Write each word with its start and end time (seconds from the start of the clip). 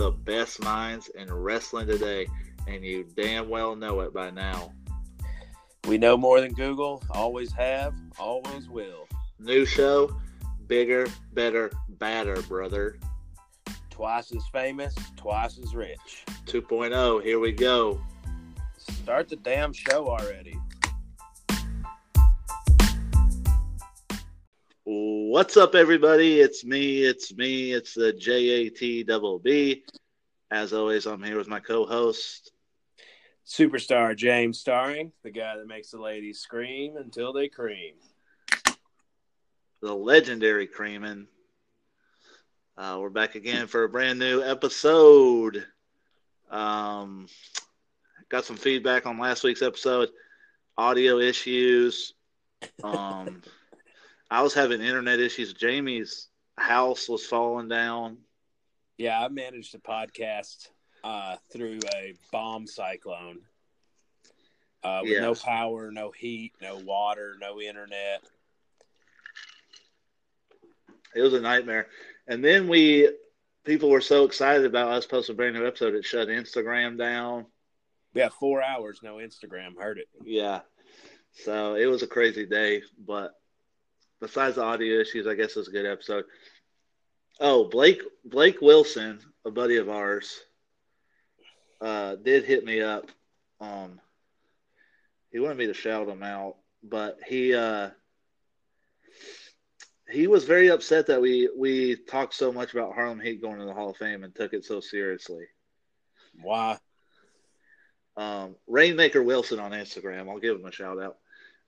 the 0.00 0.10
best 0.10 0.62
minds 0.62 1.08
in 1.08 1.30
wrestling 1.30 1.86
today, 1.86 2.26
and 2.66 2.82
you 2.82 3.06
damn 3.16 3.50
well 3.50 3.76
know 3.76 4.00
it 4.00 4.14
by 4.14 4.30
now. 4.30 4.72
We 5.86 5.98
know 5.98 6.16
more 6.16 6.40
than 6.40 6.54
Google, 6.54 7.02
always 7.10 7.52
have, 7.52 7.92
always 8.18 8.66
will. 8.70 9.06
New 9.38 9.66
show, 9.66 10.18
bigger, 10.66 11.06
better, 11.34 11.70
badder, 11.98 12.40
brother. 12.48 12.98
Twice 13.90 14.34
as 14.34 14.42
famous, 14.50 14.94
twice 15.16 15.58
as 15.58 15.74
rich. 15.74 16.24
2.0, 16.46 17.22
here 17.22 17.38
we 17.38 17.52
go. 17.52 18.00
Start 18.78 19.28
the 19.28 19.36
damn 19.36 19.74
show 19.74 20.08
already. 20.08 20.58
What's 25.30 25.56
up, 25.56 25.76
everybody? 25.76 26.40
It's 26.40 26.64
me. 26.64 27.04
It's 27.04 27.32
me. 27.32 27.70
It's 27.70 27.94
the 27.94 28.12
JAT 28.12 29.06
double 29.06 29.38
B. 29.38 29.84
As 30.50 30.72
always, 30.72 31.06
I'm 31.06 31.22
here 31.22 31.38
with 31.38 31.46
my 31.46 31.60
co-host. 31.60 32.50
Superstar 33.46 34.16
James 34.16 34.58
Starring, 34.58 35.12
the 35.22 35.30
guy 35.30 35.56
that 35.56 35.68
makes 35.68 35.92
the 35.92 36.00
ladies 36.00 36.40
scream 36.40 36.96
until 36.96 37.32
they 37.32 37.46
cream. 37.46 37.94
the 39.80 39.94
legendary 39.94 40.66
creaming. 40.66 41.28
Uh, 42.76 42.98
we're 43.00 43.08
back 43.08 43.36
again 43.36 43.68
for 43.68 43.84
a 43.84 43.88
brand 43.88 44.18
new 44.18 44.42
episode. 44.42 45.64
Um, 46.50 47.28
got 48.30 48.46
some 48.46 48.56
feedback 48.56 49.06
on 49.06 49.20
last 49.20 49.44
week's 49.44 49.62
episode. 49.62 50.08
Audio 50.76 51.20
issues. 51.20 52.14
Um, 52.82 53.42
I 54.30 54.42
was 54.42 54.54
having 54.54 54.80
internet 54.80 55.18
issues. 55.18 55.52
Jamie's 55.52 56.28
house 56.56 57.08
was 57.08 57.26
falling 57.26 57.68
down. 57.68 58.18
Yeah, 58.96 59.20
I 59.20 59.28
managed 59.28 59.74
a 59.74 59.78
podcast 59.78 60.68
uh, 61.02 61.36
through 61.52 61.80
a 61.94 62.14
bomb 62.30 62.66
cyclone. 62.66 63.40
Uh, 64.82 65.00
with 65.02 65.20
no 65.20 65.34
power, 65.34 65.90
no 65.90 66.10
heat, 66.10 66.52
no 66.62 66.76
water, 66.76 67.34
no 67.38 67.60
internet. 67.60 68.22
It 71.14 71.20
was 71.20 71.34
a 71.34 71.40
nightmare. 71.40 71.88
And 72.26 72.42
then 72.42 72.66
we, 72.66 73.10
people 73.64 73.90
were 73.90 74.00
so 74.00 74.24
excited 74.24 74.64
about 74.64 74.92
us 74.92 75.04
posting 75.04 75.34
a 75.34 75.36
brand 75.36 75.54
new 75.54 75.66
episode, 75.66 75.94
it 75.94 76.04
shut 76.04 76.28
Instagram 76.28 76.96
down. 76.96 77.46
Yeah, 78.14 78.28
four 78.28 78.62
hours, 78.62 79.00
no 79.02 79.16
Instagram. 79.16 79.76
Heard 79.78 79.98
it. 79.98 80.08
Yeah. 80.24 80.60
So 81.32 81.74
it 81.74 81.86
was 81.86 82.02
a 82.02 82.06
crazy 82.06 82.46
day, 82.46 82.82
but 82.98 83.32
besides 84.20 84.56
the 84.56 84.62
audio 84.62 85.00
issues, 85.00 85.26
I 85.26 85.34
guess 85.34 85.50
it 85.50 85.56
was 85.56 85.68
a 85.68 85.72
good 85.72 85.86
episode. 85.86 86.24
Oh, 87.40 87.64
Blake 87.64 88.02
Blake 88.24 88.60
Wilson, 88.60 89.20
a 89.44 89.50
buddy 89.50 89.76
of 89.76 89.88
ours, 89.88 90.40
uh, 91.80 92.16
did 92.16 92.44
hit 92.44 92.64
me 92.64 92.80
up. 92.80 93.10
Um, 93.60 94.00
he 95.30 95.38
wanted 95.38 95.58
me 95.58 95.66
to 95.66 95.74
shout 95.74 96.08
him 96.08 96.22
out, 96.22 96.56
but 96.82 97.18
he 97.26 97.54
uh, 97.54 97.90
he 100.10 100.26
was 100.26 100.44
very 100.44 100.70
upset 100.70 101.06
that 101.06 101.20
we 101.20 101.48
we 101.56 101.96
talked 101.96 102.34
so 102.34 102.52
much 102.52 102.72
about 102.72 102.94
Harlem 102.94 103.20
Heat 103.20 103.40
going 103.40 103.58
to 103.58 103.64
the 103.64 103.74
Hall 103.74 103.90
of 103.90 103.96
Fame 103.96 104.24
and 104.24 104.34
took 104.34 104.52
it 104.52 104.64
so 104.64 104.80
seriously. 104.80 105.44
Why? 106.42 106.78
um, 108.16 108.56
Rainmaker 108.66 109.22
Wilson 109.22 109.60
on 109.60 109.72
Instagram. 109.72 110.28
I'll 110.28 110.38
give 110.38 110.56
him 110.56 110.66
a 110.66 110.72
shout 110.72 111.00
out. 111.00 111.16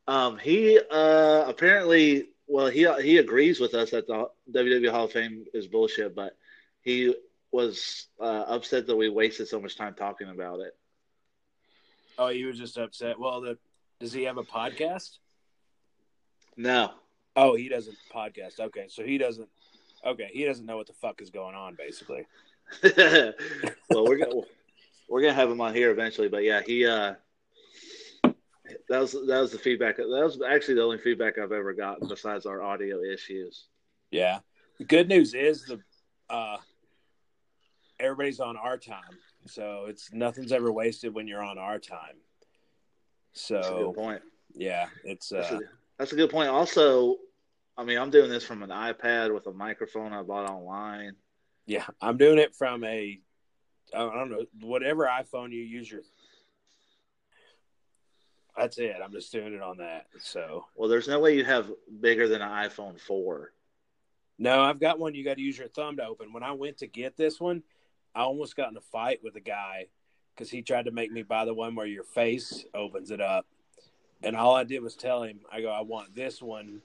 Um, 0.06 0.39
he 0.39 0.78
uh, 0.78 1.44
apparently, 1.47 2.28
well, 2.53 2.67
he 2.67 2.86
he 3.03 3.19
agrees 3.19 3.61
with 3.61 3.75
us 3.75 3.91
that 3.91 4.06
the 4.06 4.28
WWE 4.53 4.91
Hall 4.91 5.06
of 5.06 5.12
Fame 5.12 5.47
is 5.55 5.67
bullshit, 5.67 6.14
but 6.14 6.36
he 6.83 7.14
was 7.50 8.09
uh, 8.20 8.44
upset 8.47 8.86
that 8.86 8.97
we 8.97 9.09
wasted 9.09 9.48
so 9.48 9.61
much 9.61 9.77
time 9.77 9.94
talking 9.94 10.28
about 10.28 10.60
it. 10.60 10.77
Oh, 12.19 12.28
he 12.28 12.44
was 12.44 12.59
just 12.59 12.77
upset. 12.77 13.19
Well, 13.19 13.41
the, 13.41 13.59
does 14.00 14.12
he 14.12 14.25
have 14.25 14.37
a 14.37 14.43
podcast? 14.43 15.19
No, 16.56 16.93
Oh, 17.34 17.54
he 17.54 17.69
doesn't 17.69 17.97
podcast. 18.15 18.60
Okay, 18.60 18.87
so 18.88 19.03
he 19.03 19.16
doesn't. 19.16 19.48
Okay, 20.04 20.28
he 20.32 20.44
doesn't 20.44 20.66
know 20.66 20.77
what 20.77 20.87
the 20.87 20.93
fuck 20.93 21.22
is 21.22 21.31
going 21.31 21.54
on, 21.54 21.75
basically. 21.77 22.27
well, 22.82 24.04
we're 24.04 24.19
gonna 24.19 24.43
we're 25.09 25.22
gonna 25.22 25.32
have 25.32 25.50
him 25.50 25.60
on 25.60 25.75
here 25.75 25.91
eventually, 25.91 26.28
but 26.28 26.43
yeah, 26.43 26.60
he 26.66 26.87
uh, 26.87 27.15
that 28.92 29.00
was 29.00 29.12
that 29.12 29.41
was 29.41 29.53
the 29.53 29.58
feedback. 29.58 29.97
That 29.97 30.06
was 30.08 30.41
actually 30.47 30.75
the 30.75 30.82
only 30.82 30.98
feedback 30.98 31.38
I've 31.38 31.53
ever 31.53 31.72
gotten 31.72 32.08
besides 32.08 32.44
our 32.44 32.60
audio 32.62 33.00
issues. 33.00 33.69
Yeah. 34.10 34.41
The 34.78 34.84
good 34.84 35.08
news 35.08 35.32
is 35.34 35.64
the 35.64 35.80
uh, 36.28 36.58
everybody's 37.98 38.38
on 38.41 38.56
our 38.56 38.76
time, 38.76 39.16
so 39.47 39.86
it's 39.88 40.12
nothing's 40.12 40.53
ever 40.53 40.70
wasted 40.70 41.14
when 41.14 41.26
you're 41.26 41.42
on 41.42 41.56
our 41.58 41.78
time. 41.78 42.16
That's 43.34 43.50
a 43.50 43.53
good 43.54 43.64
So 43.64 43.92
point. 43.94 44.22
yeah, 44.54 44.88
it's 45.04 45.30
That's, 45.30 45.53
uh, 45.53 45.56
a, 45.56 45.60
that's 45.98 46.12
a 46.12 46.16
good 46.16 46.30
point. 46.30 46.50
Also, 46.50 47.16
I 47.78 47.84
mean, 47.84 47.98
I'm 47.98 48.10
doing 48.10 48.28
this 48.30 48.44
from 48.44 48.62
an 48.62 48.70
iPad 48.70 49.32
with 49.32 49.47
a 49.47 49.53
microphone 49.53 50.12
I 50.12 50.22
bought 50.22 50.50
online. 50.50 51.16
yeah. 51.66 51.86
I'm 52.00 52.19
doing 52.19 52.38
it 52.38 52.54
from 52.54 52.84
a 52.84 53.20
I 53.94 53.98
don't 53.98 54.30
know 54.30 54.44
whatever 54.60 55.04
iPhone 55.06 55.50
you 55.50 55.62
use 55.62 55.91
your. 55.91 56.03
That's 58.57 58.79
it. 58.79 58.97
I'm 59.03 59.13
just 59.13 59.33
doing 59.33 59.55
it 59.55 59.63
on 59.63 59.79
that. 59.79 60.07
So 60.21 60.67
Well, 60.75 60.89
there's 60.89 61.09
no 61.09 61.21
way 61.21 61.37
you 61.37 61.45
have 61.45 61.71
bigger 62.01 62.29
than 62.29 62.43
an 62.43 62.51
iPhone 62.51 63.01
4. 63.01 63.53
No, 64.39 64.63
I've 64.63 64.81
got 64.81 64.99
one 64.99 65.15
you 65.15 65.25
got 65.25 65.37
to 65.37 65.43
use 65.43 65.59
your 65.59 65.69
thumb 65.69 65.97
to 65.97 66.05
open. 66.05 66.33
When 66.33 66.43
I 66.43 66.53
went 66.53 66.79
to 66.79 66.87
get 66.87 67.17
this 67.17 67.41
one, 67.41 67.63
I 68.15 68.23
almost 68.23 68.57
got 68.57 68.71
in 68.71 68.77
a 68.77 68.81
fight 68.81 69.21
with 69.23 69.37
a 69.37 69.41
guy 69.41 69.87
because 70.35 70.51
he 70.51 70.63
tried 70.63 70.87
to 70.87 70.91
make 70.91 71.13
me 71.13 71.23
buy 71.23 71.45
the 71.45 71.55
one 71.55 71.75
where 71.75 71.87
your 71.87 72.05
face 72.05 72.65
opens 72.75 73.11
it 73.11 73.21
up. 73.21 73.47
And 74.23 74.37
all 74.37 74.55
I 74.55 74.65
did 74.65 74.83
was 74.83 74.97
tell 74.97 75.23
him, 75.23 75.41
I 75.51 75.61
go, 75.61 75.71
I 75.71 75.83
want 75.83 76.15
this 76.15 76.41
one 76.41 76.83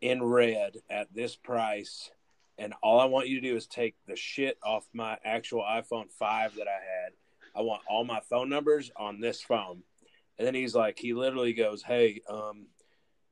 in 0.00 0.22
red 0.22 0.78
at 0.90 1.12
this 1.14 1.36
price. 1.36 2.10
And 2.58 2.74
all 2.82 3.00
I 3.00 3.06
want 3.06 3.28
you 3.28 3.40
to 3.40 3.48
do 3.48 3.56
is 3.56 3.66
take 3.66 3.94
the 4.06 4.16
shit 4.16 4.58
off 4.62 4.86
my 4.92 5.18
actual 5.24 5.62
iPhone 5.62 6.10
5 6.10 6.56
that 6.56 6.68
I 6.68 7.02
had. 7.02 7.12
I 7.56 7.62
want 7.62 7.82
all 7.88 8.04
my 8.04 8.20
phone 8.28 8.48
numbers 8.48 8.90
on 8.96 9.20
this 9.20 9.40
phone. 9.40 9.82
And 10.38 10.46
then 10.46 10.54
he's 10.54 10.74
like, 10.74 10.98
he 10.98 11.14
literally 11.14 11.52
goes, 11.52 11.82
Hey, 11.82 12.20
um, 12.28 12.66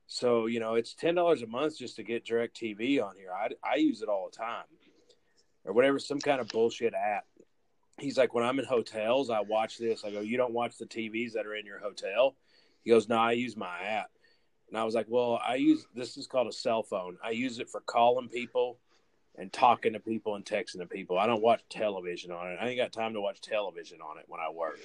so 0.06 0.46
you 0.46 0.60
know, 0.60 0.74
it's 0.74 0.94
ten 0.94 1.14
dollars 1.14 1.42
a 1.42 1.46
month 1.46 1.78
just 1.78 1.96
to 1.96 2.02
get 2.02 2.24
Direct 2.24 2.56
TV 2.58 3.02
on 3.02 3.16
here. 3.16 3.30
I 3.32 3.48
I 3.64 3.76
use 3.76 4.02
it 4.02 4.08
all 4.08 4.28
the 4.30 4.36
time, 4.36 4.64
or 5.64 5.72
whatever, 5.72 5.98
some 5.98 6.20
kind 6.20 6.40
of 6.40 6.48
bullshit 6.48 6.94
app. 6.94 7.24
He's 7.98 8.18
like, 8.18 8.34
when 8.34 8.44
I'm 8.44 8.58
in 8.58 8.64
hotels, 8.64 9.30
I 9.30 9.40
watch 9.40 9.78
this. 9.78 10.04
I 10.04 10.10
go, 10.10 10.20
you 10.20 10.36
don't 10.36 10.54
watch 10.54 10.76
the 10.78 10.86
TVs 10.86 11.32
that 11.32 11.46
are 11.46 11.54
in 11.54 11.66
your 11.66 11.78
hotel. 11.78 12.34
He 12.82 12.90
goes, 12.90 13.08
no, 13.08 13.16
I 13.16 13.32
use 13.32 13.56
my 13.56 13.78
app. 13.80 14.10
And 14.68 14.78
I 14.78 14.84
was 14.84 14.94
like, 14.94 15.06
well, 15.08 15.40
I 15.46 15.56
use 15.56 15.86
this 15.94 16.16
is 16.16 16.26
called 16.26 16.48
a 16.48 16.52
cell 16.52 16.82
phone. 16.82 17.18
I 17.22 17.30
use 17.30 17.58
it 17.58 17.68
for 17.68 17.80
calling 17.80 18.28
people 18.28 18.78
and 19.36 19.52
talking 19.52 19.92
to 19.92 20.00
people 20.00 20.34
and 20.34 20.44
texting 20.44 20.78
to 20.78 20.86
people. 20.86 21.18
I 21.18 21.26
don't 21.26 21.42
watch 21.42 21.60
television 21.68 22.30
on 22.32 22.50
it. 22.50 22.58
I 22.60 22.68
ain't 22.68 22.78
got 22.78 22.92
time 22.92 23.14
to 23.14 23.20
watch 23.20 23.40
television 23.40 24.00
on 24.00 24.18
it 24.18 24.24
when 24.28 24.40
I 24.40 24.50
work. 24.50 24.78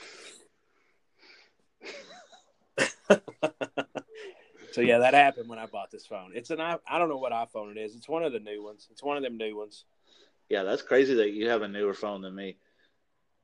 so 4.71 4.81
yeah, 4.81 4.99
that 4.99 5.13
happened 5.13 5.49
when 5.49 5.59
I 5.59 5.65
bought 5.65 5.91
this 5.91 6.05
phone. 6.05 6.31
It's 6.33 6.49
an 6.49 6.61
i 6.61 6.77
I 6.87 6.99
don't 6.99 7.09
know 7.09 7.17
what 7.17 7.31
iPhone 7.31 7.71
it 7.71 7.77
is. 7.77 7.95
It's 7.95 8.09
one 8.09 8.23
of 8.23 8.33
the 8.33 8.39
new 8.39 8.63
ones. 8.63 8.87
It's 8.91 9.03
one 9.03 9.17
of 9.17 9.23
them 9.23 9.37
new 9.37 9.57
ones. 9.57 9.85
Yeah, 10.49 10.63
that's 10.63 10.81
crazy 10.81 11.15
that 11.15 11.31
you 11.31 11.49
have 11.49 11.61
a 11.61 11.67
newer 11.67 11.93
phone 11.93 12.21
than 12.21 12.33
me. 12.33 12.57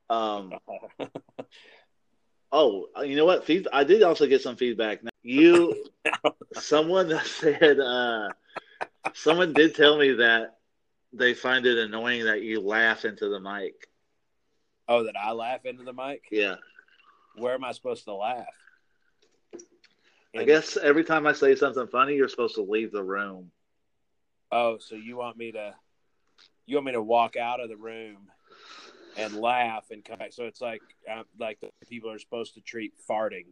Um, 0.09 0.53
oh, 2.51 2.87
you 3.03 3.15
know 3.15 3.25
what? 3.25 3.45
Feed, 3.45 3.67
I 3.73 3.83
did 3.83 4.03
also 4.03 4.27
get 4.27 4.41
some 4.41 4.55
feedback. 4.55 5.03
Now, 5.03 5.09
you, 5.21 5.85
someone 6.53 7.19
said, 7.25 7.79
uh, 7.79 8.29
someone 9.13 9.53
did 9.53 9.75
tell 9.75 9.97
me 9.97 10.13
that 10.13 10.57
they 11.11 11.33
find 11.33 11.65
it 11.65 11.77
annoying 11.77 12.25
that 12.25 12.41
you 12.41 12.61
laugh 12.61 13.05
into 13.05 13.29
the 13.29 13.39
mic. 13.39 13.87
oh, 14.87 15.03
that 15.03 15.15
I 15.17 15.31
laugh 15.31 15.65
into 15.65 15.83
the 15.83 15.93
mic. 15.93 16.23
Yeah. 16.31 16.55
Where 17.35 17.53
am 17.53 17.63
I 17.63 17.71
supposed 17.71 18.05
to 18.05 18.13
laugh? 18.13 18.45
I 20.35 20.43
guess 20.45 20.77
every 20.77 21.03
time 21.03 21.27
I 21.27 21.33
say 21.33 21.55
something 21.55 21.87
funny, 21.87 22.15
you're 22.15 22.27
supposed 22.27 22.55
to 22.55 22.63
leave 22.63 22.91
the 22.91 23.03
room. 23.03 23.51
Oh, 24.51 24.77
so 24.79 24.95
you 24.95 25.15
want 25.15 25.37
me 25.37 25.51
to? 25.51 25.75
You 26.65 26.77
want 26.77 26.87
me 26.87 26.91
to 26.93 27.01
walk 27.01 27.35
out 27.35 27.59
of 27.59 27.69
the 27.69 27.77
room 27.77 28.29
and 29.15 29.35
laugh 29.35 29.85
and 29.91 30.03
come 30.03 30.17
back? 30.19 30.33
So 30.33 30.45
it's 30.45 30.61
like 30.61 30.81
uh, 31.11 31.23
like 31.39 31.59
the 31.59 31.69
people 31.87 32.09
are 32.11 32.19
supposed 32.19 32.55
to 32.55 32.61
treat 32.61 32.93
farting. 33.09 33.45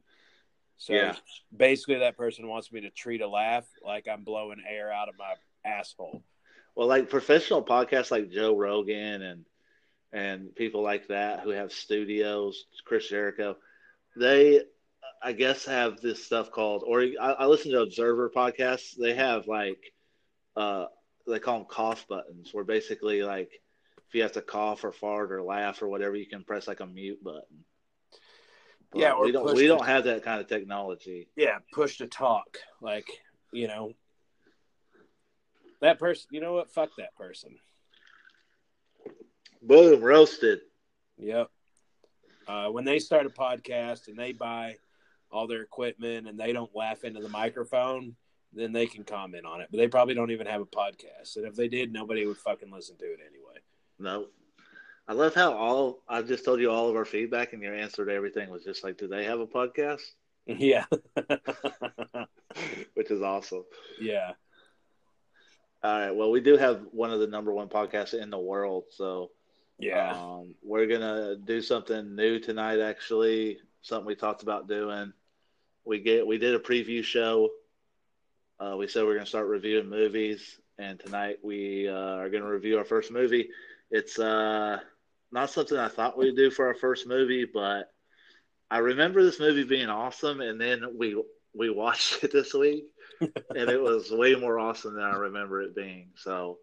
So 0.77 0.93
Yeah. 0.95 1.15
basically, 1.55 1.99
that 1.99 2.17
person 2.17 2.47
wants 2.47 2.71
me 2.71 2.81
to 2.81 2.89
treat 2.89 3.21
a 3.21 3.27
laugh 3.27 3.67
like 3.83 4.07
I'm 4.07 4.23
blowing 4.23 4.63
air 4.67 4.91
out 4.91 5.09
of 5.09 5.15
my 5.17 5.35
asshole. 5.63 6.23
Well, 6.75 6.87
like 6.87 7.09
professional 7.09 7.63
podcasts 7.63 8.09
like 8.11 8.31
Joe 8.31 8.57
Rogan 8.57 9.21
and 9.21 9.45
and 10.13 10.55
people 10.55 10.81
like 10.81 11.07
that 11.07 11.41
who 11.41 11.51
have 11.51 11.71
studios, 11.71 12.65
Chris 12.83 13.07
Jericho, 13.07 13.57
they 14.15 14.61
I 15.23 15.33
guess 15.33 15.65
have 15.65 16.01
this 16.01 16.23
stuff 16.25 16.51
called 16.51 16.83
or 16.85 17.01
I, 17.01 17.31
I 17.31 17.45
listen 17.45 17.71
to 17.71 17.81
Observer 17.81 18.29
podcasts. 18.29 18.95
They 18.97 19.13
have 19.13 19.47
like 19.47 19.79
uh 20.55 20.85
they 21.27 21.39
call 21.39 21.59
them 21.59 21.67
cough 21.69 22.07
buttons, 22.07 22.49
where 22.53 22.63
basically 22.63 23.21
like 23.23 23.51
if 24.07 24.15
you 24.15 24.23
have 24.23 24.33
to 24.33 24.41
cough 24.41 24.83
or 24.83 24.91
fart 24.91 25.31
or 25.31 25.41
laugh 25.43 25.81
or 25.81 25.87
whatever, 25.87 26.15
you 26.15 26.25
can 26.27 26.43
press 26.43 26.67
like 26.67 26.79
a 26.79 26.85
mute 26.85 27.23
button. 27.23 27.63
But 28.91 28.99
Yeah, 28.99 29.11
or 29.13 29.25
we 29.25 29.31
don't 29.31 29.45
we 29.55 29.61
the- 29.61 29.67
don't 29.67 29.85
have 29.85 30.03
that 30.05 30.23
kind 30.23 30.41
of 30.41 30.47
technology. 30.47 31.29
Yeah, 31.35 31.59
push 31.71 31.97
to 31.99 32.07
talk. 32.07 32.57
Like, 32.81 33.07
you 33.53 33.67
know, 33.67 33.93
that 35.81 35.99
person, 35.99 36.27
you 36.31 36.41
know 36.41 36.53
what? 36.53 36.71
Fuck 36.71 36.89
that 36.97 37.15
person. 37.15 37.55
Boom, 39.61 40.01
roasted. 40.01 40.59
Yep. 41.17 41.49
Uh, 42.51 42.69
when 42.69 42.83
they 42.83 42.99
start 42.99 43.25
a 43.25 43.29
podcast 43.29 44.09
and 44.09 44.19
they 44.19 44.33
buy 44.33 44.75
all 45.31 45.47
their 45.47 45.61
equipment 45.61 46.27
and 46.27 46.37
they 46.37 46.51
don't 46.51 46.75
laugh 46.75 47.05
into 47.05 47.21
the 47.21 47.29
microphone, 47.29 48.13
then 48.51 48.73
they 48.73 48.85
can 48.85 49.05
comment 49.05 49.45
on 49.45 49.61
it. 49.61 49.69
But 49.71 49.77
they 49.77 49.87
probably 49.87 50.15
don't 50.15 50.31
even 50.31 50.47
have 50.47 50.59
a 50.59 50.65
podcast. 50.65 51.37
And 51.37 51.45
if 51.45 51.55
they 51.55 51.69
did, 51.69 51.93
nobody 51.93 52.25
would 52.25 52.35
fucking 52.35 52.69
listen 52.69 52.97
to 52.97 53.05
it 53.05 53.19
anyway. 53.25 53.61
No. 53.99 54.25
I 55.07 55.13
love 55.13 55.33
how 55.33 55.53
all 55.53 56.03
I 56.09 56.21
just 56.23 56.43
told 56.43 56.59
you 56.59 56.69
all 56.69 56.89
of 56.89 56.97
our 56.97 57.05
feedback 57.05 57.53
and 57.53 57.63
your 57.63 57.73
answer 57.73 58.05
to 58.05 58.11
everything 58.13 58.49
was 58.49 58.65
just 58.65 58.83
like, 58.83 58.97
do 58.97 59.07
they 59.07 59.23
have 59.23 59.39
a 59.39 59.47
podcast? 59.47 60.01
Yeah. 60.47 60.85
Which 62.95 63.11
is 63.11 63.21
awesome. 63.21 63.63
yeah. 64.01 64.31
All 65.83 65.99
right. 65.99 66.11
Well, 66.11 66.31
we 66.31 66.41
do 66.41 66.57
have 66.57 66.81
one 66.91 67.11
of 67.11 67.19
the 67.21 67.27
number 67.27 67.53
one 67.53 67.69
podcasts 67.69 68.19
in 68.19 68.29
the 68.29 68.39
world, 68.39 68.85
so 68.89 69.29
Yeah. 69.81 70.15
Um, 70.15 70.55
we're 70.63 70.85
gonna 70.85 71.35
do 71.35 71.61
something 71.61 72.15
new 72.15 72.39
tonight. 72.39 72.79
Actually, 72.79 73.59
something 73.81 74.05
we 74.05 74.15
talked 74.15 74.43
about 74.43 74.67
doing. 74.67 75.11
We 75.83 75.99
get 75.99 76.25
we 76.25 76.37
did 76.37 76.53
a 76.53 76.59
preview 76.59 77.03
show. 77.03 77.49
Uh, 78.59 78.75
we 78.77 78.87
said 78.87 79.03
we 79.03 79.11
are 79.11 79.15
gonna 79.15 79.25
start 79.25 79.47
reviewing 79.47 79.89
movies, 79.89 80.59
and 80.77 80.99
tonight 80.99 81.37
we 81.43 81.87
uh, 81.87 81.93
are 81.93 82.29
gonna 82.29 82.47
review 82.47 82.77
our 82.77 82.85
first 82.85 83.11
movie. 83.11 83.49
It's 83.89 84.19
uh, 84.19 84.79
not 85.31 85.49
something 85.49 85.77
I 85.77 85.87
thought 85.87 86.17
we'd 86.17 86.35
do 86.35 86.51
for 86.51 86.67
our 86.67 86.75
first 86.75 87.07
movie, 87.07 87.45
but 87.45 87.91
I 88.69 88.77
remember 88.77 89.23
this 89.23 89.39
movie 89.39 89.63
being 89.63 89.89
awesome, 89.89 90.41
and 90.41 90.61
then 90.61 90.95
we 90.95 91.21
we 91.55 91.71
watched 91.71 92.23
it 92.23 92.31
this 92.31 92.53
week, 92.53 92.85
and 93.19 93.69
it 93.69 93.81
was 93.81 94.11
way 94.11 94.35
more 94.35 94.59
awesome 94.59 94.93
than 94.93 95.03
I 95.03 95.15
remember 95.15 95.63
it 95.63 95.75
being. 95.75 96.09
So 96.17 96.59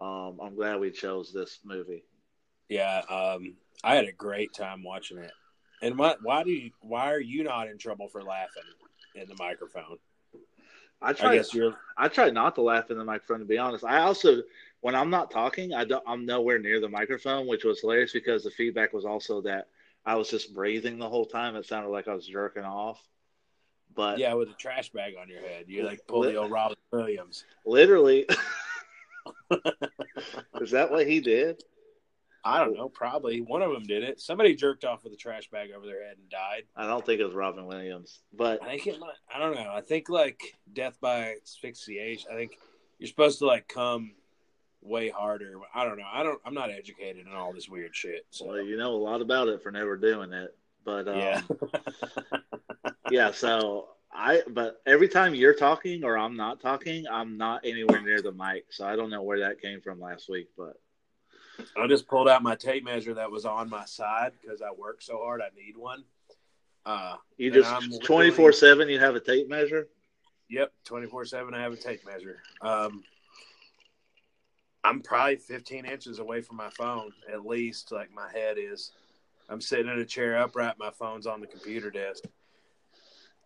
um, 0.00 0.40
I'm 0.42 0.56
glad 0.56 0.80
we 0.80 0.90
chose 0.90 1.32
this 1.32 1.60
movie. 1.64 2.02
Yeah. 2.68 2.98
Um, 3.08 3.54
I 3.84 3.94
had 3.94 4.06
a 4.06 4.12
great 4.12 4.52
time 4.52 4.82
watching 4.82 5.18
it. 5.18 5.32
And 5.80 5.96
what, 5.96 6.22
why 6.22 6.42
do 6.42 6.50
you, 6.50 6.72
why 6.80 7.12
are 7.12 7.20
you 7.20 7.44
not 7.44 7.68
in 7.68 7.78
trouble 7.78 8.08
for 8.08 8.22
laughing 8.22 8.62
in 9.14 9.28
the 9.28 9.36
microphone? 9.38 9.98
I 11.00 11.10
I 11.10 11.12
try. 11.12 11.36
guess 11.36 11.54
you're, 11.54 11.76
I 11.96 12.08
try 12.08 12.30
not 12.30 12.56
to 12.56 12.62
laugh 12.62 12.90
in 12.90 12.98
the 12.98 13.04
microphone. 13.04 13.38
To 13.38 13.44
be 13.44 13.58
honest, 13.58 13.84
I 13.84 14.00
also 14.00 14.42
when 14.80 14.94
I'm 14.94 15.10
not 15.10 15.30
talking, 15.30 15.74
I 15.74 15.84
don't. 15.84 16.02
I'm 16.06 16.24
nowhere 16.24 16.58
near 16.58 16.80
the 16.80 16.88
microphone, 16.88 17.46
which 17.46 17.64
was 17.64 17.80
hilarious 17.80 18.12
because 18.12 18.44
the 18.44 18.50
feedback 18.50 18.92
was 18.92 19.04
also 19.04 19.40
that 19.42 19.68
I 20.04 20.14
was 20.14 20.30
just 20.30 20.54
breathing 20.54 20.98
the 20.98 21.08
whole 21.08 21.26
time. 21.26 21.56
It 21.56 21.66
sounded 21.66 21.90
like 21.90 22.08
I 22.08 22.14
was 22.14 22.26
jerking 22.26 22.64
off. 22.64 23.00
But 23.94 24.18
yeah, 24.18 24.34
with 24.34 24.50
a 24.50 24.54
trash 24.54 24.90
bag 24.90 25.14
on 25.20 25.28
your 25.28 25.40
head. 25.40 25.64
You 25.66 25.82
like 25.82 26.06
pull 26.06 26.22
the 26.22 26.36
old 26.36 26.50
Robin 26.50 26.76
Williams. 26.92 27.44
literally, 27.66 28.26
is 30.60 30.70
that 30.70 30.90
what 30.90 31.06
he 31.06 31.20
did? 31.20 31.62
I 32.44 32.58
don't 32.58 32.76
know. 32.76 32.88
Probably 32.88 33.40
one 33.40 33.62
of 33.62 33.72
them 33.72 33.82
did 33.82 34.02
it. 34.02 34.20
Somebody 34.20 34.54
jerked 34.54 34.84
off 34.84 35.04
with 35.04 35.12
a 35.12 35.16
trash 35.16 35.50
bag 35.50 35.70
over 35.76 35.86
their 35.86 36.04
head 36.04 36.16
and 36.18 36.28
died. 36.30 36.62
I 36.76 36.86
don't 36.86 37.04
think 37.04 37.20
it 37.20 37.24
was 37.24 37.34
Robin 37.34 37.66
Williams, 37.66 38.20
but 38.32 38.62
I 38.62 38.68
think 38.70 38.86
it 38.86 39.00
might. 39.00 39.14
I 39.34 39.38
don't 39.38 39.54
know. 39.54 39.70
I 39.72 39.80
think 39.80 40.08
like 40.08 40.40
death 40.72 40.98
by 41.00 41.34
asphyxiation. 41.42 42.30
I 42.32 42.36
think 42.36 42.52
you're 42.98 43.08
supposed 43.08 43.40
to 43.40 43.46
like 43.46 43.68
come 43.68 44.12
way 44.80 45.10
harder. 45.10 45.58
I 45.74 45.84
don't 45.84 45.98
know. 45.98 46.06
I 46.10 46.22
don't. 46.22 46.40
I'm 46.44 46.54
not 46.54 46.70
educated 46.70 47.26
in 47.26 47.32
all 47.32 47.52
this 47.52 47.68
weird 47.68 47.94
shit. 47.94 48.26
So 48.30 48.46
well, 48.46 48.62
you 48.62 48.76
know 48.76 48.92
a 48.92 48.96
lot 48.96 49.20
about 49.20 49.48
it 49.48 49.62
for 49.62 49.70
never 49.70 49.96
doing 49.96 50.32
it. 50.32 50.56
But 50.84 51.08
um, 51.08 51.18
yeah, 51.18 51.42
yeah. 53.10 53.30
So 53.32 53.88
I, 54.12 54.42
but 54.48 54.80
every 54.86 55.08
time 55.08 55.34
you're 55.34 55.54
talking 55.54 56.04
or 56.04 56.16
I'm 56.16 56.36
not 56.36 56.60
talking, 56.60 57.04
I'm 57.10 57.36
not 57.36 57.62
anywhere 57.64 58.00
near 58.00 58.22
the 58.22 58.32
mic. 58.32 58.66
So 58.70 58.86
I 58.86 58.96
don't 58.96 59.10
know 59.10 59.22
where 59.22 59.40
that 59.40 59.60
came 59.60 59.80
from 59.80 60.00
last 60.00 60.28
week, 60.28 60.48
but. 60.56 60.76
I 61.76 61.86
just 61.86 62.06
pulled 62.06 62.28
out 62.28 62.42
my 62.42 62.54
tape 62.54 62.84
measure 62.84 63.14
that 63.14 63.30
was 63.30 63.44
on 63.44 63.68
my 63.68 63.84
side 63.84 64.32
because 64.40 64.62
I 64.62 64.70
work 64.70 65.02
so 65.02 65.18
hard. 65.18 65.40
I 65.40 65.48
need 65.56 65.76
one. 65.76 66.04
Uh, 66.86 67.16
You 67.36 67.50
just 67.50 68.02
twenty 68.02 68.30
four 68.30 68.52
seven. 68.52 68.88
You 68.88 68.98
have 68.98 69.14
a 69.14 69.20
tape 69.20 69.48
measure. 69.48 69.88
Yep, 70.48 70.72
twenty 70.84 71.06
four 71.06 71.24
seven. 71.24 71.54
I 71.54 71.62
have 71.62 71.72
a 71.72 71.76
tape 71.76 72.06
measure. 72.06 72.38
Um, 72.62 73.02
I'm 74.84 75.00
probably 75.00 75.36
fifteen 75.36 75.84
inches 75.84 76.18
away 76.18 76.40
from 76.40 76.56
my 76.56 76.70
phone, 76.70 77.12
at 77.32 77.44
least. 77.44 77.92
Like 77.92 78.10
my 78.12 78.30
head 78.32 78.56
is. 78.58 78.92
I'm 79.50 79.60
sitting 79.60 79.88
in 79.90 79.98
a 79.98 80.04
chair 80.04 80.38
upright. 80.38 80.74
My 80.78 80.90
phone's 80.90 81.26
on 81.26 81.40
the 81.40 81.46
computer 81.46 81.90
desk. 81.90 82.24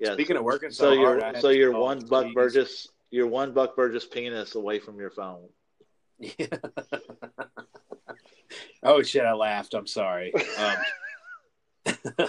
Yeah. 0.01 0.15
Speaking 0.15 0.37
of 0.37 0.43
working 0.43 0.71
so 0.71 0.87
so, 0.87 0.93
you're 0.93 1.21
hard, 1.21 1.39
so 1.39 1.51
you're 1.51 1.73
one 1.79 2.01
Buck 2.01 2.23
police. 2.23 2.35
Burgess. 2.35 2.89
You're 3.11 3.29
one 3.29 3.53
Buck 3.53 3.77
Burgess 3.77 4.05
penis 4.05 4.55
away 4.55 4.79
from 4.79 4.99
your 4.99 5.11
phone. 5.11 5.49
Yeah. 6.39 6.47
Oh 8.83 9.03
shit! 9.03 9.25
I 9.25 9.33
laughed. 9.33 9.75
I'm 9.75 9.87
sorry. 9.87 10.33
Um, 11.87 11.97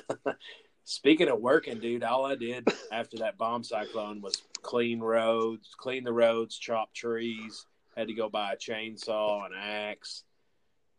speaking 0.84 1.30
of 1.30 1.40
working, 1.40 1.80
dude, 1.80 2.04
all 2.04 2.26
I 2.26 2.36
did 2.36 2.68
after 2.92 3.18
that 3.18 3.38
bomb 3.38 3.64
cyclone 3.64 4.22
was 4.22 4.42
clean 4.62 5.00
roads, 5.00 5.76
clean 5.78 6.04
the 6.04 6.14
roads, 6.14 6.58
chop 6.58 6.94
trees. 6.94 7.66
Had 7.96 8.08
to 8.08 8.14
go 8.14 8.28
buy 8.28 8.54
a 8.54 8.58
chainsaw, 8.58 9.46
an 9.46 9.52
axe. 9.56 10.24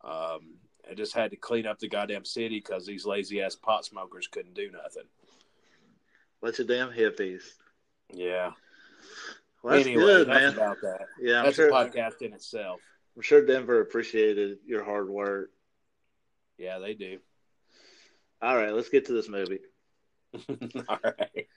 Um, 0.03 0.55
I 0.89 0.93
just 0.93 1.13
had 1.13 1.31
to 1.31 1.37
clean 1.37 1.65
up 1.65 1.79
the 1.79 1.89
goddamn 1.89 2.23
city 2.25 2.59
because 2.59 2.85
these 2.85 3.05
lazy 3.05 3.41
ass 3.41 3.55
pot 3.55 3.85
smokers 3.85 4.27
couldn't 4.27 4.53
do 4.53 4.71
nothing. 4.71 5.03
Bunch 6.41 6.59
of 6.59 6.67
damn 6.67 6.91
hippies. 6.91 7.41
Yeah. 8.13 8.51
Well, 9.63 9.73
that's 9.73 9.87
anyway, 9.87 10.03
good, 10.03 10.27
enough 10.27 10.41
man. 10.41 10.53
about 10.53 10.77
that. 10.83 11.07
Yeah, 11.19 11.39
I'm 11.39 11.45
That's 11.45 11.55
sure. 11.55 11.69
a 11.69 11.71
podcast 11.71 12.21
in 12.21 12.33
itself. 12.33 12.81
I'm 13.15 13.21
sure 13.21 13.45
Denver 13.45 13.81
appreciated 13.81 14.59
your 14.65 14.83
hard 14.83 15.09
work. 15.09 15.51
Yeah, 16.57 16.79
they 16.79 16.93
do. 16.93 17.19
All 18.41 18.55
right, 18.55 18.73
let's 18.73 18.89
get 18.89 19.05
to 19.05 19.13
this 19.13 19.29
movie. 19.29 19.59
All 20.89 20.99
right. 21.03 21.47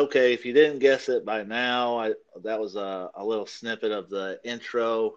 Okay, 0.00 0.32
if 0.32 0.46
you 0.46 0.54
didn't 0.54 0.78
guess 0.78 1.10
it 1.10 1.26
by 1.26 1.42
now, 1.42 1.98
I, 1.98 2.14
that 2.42 2.58
was 2.58 2.74
a, 2.74 3.10
a 3.14 3.22
little 3.22 3.44
snippet 3.44 3.92
of 3.92 4.08
the 4.08 4.40
intro 4.44 5.12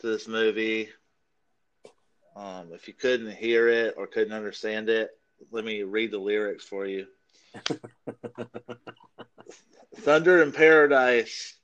to 0.00 0.06
this 0.06 0.28
movie. 0.28 0.90
Um, 2.36 2.68
if 2.74 2.86
you 2.86 2.92
couldn't 2.92 3.34
hear 3.34 3.70
it 3.70 3.94
or 3.96 4.06
couldn't 4.06 4.34
understand 4.34 4.90
it, 4.90 5.08
let 5.50 5.64
me 5.64 5.84
read 5.84 6.10
the 6.10 6.18
lyrics 6.18 6.66
for 6.66 6.84
you. 6.84 7.06
Thunder 9.96 10.42
in 10.42 10.52
paradise, 10.52 11.54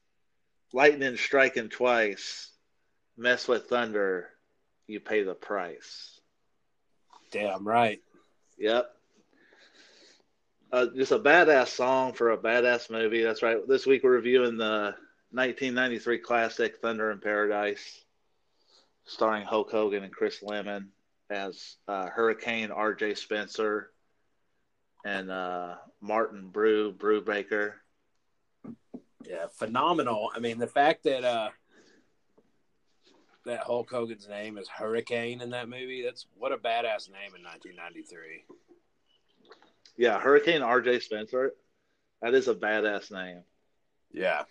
lightning 0.72 1.18
striking 1.18 1.68
twice. 1.68 2.50
Mess 3.18 3.48
with 3.48 3.66
thunder, 3.66 4.30
you 4.86 4.98
pay 4.98 5.24
the 5.24 5.34
price. 5.34 6.18
Damn 7.32 7.68
right. 7.68 8.00
Yep. 8.56 8.90
Uh, 10.72 10.86
just 10.94 11.10
a 11.10 11.18
badass 11.18 11.68
song 11.68 12.12
for 12.12 12.30
a 12.30 12.38
badass 12.38 12.90
movie. 12.90 13.24
That's 13.24 13.42
right. 13.42 13.56
This 13.66 13.86
week 13.86 14.04
we're 14.04 14.12
reviewing 14.12 14.56
the 14.56 14.94
1993 15.32 16.18
classic 16.18 16.76
Thunder 16.76 17.10
in 17.10 17.18
Paradise, 17.18 18.04
starring 19.04 19.44
Hulk 19.44 19.72
Hogan 19.72 20.04
and 20.04 20.12
Chris 20.12 20.44
Lemmon 20.44 20.86
as 21.28 21.76
uh, 21.88 22.08
Hurricane 22.08 22.70
R.J. 22.70 23.14
Spencer 23.14 23.90
and 25.04 25.28
uh, 25.28 25.74
Martin 26.00 26.48
Brew 26.48 26.92
Brubaker. 26.92 27.72
Yeah, 29.26 29.46
phenomenal. 29.52 30.30
I 30.34 30.38
mean, 30.38 30.58
the 30.58 30.66
fact 30.68 31.02
that 31.04 31.24
uh 31.24 31.50
that 33.44 33.60
Hulk 33.60 33.90
Hogan's 33.90 34.28
name 34.28 34.56
is 34.58 34.68
Hurricane 34.68 35.40
in 35.40 35.50
that 35.50 35.68
movie, 35.68 36.02
that's 36.04 36.26
what 36.36 36.52
a 36.52 36.56
badass 36.56 37.10
name 37.10 37.34
in 37.34 37.42
1993. 37.42 38.44
Yeah, 40.00 40.18
Hurricane 40.18 40.62
R.J. 40.62 41.00
Spencer. 41.00 41.52
That 42.22 42.32
is 42.32 42.48
a 42.48 42.54
badass 42.54 43.12
name. 43.12 43.42
Yeah. 44.10 44.44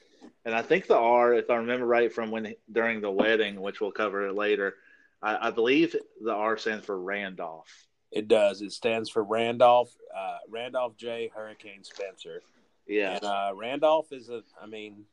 And 0.46 0.54
I 0.54 0.62
think 0.62 0.86
the 0.86 0.96
R, 0.96 1.34
if 1.34 1.50
I 1.50 1.56
remember 1.56 1.88
right 1.88 2.14
from 2.14 2.30
when 2.30 2.54
during 2.72 3.02
the 3.02 3.10
wedding, 3.10 3.60
which 3.60 3.82
we'll 3.82 3.92
cover 3.92 4.32
later, 4.32 4.76
I, 5.24 5.48
I 5.48 5.50
believe 5.50 5.96
the 6.22 6.34
R 6.36 6.56
stands 6.56 6.86
for 6.86 7.02
Randolph. 7.02 7.68
It 8.12 8.28
does. 8.28 8.62
It 8.62 8.74
stands 8.74 9.10
for 9.10 9.24
Randolph, 9.24 9.92
uh, 10.16 10.38
Randolph 10.50 10.96
J. 10.98 11.32
Hurricane 11.36 11.84
Spencer. 11.84 12.44
Yeah. 12.86 13.16
And 13.16 13.24
uh, 13.26 13.52
Randolph 13.56 14.12
is 14.12 14.30
a, 14.30 14.44
I 14.62 14.68
mean, 14.68 15.06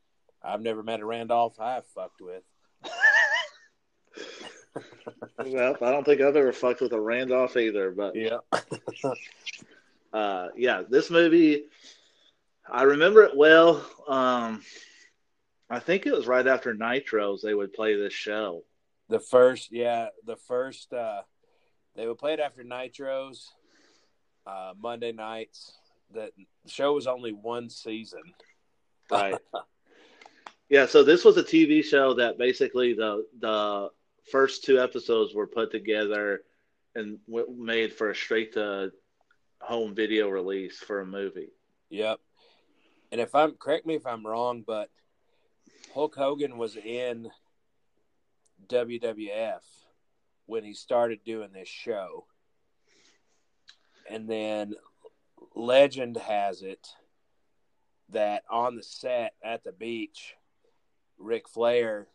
I've 0.43 0.61
never 0.61 0.83
met 0.83 0.99
a 0.99 1.05
Randolph 1.05 1.59
I 1.59 1.73
have 1.73 1.87
fucked 1.87 2.21
with. 2.21 2.43
well, 5.39 5.77
I 5.81 5.91
don't 5.91 6.03
think 6.03 6.21
I've 6.21 6.35
ever 6.35 6.53
fucked 6.53 6.81
with 6.81 6.93
a 6.93 7.01
Randolph 7.01 7.57
either, 7.57 7.89
but 7.89 8.15
Yeah. 8.15 8.37
uh, 10.17 10.49
yeah, 10.55 10.81
this 10.89 11.11
movie, 11.11 11.65
I 12.67 12.83
remember 12.83 13.23
it 13.23 13.37
well. 13.37 13.85
Um, 14.07 14.63
I 15.69 15.79
think 15.79 16.07
it 16.07 16.13
was 16.13 16.25
right 16.25 16.47
after 16.47 16.73
Nitros 16.73 17.41
they 17.41 17.53
would 17.53 17.71
play 17.73 17.95
this 17.95 18.13
show. 18.13 18.63
The 19.09 19.19
first, 19.19 19.71
yeah, 19.71 20.07
the 20.25 20.35
first, 20.35 20.91
uh, 20.91 21.21
they 21.95 22.07
would 22.07 22.17
play 22.17 22.33
it 22.33 22.39
after 22.39 22.63
Nitros, 22.63 23.45
uh, 24.47 24.73
Monday 24.81 25.11
nights. 25.11 25.73
The 26.11 26.31
show 26.65 26.93
was 26.93 27.05
only 27.05 27.31
one 27.31 27.69
season. 27.69 28.23
Right. 29.11 29.35
yeah, 30.69 30.87
so 30.87 31.03
this 31.03 31.23
was 31.25 31.37
a 31.37 31.43
TV 31.43 31.83
show 31.83 32.15
that 32.15 32.39
basically 32.39 32.93
the 32.93 33.25
the 33.39 33.89
first 34.31 34.63
two 34.63 34.79
episodes 34.79 35.35
were 35.35 35.47
put 35.47 35.71
together 35.71 36.41
and 36.95 37.19
w- 37.27 37.55
made 37.55 37.93
for 37.93 38.09
a 38.09 38.15
straight 38.15 38.53
to 38.53 38.91
home 39.61 39.95
video 39.95 40.29
release 40.29 40.77
for 40.77 41.01
a 41.01 41.05
movie. 41.05 41.51
Yep. 41.89 42.19
And 43.11 43.21
if 43.21 43.33
I'm 43.35 43.53
correct 43.53 43.85
me 43.85 43.95
if 43.95 44.05
I'm 44.05 44.25
wrong, 44.25 44.63
but 44.65 44.89
Hulk 45.93 46.15
Hogan 46.15 46.57
was 46.57 46.75
in 46.75 47.29
WWF 48.67 49.61
when 50.45 50.63
he 50.63 50.73
started 50.73 51.19
doing 51.25 51.51
this 51.53 51.69
show. 51.69 52.25
And 54.09 54.29
then 54.29 54.75
legend 55.55 56.17
has 56.17 56.61
it 56.61 56.87
that 58.09 58.43
on 58.49 58.75
the 58.75 58.83
set 58.83 59.33
at 59.43 59.63
the 59.63 59.71
beach, 59.71 60.35
Ric 61.17 61.49
Flair 61.49 62.07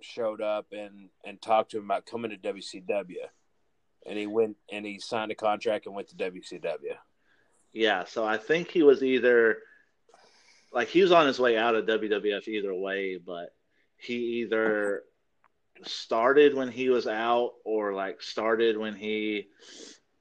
showed 0.00 0.40
up 0.40 0.66
and, 0.72 1.08
and 1.24 1.40
talked 1.40 1.72
to 1.72 1.78
him 1.78 1.84
about 1.84 2.06
coming 2.06 2.30
to 2.30 2.36
WCW. 2.36 3.16
And 4.06 4.18
he 4.18 4.26
went 4.26 4.56
and 4.70 4.86
he 4.86 4.98
signed 5.00 5.30
a 5.30 5.34
contract 5.34 5.86
and 5.86 5.94
went 5.94 6.08
to 6.08 6.16
WCW. 6.16 6.96
Yeah, 7.72 8.04
so 8.04 8.24
I 8.24 8.38
think 8.38 8.70
he 8.70 8.82
was 8.82 9.02
either 9.02 9.58
like 10.72 10.88
he 10.88 11.02
was 11.02 11.12
on 11.12 11.26
his 11.26 11.38
way 11.38 11.56
out 11.56 11.74
of 11.74 11.86
WWF 11.86 12.48
either 12.48 12.74
way, 12.74 13.18
but 13.18 13.54
he 13.96 14.42
either 14.42 15.02
started 15.84 16.54
when 16.54 16.68
he 16.68 16.88
was 16.88 17.06
out 17.06 17.52
or 17.64 17.92
like 17.94 18.22
started 18.22 18.76
when 18.76 18.94
he 18.94 19.48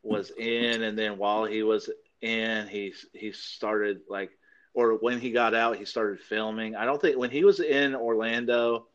was 0.04 0.32
in 0.38 0.84
and 0.84 0.98
then 0.98 1.18
while 1.18 1.46
he 1.46 1.64
was 1.64 1.90
in 2.22 2.68
he 2.68 2.94
he 3.14 3.32
started 3.32 4.00
like 4.10 4.30
or 4.74 4.94
when 4.94 5.20
he 5.20 5.32
got 5.32 5.56
out 5.56 5.78
he 5.78 5.86
started 5.86 6.20
filming. 6.20 6.76
I 6.76 6.86
don't 6.86 7.02
think 7.02 7.18
when 7.18 7.32
he 7.32 7.44
was 7.44 7.60
in 7.60 7.96
Orlando 7.96 8.88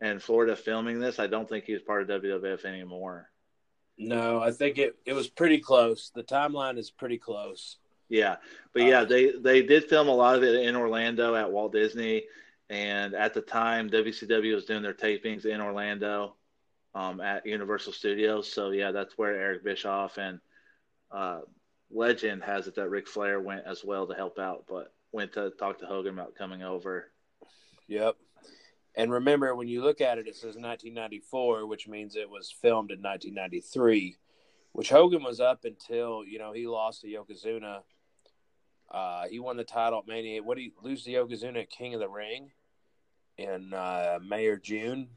and 0.00 0.22
Florida 0.22 0.56
filming 0.56 0.98
this, 0.98 1.18
I 1.18 1.26
don't 1.26 1.48
think 1.48 1.64
he 1.64 1.72
was 1.72 1.82
part 1.82 2.08
of 2.08 2.22
WWF 2.22 2.64
anymore. 2.64 3.30
No, 3.98 4.40
I 4.40 4.52
think 4.52 4.78
it, 4.78 4.96
it 5.06 5.14
was 5.14 5.28
pretty 5.28 5.58
close. 5.58 6.10
The 6.14 6.22
timeline 6.22 6.78
is 6.78 6.90
pretty 6.90 7.18
close. 7.18 7.78
Yeah, 8.08 8.36
but 8.72 8.82
yeah, 8.82 9.00
Uh, 9.00 9.04
they 9.04 9.32
they 9.32 9.62
did 9.62 9.84
film 9.88 10.08
a 10.08 10.14
lot 10.14 10.36
of 10.36 10.42
it 10.44 10.66
in 10.66 10.76
Orlando 10.76 11.34
at 11.34 11.50
Walt 11.50 11.72
Disney, 11.72 12.24
and 12.68 13.14
at 13.14 13.34
the 13.34 13.40
time 13.40 13.90
WCW 13.90 14.54
was 14.54 14.64
doing 14.64 14.82
their 14.82 14.94
tapings 14.94 15.44
in 15.44 15.60
Orlando, 15.60 16.36
um, 16.94 17.20
at 17.20 17.46
Universal 17.46 17.94
Studios. 17.94 18.52
So 18.52 18.70
yeah, 18.70 18.92
that's 18.92 19.18
where 19.18 19.34
Eric 19.34 19.64
Bischoff 19.64 20.18
and 20.18 20.40
uh, 21.10 21.40
Legend 21.90 22.42
has 22.44 22.66
it 22.68 22.74
that 22.76 22.90
Ric 22.90 23.08
Flair 23.08 23.40
went 23.40 23.64
as 23.66 23.84
well 23.84 24.06
to 24.06 24.14
help 24.14 24.38
out, 24.38 24.64
but 24.68 24.92
went 25.12 25.32
to 25.34 25.50
talk 25.50 25.78
to 25.80 25.86
Hogan 25.86 26.14
about 26.14 26.34
coming 26.36 26.62
over. 26.62 27.10
Yep. 27.88 28.16
And 28.96 29.12
remember, 29.12 29.54
when 29.54 29.68
you 29.68 29.82
look 29.82 30.00
at 30.00 30.18
it, 30.18 30.26
it 30.26 30.36
says 30.36 30.56
1994, 30.56 31.66
which 31.66 31.86
means 31.86 32.16
it 32.16 32.30
was 32.30 32.50
filmed 32.50 32.90
in 32.90 33.02
1993, 33.02 34.16
which 34.72 34.88
Hogan 34.88 35.22
was 35.22 35.38
up 35.38 35.64
until, 35.64 36.24
you 36.24 36.38
know, 36.38 36.52
he 36.52 36.66
lost 36.66 37.02
to 37.02 37.06
Yokozuna. 37.08 37.82
Uh, 38.90 39.26
he 39.28 39.38
won 39.38 39.56
the 39.58 39.64
title 39.64 39.98
at 39.98 40.06
Mania. 40.06 40.42
What 40.42 40.56
did 40.56 40.62
he 40.64 40.72
lose 40.82 41.04
to 41.04 41.10
Yokozuna 41.10 41.62
at 41.62 41.70
King 41.70 41.92
of 41.92 42.00
the 42.00 42.08
Ring 42.08 42.50
in 43.36 43.74
uh, 43.74 44.18
May 44.26 44.46
or 44.46 44.56
June? 44.56 45.08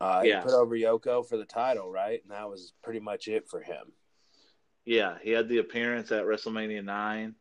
Uh, 0.00 0.22
Yeah. 0.24 0.38
He 0.38 0.44
put 0.44 0.54
over 0.54 0.76
Yoko 0.76 1.26
for 1.26 1.36
the 1.36 1.44
title, 1.44 1.90
right? 1.90 2.20
And 2.22 2.30
that 2.30 2.48
was 2.48 2.72
pretty 2.84 3.00
much 3.00 3.26
it 3.26 3.48
for 3.48 3.60
him. 3.60 3.92
Yeah, 4.84 5.16
he 5.22 5.30
had 5.30 5.48
the 5.48 5.58
appearance 5.58 6.12
at 6.12 6.24
WrestleMania 6.24 6.84
nine, 6.84 7.34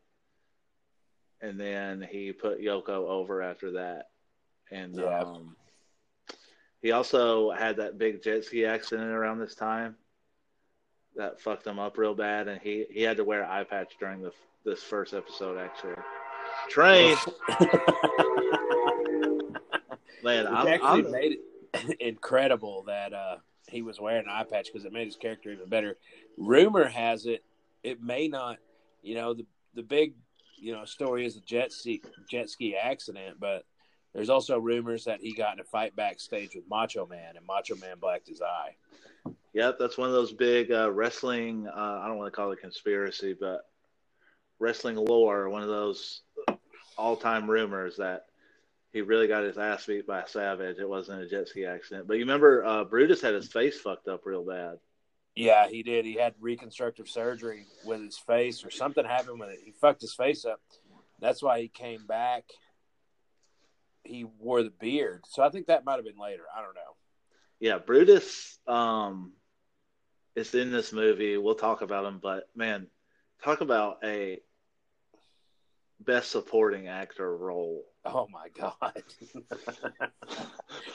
and 1.41 1.59
then 1.59 2.01
he 2.01 2.31
put 2.31 2.61
Yoko 2.61 2.89
over 3.09 3.41
after 3.41 3.71
that, 3.73 4.05
and 4.71 4.95
Yeah. 4.95 5.19
um, 5.19 5.55
he 6.81 6.91
also 6.91 7.51
had 7.51 7.77
that 7.77 7.97
big 7.97 8.21
jet 8.21 8.43
ski 8.43 8.65
accident 8.65 9.09
around 9.11 9.39
this 9.39 9.55
time 9.55 9.95
that 11.15 11.39
fucked 11.39 11.65
him 11.65 11.79
up 11.79 11.97
real 11.97 12.15
bad, 12.15 12.47
and 12.47 12.61
he 12.61 12.85
he 12.91 13.01
had 13.01 13.17
to 13.17 13.23
wear 13.23 13.43
an 13.43 13.49
eye 13.49 13.63
patch 13.63 13.93
during 13.99 14.21
the 14.21 14.31
this 14.65 14.83
first 14.83 15.13
episode 15.13 15.57
actually. 15.57 15.95
Train, 16.69 17.17
man, 20.23 20.47
I'm, 20.47 20.67
actually 20.67 21.05
I'm 21.05 21.11
made 21.11 21.37
it 21.73 21.99
incredible 21.99 22.83
that 22.83 23.13
uh, 23.13 23.37
he 23.67 23.81
was 23.81 23.99
wearing 23.99 24.23
an 24.25 24.29
eye 24.29 24.43
patch 24.43 24.67
because 24.71 24.85
it 24.85 24.93
made 24.93 25.05
his 25.05 25.15
character 25.15 25.51
even 25.51 25.67
better. 25.69 25.97
Rumor 26.37 26.87
has 26.87 27.25
it 27.25 27.43
it 27.83 28.01
may 28.01 28.27
not, 28.27 28.57
you 29.01 29.15
know, 29.15 29.33
the 29.33 29.45
the 29.73 29.83
big 29.83 30.13
you 30.57 30.73
know 30.73 30.85
story 30.85 31.25
is 31.25 31.35
the 31.35 31.41
jet 31.41 31.71
ski 31.71 32.01
jet 32.29 32.49
ski 32.49 32.75
accident, 32.75 33.39
but 33.39 33.65
there's 34.13 34.29
also 34.29 34.59
rumors 34.59 35.05
that 35.05 35.21
he 35.21 35.33
got 35.33 35.53
in 35.53 35.59
a 35.59 35.63
fight 35.63 35.95
backstage 35.95 36.55
with 36.55 36.63
Macho 36.69 37.05
Man 37.07 37.35
and 37.35 37.45
Macho 37.45 37.75
Man 37.75 37.97
blacked 37.99 38.27
his 38.27 38.41
eye. 38.41 38.75
Yep, 39.53 39.77
that's 39.79 39.97
one 39.97 40.07
of 40.07 40.13
those 40.13 40.33
big 40.33 40.71
uh, 40.71 40.91
wrestling. 40.91 41.67
Uh, 41.67 41.99
I 42.01 42.07
don't 42.07 42.17
want 42.17 42.31
to 42.31 42.35
call 42.35 42.51
it 42.51 42.59
conspiracy, 42.61 43.35
but 43.39 43.61
wrestling 44.59 44.95
lore. 44.95 45.49
One 45.49 45.61
of 45.61 45.69
those 45.69 46.21
all-time 46.97 47.49
rumors 47.49 47.97
that 47.97 48.25
he 48.91 49.01
really 49.01 49.27
got 49.27 49.43
his 49.43 49.57
ass 49.57 49.85
beat 49.85 50.05
by 50.05 50.23
Savage. 50.27 50.77
It 50.77 50.87
wasn't 50.87 51.21
a 51.21 51.27
jet 51.27 51.47
ski 51.47 51.65
accident. 51.65 52.07
But 52.07 52.15
you 52.15 52.21
remember 52.21 52.63
uh, 52.63 52.83
Brutus 52.83 53.21
had 53.21 53.33
his 53.33 53.51
face 53.51 53.79
fucked 53.79 54.07
up 54.07 54.21
real 54.25 54.45
bad. 54.45 54.77
Yeah, 55.35 55.67
he 55.67 55.81
did. 55.81 56.05
He 56.05 56.13
had 56.13 56.35
reconstructive 56.39 57.07
surgery 57.07 57.65
with 57.85 58.01
his 58.01 58.17
face, 58.17 58.63
or 58.63 58.69
something 58.69 59.03
happened 59.03 59.39
with 59.39 59.49
it. 59.49 59.59
He 59.65 59.71
fucked 59.71 60.01
his 60.01 60.13
face 60.13 60.45
up. 60.45 60.61
That's 61.19 61.41
why 61.41 61.61
he 61.61 61.69
came 61.69 62.05
back. 62.05 62.43
He 64.03 64.23
wore 64.23 64.63
the 64.63 64.69
beard, 64.69 65.23
so 65.29 65.43
I 65.43 65.49
think 65.49 65.67
that 65.67 65.85
might 65.85 65.95
have 65.95 66.05
been 66.05 66.19
later. 66.19 66.43
I 66.55 66.61
don't 66.61 66.75
know. 66.75 66.81
Yeah, 67.59 67.77
Brutus 67.77 68.59
um, 68.67 69.33
is 70.35 70.53
in 70.53 70.71
this 70.71 70.91
movie. 70.91 71.37
We'll 71.37 71.55
talk 71.55 71.81
about 71.81 72.05
him, 72.05 72.19
but 72.21 72.49
man, 72.55 72.87
talk 73.43 73.61
about 73.61 73.97
a 74.03 74.39
best 75.99 76.31
supporting 76.31 76.87
actor 76.87 77.35
role. 77.35 77.85
Oh 78.05 78.27
my 78.29 78.49
god! 78.49 79.03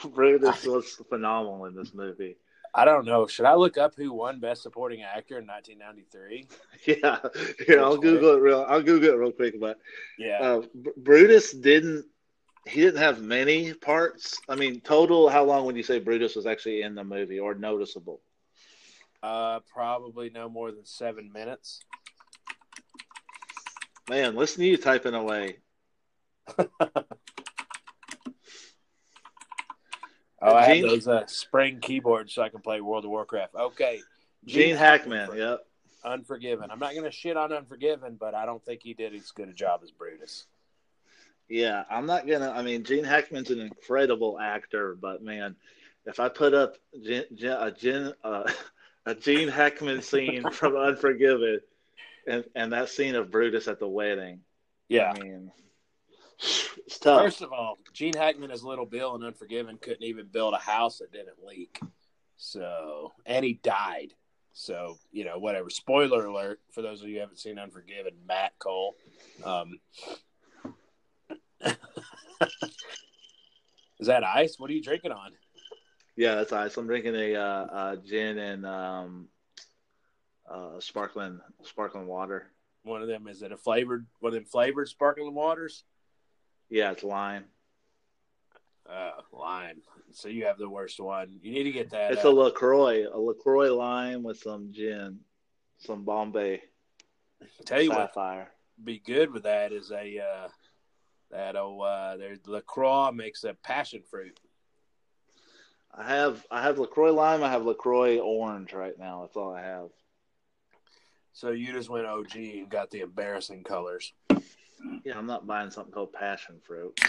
Brutus 0.13 0.63
was 0.65 1.01
phenomenal 1.09 1.65
in 1.65 1.75
this 1.75 1.93
movie. 1.93 2.37
I 2.73 2.85
don't 2.85 3.05
know. 3.05 3.27
Should 3.27 3.45
I 3.45 3.55
look 3.55 3.77
up 3.77 3.95
who 3.95 4.13
won 4.13 4.39
Best 4.39 4.61
Supporting 4.61 5.01
Actor 5.01 5.39
in 5.39 5.47
1993? 5.47 6.47
Yeah, 6.85 7.19
here 7.65 7.83
I'll 7.83 7.97
Google 7.97 8.35
it 8.35 8.41
real. 8.41 8.65
I'll 8.67 8.81
Google 8.81 9.09
it 9.09 9.17
real 9.17 9.31
quick. 9.31 9.59
But 9.59 9.79
Yeah, 10.17 10.39
uh, 10.39 10.61
Br- 10.73 10.89
Brutus 10.97 11.51
didn't. 11.51 12.05
He 12.67 12.81
didn't 12.81 12.99
have 13.01 13.21
many 13.21 13.73
parts. 13.73 14.39
I 14.47 14.55
mean, 14.55 14.81
total. 14.81 15.29
How 15.29 15.43
long 15.43 15.65
would 15.65 15.75
you 15.75 15.83
say 15.83 15.99
Brutus 15.99 16.35
was 16.35 16.45
actually 16.45 16.81
in 16.81 16.95
the 16.95 17.03
movie 17.03 17.39
or 17.39 17.55
noticeable? 17.55 18.21
uh, 19.21 19.59
probably 19.73 20.29
no 20.29 20.47
more 20.47 20.71
than 20.71 20.85
seven 20.85 21.31
minutes. 21.33 21.81
Man, 24.09 24.35
listen 24.35 24.61
to 24.61 24.67
you 24.67 24.77
typing 24.77 25.13
away. 25.13 25.57
Oh, 30.41 30.53
I 30.53 30.67
Gene- 30.67 30.83
have 30.83 30.91
those 30.91 31.07
uh, 31.07 31.25
spring 31.27 31.79
keyboards 31.81 32.33
so 32.33 32.41
I 32.41 32.49
can 32.49 32.61
play 32.61 32.79
World 32.79 33.03
of 33.03 33.11
Warcraft. 33.11 33.55
Okay, 33.55 33.99
Gene 34.45 34.75
Hackman. 34.75 35.29
Yep. 35.35 35.65
Unforgiven. 36.05 36.71
I'm 36.71 36.79
not 36.79 36.93
going 36.93 37.03
to 37.03 37.11
shit 37.11 37.35
on 37.35 37.51
Unforgiven, 37.51 38.15
but 38.17 38.33
I 38.33 38.45
don't 38.45 38.63
think 38.63 38.81
he 38.81 38.93
did 38.93 39.13
as 39.13 39.31
good 39.31 39.49
a 39.49 39.53
job 39.53 39.81
as 39.83 39.91
Brutus. 39.91 40.45
Yeah, 41.49 41.83
I'm 41.89 42.05
not 42.05 42.27
gonna. 42.27 42.51
I 42.51 42.61
mean, 42.61 42.83
Gene 42.83 43.03
Hackman's 43.03 43.49
an 43.49 43.59
incredible 43.59 44.39
actor, 44.39 44.95
but 44.95 45.23
man, 45.23 45.55
if 46.05 46.19
I 46.19 46.29
put 46.29 46.53
up 46.53 46.75
Gene, 47.03 47.25
a 47.43 47.71
Gene, 47.71 48.13
uh, 48.23 48.51
a 49.05 49.15
Gene 49.15 49.47
Hackman 49.47 50.01
scene 50.01 50.49
from 50.51 50.75
Unforgiven 50.75 51.59
and 52.27 52.43
and 52.55 52.73
that 52.73 52.89
scene 52.89 53.15
of 53.15 53.31
Brutus 53.31 53.67
at 53.67 53.79
the 53.79 53.87
wedding. 53.87 54.41
Yeah. 54.87 55.11
I 55.15 55.19
mean, 55.19 55.51
it's 56.39 56.99
tough. 56.99 57.23
First 57.23 57.41
of 57.41 57.51
all, 57.51 57.77
Gene 57.93 58.13
Hackman 58.13 58.51
as 58.51 58.63
Little 58.63 58.85
Bill 58.85 59.15
in 59.15 59.23
Unforgiven 59.23 59.77
couldn't 59.81 60.03
even 60.03 60.27
build 60.27 60.53
a 60.53 60.57
house 60.57 60.99
that 60.99 61.11
didn't 61.11 61.43
leak. 61.45 61.79
So, 62.37 63.13
and 63.25 63.43
he 63.43 63.53
died. 63.53 64.13
So, 64.53 64.97
you 65.11 65.25
know, 65.25 65.37
whatever. 65.37 65.69
Spoiler 65.69 66.25
alert 66.25 66.59
for 66.71 66.81
those 66.81 67.01
of 67.01 67.07
you 67.07 67.15
who 67.15 67.21
haven't 67.21 67.39
seen 67.39 67.59
Unforgiven, 67.59 68.13
Matt 68.27 68.53
Cole. 68.59 68.95
Um, 69.43 69.79
is 73.99 74.07
that 74.07 74.23
ice? 74.23 74.55
What 74.57 74.69
are 74.69 74.73
you 74.73 74.81
drinking 74.81 75.11
on? 75.11 75.31
yeah, 76.15 76.35
that's 76.35 76.51
nice. 76.51 76.75
I'm 76.77 76.87
drinking 76.87 77.15
a 77.15 77.35
uh, 77.35 77.39
uh, 77.39 77.95
gin 77.97 78.37
and 78.37 78.65
um, 78.65 79.27
uh, 80.49 80.79
sparkling 80.79 81.39
sparkling 81.63 82.07
water. 82.07 82.47
One 82.83 83.01
of 83.01 83.07
them 83.07 83.27
is 83.27 83.41
it 83.41 83.51
a 83.51 83.57
flavored 83.57 84.05
one 84.19 84.29
of 84.29 84.35
them 84.35 84.45
flavored 84.45 84.87
sparkling 84.87 85.33
waters? 85.33 85.83
Yeah, 86.69 86.91
it's 86.91 87.03
lime. 87.03 87.45
Uh, 88.89 89.11
lime. 89.31 89.81
So 90.11 90.29
you 90.29 90.45
have 90.45 90.57
the 90.57 90.69
worst 90.69 90.99
one. 90.99 91.39
You 91.41 91.51
need 91.51 91.63
to 91.63 91.71
get 91.71 91.91
that. 91.91 92.13
It's 92.13 92.25
uh, 92.25 92.29
a 92.29 92.31
Lacroix, 92.31 93.05
a 93.05 93.19
Lacroix 93.19 93.71
lime 93.71 94.23
with 94.23 94.39
some 94.39 94.71
gin, 94.71 95.19
some 95.77 96.03
Bombay 96.03 96.61
tell 97.65 97.81
you 97.81 97.89
what, 97.89 98.13
sapphire. 98.13 98.51
be 98.83 98.99
good 99.05 99.31
with 99.31 99.43
that 99.43 99.71
is 99.71 99.91
a 99.91 100.19
uh, 100.19 100.47
that 101.31 101.55
oh 101.55 101.81
uh, 101.81 102.17
there's 102.17 102.39
Lacroix 102.47 103.11
makes 103.11 103.43
a 103.43 103.53
passion 103.53 104.01
fruit. 104.09 104.39
I 105.93 106.07
have 106.07 106.45
I 106.51 106.61
have 106.61 106.79
Lacroix 106.79 107.11
lime. 107.11 107.43
I 107.43 107.49
have 107.49 107.65
Lacroix 107.65 108.19
orange 108.19 108.73
right 108.73 108.97
now. 108.97 109.21
That's 109.21 109.35
all 109.35 109.53
I 109.53 109.61
have. 109.61 109.89
So 111.33 111.51
you 111.51 111.71
just 111.71 111.89
went 111.89 112.05
OG 112.05 112.35
and 112.35 112.69
got 112.69 112.91
the 112.91 113.01
embarrassing 113.01 113.63
colors. 113.63 114.13
Yeah, 115.03 115.17
I'm 115.17 115.25
not 115.25 115.47
buying 115.47 115.71
something 115.71 115.93
called 115.93 116.13
passion 116.13 116.59
fruit. 116.65 116.99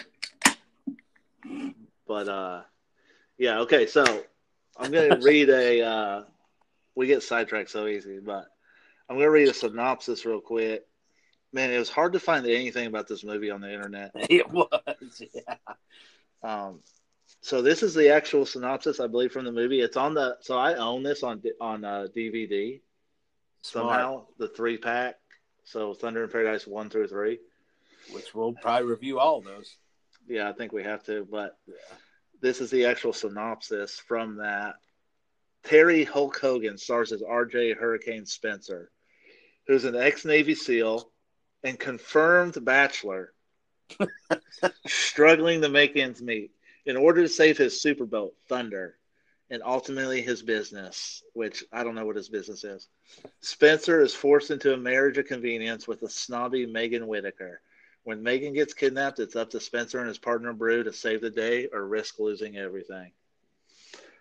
But 2.06 2.28
uh, 2.28 2.62
yeah, 3.38 3.60
okay. 3.60 3.86
So 3.86 4.04
I'm 4.76 4.90
gonna 4.90 5.16
read 5.22 5.48
a. 5.50 5.82
Uh, 5.82 6.22
we 6.94 7.06
get 7.06 7.22
sidetracked 7.22 7.70
so 7.70 7.86
easy, 7.86 8.18
but 8.18 8.46
I'm 9.08 9.16
gonna 9.16 9.30
read 9.30 9.48
a 9.48 9.54
synopsis 9.54 10.24
real 10.24 10.40
quick. 10.40 10.86
Man, 11.52 11.70
it 11.70 11.78
was 11.78 11.90
hard 11.90 12.12
to 12.12 12.20
find 12.20 12.46
anything 12.46 12.86
about 12.86 13.08
this 13.08 13.24
movie 13.24 13.50
on 13.50 13.60
the 13.60 13.72
internet. 13.72 14.12
It 14.30 14.48
was, 14.50 14.68
yeah. 15.34 15.56
Um, 16.42 16.80
so 17.42 17.62
this 17.62 17.82
is 17.82 17.94
the 17.94 18.10
actual 18.10 18.46
synopsis, 18.46 19.00
I 19.00 19.06
believe, 19.06 19.32
from 19.32 19.44
the 19.44 19.52
movie. 19.52 19.80
It's 19.80 19.96
on 19.96 20.14
the. 20.14 20.36
So 20.40 20.56
I 20.56 20.74
own 20.74 21.02
this 21.02 21.22
on 21.22 21.42
on 21.60 21.84
uh, 21.84 22.06
DVD 22.14 22.80
somehow, 23.62 24.26
the 24.38 24.48
three 24.48 24.78
pack. 24.78 25.16
So 25.64 25.94
Thunder 25.94 26.24
in 26.24 26.30
Paradise 26.30 26.66
one 26.66 26.90
through 26.90 27.08
three. 27.08 27.38
Which 28.12 28.34
we'll 28.34 28.54
probably 28.54 28.88
review 28.88 29.18
all 29.18 29.38
of 29.38 29.44
those. 29.44 29.76
Yeah, 30.26 30.48
I 30.48 30.52
think 30.52 30.72
we 30.72 30.82
have 30.82 31.04
to, 31.04 31.26
but 31.30 31.58
this 32.40 32.60
is 32.60 32.70
the 32.70 32.86
actual 32.86 33.12
synopsis 33.12 33.98
from 33.98 34.36
that. 34.36 34.74
Terry 35.64 36.04
Hulk 36.04 36.38
Hogan 36.38 36.78
stars 36.78 37.12
as 37.12 37.22
RJ 37.22 37.76
Hurricane 37.76 38.24
Spencer, 38.24 38.90
who's 39.66 39.84
an 39.84 39.96
ex 39.96 40.24
Navy 40.24 40.54
SEAL 40.54 41.09
and 41.62 41.78
confirmed 41.78 42.64
bachelor, 42.64 43.32
struggling 44.86 45.62
to 45.62 45.68
make 45.68 45.96
ends 45.96 46.22
meet 46.22 46.50
in 46.86 46.96
order 46.96 47.22
to 47.22 47.28
save 47.28 47.58
his 47.58 47.80
Super 47.80 48.06
superboat, 48.06 48.32
Thunder, 48.48 48.96
and 49.50 49.62
ultimately 49.64 50.22
his 50.22 50.42
business, 50.42 51.22
which 51.34 51.64
I 51.72 51.82
don't 51.82 51.94
know 51.94 52.06
what 52.06 52.16
his 52.16 52.28
business 52.28 52.64
is. 52.64 52.88
Spencer 53.40 54.00
is 54.00 54.14
forced 54.14 54.50
into 54.50 54.72
a 54.72 54.76
marriage 54.76 55.18
of 55.18 55.26
convenience 55.26 55.86
with 55.88 56.02
a 56.02 56.08
snobby 56.08 56.66
Megan 56.66 57.06
Whitaker. 57.06 57.60
When 58.04 58.22
Megan 58.22 58.54
gets 58.54 58.72
kidnapped, 58.72 59.18
it's 59.18 59.36
up 59.36 59.50
to 59.50 59.60
Spencer 59.60 59.98
and 59.98 60.08
his 60.08 60.18
partner 60.18 60.52
Brew 60.52 60.84
to 60.84 60.92
save 60.92 61.20
the 61.20 61.30
day 61.30 61.68
or 61.70 61.84
risk 61.84 62.18
losing 62.18 62.56
everything. 62.56 63.12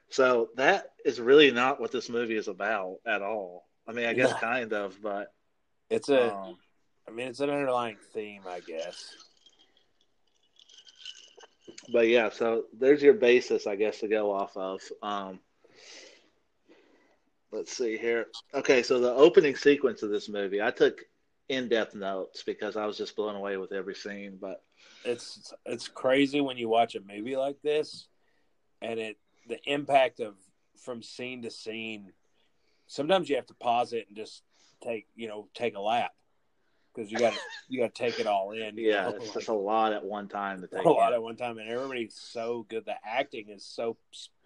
So 0.09 0.49
that 0.55 0.91
is 1.05 1.21
really 1.21 1.51
not 1.51 1.79
what 1.79 1.91
this 1.91 2.09
movie 2.09 2.35
is 2.35 2.47
about 2.47 2.97
at 3.05 3.21
all. 3.21 3.67
I 3.87 3.93
mean, 3.93 4.05
I 4.07 4.13
guess 4.13 4.33
No. 4.33 4.39
kind 4.39 4.73
of, 4.73 5.01
but 5.01 5.31
It's 5.89 6.09
a, 6.09 6.35
um, 6.35 6.57
I 7.09 7.11
mean, 7.11 7.27
it's 7.27 7.39
an 7.39 7.49
underlying 7.49 7.97
theme, 8.13 8.43
I 8.47 8.59
guess. 8.59 9.15
but 11.91 12.07
yeah. 12.07 12.29
So 12.29 12.65
there's 12.77 13.01
your 13.01 13.15
basis, 13.15 13.65
I 13.65 13.75
guess, 13.75 13.99
to 14.01 14.07
go 14.07 14.31
off 14.31 14.55
of. 14.55 14.81
Um, 15.01 15.39
let's 17.51 17.75
see 17.75 17.97
here. 17.97 18.27
Okay, 18.53 18.83
so 18.83 18.99
the 18.99 19.11
opening 19.11 19.55
sequence 19.55 20.03
of 20.03 20.11
this 20.11 20.29
movie, 20.29 20.61
I 20.61 20.69
took 20.69 21.01
in-depth 21.47 21.95
notes 21.95 22.43
because 22.43 22.77
I 22.77 22.85
was 22.85 22.95
just 22.95 23.15
blown 23.15 23.35
away 23.35 23.57
with 23.57 23.71
every 23.71 23.95
scene. 23.95 24.37
But 24.39 24.61
It's 25.03 25.51
it's 25.65 25.87
crazy 25.87 26.41
when 26.41 26.57
you 26.57 26.69
watch 26.69 26.93
a 26.93 27.01
movie 27.01 27.37
like 27.37 27.59
this, 27.63 28.07
and 28.83 28.99
it 28.99 29.17
the 29.47 29.59
impact 29.65 30.19
of 30.19 30.35
from 30.77 31.01
scene 31.01 31.41
to 31.41 31.49
scene. 31.49 32.13
Sometimes 32.85 33.29
you 33.29 33.35
have 33.35 33.47
to 33.47 33.55
pause 33.55 33.93
it 33.93 34.05
and 34.09 34.15
just 34.15 34.43
take 34.83 35.07
you 35.15 35.27
know 35.27 35.47
take 35.55 35.75
a 35.75 35.81
lap 35.81 36.11
because 36.93 37.11
you 37.11 37.17
got 37.17 37.33
to 37.33 37.39
you 37.69 37.79
got 37.79 37.93
to 37.93 38.03
take 38.03 38.19
it 38.19 38.27
all 38.27 38.51
in. 38.51 38.73
yeah, 38.77 39.03
know? 39.03 39.09
it's 39.09 39.25
Like, 39.25 39.33
just 39.35 39.47
a 39.49 39.53
lot 39.53 39.93
at 39.93 40.03
one 40.03 40.27
time 40.27 40.61
to 40.61 40.67
take. 40.67 40.85
a 40.85 40.89
lot 40.89 41.09
in. 41.09 41.15
at 41.15 41.21
one 41.21 41.35
time, 41.35 41.57
and 41.57 41.69
everybody's 41.69 42.15
so 42.15 42.65
good. 42.69 42.85
The 42.85 42.95
acting 43.05 43.49
is 43.49 43.63
so 43.65 43.97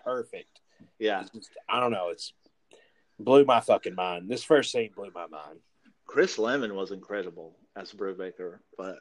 perfect. 0.03 0.60
Yeah, 0.99 1.23
just, 1.34 1.49
I 1.69 1.79
don't 1.79 1.91
know. 1.91 2.10
It's 2.10 2.34
blew 3.19 3.45
my 3.45 3.60
fucking 3.60 3.95
mind. 3.95 4.29
This 4.29 4.43
first 4.43 4.71
scene 4.71 4.91
blew 4.95 5.12
my 5.13 5.27
mind. 5.27 5.60
Chris 6.06 6.38
Lemmon 6.38 6.73
was 6.75 6.91
incredible 6.91 7.56
as 7.75 7.91
Brubaker, 7.93 8.60
but 8.77 8.99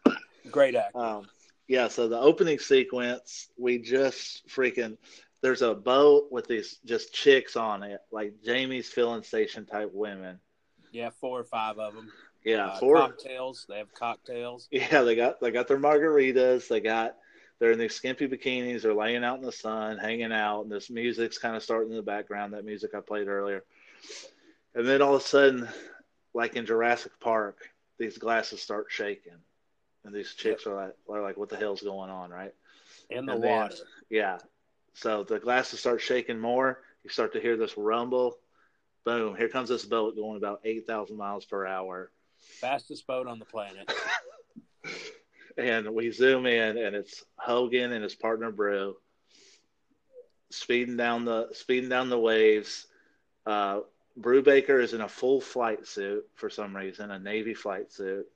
Great 0.51 0.75
actor. 0.77 0.97
um, 0.99 1.27
yeah. 1.69 1.89
So 1.89 2.09
the 2.09 2.19
opening 2.19 2.59
sequence, 2.59 3.49
we 3.59 3.79
just 3.79 4.47
freaking. 4.49 4.97
There's 5.43 5.63
a 5.63 5.75
boat 5.75 6.29
with 6.31 6.47
these 6.47 6.79
just 6.85 7.13
chicks 7.13 7.57
on 7.57 7.83
it, 7.83 8.01
like 8.13 8.35
Jamie's 8.45 8.89
filling 8.89 9.25
station 9.25 9.67
type 9.67 9.91
women. 9.93 10.39
yeah, 10.93 11.11
four 11.11 11.41
or 11.41 11.45
five 11.45 11.79
of 11.81 11.95
them. 11.95 12.13
Yeah, 12.45 12.67
uh, 12.67 12.81
cocktails. 12.81 13.67
They 13.69 13.79
have 13.79 13.93
cocktails. 13.95 14.69
Yeah, 14.73 15.03
they 15.03 15.15
got 15.15 15.41
they 15.41 15.51
got 15.51 15.69
their 15.69 15.79
margaritas. 15.79 16.69
They 16.69 16.81
got 16.81 17.17
they're 17.59 17.73
in 17.73 17.79
these 17.79 17.95
skimpy 17.95 18.27
bikinis. 18.27 18.83
They're 18.83 18.95
laying 18.95 19.23
out 19.25 19.39
in 19.39 19.45
the 19.45 19.53
sun, 19.53 19.99
hanging 19.99 20.33
out, 20.33 20.63
and 20.63 20.71
this 20.73 20.91
music's 20.91 21.39
kind 21.39 21.55
of 21.55 21.63
starting 21.63 21.91
in 21.91 21.97
the 21.97 22.03
background. 22.03 22.53
That 22.53 22.65
music 22.65 22.95
I 22.95 23.01
played 23.01 23.29
earlier, 23.29 23.63
and 24.75 24.87
then 24.87 25.03
all 25.03 25.15
of 25.15 25.23
a 25.23 25.25
sudden, 25.25 25.69
like 26.35 26.57
in 26.57 26.67
Jurassic 26.67 27.13
Park, 27.21 27.59
these 27.99 28.19
glasses 28.19 28.61
start 28.61 28.87
shaking, 28.89 29.39
and 30.05 30.13
these 30.15 30.35
chicks 30.35 30.67
are 30.67 30.75
like, 30.75 30.95
are 31.09 31.23
like, 31.23 31.37
"What 31.37 31.49
the 31.51 31.57
hell's 31.57 31.83
going 31.83 32.11
on?" 32.11 32.31
Right? 32.31 32.53
in 33.11 33.27
the 33.27 33.35
And 33.35 33.45
then- 33.45 33.51
water. 33.51 33.75
Yeah. 34.11 34.39
So 34.95 35.23
the 35.25 35.39
glasses 35.39 35.81
start 35.81 36.01
shaking 36.01 36.39
more. 36.39 36.83
You 37.05 37.11
start 37.11 37.33
to 37.35 37.41
hear 37.41 37.57
this 37.57 37.77
rumble. 37.79 38.39
Boom! 39.05 39.35
Here 39.37 39.49
comes 39.49 39.69
this 39.69 39.85
boat 39.85 40.15
going 40.17 40.37
about 40.37 40.61
eight 40.65 40.87
thousand 40.87 41.17
miles 41.17 41.45
per 41.45 41.67
hour. 41.67 42.11
Fastest 42.43 43.07
boat 43.07 43.27
on 43.27 43.39
the 43.39 43.45
planet. 43.45 43.93
and 45.57 45.95
we 45.95 46.11
zoom 46.11 46.47
in 46.47 46.79
and 46.79 46.97
it's 46.97 47.25
Hogan 47.37 47.93
and 47.93 48.03
his 48.03 48.15
partner 48.15 48.51
Brew 48.51 48.97
speeding 50.53 50.97
down 50.97 51.25
the 51.25 51.49
speeding 51.53 51.89
down 51.89 52.09
the 52.09 52.19
waves. 52.19 52.87
Uh, 53.47 53.81
Brubaker 54.21 54.83
is 54.83 54.93
in 54.93 55.01
a 55.01 55.09
full 55.09 55.41
flight 55.41 55.87
suit 55.87 56.25
for 56.35 56.51
some 56.51 56.77
reason, 56.77 57.11
a 57.11 57.19
Navy 57.19 57.55
flight 57.55 57.91
suit, 57.91 58.27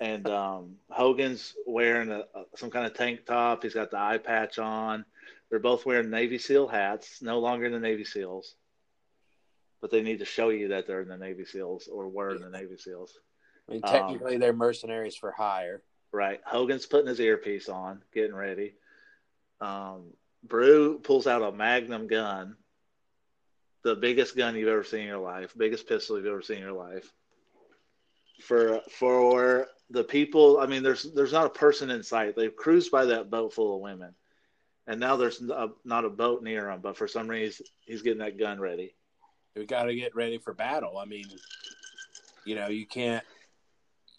and 0.00 0.28
um, 0.28 0.76
Hogan's 0.90 1.54
wearing 1.66 2.10
a, 2.10 2.24
some 2.56 2.70
kind 2.70 2.86
of 2.86 2.94
tank 2.94 3.24
top. 3.26 3.62
He's 3.62 3.74
got 3.74 3.90
the 3.90 3.98
eye 3.98 4.18
patch 4.18 4.58
on. 4.58 5.04
They're 5.48 5.58
both 5.58 5.86
wearing 5.86 6.10
Navy 6.10 6.38
SEAL 6.38 6.68
hats. 6.68 7.22
No 7.22 7.38
longer 7.38 7.70
the 7.70 7.80
Navy 7.80 8.04
SEALs, 8.04 8.54
but 9.80 9.90
they 9.90 10.02
need 10.02 10.18
to 10.18 10.24
show 10.24 10.48
you 10.48 10.68
that 10.68 10.86
they're 10.86 11.02
in 11.02 11.08
the 11.08 11.16
Navy 11.16 11.44
SEALs 11.44 11.88
or 11.88 12.08
were 12.08 12.34
in 12.34 12.42
the 12.42 12.50
Navy 12.50 12.76
SEALs. 12.76 13.18
I 13.68 13.72
mean, 13.72 13.80
Um, 13.84 13.92
technically, 13.92 14.36
they're 14.38 14.52
mercenaries 14.52 15.16
for 15.16 15.30
hire. 15.30 15.82
Right. 16.10 16.40
Hogan's 16.44 16.86
putting 16.86 17.08
his 17.08 17.20
earpiece 17.20 17.68
on, 17.68 18.02
getting 18.12 18.34
ready. 18.34 18.74
Um, 19.60 20.14
Brew 20.42 20.98
pulls 21.00 21.26
out 21.26 21.42
a 21.42 21.52
Magnum 21.52 22.06
gun, 22.06 22.56
the 23.82 23.94
biggest 23.94 24.36
gun 24.36 24.56
you've 24.56 24.68
ever 24.68 24.84
seen 24.84 25.00
in 25.00 25.06
your 25.06 25.18
life, 25.18 25.52
biggest 25.56 25.88
pistol 25.88 26.16
you've 26.16 26.26
ever 26.26 26.42
seen 26.42 26.58
in 26.58 26.62
your 26.62 26.72
life. 26.72 27.12
For 28.42 28.80
for 28.90 29.66
the 29.90 30.04
people, 30.04 30.60
I 30.60 30.66
mean, 30.66 30.82
there's 30.82 31.02
there's 31.02 31.32
not 31.32 31.46
a 31.46 31.50
person 31.50 31.90
in 31.90 32.02
sight. 32.02 32.36
They've 32.36 32.54
cruised 32.54 32.90
by 32.90 33.06
that 33.06 33.30
boat 33.30 33.52
full 33.52 33.74
of 33.74 33.80
women, 33.80 34.14
and 34.86 35.00
now 35.00 35.16
there's 35.16 35.42
a, 35.42 35.70
not 35.84 36.04
a 36.04 36.10
boat 36.10 36.42
near 36.42 36.66
them. 36.66 36.80
But 36.80 36.96
for 36.96 37.08
some 37.08 37.28
reason, 37.28 37.66
he's 37.80 38.02
getting 38.02 38.20
that 38.20 38.38
gun 38.38 38.60
ready. 38.60 38.94
We 39.58 39.66
got 39.66 39.84
to 39.84 39.94
get 39.94 40.14
ready 40.14 40.38
for 40.38 40.54
battle. 40.54 40.96
I 40.98 41.04
mean, 41.04 41.26
you 42.44 42.54
know, 42.54 42.68
you 42.68 42.86
can't 42.86 43.24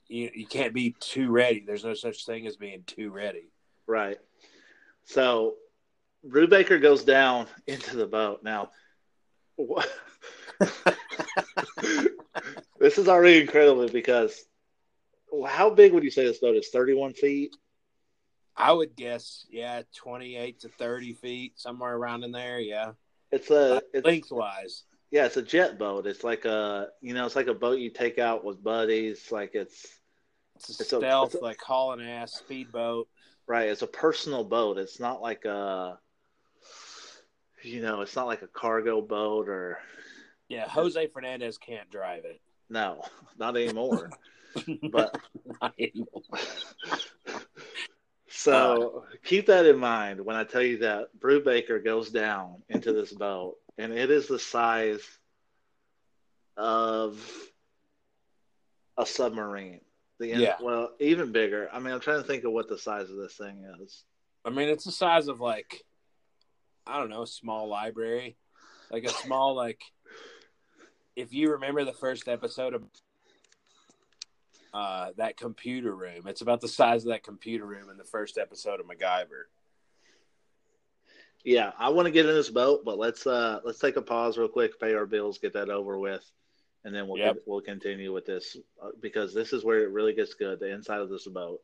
you, 0.07 0.29
you 0.33 0.45
can't 0.45 0.73
be 0.73 0.95
too 0.99 1.31
ready. 1.31 1.63
There's 1.65 1.85
no 1.85 1.93
such 1.93 2.25
thing 2.25 2.45
as 2.47 2.57
being 2.57 2.83
too 2.85 3.11
ready. 3.11 3.51
Right. 3.87 4.17
So 5.05 5.55
Brubaker 6.27 6.81
goes 6.81 7.03
down 7.03 7.47
into 7.67 7.95
the 7.95 8.07
boat. 8.07 8.43
Now, 8.43 8.69
This 12.79 12.97
is 12.97 13.09
already 13.09 13.41
incredible 13.41 13.87
because 13.89 14.45
how 15.47 15.69
big 15.69 15.93
would 15.93 16.03
you 16.03 16.11
say 16.11 16.25
this 16.25 16.39
boat 16.39 16.55
is? 16.55 16.69
31 16.69 17.13
feet? 17.13 17.55
I 18.55 18.71
would 18.71 18.95
guess, 18.95 19.45
yeah, 19.49 19.81
28 19.95 20.61
to 20.61 20.69
30 20.69 21.13
feet, 21.13 21.53
somewhere 21.59 21.95
around 21.95 22.23
in 22.23 22.31
there. 22.31 22.59
Yeah. 22.59 22.93
It's 23.31 23.51
a 23.51 23.75
Uh, 23.75 23.79
it's, 23.93 24.05
lengthwise. 24.05 24.83
Yeah, 25.11 25.25
it's 25.25 25.37
a 25.37 25.41
jet 25.41 25.77
boat. 25.79 26.05
It's 26.05 26.23
like 26.23 26.45
a 26.45 26.89
you 27.01 27.13
know, 27.13 27.25
it's 27.25 27.35
like 27.35 27.47
a 27.47 27.53
boat 27.53 27.79
you 27.79 27.89
take 27.89 28.19
out 28.19 28.43
with 28.45 28.63
buddies. 28.63 29.31
Like 29.31 29.55
it's 29.55 29.85
It's 30.55 30.69
a 30.69 30.71
It's 30.83 30.93
a- 30.93 30.97
stealth, 30.97 31.33
it's 31.33 31.41
a- 31.41 31.43
like 31.43 31.59
hauling 31.61 32.07
ass 32.07 32.33
speedboat. 32.33 33.07
right. 33.47 33.69
It's 33.69 33.81
a 33.81 33.87
personal 33.87 34.43
boat. 34.43 34.77
It's 34.77 34.99
not 34.99 35.21
like 35.21 35.45
a 35.45 35.99
you 37.63 37.81
know, 37.81 38.01
it's 38.01 38.15
not 38.15 38.27
like 38.27 38.41
a 38.41 38.47
cargo 38.47 39.01
boat 39.01 39.49
or 39.49 39.79
Yeah, 40.47 40.67
Jose 40.69 41.07
Fernandez 41.07 41.57
can't 41.57 41.89
drive 41.89 42.23
it. 42.25 42.39
no, 42.69 43.03
not 43.37 43.57
anymore. 43.57 44.09
but 44.91 45.17
Not 45.61 45.73
anymore. 45.79 46.21
So 48.31 49.03
keep 49.23 49.47
that 49.47 49.65
in 49.65 49.77
mind 49.77 50.21
when 50.23 50.35
I 50.35 50.43
tell 50.43 50.61
you 50.61 50.77
that 50.79 51.07
Brubaker 51.19 51.83
goes 51.83 52.09
down 52.11 52.61
into 52.69 52.93
this 52.93 53.11
boat, 53.11 53.57
and 53.79 53.93
it 53.93 54.11
is 54.11 54.27
the 54.27 54.37
size 54.37 55.01
of 56.57 57.17
a 58.97 59.05
submarine. 59.05 59.79
The 60.19 60.27
Yeah. 60.27 60.57
well, 60.61 60.91
even 60.99 61.31
bigger. 61.31 61.69
I 61.71 61.79
mean, 61.79 61.93
I'm 61.93 62.01
trying 62.01 62.21
to 62.21 62.27
think 62.27 62.43
of 62.43 62.51
what 62.51 62.67
the 62.67 62.77
size 62.77 63.09
of 63.09 63.15
this 63.15 63.35
thing 63.35 63.65
is. 63.79 64.03
I 64.43 64.49
mean, 64.49 64.67
it's 64.67 64.83
the 64.83 64.91
size 64.91 65.29
of 65.29 65.39
like, 65.39 65.85
I 66.85 66.99
don't 66.99 67.09
know, 67.09 67.21
a 67.21 67.27
small 67.27 67.69
library, 67.69 68.35
like 68.91 69.05
a 69.05 69.09
small 69.09 69.55
like. 69.55 69.81
If 71.15 71.33
you 71.33 71.51
remember 71.51 71.85
the 71.85 71.93
first 71.93 72.27
episode 72.27 72.73
of 72.73 72.83
uh, 74.73 75.11
that 75.15 75.37
computer 75.37 75.95
room, 75.95 76.27
it's 76.27 76.41
about 76.41 76.59
the 76.59 76.67
size 76.67 77.03
of 77.03 77.11
that 77.11 77.23
computer 77.23 77.65
room 77.65 77.89
in 77.89 77.97
the 77.97 78.03
first 78.03 78.37
episode 78.37 78.81
of 78.81 78.87
MacGyver. 78.87 79.45
Yeah, 81.45 81.71
I 81.79 81.89
want 81.89 82.05
to 82.05 82.11
get 82.11 82.25
in 82.25 82.35
this 82.35 82.49
boat, 82.49 82.83
but 82.83 82.97
let's 82.97 83.25
uh 83.25 83.59
let's 83.63 83.79
take 83.79 83.95
a 83.95 84.01
pause 84.01 84.37
real 84.37 84.47
quick, 84.49 84.79
pay 84.79 84.93
our 84.93 85.05
bills, 85.05 85.37
get 85.39 85.53
that 85.53 85.69
over 85.69 85.97
with, 85.97 86.23
and 86.83 86.93
then 86.93 87.07
we'll 87.07 87.17
Yep. 87.17 87.37
we'll 87.45 87.61
continue 87.61 88.13
with 88.13 88.25
this 88.25 88.57
uh, 88.81 88.89
because 88.99 89.33
this 89.33 89.53
is 89.53 89.63
where 89.63 89.79
it 89.83 89.91
really 89.91 90.13
gets 90.13 90.33
good. 90.33 90.59
The 90.59 90.69
inside 90.71 90.99
of 91.01 91.09
this 91.09 91.27
boat. 91.27 91.61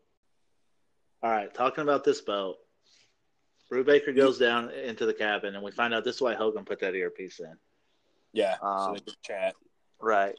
All 1.21 1.31
right, 1.31 1.53
talking 1.53 1.81
about 1.81 2.03
this 2.03 2.21
boat, 2.21 2.57
Brubaker 3.71 4.15
goes 4.15 4.37
down 4.37 4.69
into 4.71 5.05
the 5.05 5.13
cabin, 5.13 5.55
and 5.55 5.63
we 5.63 5.71
find 5.71 5.93
out 5.93 6.03
this 6.03 6.15
is 6.17 6.21
why 6.21 6.35
Hogan 6.35 6.65
put 6.65 6.79
that 6.81 6.93
earpiece 6.95 7.39
in. 7.39 7.57
Yeah, 8.31 8.55
Um, 8.61 8.95
can 8.95 9.13
chat. 9.23 9.55
Right. 9.99 10.37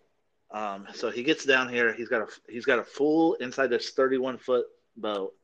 Um, 0.50 0.86
so 0.94 1.10
he 1.10 1.22
gets 1.24 1.44
down 1.44 1.68
here. 1.68 1.92
He's 1.92 2.08
got 2.08 2.22
a 2.22 2.28
he's 2.50 2.64
got 2.64 2.78
a 2.78 2.84
full 2.84 3.34
inside 3.34 3.66
this 3.68 3.90
31 3.90 4.38
foot 4.38 4.66
boat. 4.96 5.34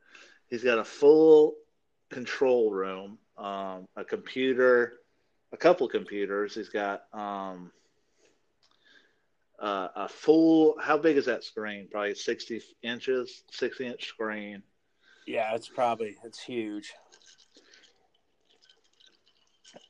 He's 0.48 0.62
got 0.62 0.78
a 0.78 0.84
full 0.84 1.56
control 2.10 2.70
room, 2.70 3.18
um, 3.36 3.86
a 3.96 4.04
computer, 4.04 4.94
a 5.52 5.56
couple 5.56 5.88
computers. 5.88 6.54
He's 6.54 6.68
got 6.68 7.02
um, 7.12 7.70
uh, 9.60 9.88
a 9.96 10.08
full. 10.08 10.76
How 10.80 10.98
big 10.98 11.16
is 11.16 11.26
that 11.26 11.44
screen? 11.44 11.88
Probably 11.90 12.14
60 12.14 12.62
inches, 12.82 13.44
60 13.50 13.86
inch 13.86 14.08
screen. 14.08 14.62
Yeah, 15.26 15.54
it's 15.54 15.68
probably 15.68 16.16
it's 16.24 16.42
huge. 16.42 16.92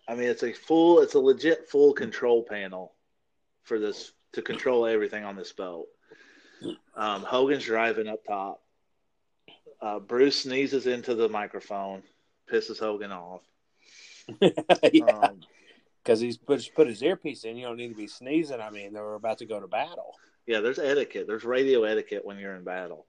I 0.09 0.15
mean, 0.15 0.29
it's 0.29 0.43
a 0.43 0.53
full. 0.53 1.01
It's 1.01 1.15
a 1.15 1.21
legit 1.21 1.69
full 1.69 1.93
control 1.93 2.43
panel 2.43 2.93
for 3.63 3.79
this 3.79 4.13
to 4.33 4.43
control 4.43 4.87
everything 4.87 5.25
on 5.25 5.37
this 5.37 5.53
boat. 5.53 5.87
Um, 6.97 7.23
Hogan's 7.23 7.65
driving 7.65 8.09
up 8.09 8.25
top. 8.27 8.63
Uh, 9.81 9.99
Bruce 9.99 10.43
sneezes 10.43 10.87
into 10.87 11.15
the 11.15 11.29
microphone, 11.29 12.03
pisses 12.53 12.79
Hogan 12.79 13.13
off. 13.13 13.43
yeah, 14.93 15.05
Um, 15.05 15.41
because 16.03 16.21
he's 16.21 16.37
put 16.37 16.69
put 16.75 16.89
his 16.89 17.03
earpiece 17.03 17.45
in. 17.45 17.57
You 17.57 17.67
don't 17.67 17.77
need 17.77 17.89
to 17.91 17.95
be 17.95 18.07
sneezing. 18.09 18.61
I 18.61 18.71
mean, 18.71 18.93
they 18.93 19.01
were 19.01 19.15
about 19.15 19.39
to 19.39 19.47
go 19.47 19.61
to 19.61 19.69
battle. 19.69 20.15
yeah, 20.47 20.61
there's 20.61 20.79
etiquette. 20.79 21.27
There's 21.27 21.45
radio 21.45 21.85
etiquette 21.85 22.25
when 22.25 22.39
you're 22.39 22.57
in 22.57 22.65
battle. 22.65 23.07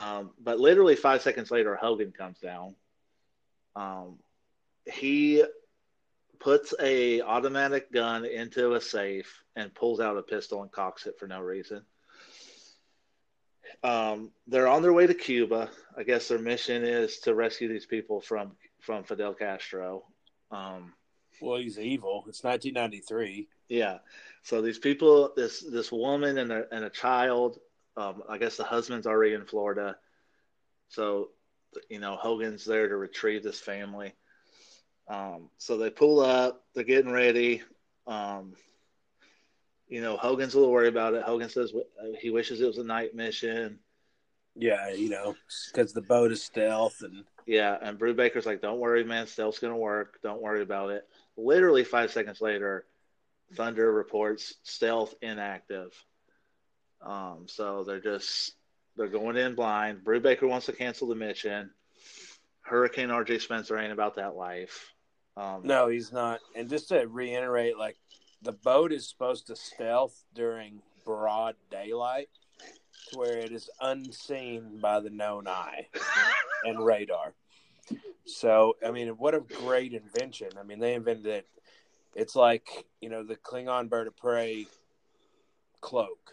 Um, 0.00 0.30
but 0.40 0.58
literally 0.58 0.96
five 0.96 1.22
seconds 1.22 1.50
later, 1.50 1.74
Hogan 1.76 2.12
comes 2.12 2.38
down. 2.38 2.74
Um, 3.76 4.18
he 4.90 5.44
puts 6.38 6.74
a 6.80 7.20
automatic 7.22 7.92
gun 7.92 8.24
into 8.24 8.74
a 8.74 8.80
safe 8.80 9.42
and 9.54 9.74
pulls 9.74 10.00
out 10.00 10.16
a 10.16 10.22
pistol 10.22 10.62
and 10.62 10.72
cocks 10.72 11.06
it 11.06 11.18
for 11.18 11.26
no 11.26 11.40
reason. 11.40 11.82
Um, 13.82 14.30
they're 14.46 14.68
on 14.68 14.82
their 14.82 14.92
way 14.92 15.06
to 15.06 15.14
Cuba. 15.14 15.70
I 15.96 16.02
guess 16.02 16.28
their 16.28 16.38
mission 16.38 16.84
is 16.84 17.18
to 17.20 17.34
rescue 17.34 17.68
these 17.68 17.86
people 17.86 18.20
from 18.20 18.52
from 18.80 19.04
Fidel 19.04 19.34
Castro. 19.34 20.04
Um, 20.50 20.92
Well, 21.40 21.58
he's 21.58 21.78
evil. 21.78 22.24
It's 22.28 22.44
1993. 22.44 23.48
yeah. 23.68 23.98
So 24.44 24.60
these 24.60 24.78
people, 24.78 25.32
this 25.36 25.60
this 25.60 25.90
woman 25.92 26.38
and 26.38 26.52
a 26.52 26.64
and 26.72 26.84
a 26.84 26.90
child. 26.90 27.58
Um, 27.96 28.22
I 28.28 28.38
guess 28.38 28.56
the 28.56 28.64
husband's 28.64 29.06
already 29.06 29.34
in 29.34 29.44
Florida. 29.44 29.96
So, 30.88 31.30
you 31.90 32.00
know, 32.00 32.16
Hogan's 32.16 32.64
there 32.64 32.88
to 32.88 32.96
retrieve 32.96 33.42
this 33.42 33.60
family. 33.60 34.14
Um, 35.08 35.50
so 35.58 35.76
they 35.76 35.90
pull 35.90 36.20
up. 36.20 36.64
They're 36.74 36.84
getting 36.84 37.12
ready. 37.12 37.62
Um, 38.06 38.54
you 39.92 40.00
know, 40.00 40.16
Hogan's 40.16 40.54
a 40.54 40.58
little 40.58 40.72
worried 40.72 40.88
about 40.88 41.12
it. 41.12 41.22
Hogan 41.22 41.50
says 41.50 41.74
uh, 41.74 42.06
he 42.18 42.30
wishes 42.30 42.62
it 42.62 42.66
was 42.66 42.78
a 42.78 42.84
night 42.84 43.14
mission. 43.14 43.78
Yeah, 44.56 44.90
you 44.90 45.10
know, 45.10 45.36
because 45.70 45.92
the 45.92 46.00
boat 46.00 46.32
is 46.32 46.42
stealth 46.42 47.02
and 47.02 47.24
Yeah, 47.44 47.76
and 47.80 47.98
Brubaker's 47.98 48.46
like, 48.46 48.62
"Don't 48.62 48.80
worry, 48.80 49.04
man. 49.04 49.26
Stealth's 49.26 49.58
gonna 49.58 49.76
work. 49.76 50.18
Don't 50.22 50.40
worry 50.40 50.62
about 50.62 50.90
it." 50.92 51.06
Literally 51.36 51.84
five 51.84 52.10
seconds 52.10 52.40
later, 52.40 52.86
Thunder 53.54 53.92
reports 53.92 54.54
stealth 54.62 55.14
inactive. 55.20 55.92
Um, 57.02 57.44
so 57.46 57.84
they're 57.84 58.00
just 58.00 58.54
they're 58.96 59.08
going 59.08 59.36
in 59.36 59.54
blind. 59.54 60.04
Brubaker 60.04 60.48
wants 60.48 60.66
to 60.66 60.72
cancel 60.72 61.06
the 61.06 61.14
mission. 61.14 61.70
Hurricane 62.62 63.10
R.J. 63.10 63.40
Spencer 63.40 63.76
ain't 63.76 63.92
about 63.92 64.14
that 64.14 64.36
life. 64.36 64.90
Um, 65.36 65.62
no, 65.64 65.88
he's 65.88 66.12
not. 66.12 66.40
And 66.56 66.70
just 66.70 66.88
to 66.88 67.06
reiterate, 67.06 67.76
like 67.76 67.98
the 68.42 68.52
boat 68.52 68.92
is 68.92 69.08
supposed 69.08 69.46
to 69.46 69.56
stealth 69.56 70.24
during 70.34 70.82
broad 71.04 71.54
daylight, 71.70 72.28
to 73.10 73.18
where 73.18 73.38
it 73.38 73.52
is 73.52 73.70
unseen 73.80 74.78
by 74.80 75.00
the 75.00 75.10
known 75.10 75.46
eye 75.48 75.86
and 76.64 76.84
radar. 76.84 77.34
So, 78.24 78.76
I 78.86 78.90
mean, 78.90 79.08
what 79.10 79.34
a 79.34 79.40
great 79.40 79.92
invention! 79.92 80.48
I 80.58 80.62
mean, 80.62 80.78
they 80.78 80.94
invented 80.94 81.26
it. 81.26 81.46
It's 82.14 82.36
like 82.36 82.86
you 83.00 83.08
know 83.08 83.24
the 83.24 83.36
Klingon 83.36 83.88
bird 83.88 84.06
of 84.06 84.16
prey 84.16 84.66
cloak. 85.80 86.32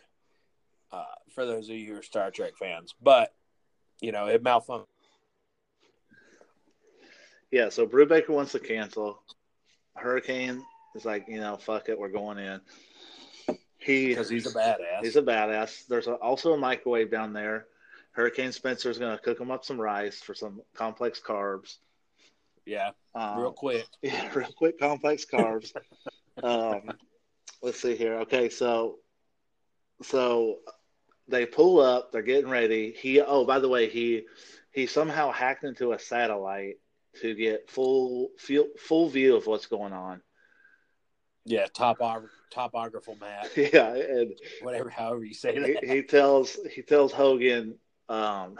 Uh, 0.91 1.04
for 1.34 1.45
those 1.45 1.69
of 1.69 1.76
you 1.76 1.93
who 1.93 2.00
are 2.00 2.04
Star 2.04 2.32
Trek 2.32 2.54
fans, 2.58 2.95
but 3.02 3.34
you 4.02 4.12
know 4.12 4.28
it 4.28 4.43
malfunctioned. 4.43 4.86
Yeah, 7.52 7.69
so 7.69 7.88
Brubaker 7.88 8.30
wants 8.30 8.52
to 8.52 8.60
cancel. 8.60 9.24
Hurricane 9.95 10.63
is 10.95 11.06
like, 11.06 11.25
you 11.28 11.39
know, 11.39 11.58
fuck 11.58 11.89
it, 11.89 11.99
we're 11.99 12.10
going 12.10 12.38
in. 12.38 12.62
He 13.78 14.08
because 14.08 14.30
he's 14.30 14.45
a 14.45 14.58
badass. 14.58 15.04
He's 15.04 15.15
a 15.15 15.21
badass. 15.21 15.88
There's 15.88 16.08
a, 16.08 16.15
also 16.15 16.54
a 16.54 16.58
microwave 16.58 17.10
down 17.10 17.34
there. 17.34 17.67
Hurricane 18.12 18.52
Spencer's 18.52 18.97
going 18.97 19.15
to 19.15 19.23
cook 19.23 19.39
him 19.39 19.52
up 19.52 19.63
some 19.63 19.80
rice 19.80 20.19
for 20.19 20.34
some 20.34 20.62
complex 20.75 21.21
carbs. 21.25 21.78
yeah, 22.65 22.91
Um, 23.15 23.39
real 23.39 23.54
quick. 23.54 23.86
Yeah, 24.02 24.30
real 24.34 24.52
quick, 24.58 24.80
complex 24.80 25.25
carbs. 25.25 25.71
um, 26.43 26.91
let's 27.62 27.80
see 27.80 27.95
here. 27.95 28.15
Okay, 28.19 28.49
so 28.49 28.97
so 30.02 30.58
they 31.30 31.45
pull 31.45 31.80
up. 31.80 32.12
They're 32.12 32.21
getting 32.21 32.49
ready. 32.49 32.91
He 32.91 33.21
oh, 33.21 33.45
by 33.45 33.60
the 33.60 33.69
way, 33.69 33.89
he 33.89 34.23
he 34.71 34.86
somehow 34.86 35.32
hacked 35.32 35.63
into 35.63 35.93
a 35.93 35.99
satellite 35.99 36.80
to 37.21 37.34
get 37.36 37.69
full 37.69 38.32
full, 38.38 38.67
full 38.78 39.10
view 39.10 39.36
of 39.36 39.47
what's 39.47 39.67
going 39.67 39.93
on. 39.93 40.21
Yeah, 41.45 41.65
top 41.73 41.99
topographical 42.52 43.17
map, 43.19 43.47
Yeah, 43.56 43.95
and 43.95 44.34
whatever, 44.62 44.89
however 44.89 45.23
you 45.23 45.34
say 45.34 45.54
he, 45.54 45.73
that. 45.73 45.84
he 45.84 46.04
tells 46.04 46.58
he 46.73 46.82
tells 46.82 47.12
Hogan. 47.12 47.75
Um, 48.08 48.58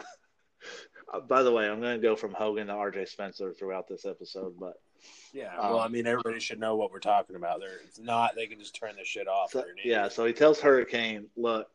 by 1.28 1.42
the 1.42 1.52
way, 1.52 1.68
I'm 1.68 1.80
going 1.80 2.00
to 2.00 2.02
go 2.02 2.16
from 2.16 2.32
Hogan 2.32 2.68
to 2.68 2.72
R.J. 2.72 3.06
Spencer 3.06 3.52
throughout 3.52 3.88
this 3.88 4.04
episode, 4.04 4.54
but 4.58 4.74
Yeah, 5.32 5.56
well, 5.58 5.80
Um, 5.80 5.82
I 5.82 5.88
mean, 5.88 6.06
everybody 6.06 6.40
should 6.40 6.60
know 6.60 6.76
what 6.76 6.92
we're 6.92 7.00
talking 7.00 7.36
about. 7.36 7.60
There, 7.60 7.78
it's 7.84 7.98
not 7.98 8.34
they 8.34 8.46
can 8.46 8.58
just 8.58 8.74
turn 8.76 8.96
this 8.96 9.08
shit 9.08 9.28
off. 9.28 9.50
so, 9.50 9.64
yeah. 9.84 10.08
So 10.08 10.24
he 10.24 10.32
tells 10.32 10.60
Hurricane, 10.60 11.26
"Look, 11.36 11.68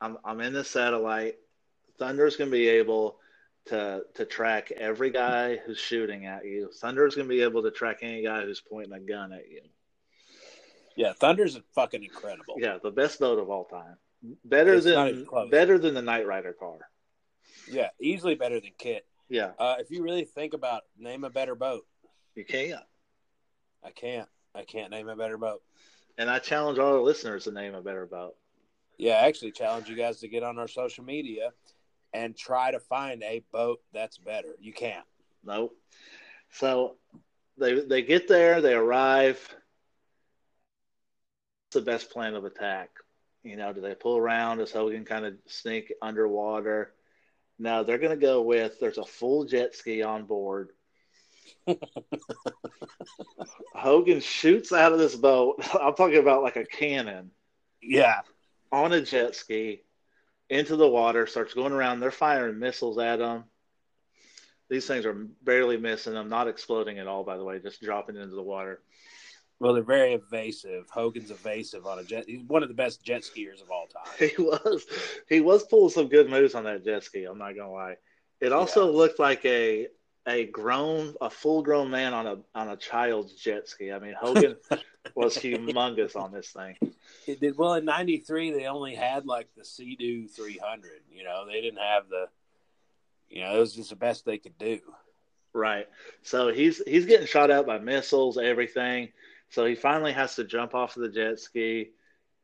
I'm 0.00 0.18
I'm 0.24 0.40
in 0.40 0.52
the 0.52 0.64
satellite. 0.64 1.36
Thunder's 1.98 2.36
going 2.36 2.50
to 2.50 2.56
be 2.56 2.68
able 2.68 3.18
to 3.66 4.02
to 4.14 4.24
track 4.24 4.70
every 4.70 5.10
guy 5.10 5.56
who's 5.56 5.78
shooting 5.78 6.26
at 6.26 6.44
you. 6.44 6.70
Thunder's 6.80 7.14
going 7.14 7.28
to 7.28 7.34
be 7.34 7.42
able 7.42 7.62
to 7.62 7.70
track 7.70 7.98
any 8.02 8.22
guy 8.22 8.42
who's 8.42 8.60
pointing 8.60 8.92
a 8.92 9.00
gun 9.00 9.32
at 9.32 9.48
you." 9.50 9.60
Yeah, 10.96 11.12
Thunder's 11.12 11.58
fucking 11.74 12.02
incredible. 12.02 12.54
Yeah, 12.58 12.78
the 12.82 12.90
best 12.90 13.20
boat 13.20 13.38
of 13.38 13.50
all 13.50 13.64
time. 13.66 13.96
Better 14.44 14.74
It's 14.74 14.86
than 14.86 15.26
better 15.50 15.78
than 15.78 15.94
the 15.94 16.02
Knight 16.02 16.26
Rider 16.26 16.52
car. 16.52 16.78
Yeah, 17.70 17.90
easily 18.00 18.34
better 18.34 18.60
than 18.60 18.70
KITT. 18.78 19.02
Yeah, 19.28 19.52
Uh, 19.58 19.76
if 19.78 19.90
you 19.90 20.02
really 20.02 20.24
think 20.24 20.54
about 20.54 20.82
name 20.98 21.24
a 21.24 21.30
better 21.30 21.54
boat, 21.54 21.84
you 22.34 22.44
can't. 22.44 22.82
I 23.84 23.90
can't. 23.90 24.28
I 24.54 24.64
can't 24.64 24.90
name 24.90 25.08
a 25.08 25.16
better 25.16 25.36
boat. 25.36 25.62
And 26.16 26.30
I 26.30 26.38
challenge 26.38 26.78
all 26.78 26.94
the 26.94 27.00
listeners 27.00 27.44
to 27.44 27.52
name 27.52 27.74
a 27.74 27.82
better 27.82 28.06
boat. 28.06 28.36
Yeah, 28.98 29.14
I 29.16 29.26
actually 29.26 29.52
challenge 29.52 29.88
you 29.88 29.96
guys 29.96 30.20
to 30.20 30.28
get 30.28 30.42
on 30.42 30.58
our 30.58 30.68
social 30.68 31.04
media 31.04 31.52
and 32.14 32.36
try 32.36 32.70
to 32.70 32.80
find 32.80 33.22
a 33.22 33.42
boat 33.52 33.82
that's 33.92 34.16
better. 34.16 34.54
You 34.58 34.72
can't. 34.72 35.04
Nope. 35.44 35.76
So 36.50 36.96
they 37.58 37.80
they 37.80 38.02
get 38.02 38.28
there, 38.28 38.60
they 38.60 38.74
arrive. 38.74 39.54
What's 41.66 41.84
the 41.84 41.90
best 41.90 42.10
plan 42.10 42.34
of 42.34 42.44
attack? 42.44 42.90
You 43.42 43.56
know, 43.56 43.72
do 43.72 43.80
they 43.80 43.94
pull 43.94 44.16
around? 44.16 44.58
Does 44.58 44.70
Hogan 44.72 45.04
kind 45.04 45.26
of 45.26 45.34
sneak 45.46 45.92
underwater? 46.00 46.92
No, 47.58 47.82
they're 47.82 47.98
going 47.98 48.10
to 48.16 48.16
go 48.24 48.42
with 48.42 48.78
there's 48.78 48.98
a 48.98 49.04
full 49.04 49.44
jet 49.44 49.74
ski 49.74 50.02
on 50.02 50.26
board. 50.26 50.70
Hogan 53.74 54.20
shoots 54.20 54.72
out 54.72 54.92
of 54.92 54.98
this 55.00 55.16
boat. 55.16 55.56
I'm 55.80 55.94
talking 55.94 56.18
about 56.18 56.42
like 56.44 56.56
a 56.56 56.64
cannon 56.64 57.30
Yeah. 57.82 58.20
on 58.70 58.92
a 58.92 59.00
jet 59.00 59.34
ski 59.34 59.82
into 60.48 60.76
the 60.76 60.88
water, 60.88 61.26
starts 61.26 61.54
going 61.54 61.72
around. 61.72 61.98
They're 61.98 62.10
firing 62.12 62.58
missiles 62.60 62.98
at 62.98 63.18
him. 63.20 63.44
These 64.68 64.86
things 64.86 65.04
are 65.04 65.14
barely 65.42 65.76
missing 65.78 66.14
them, 66.14 66.28
not 66.28 66.46
exploding 66.48 66.98
at 67.00 67.06
all, 67.08 67.24
by 67.24 67.36
the 67.36 67.44
way, 67.44 67.58
just 67.58 67.82
dropping 67.82 68.16
into 68.16 68.34
the 68.36 68.42
water. 68.42 68.80
Well, 69.58 69.72
they're 69.72 69.82
very 69.82 70.12
evasive. 70.12 70.86
Hogan's 70.90 71.30
evasive 71.30 71.86
on 71.86 71.98
a 71.98 72.04
jet. 72.04 72.24
He's 72.26 72.42
one 72.46 72.62
of 72.62 72.68
the 72.68 72.74
best 72.74 73.02
jet 73.02 73.22
skiers 73.22 73.62
of 73.62 73.70
all 73.70 73.86
time. 73.86 74.12
He 74.36 74.42
was 74.42 74.84
he 75.28 75.40
was 75.40 75.64
pulling 75.64 75.90
some 75.90 76.08
good 76.08 76.28
moves 76.28 76.54
on 76.54 76.64
that 76.64 76.84
jet 76.84 77.04
ski, 77.04 77.24
I'm 77.24 77.38
not 77.38 77.56
gonna 77.56 77.72
lie. 77.72 77.96
It 78.40 78.52
also 78.52 78.90
looked 78.90 79.18
like 79.18 79.44
a 79.44 79.88
a 80.26 80.46
grown 80.46 81.14
a 81.20 81.30
full 81.30 81.62
grown 81.62 81.90
man 81.90 82.12
on 82.12 82.26
a 82.26 82.36
on 82.54 82.68
a 82.68 82.76
child's 82.76 83.32
jet 83.34 83.68
ski. 83.68 83.92
I 83.92 83.98
mean 83.98 84.14
Hogan 84.18 84.56
was 85.14 85.36
humongous 85.36 86.16
on 86.16 86.32
this 86.32 86.50
thing. 86.50 86.76
It 87.26 87.40
did 87.40 87.56
well 87.56 87.74
in 87.74 87.84
'93. 87.86 88.50
They 88.50 88.66
only 88.66 88.94
had 88.94 89.24
like 89.24 89.48
the 89.56 89.64
Sea-Doo 89.64 90.28
300. 90.28 90.90
You 91.10 91.24
know, 91.24 91.46
they 91.46 91.60
didn't 91.60 91.80
have 91.80 92.08
the. 92.08 92.26
You 93.28 93.42
know, 93.42 93.56
it 93.56 93.58
was 93.58 93.74
just 93.74 93.90
the 93.90 93.96
best 93.96 94.24
they 94.24 94.38
could 94.38 94.56
do. 94.58 94.80
Right. 95.52 95.88
So 96.22 96.48
he's 96.52 96.82
he's 96.86 97.06
getting 97.06 97.26
shot 97.26 97.50
out 97.50 97.66
by 97.66 97.78
missiles, 97.78 98.36
everything. 98.36 99.08
So 99.50 99.64
he 99.64 99.74
finally 99.74 100.12
has 100.12 100.36
to 100.36 100.44
jump 100.44 100.74
off 100.74 100.96
of 100.96 101.02
the 101.02 101.08
jet 101.08 101.38
ski 101.38 101.90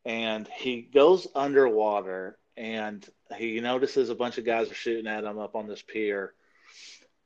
and 0.04 0.48
he 0.48 0.82
goes 0.82 1.26
underwater 1.34 2.38
and 2.56 3.06
he 3.36 3.60
notices 3.60 4.10
a 4.10 4.14
bunch 4.14 4.38
of 4.38 4.44
guys 4.44 4.70
are 4.70 4.74
shooting 4.74 5.06
at 5.06 5.24
him 5.24 5.38
up 5.38 5.54
on 5.56 5.66
this 5.66 5.82
pier. 5.82 6.34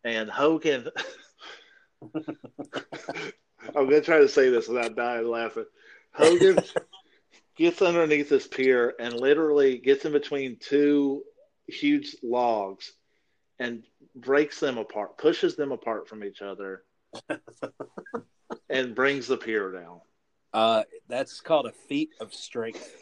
And 0.05 0.31
Hogan 0.31 0.89
I'm 3.75 3.89
gonna 3.89 4.01
try 4.01 4.19
to 4.19 4.29
say 4.29 4.51
this 4.51 4.69
without 4.69 4.97
dying 4.97 5.29
laughing. 5.29 5.67
Hogan 6.13 6.59
gets 7.57 7.83
underneath 7.83 8.29
this 8.29 8.47
pier 8.47 8.95
and 8.99 9.15
literally 9.15 9.79
gets 9.79 10.05
in 10.05 10.13
between 10.13 10.59
two 10.61 11.23
huge 11.67 12.17
logs 12.23 12.93
and 13.59 13.83
breaks 14.15 14.61
them 14.61 14.79
apart, 14.79 15.19
pushes 15.19 15.57
them 15.57 15.73
apart 15.73 16.09
from 16.09 16.23
each 16.23 16.43
other, 16.43 16.83
and 18.69 18.95
brings 18.95 19.27
the 19.27 19.37
pier 19.37 19.73
down. 19.73 20.01
Uh, 20.53 20.85
that's 21.09 21.41
called 21.41 21.67
a 21.67 21.73
feat 21.73 22.11
of 22.21 22.33
strength. 22.33 22.95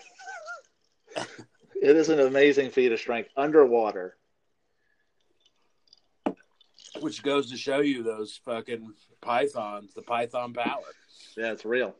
It 1.84 1.96
is 1.96 2.08
an 2.08 2.20
amazing 2.20 2.70
feat 2.70 2.92
of 2.92 2.98
strength 2.98 3.28
underwater. 3.36 4.16
Which 7.00 7.22
goes 7.22 7.50
to 7.50 7.58
show 7.58 7.80
you 7.80 8.02
those 8.02 8.40
fucking 8.44 8.94
pythons, 9.20 9.92
the 9.92 10.02
python 10.02 10.54
power. 10.54 10.80
Yeah, 11.36 11.52
it's 11.52 11.64
real. 11.66 11.94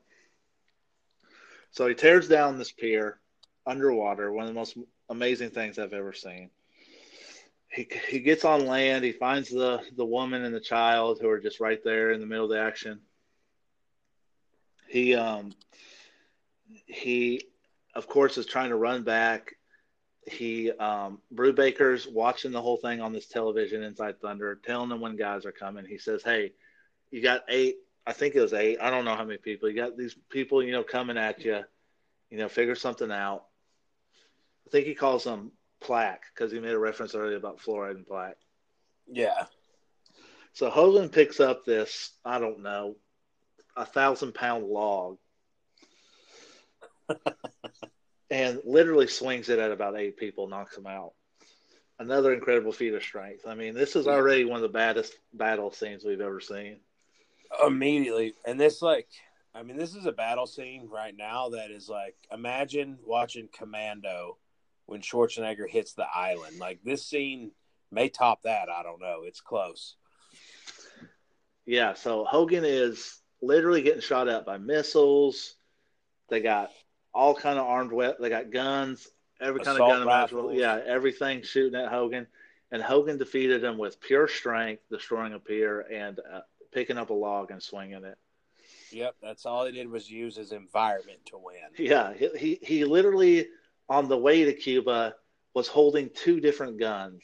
So 1.72 1.86
he 1.86 1.94
tears 1.94 2.28
down 2.28 2.56
this 2.56 2.72
pier 2.72 3.18
underwater, 3.66 4.32
one 4.32 4.44
of 4.44 4.48
the 4.48 4.54
most 4.54 4.78
amazing 5.10 5.50
things 5.50 5.78
I've 5.78 5.92
ever 5.92 6.12
seen. 6.12 6.50
He, 7.74 7.88
he 8.08 8.20
gets 8.20 8.44
on 8.44 8.66
land. 8.66 9.04
He 9.04 9.12
finds 9.12 9.48
the, 9.48 9.82
the 9.96 10.04
woman 10.04 10.44
and 10.44 10.54
the 10.54 10.60
child 10.60 11.18
who 11.20 11.28
are 11.28 11.40
just 11.40 11.60
right 11.60 11.82
there 11.82 12.12
in 12.12 12.20
the 12.20 12.26
middle 12.26 12.44
of 12.44 12.50
the 12.50 12.60
action. 12.60 13.00
He 14.86 15.14
um 15.14 15.52
he 16.86 17.42
of 17.94 18.06
course 18.06 18.38
is 18.38 18.46
trying 18.46 18.68
to 18.68 18.76
run 18.76 19.02
back. 19.02 19.54
He 20.26 20.70
um 20.70 21.20
Brubaker's 21.34 22.06
watching 22.06 22.52
the 22.52 22.62
whole 22.62 22.76
thing 22.76 23.00
on 23.00 23.12
this 23.12 23.26
television 23.26 23.82
inside 23.82 24.20
Thunder, 24.20 24.60
telling 24.64 24.90
them 24.90 25.00
when 25.00 25.16
guys 25.16 25.44
are 25.46 25.52
coming. 25.52 25.84
He 25.84 25.98
says, 25.98 26.22
Hey, 26.22 26.52
you 27.10 27.22
got 27.22 27.42
eight 27.48 27.76
I 28.06 28.12
think 28.12 28.34
it 28.34 28.40
was 28.40 28.52
eight. 28.52 28.78
I 28.80 28.90
don't 28.90 29.04
know 29.04 29.16
how 29.16 29.24
many 29.24 29.38
people. 29.38 29.68
You 29.68 29.76
got 29.76 29.96
these 29.96 30.14
people, 30.28 30.62
you 30.62 30.72
know, 30.72 30.82
coming 30.82 31.16
at 31.16 31.44
you. 31.44 31.60
You 32.30 32.38
know, 32.38 32.48
figure 32.48 32.74
something 32.74 33.10
out. 33.10 33.44
I 34.66 34.70
think 34.70 34.86
he 34.86 34.94
calls 34.94 35.24
them 35.24 35.52
plaque 35.84 36.24
because 36.34 36.50
he 36.50 36.58
made 36.58 36.72
a 36.72 36.78
reference 36.78 37.14
earlier 37.14 37.36
about 37.36 37.60
fluoride 37.60 37.96
and 37.96 38.06
plaque. 38.06 38.38
Yeah. 39.06 39.44
So 40.54 40.70
Hogan 40.70 41.08
picks 41.08 41.40
up 41.40 41.64
this, 41.64 42.12
I 42.24 42.38
don't 42.38 42.62
know, 42.62 42.96
a 43.76 43.84
thousand 43.84 44.34
pound 44.34 44.66
log 44.66 45.18
and 48.30 48.60
literally 48.64 49.06
swings 49.06 49.48
it 49.48 49.58
at 49.58 49.72
about 49.72 49.98
eight 49.98 50.16
people, 50.16 50.48
knocks 50.48 50.76
them 50.76 50.86
out. 50.86 51.12
Another 51.98 52.32
incredible 52.32 52.72
feat 52.72 52.94
of 52.94 53.02
strength. 53.02 53.46
I 53.46 53.54
mean, 53.54 53.74
this 53.74 53.94
is 53.94 54.08
already 54.08 54.44
one 54.44 54.56
of 54.56 54.62
the 54.62 54.68
baddest 54.68 55.14
battle 55.32 55.70
scenes 55.70 56.04
we've 56.04 56.20
ever 56.20 56.40
seen. 56.40 56.80
Immediately. 57.64 58.34
And 58.44 58.60
this, 58.60 58.82
like, 58.82 59.08
I 59.54 59.62
mean, 59.62 59.76
this 59.76 59.94
is 59.94 60.06
a 60.06 60.12
battle 60.12 60.46
scene 60.46 60.88
right 60.90 61.16
now 61.16 61.50
that 61.50 61.70
is 61.70 61.88
like, 61.88 62.16
imagine 62.32 62.98
watching 63.04 63.48
Commando 63.56 64.38
when 64.86 65.00
Schwarzenegger 65.00 65.68
hits 65.68 65.94
the 65.94 66.06
island. 66.14 66.58
Like, 66.58 66.80
this 66.84 67.06
scene 67.06 67.52
may 67.90 68.08
top 68.08 68.42
that. 68.42 68.68
I 68.68 68.82
don't 68.82 69.00
know. 69.00 69.22
It's 69.24 69.40
close. 69.40 69.96
Yeah, 71.66 71.94
so 71.94 72.24
Hogan 72.24 72.64
is 72.64 73.20
literally 73.40 73.82
getting 73.82 74.00
shot 74.00 74.28
at 74.28 74.44
by 74.44 74.58
missiles. 74.58 75.54
They 76.28 76.40
got 76.40 76.70
all 77.14 77.34
kind 77.34 77.58
of 77.58 77.66
armed 77.66 77.92
weapons. 77.92 78.20
They 78.20 78.28
got 78.28 78.50
guns, 78.50 79.08
every 79.40 79.60
kind 79.60 79.76
Assault 79.76 79.90
of 79.90 79.96
gun 79.96 80.02
imaginable. 80.02 80.52
Yeah, 80.52 80.80
everything 80.84 81.42
shooting 81.42 81.80
at 81.80 81.90
Hogan. 81.90 82.26
And 82.70 82.82
Hogan 82.82 83.18
defeated 83.18 83.62
him 83.62 83.78
with 83.78 84.00
pure 84.00 84.26
strength, 84.26 84.82
destroying 84.90 85.32
a 85.32 85.38
pier 85.38 85.80
and 85.92 86.18
uh, 86.18 86.40
picking 86.72 86.98
up 86.98 87.10
a 87.10 87.14
log 87.14 87.50
and 87.50 87.62
swinging 87.62 88.04
it. 88.04 88.18
Yep. 88.90 89.16
That's 89.22 89.46
all 89.46 89.64
he 89.66 89.72
did 89.72 89.88
was 89.88 90.10
use 90.10 90.36
his 90.36 90.52
environment 90.52 91.20
to 91.26 91.38
win. 91.38 91.56
Yeah, 91.78 92.12
he, 92.14 92.28
he 92.36 92.58
he 92.62 92.84
literally 92.84 93.46
on 93.88 94.08
the 94.08 94.18
way 94.18 94.44
to 94.44 94.52
Cuba 94.52 95.14
was 95.54 95.68
holding 95.68 96.10
two 96.10 96.40
different 96.40 96.78
guns, 96.78 97.22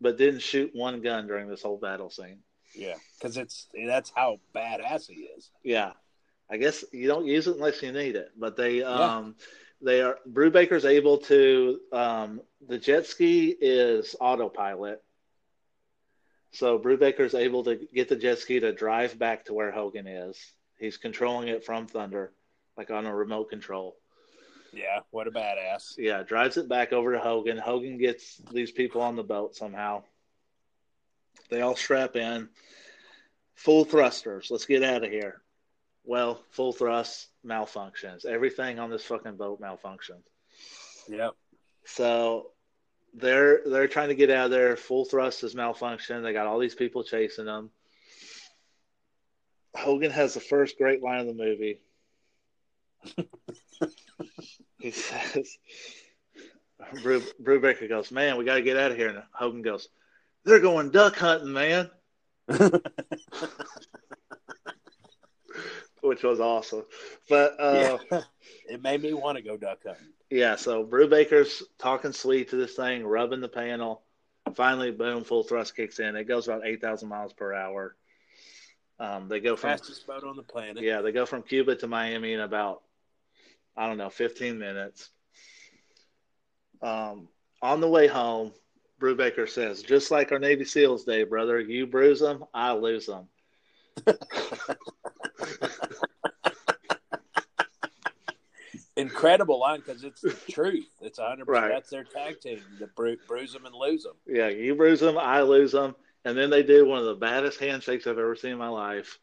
but 0.00 0.18
didn't 0.18 0.42
shoot 0.42 0.70
one 0.74 1.00
gun 1.00 1.26
during 1.26 1.48
this 1.48 1.62
whole 1.62 1.78
battle 1.78 2.10
scene. 2.10 2.40
Yeah. 2.74 2.96
Because 3.18 3.36
it's, 3.36 3.66
that's 3.86 4.12
how 4.14 4.38
badass 4.54 5.06
he 5.08 5.22
is. 5.36 5.50
Yeah, 5.62 5.92
I 6.50 6.56
guess 6.56 6.84
you 6.92 7.08
don't 7.08 7.26
use 7.26 7.46
it 7.46 7.56
unless 7.56 7.82
you 7.82 7.92
need 7.92 8.16
it. 8.16 8.30
But 8.36 8.56
they 8.56 8.82
um 8.82 9.36
they 9.80 10.00
are 10.00 10.18
Brubaker's 10.30 10.84
able 10.84 11.18
to 11.18 11.80
um 11.92 12.40
the 12.66 12.78
jet 12.78 13.06
ski 13.06 13.54
is 13.60 14.16
autopilot. 14.20 15.02
So 16.52 16.78
Brubaker's 16.78 17.34
able 17.34 17.64
to 17.64 17.76
get 17.94 18.08
the 18.08 18.16
jet 18.16 18.38
ski 18.38 18.60
to 18.60 18.72
drive 18.72 19.18
back 19.18 19.44
to 19.46 19.54
where 19.54 19.70
Hogan 19.70 20.06
is. 20.06 20.38
He's 20.78 20.96
controlling 20.96 21.48
it 21.48 21.64
from 21.64 21.86
Thunder, 21.86 22.32
like 22.76 22.90
on 22.90 23.04
a 23.04 23.14
remote 23.14 23.50
control. 23.50 23.96
Yeah. 24.72 25.00
What 25.10 25.26
a 25.26 25.30
badass. 25.30 25.94
Yeah, 25.96 26.22
drives 26.22 26.56
it 26.56 26.68
back 26.68 26.92
over 26.92 27.12
to 27.12 27.18
Hogan. 27.18 27.58
Hogan 27.58 27.98
gets 27.98 28.36
these 28.52 28.70
people 28.70 29.00
on 29.02 29.16
the 29.16 29.22
boat 29.22 29.56
somehow. 29.56 30.02
They 31.50 31.60
all 31.62 31.76
strap 31.76 32.16
in. 32.16 32.48
Full 33.54 33.84
thrusters. 33.84 34.50
Let's 34.50 34.66
get 34.66 34.82
out 34.82 35.04
of 35.04 35.10
here. 35.10 35.42
Well, 36.04 36.42
full 36.50 36.72
thrust 36.72 37.28
malfunctions. 37.44 38.24
Everything 38.24 38.78
on 38.78 38.90
this 38.90 39.04
fucking 39.04 39.36
boat 39.36 39.60
malfunctions. 39.60 40.22
Yep. 41.08 41.32
So 41.84 42.52
they're 43.14 43.60
they're 43.66 43.88
trying 43.88 44.08
to 44.08 44.14
get 44.14 44.30
out 44.30 44.46
of 44.46 44.50
there. 44.50 44.76
Full 44.76 45.04
thrust 45.04 45.42
is 45.44 45.54
malfunction. 45.54 46.22
They 46.22 46.32
got 46.32 46.46
all 46.46 46.58
these 46.58 46.74
people 46.74 47.04
chasing 47.04 47.46
them. 47.46 47.70
Hogan 49.74 50.10
has 50.10 50.34
the 50.34 50.40
first 50.40 50.78
great 50.78 51.02
line 51.02 51.20
of 51.20 51.26
the 51.26 51.34
movie. 51.34 51.80
he 54.78 54.90
says, 54.90 55.58
Brew, 57.02 57.22
Brubaker 57.42 57.88
goes, 57.88 58.10
"Man, 58.10 58.36
we 58.36 58.44
got 58.44 58.54
to 58.54 58.62
get 58.62 58.76
out 58.76 58.90
of 58.90 58.96
here." 58.96 59.08
And 59.08 59.22
Hogan 59.32 59.62
goes, 59.62 59.88
"They're 60.44 60.60
going 60.60 60.90
duck 60.90 61.16
hunting, 61.16 61.52
man." 61.52 61.90
which 66.00 66.22
was 66.22 66.40
awesome. 66.40 66.84
But 67.28 67.56
uh, 67.60 67.98
yeah. 68.10 68.20
it 68.68 68.82
made 68.82 69.02
me 69.02 69.12
want 69.12 69.36
to 69.36 69.42
go 69.42 69.56
duck 69.56 69.78
hunting. 69.86 70.08
yeah, 70.30 70.56
so 70.56 70.84
Brubaker's 70.84 71.62
talking 71.78 72.12
sweet 72.12 72.50
to 72.50 72.56
this 72.56 72.74
thing, 72.74 73.06
rubbing 73.06 73.40
the 73.40 73.48
panel. 73.48 74.02
Finally, 74.54 74.92
boom, 74.92 75.24
full 75.24 75.42
thrust 75.42 75.76
kicks 75.76 75.98
in. 75.98 76.16
It 76.16 76.24
goes 76.24 76.48
about 76.48 76.66
eight 76.66 76.80
thousand 76.80 77.08
miles 77.08 77.32
per 77.32 77.52
hour. 77.52 77.94
Um, 78.98 79.28
they 79.28 79.40
go 79.40 79.54
from 79.54 79.70
Fastest 79.70 80.06
boat 80.06 80.24
on 80.24 80.36
the 80.36 80.42
planet. 80.42 80.82
yeah, 80.82 81.02
they 81.02 81.12
go 81.12 81.26
from 81.26 81.42
Cuba 81.42 81.76
to 81.76 81.86
Miami 81.86 82.32
in 82.32 82.40
about 82.40 82.82
I 83.78 83.86
don't 83.86 83.96
know, 83.96 84.10
fifteen 84.10 84.58
minutes. 84.58 85.08
Um, 86.82 87.28
on 87.62 87.80
the 87.80 87.88
way 87.88 88.08
home, 88.08 88.52
Brubaker 89.00 89.48
says, 89.48 89.82
"Just 89.82 90.10
like 90.10 90.32
our 90.32 90.40
Navy 90.40 90.64
SEALs 90.64 91.04
day, 91.04 91.22
brother. 91.22 91.60
You 91.60 91.86
bruise 91.86 92.18
them, 92.18 92.44
I 92.52 92.72
lose 92.72 93.06
them." 93.06 93.28
Incredible 98.96 99.60
line 99.60 99.78
because 99.78 100.02
it's 100.02 100.22
the 100.22 100.36
truth. 100.50 100.88
It's 101.00 101.20
100%. 101.20 101.44
Right. 101.46 101.68
That's 101.68 101.88
their 101.88 102.02
tag 102.02 102.40
team. 102.40 102.60
The 102.80 102.88
bru- 102.88 103.16
bruise 103.28 103.52
them 103.52 103.64
and 103.64 103.74
lose 103.74 104.02
them. 104.02 104.16
Yeah, 104.26 104.48
you 104.48 104.74
bruise 104.74 104.98
them, 104.98 105.16
I 105.16 105.42
lose 105.42 105.70
them, 105.70 105.94
and 106.24 106.36
then 106.36 106.50
they 106.50 106.64
do 106.64 106.84
one 106.84 106.98
of 106.98 107.04
the 107.06 107.14
baddest 107.14 107.60
handshakes 107.60 108.08
I've 108.08 108.18
ever 108.18 108.34
seen 108.34 108.50
in 108.52 108.58
my 108.58 108.68
life. 108.68 109.20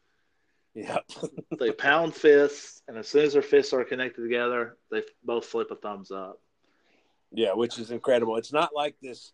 Yeah. 0.76 0.98
They 1.58 1.72
pound 1.72 2.14
fists, 2.14 2.82
and 2.86 2.98
as 2.98 3.08
soon 3.08 3.24
as 3.24 3.32
their 3.32 3.40
fists 3.40 3.72
are 3.72 3.82
connected 3.82 4.20
together, 4.20 4.76
they 4.90 5.02
both 5.24 5.46
flip 5.46 5.70
a 5.70 5.76
thumbs 5.76 6.10
up. 6.10 6.38
Yeah, 7.32 7.54
which 7.54 7.78
is 7.78 7.90
incredible. 7.90 8.36
It's 8.36 8.52
not 8.52 8.74
like 8.74 8.94
this, 9.00 9.32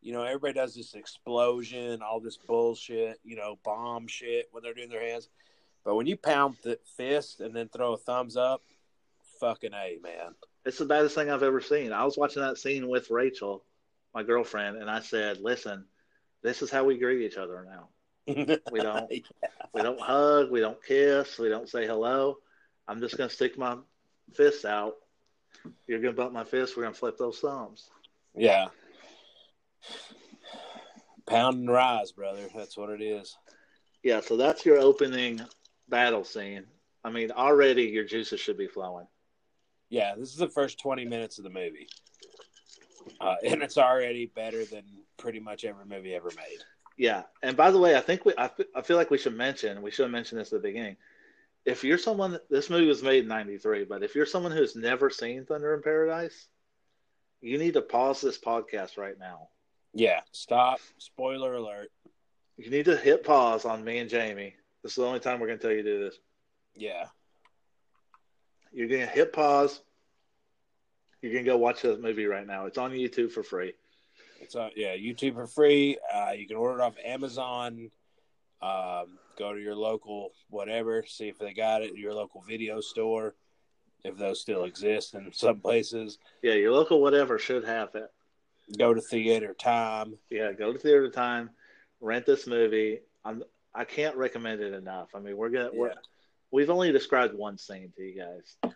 you 0.00 0.14
know, 0.14 0.22
everybody 0.22 0.54
does 0.54 0.74
this 0.74 0.94
explosion, 0.94 2.00
all 2.00 2.18
this 2.18 2.38
bullshit, 2.38 3.20
you 3.24 3.36
know, 3.36 3.58
bomb 3.62 4.06
shit 4.06 4.48
when 4.52 4.62
they're 4.62 4.72
doing 4.72 4.88
their 4.88 5.06
hands. 5.06 5.28
But 5.84 5.96
when 5.96 6.06
you 6.06 6.16
pound 6.16 6.56
the 6.62 6.78
fist 6.96 7.40
and 7.40 7.54
then 7.54 7.68
throw 7.68 7.92
a 7.92 7.98
thumbs 7.98 8.38
up, 8.38 8.62
fucking 9.38 9.74
A, 9.74 9.98
man. 10.02 10.34
It's 10.64 10.78
the 10.78 10.86
baddest 10.86 11.14
thing 11.14 11.30
I've 11.30 11.42
ever 11.42 11.60
seen. 11.60 11.92
I 11.92 12.04
was 12.04 12.16
watching 12.16 12.42
that 12.42 12.56
scene 12.56 12.88
with 12.88 13.10
Rachel, 13.10 13.64
my 14.14 14.22
girlfriend, 14.22 14.78
and 14.78 14.90
I 14.90 15.00
said, 15.00 15.40
"Listen, 15.40 15.84
this 16.42 16.62
is 16.62 16.70
how 16.70 16.84
we 16.84 16.96
greet 16.96 17.22
each 17.22 17.36
other 17.36 17.66
now. 17.68 17.88
We 18.26 18.34
don't 18.80 19.10
we 19.10 19.82
don't 19.82 20.00
hug, 20.00 20.50
we 20.50 20.60
don't 20.60 20.82
kiss, 20.84 21.38
we 21.38 21.48
don't 21.48 21.68
say 21.68 21.86
hello. 21.86 22.36
I'm 22.86 23.00
just 23.00 23.16
gonna 23.16 23.30
stick 23.30 23.58
my 23.58 23.76
fists 24.34 24.64
out. 24.64 24.94
You're 25.86 26.00
gonna 26.00 26.14
bump 26.14 26.32
my 26.32 26.44
fist. 26.44 26.76
We're 26.76 26.84
gonna 26.84 26.94
flip 26.94 27.18
those 27.18 27.38
thumbs. 27.38 27.90
yeah. 28.34 28.68
Pound 31.26 31.58
and 31.58 31.70
rise, 31.70 32.10
brother. 32.12 32.48
That's 32.54 32.76
what 32.76 32.90
it 32.90 33.00
is. 33.00 33.36
Yeah. 34.02 34.20
So 34.20 34.36
that's 34.36 34.66
your 34.66 34.78
opening 34.78 35.40
battle 35.88 36.24
scene. 36.24 36.64
I 37.04 37.10
mean, 37.10 37.30
already 37.30 37.84
your 37.84 38.04
juices 38.04 38.40
should 38.40 38.58
be 38.58 38.66
flowing. 38.66 39.06
Yeah, 39.88 40.14
this 40.16 40.30
is 40.30 40.36
the 40.36 40.48
first 40.48 40.80
20 40.80 41.04
minutes 41.04 41.38
of 41.38 41.44
the 41.44 41.50
movie. 41.50 41.88
Uh, 43.20 43.36
and 43.46 43.62
it's 43.62 43.78
already 43.78 44.26
better 44.26 44.64
than 44.64 44.84
pretty 45.18 45.40
much 45.40 45.64
every 45.64 45.84
movie 45.84 46.14
ever 46.14 46.30
made. 46.36 46.58
Yeah. 46.96 47.22
And 47.42 47.56
by 47.56 47.70
the 47.70 47.78
way, 47.78 47.96
I 47.96 48.00
think 48.00 48.24
we—I—I 48.24 48.82
feel 48.82 48.96
like 48.96 49.10
we 49.10 49.18
should 49.18 49.36
mention 49.36 49.82
we 49.82 49.90
should 49.90 50.04
have 50.04 50.12
mentioned 50.12 50.40
this 50.40 50.52
at 50.52 50.62
the 50.62 50.68
beginning. 50.68 50.96
If 51.64 51.84
you're 51.84 51.98
someone 51.98 52.38
this 52.48 52.70
movie 52.70 52.86
was 52.86 53.02
made 53.02 53.24
in 53.24 53.28
93, 53.28 53.84
but 53.84 54.02
if 54.02 54.14
you're 54.14 54.26
someone 54.26 54.52
who's 54.52 54.76
never 54.76 55.10
seen 55.10 55.44
Thunder 55.44 55.74
in 55.74 55.82
Paradise, 55.82 56.48
you 57.40 57.58
need 57.58 57.74
to 57.74 57.82
pause 57.82 58.20
this 58.20 58.38
podcast 58.38 58.96
right 58.98 59.18
now. 59.18 59.48
Yeah, 59.92 60.20
stop. 60.32 60.80
Spoiler 60.98 61.54
alert. 61.54 61.90
You 62.56 62.70
need 62.70 62.84
to 62.84 62.96
hit 62.96 63.24
pause 63.24 63.64
on 63.64 63.82
me 63.82 63.98
and 63.98 64.10
Jamie. 64.10 64.54
This 64.82 64.92
is 64.92 64.96
the 64.96 65.06
only 65.06 65.20
time 65.20 65.40
we're 65.40 65.46
going 65.46 65.58
to 65.58 65.62
tell 65.62 65.74
you 65.74 65.82
to 65.82 65.98
do 65.98 66.04
this. 66.04 66.18
Yeah. 66.74 67.06
You're 68.72 68.88
going 68.88 69.00
to 69.00 69.06
hit 69.06 69.32
pause. 69.32 69.80
You're 71.22 71.32
going 71.32 71.44
to 71.44 71.50
go 71.50 71.56
watch 71.56 71.82
this 71.82 71.98
movie 71.98 72.26
right 72.26 72.46
now. 72.46 72.66
It's 72.66 72.78
on 72.78 72.92
YouTube 72.92 73.32
for 73.32 73.42
free. 73.42 73.72
It's 74.40 74.54
on, 74.54 74.70
yeah, 74.74 74.96
YouTube 74.96 75.34
for 75.34 75.46
free. 75.46 75.98
Uh, 76.12 76.32
you 76.32 76.46
can 76.46 76.56
order 76.56 76.80
it 76.80 76.82
off 76.82 76.94
Amazon. 77.04 77.90
Um, 78.62 79.18
go 79.38 79.52
to 79.52 79.60
your 79.60 79.74
local 79.74 80.30
whatever, 80.48 81.04
see 81.06 81.28
if 81.28 81.38
they 81.38 81.52
got 81.52 81.82
it. 81.82 81.96
Your 81.96 82.14
local 82.14 82.42
video 82.42 82.80
store, 82.80 83.34
if 84.04 84.16
those 84.16 84.40
still 84.40 84.64
exist 84.64 85.14
in 85.14 85.32
some 85.32 85.60
places. 85.60 86.18
Yeah, 86.42 86.54
your 86.54 86.72
local 86.72 87.00
whatever 87.00 87.38
should 87.38 87.64
have 87.64 87.94
it. 87.94 88.10
Go 88.78 88.94
to 88.94 89.00
theater 89.00 89.54
time. 89.54 90.16
Yeah, 90.30 90.52
go 90.52 90.72
to 90.72 90.78
theater 90.78 91.10
time, 91.10 91.50
rent 92.00 92.26
this 92.26 92.46
movie. 92.46 93.00
I'm 93.24 93.42
I 93.74 93.84
can't 93.84 94.16
recommend 94.16 94.60
it 94.60 94.74
enough. 94.74 95.08
I 95.14 95.20
mean, 95.20 95.36
we're 95.36 95.50
gonna 95.50 95.70
we're 95.72 95.94
we've 96.50 96.70
only 96.70 96.92
described 96.92 97.34
one 97.34 97.58
scene 97.58 97.92
to 97.96 98.02
you 98.02 98.20
guys. 98.20 98.72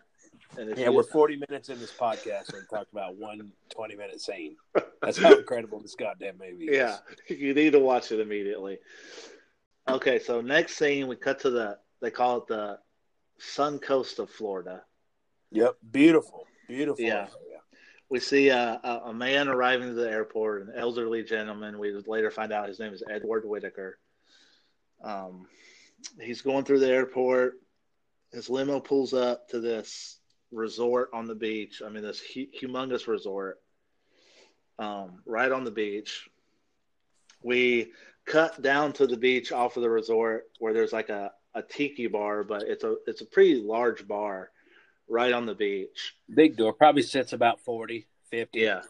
And 0.57 0.77
Yeah, 0.77 0.89
we're 0.89 1.03
40 1.03 1.41
minutes 1.47 1.69
in 1.69 1.79
this 1.79 1.91
podcast 1.91 2.49
and 2.49 2.61
we 2.61 2.77
talked 2.77 2.91
about 2.91 3.15
one 3.15 3.51
20 3.69 3.95
minute 3.95 4.21
scene. 4.21 4.55
That's 5.01 5.17
how 5.17 5.33
incredible 5.37 5.79
this 5.79 5.95
goddamn 5.95 6.37
movie 6.37 6.65
is. 6.65 6.77
yeah, 6.77 6.97
you 7.29 7.53
need 7.53 7.71
to 7.71 7.79
watch 7.79 8.11
it 8.11 8.19
immediately. 8.19 8.79
Okay, 9.87 10.19
so 10.19 10.41
next 10.41 10.77
scene 10.77 11.07
we 11.07 11.15
cut 11.15 11.39
to 11.41 11.49
the 11.49 11.77
they 12.01 12.11
call 12.11 12.37
it 12.37 12.47
the 12.47 12.79
Sun 13.39 13.79
Coast 13.79 14.19
of 14.19 14.29
Florida. 14.29 14.83
Yep. 15.51 15.77
Beautiful. 15.91 16.47
Beautiful. 16.67 17.03
Yeah. 17.03 17.27
We 18.09 18.19
see 18.19 18.49
a, 18.49 18.79
a, 19.05 19.13
man 19.13 19.47
arriving 19.47 19.87
to 19.87 19.93
the 19.93 20.09
airport, 20.09 20.67
an 20.67 20.73
elderly 20.77 21.23
gentleman. 21.23 21.79
We 21.79 21.91
would 21.91 22.07
later 22.07 22.29
find 22.29 22.53
out 22.53 22.67
his 22.67 22.79
name 22.79 22.93
is 22.93 23.03
Edward 23.09 23.45
Whitaker. 23.45 23.97
Um, 25.03 25.47
he's 26.21 26.41
going 26.41 26.65
through 26.65 26.79
the 26.79 26.89
airport. 26.89 27.55
His 28.31 28.49
limo 28.49 28.79
pulls 28.79 29.13
up 29.13 29.49
to 29.49 29.59
this 29.59 30.19
resort 30.55 31.09
on 31.13 31.27
the 31.27 31.35
beach. 31.35 31.81
I 31.85 31.89
mean, 31.89 32.03
this 32.03 32.19
hu- 32.19 32.47
humongous 32.47 33.07
resort 33.07 33.61
um, 34.79 35.21
right 35.25 35.51
on 35.51 35.63
the 35.63 35.71
beach. 35.71 36.27
We 37.43 37.91
cut 38.25 38.61
down 38.61 38.93
to 38.93 39.05
the 39.05 39.17
beach 39.17 39.51
off 39.51 39.77
of 39.77 39.83
the 39.83 39.89
resort 39.89 40.45
where 40.59 40.73
there's 40.73 40.93
like 40.93 41.09
a, 41.09 41.31
a 41.53 41.61
tiki 41.61 42.07
bar, 42.07 42.43
but 42.43 42.63
it's 42.63 42.83
a 42.83 42.95
it's 43.05 43.21
a 43.21 43.25
pretty 43.25 43.61
large 43.61 44.07
bar 44.07 44.51
right 45.07 45.33
on 45.33 45.45
the 45.45 45.53
beach. 45.53 46.15
Big 46.33 46.57
door. 46.57 46.73
Probably 46.73 47.03
sits 47.03 47.33
about 47.33 47.59
40, 47.59 48.07
50. 48.31 48.59
Yeah. 48.59 48.81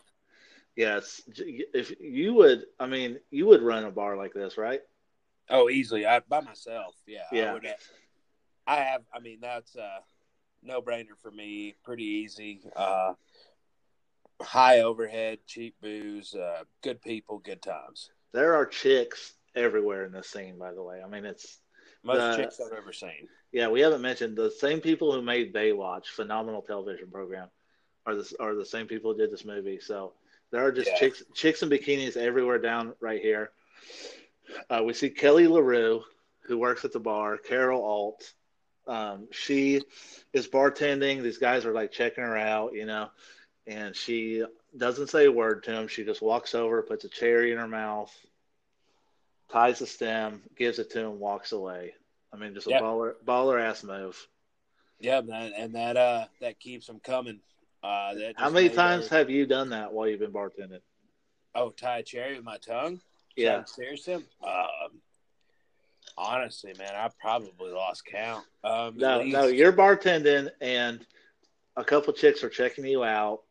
Yes. 0.75 1.21
If 1.28 1.93
you 1.99 2.34
would, 2.36 2.65
I 2.80 2.86
mean, 2.86 3.19
you 3.32 3.45
would 3.47 3.62
run 3.62 3.86
a 3.86 3.91
bar 3.91 4.17
like 4.17 4.34
this, 4.34 4.58
right? 4.58 4.82
Oh, 5.49 5.69
easily. 5.69 6.06
I 6.06 6.19
by 6.19 6.41
myself. 6.41 6.95
Yeah. 7.06 7.19
Yeah. 7.32 7.51
I, 7.51 7.54
would, 7.54 7.67
I 8.67 8.75
have. 8.78 9.01
I 9.13 9.19
mean, 9.19 9.39
that's 9.41 9.75
a 9.75 9.99
no 10.65 10.82
brainer 10.82 11.17
for 11.21 11.32
me. 11.32 11.75
Pretty 11.84 12.04
easy. 12.04 12.62
Uh, 12.75 13.13
high 14.41 14.82
overhead, 14.82 15.39
cheap 15.47 15.75
booze, 15.82 16.34
uh, 16.36 16.63
good 16.84 17.01
people, 17.01 17.39
good 17.39 17.62
times. 17.62 18.10
There 18.34 18.54
are 18.56 18.65
chicks 18.65 19.34
everywhere 19.56 20.06
in 20.06 20.12
this 20.12 20.28
scene, 20.30 20.58
by 20.58 20.73
the 20.73 20.84
way. 20.84 21.01
I 21.04 21.08
mean, 21.08 21.25
it's, 21.25 21.60
Most 22.04 22.19
Uh, 22.21 22.36
chicks 22.38 22.60
I've 22.60 22.78
ever 22.78 22.93
seen. 22.93 23.28
yeah, 23.51 23.67
we 23.67 23.80
haven't 23.80 24.01
mentioned 24.01 24.36
the 24.38 24.51
same 24.51 24.80
people 24.80 25.12
who 25.12 25.21
made 25.23 25.54
Baywatch, 25.54 26.08
phenomenal 26.08 26.62
television 26.62 27.10
program, 27.10 27.49
are 28.06 28.15
the, 28.15 28.36
are 28.39 28.54
the 28.54 28.65
same 28.65 28.86
people 28.86 29.12
who 29.12 29.17
did 29.17 29.32
this 29.32 29.43
movie. 29.45 29.80
So 29.80 30.13
there 30.51 30.63
are 30.63 30.71
just 30.71 30.91
Yeah. 30.91 30.99
chicks, 30.99 31.23
chicks 31.34 31.63
in 31.63 31.69
bikinis 31.69 32.15
everywhere 32.15 32.60
down 32.60 32.93
right 32.99 33.19
here. 33.21 33.51
Uh, 34.69 34.84
we 34.86 34.93
see 34.93 35.10
Kelly 35.10 35.47
LaRue, 35.47 36.04
who 36.41 36.60
works 36.60 36.86
at 36.86 36.91
the 36.91 36.99
bar, 36.99 37.38
Carol 37.39 37.84
Alt. 37.84 38.34
Um, 38.88 39.28
she 39.32 39.82
is 40.34 40.48
bartending. 40.48 41.21
These 41.24 41.38
guys 41.39 41.65
are 41.65 41.74
like 41.74 41.91
checking 41.91 42.24
her 42.24 42.38
out, 42.38 42.74
you 42.74 42.86
know, 42.86 43.10
and 43.67 43.95
she 43.95 44.43
doesn't 44.78 45.10
say 45.10 45.26
a 45.26 45.32
word 45.32 45.63
to 45.63 45.71
him. 45.71 45.88
She 45.88 46.04
just 46.04 46.21
walks 46.21 46.54
over, 46.54 46.82
puts 46.84 47.06
a 47.06 47.10
cherry 47.10 47.52
in 47.52 47.58
her 47.58 47.67
mouth, 47.67 48.13
ties 49.51 49.80
the 49.80 49.88
stem, 49.88 50.41
gives 50.57 50.80
it 50.80 50.91
to 50.91 50.99
him, 50.99 51.20
walks 51.20 51.51
away. 51.51 51.93
I 52.34 52.38
mean, 52.38 52.53
just 52.53 52.68
a 52.68 52.72
Yep. 52.72 52.82
baller, 52.82 53.14
baller 53.26 53.62
ass 53.62 53.84
move. 53.84 54.28
Yeah, 54.99 55.22
man, 55.22 55.53
and 55.57 55.76
that 55.76 55.97
uh 55.97 56.26
that 56.41 56.59
keeps 56.59 56.88
them 56.88 56.99
coming. 56.99 57.41
Uh, 57.84 58.14
that 58.16 58.34
How 58.38 58.49
many 58.49 58.70
times 58.70 59.07
her- 59.09 59.18
have 59.18 59.30
you 59.30 59.45
done 59.45 59.70
that 59.70 59.91
while 59.93 60.07
you've 60.07 60.20
been 60.20 60.32
bartending? 60.32 60.82
oh 61.53 61.70
tie 61.72 61.99
a 61.99 62.03
cherry 62.03 62.36
with 62.36 62.43
my 62.43 62.57
tongue? 62.57 62.99
Yeah. 63.36 63.64
seriously. 63.66 64.16
Um, 64.43 65.01
honestly, 66.18 66.74
man, 66.78 66.95
I 66.95 67.09
probably 67.20 67.72
lost 67.72 68.05
count. 68.05 68.45
Um, 68.63 68.97
No, 68.97 69.22
no, 69.24 69.47
you're 69.47 69.74
bartending 69.74 70.49
and 70.61 71.05
a 71.76 71.84
couple 71.84 72.13
chicks 72.13 72.43
are 72.43 72.49
checking 72.49 72.86
you 72.86 73.03
out 73.03 73.41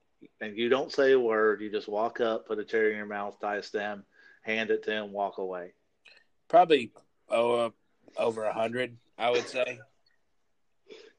and 0.41 0.57
you 0.57 0.69
don't 0.69 0.91
say 0.93 1.13
a 1.13 1.21
word. 1.21 1.61
You 1.61 1.71
just 1.71 1.89
walk 1.89 2.21
up, 2.21 2.47
put 2.47 2.59
a 2.59 2.65
cherry 2.65 2.93
in 2.93 2.97
your 2.97 3.07
mouth, 3.07 3.37
tie 3.41 3.57
a 3.57 3.63
stem, 3.63 4.05
hand 4.43 4.71
it 4.71 4.83
to 4.85 4.91
him, 4.93 5.13
walk 5.13 5.39
away. 5.39 5.75
probably 6.49 6.93
oh 7.29 7.55
uh, 7.55 7.71
over 8.17 8.45
a 8.45 8.53
hundred, 8.53 8.97
I 9.19 9.31
would 9.31 9.49
say. 9.49 9.79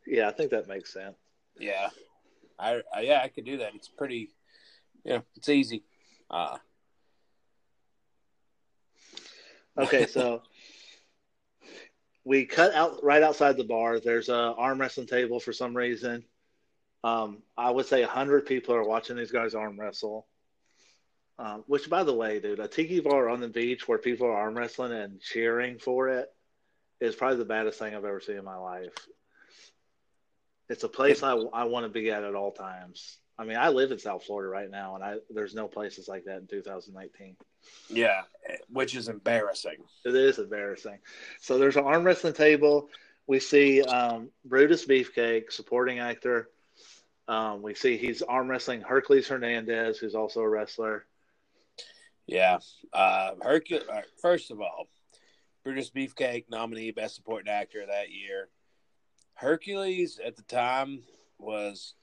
Yeah, 0.08 0.28
I 0.28 0.32
think 0.32 0.52
that 0.52 0.68
makes 0.68 0.94
sense. 0.94 1.16
Yeah, 1.60 1.90
I, 2.60 2.82
I 2.94 3.02
yeah 3.02 3.22
I 3.24 3.28
could 3.28 3.46
do 3.46 3.58
that. 3.58 3.76
It's 3.76 3.88
pretty, 3.88 4.30
yeah, 5.04 5.22
it's 5.36 5.50
easy. 5.50 5.84
Uh, 6.30 6.58
Okay, 9.78 10.06
so 10.08 10.42
we 12.26 12.46
cut 12.46 12.74
out 12.74 13.04
right 13.04 13.24
outside 13.24 13.56
the 13.56 13.64
bar. 13.64 14.00
There's 14.00 14.30
a 14.30 14.36
arm 14.36 14.82
wrestling 14.82 15.08
table 15.08 15.40
for 15.40 15.54
some 15.54 15.78
reason. 15.78 16.26
Um, 17.04 17.44
I 17.56 17.70
would 17.70 17.86
say 17.86 18.02
hundred 18.02 18.48
people 18.48 18.74
are 18.74 18.84
watching 18.84 19.16
these 19.16 19.32
guys 19.32 19.54
arm 19.54 19.80
wrestle. 19.80 20.28
Um, 21.38 21.64
which, 21.68 21.90
by 21.90 22.04
the 22.04 22.14
way, 22.14 22.40
dude, 22.40 22.60
a 22.60 22.68
tiki 22.68 23.02
bar 23.02 23.30
on 23.30 23.42
the 23.42 23.50
beach 23.50 23.88
where 23.88 23.98
people 23.98 24.28
are 24.28 24.38
arm 24.38 24.58
wrestling 24.58 24.94
and 24.94 25.22
cheering 25.22 25.80
for 25.80 26.08
it 26.08 26.34
is 27.02 27.16
probably 27.16 27.38
the 27.38 27.46
baddest 27.46 27.78
thing 27.78 27.94
I've 27.94 28.06
ever 28.06 28.22
seen 28.22 28.38
in 28.38 28.46
my 28.46 28.56
life. 28.56 28.94
It's 30.70 30.86
a 30.86 30.90
place 30.90 31.22
I, 31.24 31.34
I 31.34 31.66
want 31.66 31.86
to 31.86 31.90
be 31.90 32.10
at 32.10 32.24
at 32.24 32.36
all 32.36 32.54
times. 32.54 33.18
I 33.38 33.44
mean, 33.44 33.58
I 33.58 33.70
live 33.70 33.92
in 33.92 34.00
South 34.00 34.24
Florida 34.24 34.50
right 34.50 34.70
now, 34.70 34.96
and 34.96 35.04
I 35.04 35.16
there's 35.30 35.54
no 35.54 35.68
places 35.68 36.08
like 36.08 36.24
that 36.26 36.38
in 36.38 36.48
2019. 36.48 37.36
Yeah, 37.90 38.22
which 38.70 38.96
is 38.96 39.10
embarrassing. 39.10 39.78
It 40.06 40.16
is 40.16 40.40
embarrassing. 40.40 41.00
So 41.42 41.58
there's 41.58 41.76
an 41.76 41.84
arm 41.84 42.04
wrestling 42.04 42.34
table. 42.34 42.90
We 43.28 43.40
see 43.40 43.82
um, 43.82 44.30
Brutus 44.46 44.86
Beefcake, 44.86 45.52
supporting 45.52 46.00
actor. 46.00 46.50
Um, 47.28 47.62
we 47.62 47.74
see 47.74 47.98
he's 47.98 48.22
arm 48.22 48.48
wrestling 48.50 48.82
Hercules 48.82 49.28
Hernandez, 49.28 49.98
who's 49.98 50.16
also 50.16 50.42
a 50.42 50.50
wrestler. 50.50 51.06
Yeah. 52.28 52.60
Uh, 52.94 53.32
Hercules. 53.42 53.84
First 54.22 54.52
of 54.52 54.62
all, 54.62 54.88
Brutus 55.64 55.90
Beefcake 55.90 56.46
nominee 56.50 56.92
best 56.92 57.16
supporting 57.16 57.52
actor 57.52 57.84
that 57.86 58.12
year. 58.12 58.50
Hercules 59.34 60.20
at 60.24 60.36
the 60.36 60.44
time 60.44 61.02
was 61.40 61.96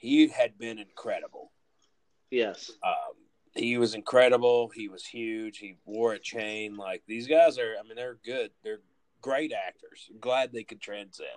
he 0.00 0.28
had 0.28 0.58
been 0.58 0.78
incredible. 0.78 1.52
Yes. 2.30 2.70
Um, 2.82 3.14
he 3.54 3.76
was 3.76 3.94
incredible. 3.94 4.70
He 4.74 4.88
was 4.88 5.04
huge. 5.04 5.58
He 5.58 5.76
wore 5.84 6.14
a 6.14 6.18
chain. 6.18 6.76
Like 6.76 7.02
these 7.06 7.26
guys 7.26 7.58
are. 7.58 7.74
I 7.78 7.86
mean, 7.86 7.96
they're 7.96 8.18
good. 8.24 8.50
They're 8.64 8.80
great 9.20 9.52
actors. 9.52 10.08
I'm 10.10 10.18
glad 10.18 10.52
they 10.52 10.64
could 10.64 10.80
transcend. 10.80 11.28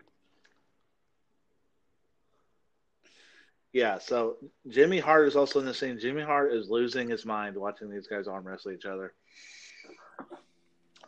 Yeah, 3.73 3.97
so 3.97 4.37
Jimmy 4.69 4.99
Hart 4.99 5.27
is 5.27 5.35
also 5.35 5.59
in 5.59 5.65
the 5.65 5.73
scene. 5.73 5.99
Jimmy 5.99 6.21
Hart 6.21 6.53
is 6.53 6.69
losing 6.69 7.09
his 7.09 7.25
mind 7.25 7.57
watching 7.57 7.89
these 7.89 8.07
guys 8.07 8.27
arm 8.27 8.47
wrestle 8.47 8.71
each 8.71 8.85
other. 8.85 9.13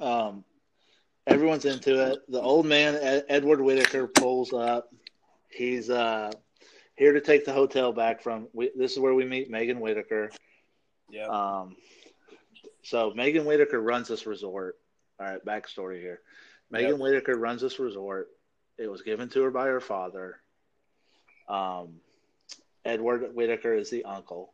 Um, 0.02 0.44
everyone's 1.28 1.66
into 1.66 2.12
it. 2.12 2.20
The 2.28 2.42
old 2.42 2.66
man 2.66 2.96
Ed- 2.96 3.26
Edward 3.30 3.62
Whitaker 3.62 4.08
pulls 4.08 4.52
up. 4.52 4.90
He's 5.48 5.90
uh, 5.90 6.32
here 6.96 7.14
to 7.14 7.22
take 7.22 7.46
the 7.46 7.54
hotel 7.54 7.92
back 7.92 8.22
from. 8.22 8.48
We, 8.54 8.72
this 8.76 8.94
is 8.94 9.00
where 9.00 9.14
we 9.14 9.26
meet 9.26 9.50
Megan 9.50 9.80
Whitaker. 9.80 10.32
Yeah. 11.10 11.28
Um, 11.28 11.76
so 12.84 13.14
Megan 13.16 13.46
Whitaker 13.46 13.82
runs 13.82 14.08
this 14.08 14.26
resort. 14.26 14.78
All 15.20 15.28
right, 15.28 15.46
backstory 15.46 16.00
here. 16.00 16.22
Megan 16.72 16.92
Yep. 16.92 17.00
Whitaker 17.00 17.38
runs 17.38 17.62
this 17.62 17.80
resort. 17.80 18.30
It 18.78 18.90
was 18.90 19.02
given 19.02 19.30
to 19.30 19.44
her 19.44 19.52
by 19.52 19.68
her 19.68 19.80
father. 19.80 20.38
Um, 21.48 22.00
Edward 22.84 23.34
Whitaker 23.34 23.74
is 23.74 23.90
the 23.90 24.04
uncle. 24.06 24.54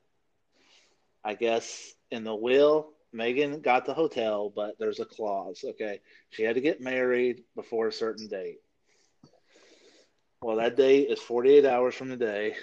I 1.23 1.35
guess 1.35 1.93
in 2.09 2.23
the 2.23 2.35
will, 2.35 2.91
Megan 3.13 3.61
got 3.61 3.85
the 3.85 3.93
hotel, 3.93 4.51
but 4.55 4.77
there's 4.79 4.99
a 4.99 5.05
clause. 5.05 5.63
Okay, 5.67 5.99
she 6.29 6.43
had 6.43 6.55
to 6.55 6.61
get 6.61 6.81
married 6.81 7.43
before 7.55 7.87
a 7.87 7.93
certain 7.93 8.27
date. 8.27 8.59
Well, 10.43 10.55
that 10.55 10.75
date 10.75 11.09
is 11.09 11.19
48 11.19 11.65
hours 11.65 11.93
from 11.93 12.09
the 12.09 12.17
day. 12.17 12.55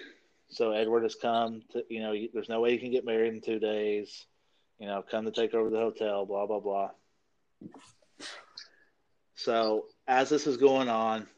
So 0.49 0.73
Edward 0.73 1.05
has 1.05 1.15
come 1.15 1.63
to, 1.73 1.85
you 1.89 2.01
know, 2.01 2.13
there's 2.33 2.49
no 2.49 2.61
way 2.61 2.73
you 2.73 2.81
can 2.81 2.91
get 2.91 3.05
married 3.05 3.35
in 3.35 3.41
two 3.41 3.61
days. 3.61 4.27
You 4.81 4.89
know, 4.89 5.05
come 5.09 5.25
to 5.27 5.31
take 5.31 5.55
over 5.55 5.71
the 5.71 5.79
hotel, 5.79 6.27
blah, 6.27 6.47
blah, 6.47 6.59
blah. 6.59 6.91
So 9.37 9.87
as 10.09 10.29
this 10.29 10.49
is 10.49 10.57
going 10.57 10.89
on, 10.89 11.29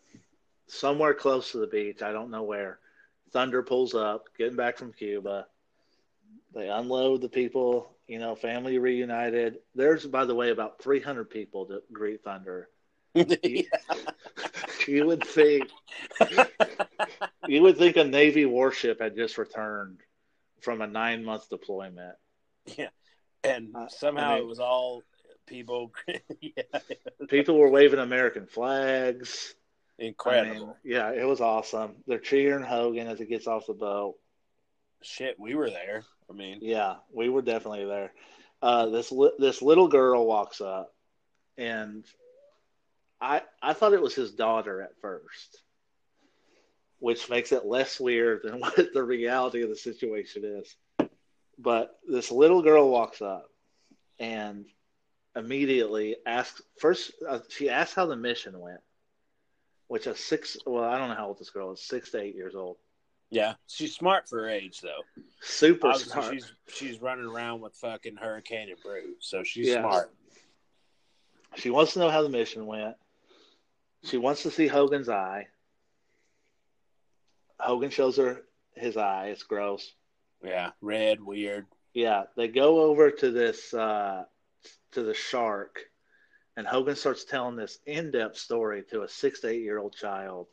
somewhere 0.66 1.12
close 1.12 1.52
to 1.52 1.58
the 1.58 1.66
beach, 1.66 2.00
I 2.00 2.12
don't 2.12 2.30
know 2.30 2.44
where, 2.44 2.78
Thunder 3.32 3.62
pulls 3.62 3.94
up, 3.94 4.24
getting 4.38 4.56
back 4.56 4.78
from 4.78 4.92
Cuba. 4.92 5.46
They 6.54 6.68
unload 6.68 7.20
the 7.20 7.28
people, 7.28 7.90
you 8.08 8.18
know, 8.18 8.34
family 8.34 8.78
reunited. 8.78 9.58
There's, 9.74 10.06
by 10.06 10.24
the 10.24 10.34
way, 10.34 10.50
about 10.50 10.82
300 10.82 11.28
people 11.28 11.66
to 11.66 11.82
greet 11.92 12.24
Thunder. 12.24 12.70
You 14.88 15.06
would 15.06 15.24
think 15.24 15.68
you 17.46 17.62
would 17.62 17.76
think 17.78 17.96
a 17.96 18.04
Navy 18.04 18.46
warship 18.46 19.00
had 19.00 19.16
just 19.16 19.38
returned 19.38 20.00
from 20.60 20.80
a 20.80 20.86
nine 20.86 21.24
month 21.24 21.48
deployment. 21.48 22.16
yeah. 22.76 22.88
And 23.44 23.74
somehow 23.88 24.32
I 24.32 24.34
mean- 24.34 24.42
it 24.42 24.46
was 24.46 24.60
all 24.60 25.02
people. 25.46 25.92
yeah. 26.40 26.62
People 27.28 27.58
were 27.58 27.70
waving 27.70 27.98
American 28.00 28.46
flags. 28.46 29.54
I 30.00 30.04
Incredible. 30.04 30.66
mean, 30.68 30.74
yeah, 30.84 31.10
it 31.12 31.26
was 31.26 31.40
awesome. 31.42 31.96
They're 32.06 32.18
cheering 32.18 32.64
Hogan 32.64 33.06
as 33.06 33.18
he 33.18 33.26
gets 33.26 33.46
off 33.46 33.66
the 33.66 33.74
boat. 33.74 34.14
Shit, 35.02 35.38
we 35.38 35.54
were 35.54 35.68
there. 35.68 36.04
I 36.30 36.32
mean, 36.32 36.58
Yeah, 36.62 36.96
we 37.12 37.28
were 37.28 37.42
definitely 37.42 37.84
there. 37.84 38.12
Uh, 38.62 38.86
this 38.86 39.10
li- 39.12 39.32
this 39.38 39.60
little 39.62 39.88
girl 39.88 40.26
walks 40.26 40.60
up, 40.60 40.94
and 41.58 42.04
I 43.20 43.42
I 43.62 43.72
thought 43.74 43.92
it 43.92 44.00
was 44.02 44.14
his 44.14 44.32
daughter 44.32 44.80
at 44.82 44.96
first, 45.00 45.62
which 46.98 47.28
makes 47.28 47.52
it 47.52 47.64
less 47.66 48.00
weird 48.00 48.42
than 48.44 48.60
what 48.60 48.92
the 48.94 49.02
reality 49.02 49.62
of 49.62 49.68
the 49.68 49.76
situation 49.76 50.42
is. 50.44 50.76
But 51.58 51.98
this 52.08 52.30
little 52.30 52.62
girl 52.62 52.88
walks 52.90 53.20
up, 53.20 53.50
and 54.18 54.64
immediately 55.36 56.16
asks 56.26 56.62
first. 56.78 57.12
Uh, 57.28 57.40
she 57.50 57.68
asks 57.68 57.94
how 57.94 58.06
the 58.06 58.16
mission 58.16 58.58
went, 58.58 58.80
which 59.88 60.06
a 60.06 60.16
six. 60.16 60.56
Well, 60.66 60.84
I 60.84 60.96
don't 60.98 61.08
know 61.10 61.14
how 61.16 61.28
old 61.28 61.38
this 61.38 61.50
girl 61.50 61.72
is. 61.72 61.82
Six 61.82 62.10
to 62.12 62.20
eight 62.22 62.34
years 62.34 62.54
old. 62.54 62.78
yeah, 63.30 63.54
she's 63.68 63.94
smart 63.94 64.26
for 64.28 64.38
her 64.40 64.48
age, 64.48 64.80
though. 64.80 65.02
Super 65.42 65.88
Obviously, 65.88 66.12
smart. 66.12 66.32
she's 66.34 66.52
she's 66.68 67.02
running 67.02 67.26
around 67.26 67.60
with 67.60 67.74
fucking 67.74 68.16
Hurricane 68.16 68.70
and 68.70 68.80
Brew, 68.82 69.14
so 69.20 69.42
she's 69.44 69.68
Yeah. 69.68 69.82
smart. 69.82 70.10
She 71.56 71.68
wants 71.68 71.92
to 71.92 71.98
know 71.98 72.08
how 72.10 72.22
the 72.22 72.28
mission 72.30 72.64
went. 72.64 72.96
She 74.04 74.16
wants 74.16 74.42
to 74.44 74.50
see 74.50 74.66
Hogan's 74.66 75.08
eye. 75.08 75.48
Hogan 77.58 77.90
shows 77.90 78.16
her 78.16 78.42
his 78.74 78.96
eye. 78.96 79.26
It's 79.28 79.42
gross. 79.42 79.92
Yeah, 80.42 80.70
red, 80.80 81.20
weird. 81.20 81.66
Yeah, 81.92 82.24
they 82.36 82.48
go 82.48 82.80
over 82.82 83.10
to 83.10 83.30
this 83.30 83.74
uh, 83.74 84.24
to 84.92 85.02
the 85.02 85.12
shark, 85.12 85.80
and 86.56 86.66
Hogan 86.66 86.96
starts 86.96 87.24
telling 87.24 87.56
this 87.56 87.78
in-depth 87.84 88.38
story 88.38 88.84
to 88.90 89.02
a 89.02 89.08
six 89.08 89.40
to 89.40 89.48
eight 89.48 89.62
year 89.62 89.78
old 89.78 89.94
child 89.94 90.46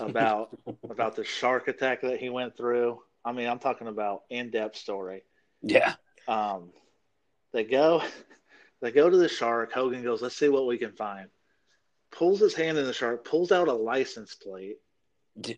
about 0.00 0.56
about 0.90 1.16
the 1.16 1.24
shark 1.24 1.68
attack 1.68 2.02
that 2.02 2.20
he 2.20 2.28
went 2.28 2.56
through. 2.56 3.00
I 3.24 3.32
mean, 3.32 3.48
I'm 3.48 3.60
talking 3.60 3.86
about 3.88 4.24
in-depth 4.30 4.76
story. 4.76 5.22
yeah, 5.62 5.94
Um, 6.28 6.70
they 7.52 7.64
go, 7.64 8.02
they 8.82 8.90
go 8.90 9.08
to 9.08 9.16
the 9.16 9.28
shark. 9.28 9.72
Hogan 9.72 10.02
goes, 10.02 10.20
"Let's 10.20 10.36
see 10.36 10.48
what 10.50 10.66
we 10.66 10.76
can 10.76 10.92
find." 10.92 11.28
Pulls 12.12 12.38
his 12.40 12.54
hand 12.54 12.78
in 12.78 12.84
the 12.84 12.92
shark, 12.92 13.24
pulls 13.24 13.50
out 13.50 13.68
a 13.68 13.72
license 13.72 14.34
plate. 14.36 14.76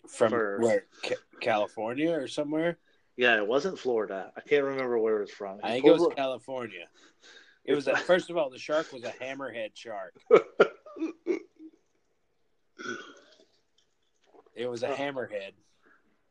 From 0.08 0.30
For- 0.30 0.58
where 0.60 0.86
Ca- 1.04 1.14
California 1.40 2.12
or 2.12 2.28
somewhere. 2.28 2.78
Yeah, 3.16 3.36
it 3.36 3.46
wasn't 3.46 3.78
Florida. 3.78 4.32
I 4.36 4.40
can't 4.40 4.64
remember 4.64 4.98
where 4.98 5.18
it 5.18 5.20
was 5.22 5.30
from. 5.32 5.58
I 5.64 5.72
think 5.72 5.84
it 5.86 5.90
was 5.92 6.08
California. 6.16 6.86
It 7.64 7.74
was 7.74 7.86
a, 7.88 7.96
first 8.10 8.30
of 8.30 8.36
all, 8.36 8.50
the 8.50 8.58
shark 8.58 8.92
was 8.92 9.02
a 9.04 9.10
hammerhead 9.10 9.70
shark. 9.74 10.14
It 14.54 14.66
was 14.68 14.82
a 14.82 14.88
Oh. 14.88 14.94
hammerhead. 14.96 15.52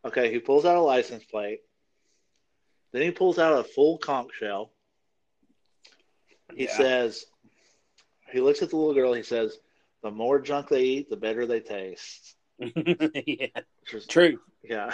okay, 0.06 0.32
he 0.32 0.40
pulls 0.40 0.66
out 0.66 0.78
a 0.78 0.82
license 0.82 1.24
plate. 1.26 1.60
Then 2.92 3.02
he 3.02 3.12
pulls 3.12 3.40
out 3.40 3.60
a 3.60 3.64
full 3.64 3.98
conch 3.98 4.32
shell. 4.40 4.72
He 6.56 6.66
Yeah. 6.66 6.78
says, 6.78 7.26
he 8.32 8.40
looks 8.40 8.62
at 8.62 8.70
the 8.70 8.78
little 8.78 8.94
girl. 8.94 9.14
He 9.14 9.24
says, 9.24 9.58
"The 10.04 10.12
more 10.12 10.40
junk 10.40 10.70
they 10.70 10.84
eat, 10.84 11.10
the 11.10 11.18
better 11.18 11.46
they 11.46 11.60
taste." 11.62 12.36
yeah, 12.60 13.48
true, 14.08 14.40
yeah. 14.64 14.94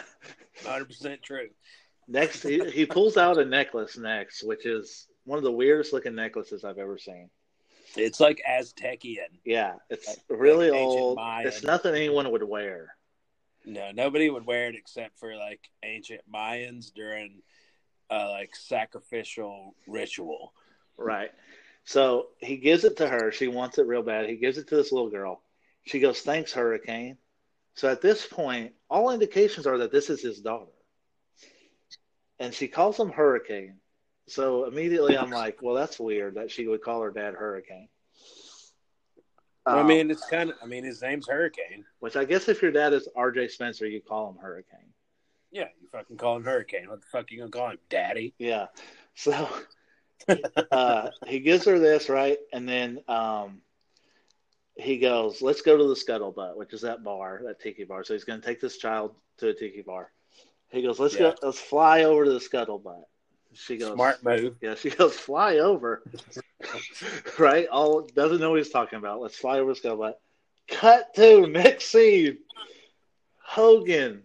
hundred 0.66 0.86
percent 0.86 1.22
true. 1.22 1.50
Next, 2.08 2.42
he, 2.42 2.68
he 2.72 2.86
pulls 2.86 3.18
out 3.18 3.38
a 3.38 3.46
necklace 3.46 3.98
next, 3.98 4.44
which 4.44 4.66
is 4.66 5.08
one 5.26 5.38
of 5.38 5.44
the 5.44 5.52
weirdest 5.52 5.94
looking 5.94 6.16
necklaces 6.16 6.64
I've 6.64 6.80
ever 6.80 6.98
seen. 6.98 7.30
It's 7.96 8.20
like 8.20 8.42
Aztecian. 8.50 9.40
Yeah, 9.46 9.74
it's 9.90 10.08
Like- 10.08 10.18
really 10.30 10.72
like 10.72 10.80
old. 10.80 11.18
Mayan. 11.18 11.48
It's 11.48 11.64
nothing 11.64 11.94
anyone 11.94 12.32
would 12.32 12.44
wear. 12.44 12.96
No, 13.66 13.92
nobody 13.92 14.30
would 14.30 14.46
wear 14.46 14.70
it 14.70 14.76
except 14.76 15.20
for 15.20 15.36
like 15.36 15.60
ancient 15.84 16.22
Mayans 16.34 16.94
during 16.94 17.42
uh, 18.10 18.30
like 18.30 18.56
sacrificial 18.56 19.76
ritual. 19.88 20.54
Right. 20.98 21.32
So 21.86 22.28
he 22.40 22.58
gives 22.58 22.84
it 22.84 22.98
to 22.98 23.08
her. 23.08 23.32
She 23.32 23.48
wants 23.48 23.78
it 23.78 23.88
real 23.88 24.04
bad. 24.04 24.30
He 24.30 24.36
gives 24.36 24.58
it 24.58 24.68
to 24.68 24.76
this 24.76 24.92
little 24.92 25.10
girl. 25.10 25.42
She 25.86 26.00
goes, 26.00 26.20
Thanks, 26.22 26.54
Hurricane. 26.54 27.18
So 27.76 27.90
at 27.90 28.02
this 28.02 28.26
point, 28.28 28.74
all 28.90 29.12
indications 29.12 29.66
are 29.66 29.78
that 29.80 29.92
this 29.92 30.10
is 30.10 30.22
his 30.22 30.40
daughter. 30.40 30.72
And 32.40 32.54
she 32.54 32.68
calls 32.68 33.00
him 33.00 33.10
Hurricane. 33.10 33.76
So 34.28 34.66
immediately 34.66 35.18
I'm 35.18 35.32
like, 35.32 35.62
Well, 35.62 35.76
that's 35.76 36.00
weird 36.00 36.36
that 36.36 36.52
she 36.52 36.68
would 36.68 36.82
call 36.82 37.02
her 37.02 37.12
dad 37.12 37.34
Hurricane. 37.34 37.88
I 39.66 39.82
Um, 39.82 39.88
mean, 39.88 40.10
it's 40.10 40.26
kind 40.26 40.50
of. 40.52 40.56
I 40.64 40.66
mean, 40.68 40.84
his 40.84 41.02
name's 41.02 41.28
Hurricane. 41.28 41.86
which 42.00 42.16
I 42.16 42.26
guess 42.26 42.48
if 42.48 42.62
your 42.62 42.72
dad 42.72 42.94
is 42.94 43.08
R.J. 43.16 43.50
Spencer, 43.50 43.86
you 43.88 44.02
call 44.02 44.30
him 44.30 44.38
Hurricane. 44.38 44.94
Yeah, 45.52 45.68
you 45.82 45.88
fucking 45.92 46.18
call 46.18 46.38
him 46.38 46.44
Hurricane. 46.44 46.90
What 46.90 47.02
the 47.02 47.08
fuck 47.12 47.26
are 47.26 47.34
you 47.34 47.40
gonna 47.40 47.52
call 47.52 47.70
him, 47.72 47.80
Daddy? 47.90 48.34
Yeah. 48.38 48.68
So 49.16 49.32
uh, 50.72 51.10
he 51.28 51.40
gives 51.40 51.66
her 51.66 51.80
this, 51.80 52.10
right? 52.10 52.38
And 52.54 52.68
then 52.68 53.02
um, 53.08 53.62
he 54.76 54.98
goes, 54.98 55.42
let's 55.42 55.62
go 55.62 55.78
to 55.78 55.84
the 55.88 55.96
Scuttlebutt, 55.96 56.56
which 56.56 56.74
is 56.74 56.82
that 56.82 57.04
bar, 57.04 57.42
that 57.46 57.60
tiki 57.60 57.84
bar. 57.84 58.04
So 58.04 58.14
he's 58.14 58.24
going 58.24 58.40
to 58.40 58.46
take 58.46 58.62
this 58.62 58.78
child 58.78 59.16
to 59.38 59.50
a 59.50 59.54
tiki 59.54 59.82
bar. 59.82 60.12
He 60.70 60.82
goes, 60.82 61.00
let's 61.00 61.16
Yeah. 61.16 61.32
go, 61.32 61.36
let's 61.42 61.60
fly 61.60 62.04
over 62.04 62.26
to 62.26 62.32
the 62.32 62.40
Scuttlebutt. 62.40 63.04
She 63.54 63.78
goes, 63.78 63.94
Smart 63.96 64.24
move. 64.24 64.56
Yeah, 64.62 64.76
she 64.76 64.90
goes, 64.92 65.16
fly 65.18 65.58
over. 65.58 66.04
right? 67.40 67.68
All 67.68 68.02
doesn't 68.02 68.40
know 68.40 68.52
what 68.52 68.60
he's 68.60 68.70
talking 68.70 69.00
about. 69.00 69.22
Let's 69.22 69.38
fly 69.38 69.60
over 69.60 69.74
to 69.74 69.82
Scuttlebutt. 69.82 70.14
Cut 70.68 71.14
to 71.16 71.48
next 71.48 71.86
scene. 71.86 72.38
Hogan 73.44 74.24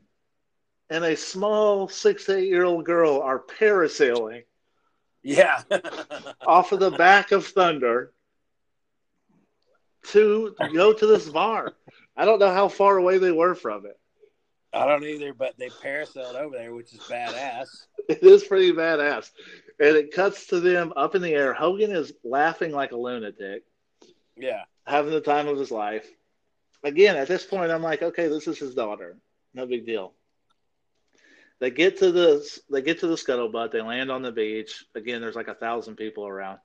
and 0.91 1.05
a 1.05 1.17
small 1.17 1.89
six 1.89 2.27
to 2.27 2.37
eight 2.37 2.49
year 2.49 2.65
old 2.65 2.85
girl 2.85 3.21
are 3.21 3.41
parasailing 3.59 4.43
Yeah. 5.25 5.63
off 6.47 6.71
of 6.73 6.79
the 6.81 6.91
back 6.93 7.33
of 7.33 7.47
Thunder 7.47 8.13
to 10.09 10.55
go 10.73 10.93
to 10.93 11.07
this 11.07 11.29
bar. 11.29 11.73
I 12.17 12.25
don't 12.25 12.39
know 12.39 12.53
how 12.53 12.69
far 12.69 12.99
away 12.99 13.19
they 13.19 13.33
were 13.33 13.55
from 13.55 13.87
it. 13.87 13.99
I 14.73 14.87
don't 14.87 15.05
either, 15.05 15.33
but 15.33 15.57
they 15.57 15.69
parasailed 15.69 16.35
over 16.35 16.57
there, 16.57 16.75
which 16.75 16.93
is 16.93 17.01
badass. 17.01 17.67
It 18.07 18.23
is 18.23 18.45
pretty 18.45 18.71
badass. 18.71 19.31
And 19.81 19.97
it 19.97 20.13
cuts 20.13 20.49
to 20.49 20.61
them 20.61 20.93
up 20.95 21.15
in 21.15 21.23
the 21.23 21.33
air. 21.33 21.55
Hogan 21.55 21.91
is 21.91 22.13
laughing 22.23 22.71
like 22.71 22.93
a 22.93 22.97
lunatic, 22.99 23.63
Yeah. 24.37 24.65
having 24.87 25.13
the 25.13 25.23
time 25.23 25.49
of 25.49 25.59
his 25.59 25.71
life. 25.71 26.07
Again, 26.83 27.17
at 27.17 27.29
this 27.29 27.47
point, 27.47 27.73
I'm 27.73 27.83
like, 27.83 28.03
okay, 28.03 28.29
this 28.29 28.47
is 28.47 28.59
his 28.59 28.75
daughter. 28.75 29.17
No 29.55 29.65
big 29.65 29.87
deal. 29.87 30.13
They 31.61 31.71
get 31.71 31.99
to 31.99 32.11
the 32.13 32.47
they 32.71 32.83
get 32.83 33.01
to 33.01 33.07
the 33.07 33.15
scuttlebutt. 33.15 33.73
They 33.73 33.81
land 33.81 34.11
on 34.11 34.23
the 34.23 34.33
beach. 34.33 34.85
Again, 34.95 35.21
there's 35.21 35.37
like 35.37 35.49
a 35.49 35.55
thousand 35.55 35.97
people 35.97 36.27
around. 36.27 36.59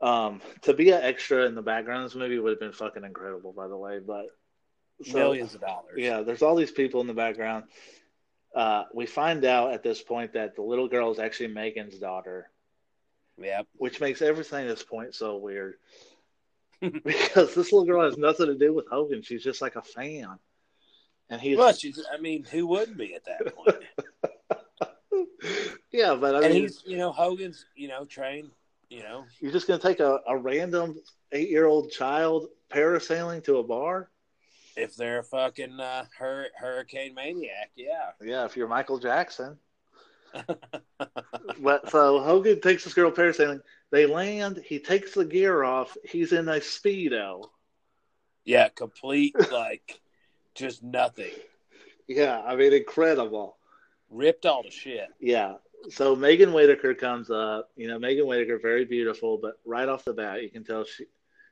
Um, 0.00 0.40
to 0.62 0.74
be 0.74 0.90
an 0.90 1.02
extra 1.02 1.46
in 1.46 1.54
the 1.54 1.62
background 1.62 2.04
of 2.04 2.10
this 2.10 2.18
movie 2.18 2.38
would 2.38 2.50
have 2.50 2.60
been 2.60 2.72
fucking 2.72 3.04
incredible, 3.04 3.52
by 3.52 3.68
the 3.68 3.76
way. 3.76 3.98
But 4.04 4.26
so- 5.04 5.18
Millions 5.18 5.54
of 5.54 5.60
dollars. 5.60 5.94
yeah, 5.96 6.22
there's 6.22 6.42
all 6.42 6.54
these 6.56 6.70
people 6.72 7.00
in 7.00 7.06
the 7.06 7.14
background. 7.14 7.64
Uh, 8.54 8.84
we 8.92 9.06
find 9.06 9.44
out 9.44 9.72
at 9.72 9.82
this 9.82 10.02
point 10.02 10.34
that 10.34 10.56
the 10.56 10.62
little 10.62 10.88
girl 10.88 11.10
is 11.10 11.18
actually 11.18 11.48
Megan's 11.48 11.98
daughter, 11.98 12.50
Yep. 13.38 13.66
which 13.76 14.00
makes 14.00 14.20
everything 14.20 14.66
at 14.66 14.68
this 14.68 14.82
point 14.84 15.14
so 15.14 15.38
weird. 15.38 15.76
because 16.80 17.54
this 17.54 17.72
little 17.72 17.84
girl 17.86 18.04
has 18.04 18.18
nothing 18.18 18.46
to 18.46 18.54
do 18.58 18.74
with 18.74 18.86
Hogan. 18.90 19.22
She's 19.22 19.42
just 19.42 19.62
like 19.62 19.76
a 19.76 19.82
fan. 19.82 20.38
And 21.32 21.40
he's 21.40 21.56
Well, 21.56 21.74
I 22.12 22.18
mean, 22.18 22.44
who 22.44 22.66
wouldn't 22.66 22.98
be 22.98 23.14
at 23.14 23.24
that 23.24 23.54
point? 23.56 23.76
yeah, 25.90 26.14
but 26.14 26.34
I 26.34 26.42
and 26.42 26.52
mean, 26.52 26.62
he's, 26.64 26.82
you 26.84 26.98
know, 26.98 27.10
Hogan's, 27.10 27.64
you 27.74 27.88
know, 27.88 28.04
trained, 28.04 28.50
you 28.90 29.02
know, 29.02 29.24
you're 29.40 29.50
just 29.50 29.66
gonna 29.66 29.80
take 29.80 30.00
a, 30.00 30.20
a 30.28 30.36
random 30.36 31.00
eight 31.32 31.48
year 31.48 31.64
old 31.64 31.90
child 31.90 32.48
parasailing 32.70 33.42
to 33.44 33.56
a 33.56 33.62
bar? 33.62 34.10
if 34.76 34.94
they're 34.94 35.20
a 35.20 35.24
fucking 35.24 35.80
uh, 35.80 36.04
hur- 36.18 36.50
hurricane 36.58 37.14
maniac, 37.14 37.70
yeah. 37.76 38.10
Yeah, 38.22 38.44
if 38.44 38.56
you're 38.56 38.68
Michael 38.68 38.98
Jackson. 38.98 39.58
but 41.60 41.90
so 41.90 42.20
Hogan 42.20 42.60
takes 42.60 42.84
this 42.84 42.94
girl 42.94 43.10
parasailing. 43.10 43.60
They 43.90 44.06
land. 44.06 44.62
He 44.64 44.78
takes 44.78 45.14
the 45.14 45.24
gear 45.24 45.62
off. 45.62 45.96
He's 46.04 46.32
in 46.32 46.48
a 46.48 46.56
speedo. 46.56 47.44
Yeah, 48.44 48.68
complete, 48.68 49.34
like, 49.50 50.00
just 50.54 50.82
nothing. 50.82 51.32
Yeah, 52.08 52.40
I 52.40 52.56
mean, 52.56 52.72
incredible. 52.72 53.56
Ripped 54.10 54.46
all 54.46 54.62
the 54.62 54.70
shit. 54.70 55.08
Yeah. 55.20 55.54
So 55.90 56.14
Megan 56.14 56.52
Whitaker 56.52 56.94
comes 56.94 57.30
up. 57.30 57.70
You 57.76 57.88
know, 57.88 57.98
Megan 57.98 58.26
Whitaker, 58.26 58.58
very 58.58 58.84
beautiful, 58.84 59.38
but 59.38 59.58
right 59.64 59.88
off 59.88 60.04
the 60.04 60.12
bat, 60.12 60.42
you 60.42 60.50
can 60.50 60.64
tell 60.64 60.84
she 60.84 61.06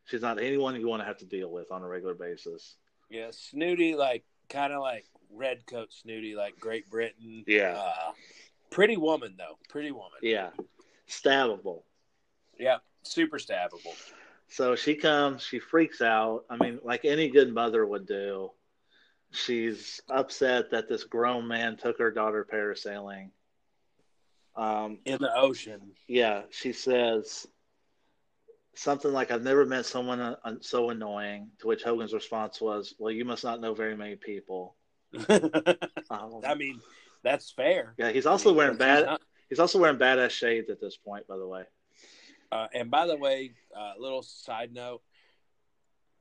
she's 0.05 0.23
not 0.23 0.41
anyone 0.41 0.79
you 0.79 0.89
want 0.89 1.03
to 1.03 1.07
have 1.07 1.19
to 1.19 1.25
deal 1.25 1.51
with 1.51 1.73
on 1.73 1.83
a 1.83 1.89
regular 1.89 2.15
basis. 2.15 2.77
Yeah, 3.09 3.29
snooty, 3.31 3.95
like, 3.95 4.25
kind 4.49 4.73
of 4.73 4.81
like 4.83 5.05
red 5.33 5.67
coat 5.67 5.93
snooty, 5.93 6.37
like 6.37 6.59
Great 6.61 6.89
Britain. 6.91 7.45
Yeah. 7.47 7.77
Uh, 7.77 8.13
pretty 8.71 8.97
woman, 8.97 9.35
though. 9.37 9.59
Pretty 9.69 9.91
woman. 9.91 10.19
Yeah, 10.23 10.51
stabbable. 11.09 11.83
Yeah, 12.59 12.79
super 13.03 13.39
stabbable. 13.39 13.97
So 14.49 14.75
she 14.75 14.95
comes, 14.95 15.43
she 15.43 15.59
freaks 15.61 16.03
out. 16.03 16.45
I 16.51 16.57
mean, 16.57 16.81
like 16.85 17.05
any 17.05 17.29
good 17.29 17.55
mother 17.55 17.87
would 17.87 18.07
do. 18.07 18.51
She's 19.33 20.01
upset 20.09 20.71
that 20.73 20.89
this 20.89 21.05
grown 21.05 21.47
man 21.47 21.77
took 21.77 21.99
her 21.99 22.11
daughter 22.11 22.47
parasailing. 22.53 23.31
Um, 24.57 24.99
In 25.05 25.19
the 25.21 25.35
ocean. 25.37 25.93
yeah, 26.09 26.43
she 26.51 26.73
says 26.73 27.47
something 28.75 29.13
like, 29.13 29.31
I've 29.31 29.43
never 29.43 29.65
met 29.65 29.87
someone 29.87 30.21
uh, 30.21 30.37
so 30.61 30.91
annoying. 30.91 31.51
To 31.61 31.69
which 31.69 31.83
Hogan's 31.85 32.13
response 32.13 32.61
was, 32.61 32.95
Well, 32.99 33.13
you 33.13 33.25
must 33.25 33.45
not 33.45 33.61
know 33.61 33.75
very 33.75 33.97
many 33.97 34.17
people. 34.17 34.77
Um, 36.11 36.41
I 36.45 36.55
mean, 36.57 36.81
that's 37.23 37.53
fair. 37.53 37.95
yeah, 37.97 38.11
he's 38.11 38.27
also 38.27 38.53
wearing 38.53 38.77
bad. 38.77 39.07
not- 39.07 39.21
He's 39.49 39.61
also 39.61 39.79
wearing 39.79 39.97
badass 39.99 40.31
shades 40.31 40.71
at 40.71 40.81
this 40.81 40.97
point, 40.97 41.27
by 41.29 41.37
the 41.37 41.47
way. 41.47 41.63
Uh, 42.53 42.67
and 42.75 42.91
by 42.91 43.07
the 43.07 43.17
way, 43.17 43.53
uh, 43.77 43.93
little 43.99 44.23
side 44.23 44.73
note: 44.73 45.03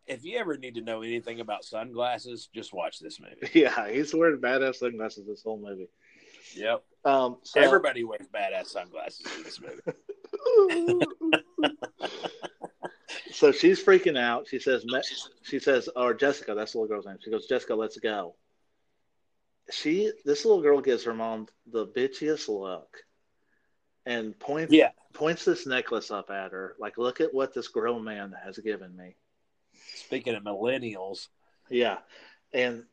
if 0.09 0.25
you 0.25 0.37
ever 0.39 0.57
need 0.57 0.75
to 0.75 0.81
know 0.81 1.03
anything 1.03 1.39
about 1.39 1.63
sunglasses, 1.63 2.49
just 2.53 2.73
watch 2.73 2.99
this 2.99 3.19
movie. 3.19 3.49
Yeah, 3.59 3.89
he's 3.89 4.13
wearing 4.13 4.41
badass 4.41 4.75
sunglasses 4.75 5.25
this 5.27 5.43
whole 5.43 5.59
movie. 5.59 5.89
Yep, 6.55 6.83
Um, 7.05 7.37
so, 7.43 7.61
everybody 7.61 8.03
wears 8.03 8.27
badass 8.33 8.67
sunglasses 8.67 9.27
in 9.37 9.43
this 9.43 9.61
movie. 9.61 11.05
so 13.31 13.51
she's 13.51 13.83
freaking 13.83 14.17
out. 14.17 14.47
She 14.47 14.57
says, 14.57 14.83
she 15.43 15.59
says, 15.59 15.87
or 15.95 16.15
Jessica, 16.15 16.55
that's 16.55 16.71
the 16.71 16.79
little 16.79 16.95
girl's 16.95 17.05
name. 17.05 17.17
She 17.23 17.29
goes, 17.29 17.45
Jessica, 17.45 17.75
let's 17.75 17.97
go. 17.99 18.35
She, 19.71 20.11
this 20.25 20.43
little 20.43 20.63
girl 20.63 20.81
gives 20.81 21.03
her 21.03 21.13
mom 21.13 21.47
the 21.71 21.85
bitchiest 21.85 22.49
look, 22.49 22.97
and 24.07 24.37
points, 24.39 24.73
Yeah, 24.73 24.89
points 25.13 25.45
this 25.45 25.67
necklace 25.67 26.09
up 26.09 26.31
at 26.31 26.51
her, 26.51 26.75
like, 26.79 26.97
look 26.97 27.21
at 27.21 27.31
what 27.31 27.53
this 27.53 27.67
grown 27.67 28.03
man 28.03 28.33
has 28.43 28.57
given 28.57 28.95
me. 28.97 29.15
Speaking 29.95 30.35
of 30.35 30.43
millennials, 30.43 31.27
Yeah, 31.69 31.99
and 32.53 32.85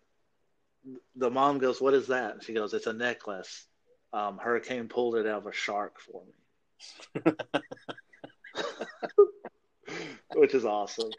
the 1.15 1.31
mom 1.31 1.59
goes, 1.59 1.81
"What 1.81 1.95
is 1.95 2.09
that?" 2.09 2.43
She 2.45 2.53
goes, 2.53 2.75
"It's 2.75 2.87
a 2.87 2.93
necklace. 2.93 3.67
Um, 4.13 4.39
Hurricane 4.39 4.89
pulled 4.89 5.17
it 5.17 5.27
out 5.27 5.39
of 5.39 5.47
a 5.47 5.53
shark 5.53 5.99
for 6.01 6.23
me." 6.25 6.33
Which 10.35 10.55
is 10.55 10.65
awesome. 10.65 11.11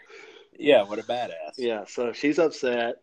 yeah, 0.57 0.83
what 0.83 0.99
a 0.99 1.03
badass. 1.03 1.57
Yeah, 1.57 1.85
so 1.87 2.13
she's 2.13 2.39
upset. 2.39 2.95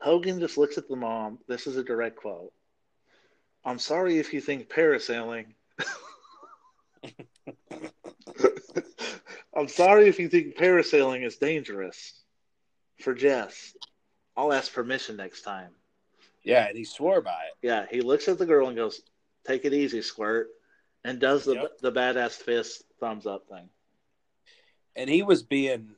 Hogan 0.00 0.40
just 0.40 0.58
looks 0.58 0.78
at 0.78 0.88
the 0.88 0.96
mom. 0.96 1.38
This 1.48 1.66
is 1.66 1.76
a 1.76 1.84
direct 1.84 2.16
quote. 2.16 2.52
I'm 3.64 3.78
sorry 3.78 4.18
if 4.18 4.32
you 4.32 4.40
think 4.40 4.68
parasailing. 4.68 5.54
I'm 9.56 9.68
sorry 9.68 10.06
if 10.08 10.18
you 10.18 10.28
think 10.28 10.56
parasailing 10.56 11.24
is 11.24 11.36
dangerous. 11.36 12.22
For 13.00 13.14
Jess, 13.14 13.74
I'll 14.36 14.52
ask 14.52 14.72
permission 14.72 15.16
next 15.16 15.42
time. 15.42 15.70
yeah, 16.42 16.68
and 16.68 16.76
he 16.76 16.84
swore 16.84 17.20
by 17.20 17.42
it. 17.50 17.66
Yeah, 17.66 17.86
he 17.90 18.00
looks 18.00 18.28
at 18.28 18.38
the 18.38 18.46
girl 18.46 18.68
and 18.68 18.76
goes, 18.76 19.02
"Take 19.44 19.64
it 19.64 19.72
easy, 19.74 20.00
squirt," 20.02 20.48
and 21.04 21.18
does 21.18 21.44
the 21.44 21.54
Yep. 21.54 21.78
the 21.78 21.92
badass 21.92 22.34
fist 22.42 22.84
thumbs 23.00 23.26
up 23.26 23.48
thing. 23.48 23.68
And 24.94 25.10
he 25.10 25.22
was 25.22 25.42
being 25.42 25.96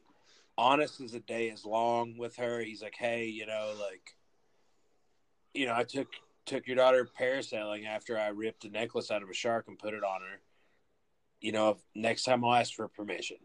honest 0.56 1.00
as 1.00 1.12
the 1.12 1.20
day 1.20 1.50
is 1.50 1.64
long 1.64 2.16
with 2.16 2.36
her. 2.36 2.61
He's 2.61 2.82
like, 2.82 2.96
"Hey, 2.96 3.26
you 3.26 3.46
know, 3.46 3.74
like, 3.78 4.16
you 5.54 5.66
know, 5.66 5.74
I 5.74 5.84
took 5.84 6.09
took 6.46 6.66
your 6.66 6.76
daughter 6.76 7.04
parasailing 7.18 7.86
after 7.86 8.18
I 8.18 8.28
ripped 8.28 8.64
a 8.64 8.70
necklace 8.70 9.11
out 9.11 9.22
of 9.22 9.28
a 9.28 9.34
shark 9.34 9.68
and 9.68 9.78
put 9.78 9.92
it 9.94 10.02
on 10.02 10.22
her. 10.22 10.40
You 11.41 11.53
know, 11.53 11.70
if, 11.70 11.78
next 11.95 12.24
time 12.24 12.45
I'll 12.45 12.55
ask 12.55 12.74
for 12.74 12.89
permission. 12.89 13.36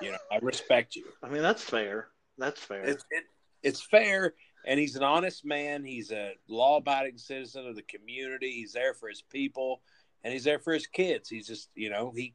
You 0.00 0.12
know, 0.12 0.18
I 0.30 0.38
respect 0.42 0.96
you. 0.96 1.04
I 1.22 1.28
mean, 1.28 1.42
that's 1.42 1.62
fair. 1.62 2.08
That's 2.38 2.60
fair. 2.60 2.82
It's 2.84 3.04
it, 3.10 3.24
it's 3.62 3.80
fair, 3.82 4.34
and 4.66 4.78
he's 4.78 4.94
an 4.96 5.02
honest 5.02 5.44
man. 5.44 5.84
He's 5.84 6.12
a 6.12 6.32
law-abiding 6.48 7.18
citizen 7.18 7.66
of 7.66 7.74
the 7.74 7.82
community. 7.82 8.52
He's 8.52 8.72
there 8.72 8.94
for 8.94 9.08
his 9.08 9.22
people, 9.22 9.80
and 10.22 10.32
he's 10.32 10.44
there 10.44 10.58
for 10.58 10.72
his 10.72 10.86
kids. 10.86 11.28
He's 11.28 11.46
just, 11.46 11.70
you 11.74 11.90
know, 11.90 12.12
he 12.14 12.34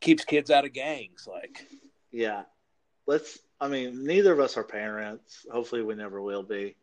keeps 0.00 0.24
kids 0.24 0.50
out 0.50 0.64
of 0.64 0.72
gangs. 0.72 1.26
Like, 1.30 1.66
yeah. 2.12 2.44
Let's. 3.06 3.38
I 3.60 3.68
mean, 3.68 4.04
neither 4.04 4.32
of 4.32 4.40
us 4.40 4.56
are 4.56 4.64
parents. 4.64 5.44
Hopefully, 5.50 5.82
we 5.82 5.94
never 5.94 6.22
will 6.22 6.42
be. 6.42 6.76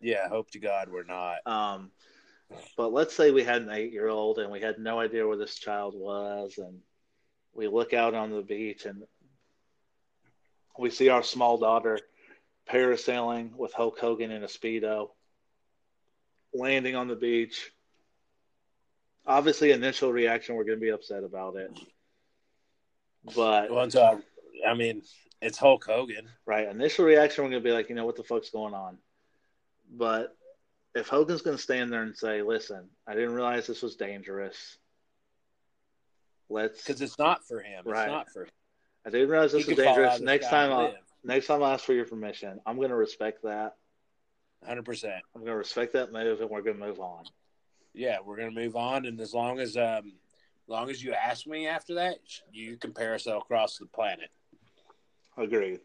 yeah, 0.00 0.28
hope 0.28 0.50
to 0.52 0.58
God 0.58 0.88
we're 0.90 1.04
not. 1.04 1.46
Um, 1.46 1.90
but 2.76 2.92
let's 2.92 3.14
say 3.14 3.30
we 3.30 3.44
had 3.44 3.62
an 3.62 3.70
eight-year-old 3.70 4.38
and 4.38 4.50
we 4.50 4.60
had 4.60 4.78
no 4.78 5.00
idea 5.00 5.26
where 5.26 5.36
this 5.36 5.56
child 5.56 5.94
was, 5.96 6.58
and 6.58 6.78
we 7.52 7.68
look 7.68 7.92
out 7.92 8.14
on 8.14 8.30
the 8.30 8.42
beach 8.42 8.86
and 8.86 9.02
We 10.78 10.90
see 10.90 11.08
our 11.10 11.22
small 11.22 11.58
daughter 11.58 11.98
parasailing 12.70 13.54
with 13.54 13.72
Hulk 13.74 13.98
Hogan 13.98 14.30
in 14.30 14.44
a 14.44 14.46
speedo, 14.46 15.10
landing 16.54 16.96
on 16.96 17.08
the 17.08 17.16
beach. 17.16 17.70
Obviously, 19.26 19.72
initial 19.72 20.12
reaction 20.12 20.54
we're 20.54 20.64
going 20.64 20.78
to 20.78 20.82
be 20.82 20.90
upset 20.90 21.24
about 21.24 21.56
it, 21.56 21.78
but 23.36 23.70
Well, 23.70 23.90
so, 23.90 24.02
uh, 24.02 24.18
I 24.66 24.74
mean, 24.74 25.02
it's 25.42 25.58
Hulk 25.58 25.84
Hogan. 25.84 26.28
right, 26.46 26.68
initial 26.68 27.04
reaction 27.04 27.44
we're 27.44 27.50
going 27.50 27.62
to 27.62 27.68
be 27.68 27.72
like, 27.72 27.88
you 27.90 27.94
know, 27.94 28.06
what 28.06 28.16
the 28.16 28.24
fuck's 28.24 28.50
going 28.50 28.74
on? 28.74 28.98
But 29.92 30.34
if 30.94 31.08
Hogan's 31.08 31.42
going 31.42 31.56
to 31.56 31.62
stand 31.62 31.92
there 31.92 32.02
and 32.02 32.16
say, 32.16 32.42
"Listen, 32.42 32.88
I 33.06 33.14
didn't 33.14 33.34
realize 33.34 33.66
this 33.66 33.82
was 33.82 33.96
dangerous. 33.96 34.78
Let's," 36.48 36.84
Because 36.84 37.00
it's 37.00 37.18
not 37.18 37.46
for 37.46 37.60
him. 37.60 37.84
Right. 37.84 38.04
It's 38.04 38.10
not 38.10 38.30
for 38.30 38.42
him. 38.42 38.50
I 39.06 39.10
didn't 39.10 39.28
realize 39.28 39.52
this 39.52 39.64
He 39.64 39.70
was 39.70 39.78
could 39.78 39.84
fall 39.84 39.94
out 39.94 39.96
dangerous. 39.96 40.20
Next 40.20 40.48
time, 40.48 40.72
I 40.72 40.82
live. 40.82 40.94
next 41.24 41.46
time 41.46 41.62
I 41.62 41.72
ask 41.72 41.84
for 41.84 41.94
your 41.94 42.04
permission, 42.04 42.60
I'm 42.66 42.76
going 42.76 42.90
to 42.90 42.96
respect 42.96 43.42
that. 43.44 43.76
100%. 44.68 44.74
I'm 44.74 45.40
going 45.40 45.46
to 45.46 45.56
respect 45.56 45.94
that 45.94 46.12
move, 46.12 46.42
and 46.42 46.50
we're 46.50 46.60
going 46.60 46.78
to 46.78 46.86
move 46.86 47.00
on. 47.00 47.24
Yeah, 47.92 48.18
we're 48.24 48.36
gonna 48.36 48.50
move 48.50 48.76
on, 48.76 49.06
and 49.06 49.20
as 49.20 49.34
long 49.34 49.58
as 49.58 49.76
um, 49.76 50.12
as 50.64 50.68
long 50.68 50.90
as 50.90 51.02
you 51.02 51.12
ask 51.12 51.46
me 51.46 51.66
after 51.66 51.94
that, 51.94 52.18
you 52.52 52.76
can 52.76 52.92
parasail 52.92 53.38
across 53.38 53.78
the 53.78 53.86
planet, 53.86 54.30
Agreed. 55.36 55.80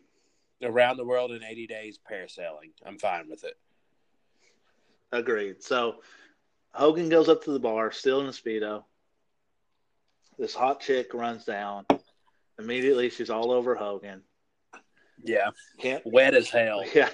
around 0.62 0.97
the 0.97 1.06
world 1.06 1.32
in 1.32 1.43
eighty 1.43 1.66
days, 1.66 1.97
parasailing. 2.10 2.74
I'm 2.86 2.99
fine 2.99 3.30
with 3.30 3.43
it. 3.43 3.58
Agreed. 5.12 5.64
So 5.64 6.01
Hogan 6.74 7.10
goes 7.10 7.30
up 7.30 7.43
to 7.45 7.51
the 7.51 7.60
bar, 7.60 7.91
still 7.91 8.22
in 8.22 8.28
a 8.28 8.32
speedo. 8.32 8.84
This 10.38 10.53
hot 10.53 10.82
chick 10.82 11.14
runs 11.14 11.45
down. 11.45 11.86
Immediately, 12.60 13.10
she's 13.10 13.30
all 13.30 13.51
over 13.51 13.76
Hogan. 13.76 14.24
Yeah, 15.24 15.51
Can't. 15.80 16.06
wet 16.06 16.34
as 16.34 16.49
hell, 16.49 16.84
Yeah, 16.93 17.10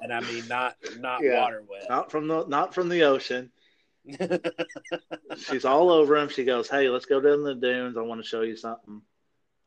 and 0.00 0.12
I 0.12 0.20
mean 0.20 0.46
not 0.46 0.76
not 0.98 1.22
Yeah. 1.22 1.40
water 1.40 1.62
wet. 1.68 1.86
not 1.88 2.10
from 2.10 2.28
the 2.28 2.44
not 2.46 2.74
from 2.74 2.88
the 2.90 3.02
ocean. 3.04 3.50
She's 5.38 5.64
all 5.64 5.90
over 5.90 6.16
him. 6.16 6.28
She 6.28 6.44
goes, 6.44 6.68
"Hey, 6.68 6.88
let's 6.88 7.06
go 7.06 7.20
down 7.20 7.42
the 7.42 7.54
dunes. 7.56 7.96
I 7.96 8.02
want 8.02 8.22
to 8.22 8.26
show 8.28 8.42
you 8.42 8.56
something." 8.56 9.00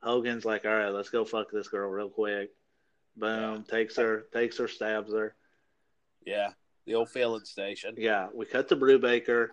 Hogan's 0.01 0.45
like, 0.45 0.65
"All 0.65 0.71
right, 0.71 0.89
let's 0.93 1.09
go 1.09 1.25
fuck 1.25 1.51
this 1.51 1.67
girl 1.67 1.89
real 1.89 2.09
quick." 2.09 2.51
Boom, 3.17 3.63
takes 3.63 3.97
her, 3.97 4.25
takes 4.31 4.57
her, 4.59 4.67
stabs 4.69 5.11
her. 5.11 5.35
yeah, 6.25 6.51
the 6.89 6.95
old 6.95 7.09
filling 7.09 7.45
station. 7.45 7.93
Yeah, 7.97 8.29
we 8.33 8.47
cut 8.47 8.67
to 8.69 8.75
Brubaker. 8.75 9.49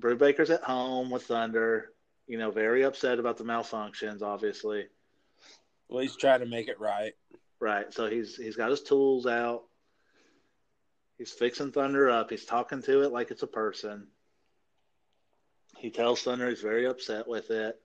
Brubaker's 0.00 0.48
at 0.48 0.62
home 0.62 1.10
with 1.10 1.24
Thunder. 1.24 1.90
You 2.26 2.38
know, 2.38 2.50
very 2.50 2.84
upset 2.84 3.18
about 3.18 3.36
the 3.36 3.44
malfunctions, 3.44 4.22
obviously. 4.22 4.86
Well, 5.88 6.00
he's 6.00 6.16
trying 6.16 6.40
to 6.40 6.46
make 6.46 6.68
it 6.68 6.80
right. 6.80 7.12
Right. 7.60 7.92
So 7.92 8.08
he's 8.08 8.34
he's 8.34 8.56
got 8.56 8.70
his 8.70 8.80
tools 8.80 9.26
out. 9.26 9.64
He's 11.18 11.32
fixing 11.32 11.70
Thunder 11.70 12.08
up. 12.08 12.30
He's 12.30 12.46
talking 12.46 12.80
to 12.84 13.02
it 13.02 13.12
like 13.12 13.30
it's 13.30 13.42
a 13.42 13.46
person. 13.46 14.06
He 15.76 15.90
tells 15.90 16.22
Thunder 16.22 16.48
he's 16.48 16.62
very 16.62 16.86
upset 16.86 17.28
with 17.28 17.50
it. 17.50 17.78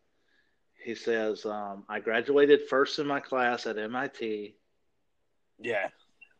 He 0.85 0.95
says, 0.95 1.45
um, 1.45 1.83
"I 1.89 1.99
graduated 1.99 2.69
first 2.69 2.97
in 2.99 3.07
my 3.07 3.19
class 3.19 3.65
at 3.65 3.77
MIT." 3.77 4.55
Yeah, 5.59 5.89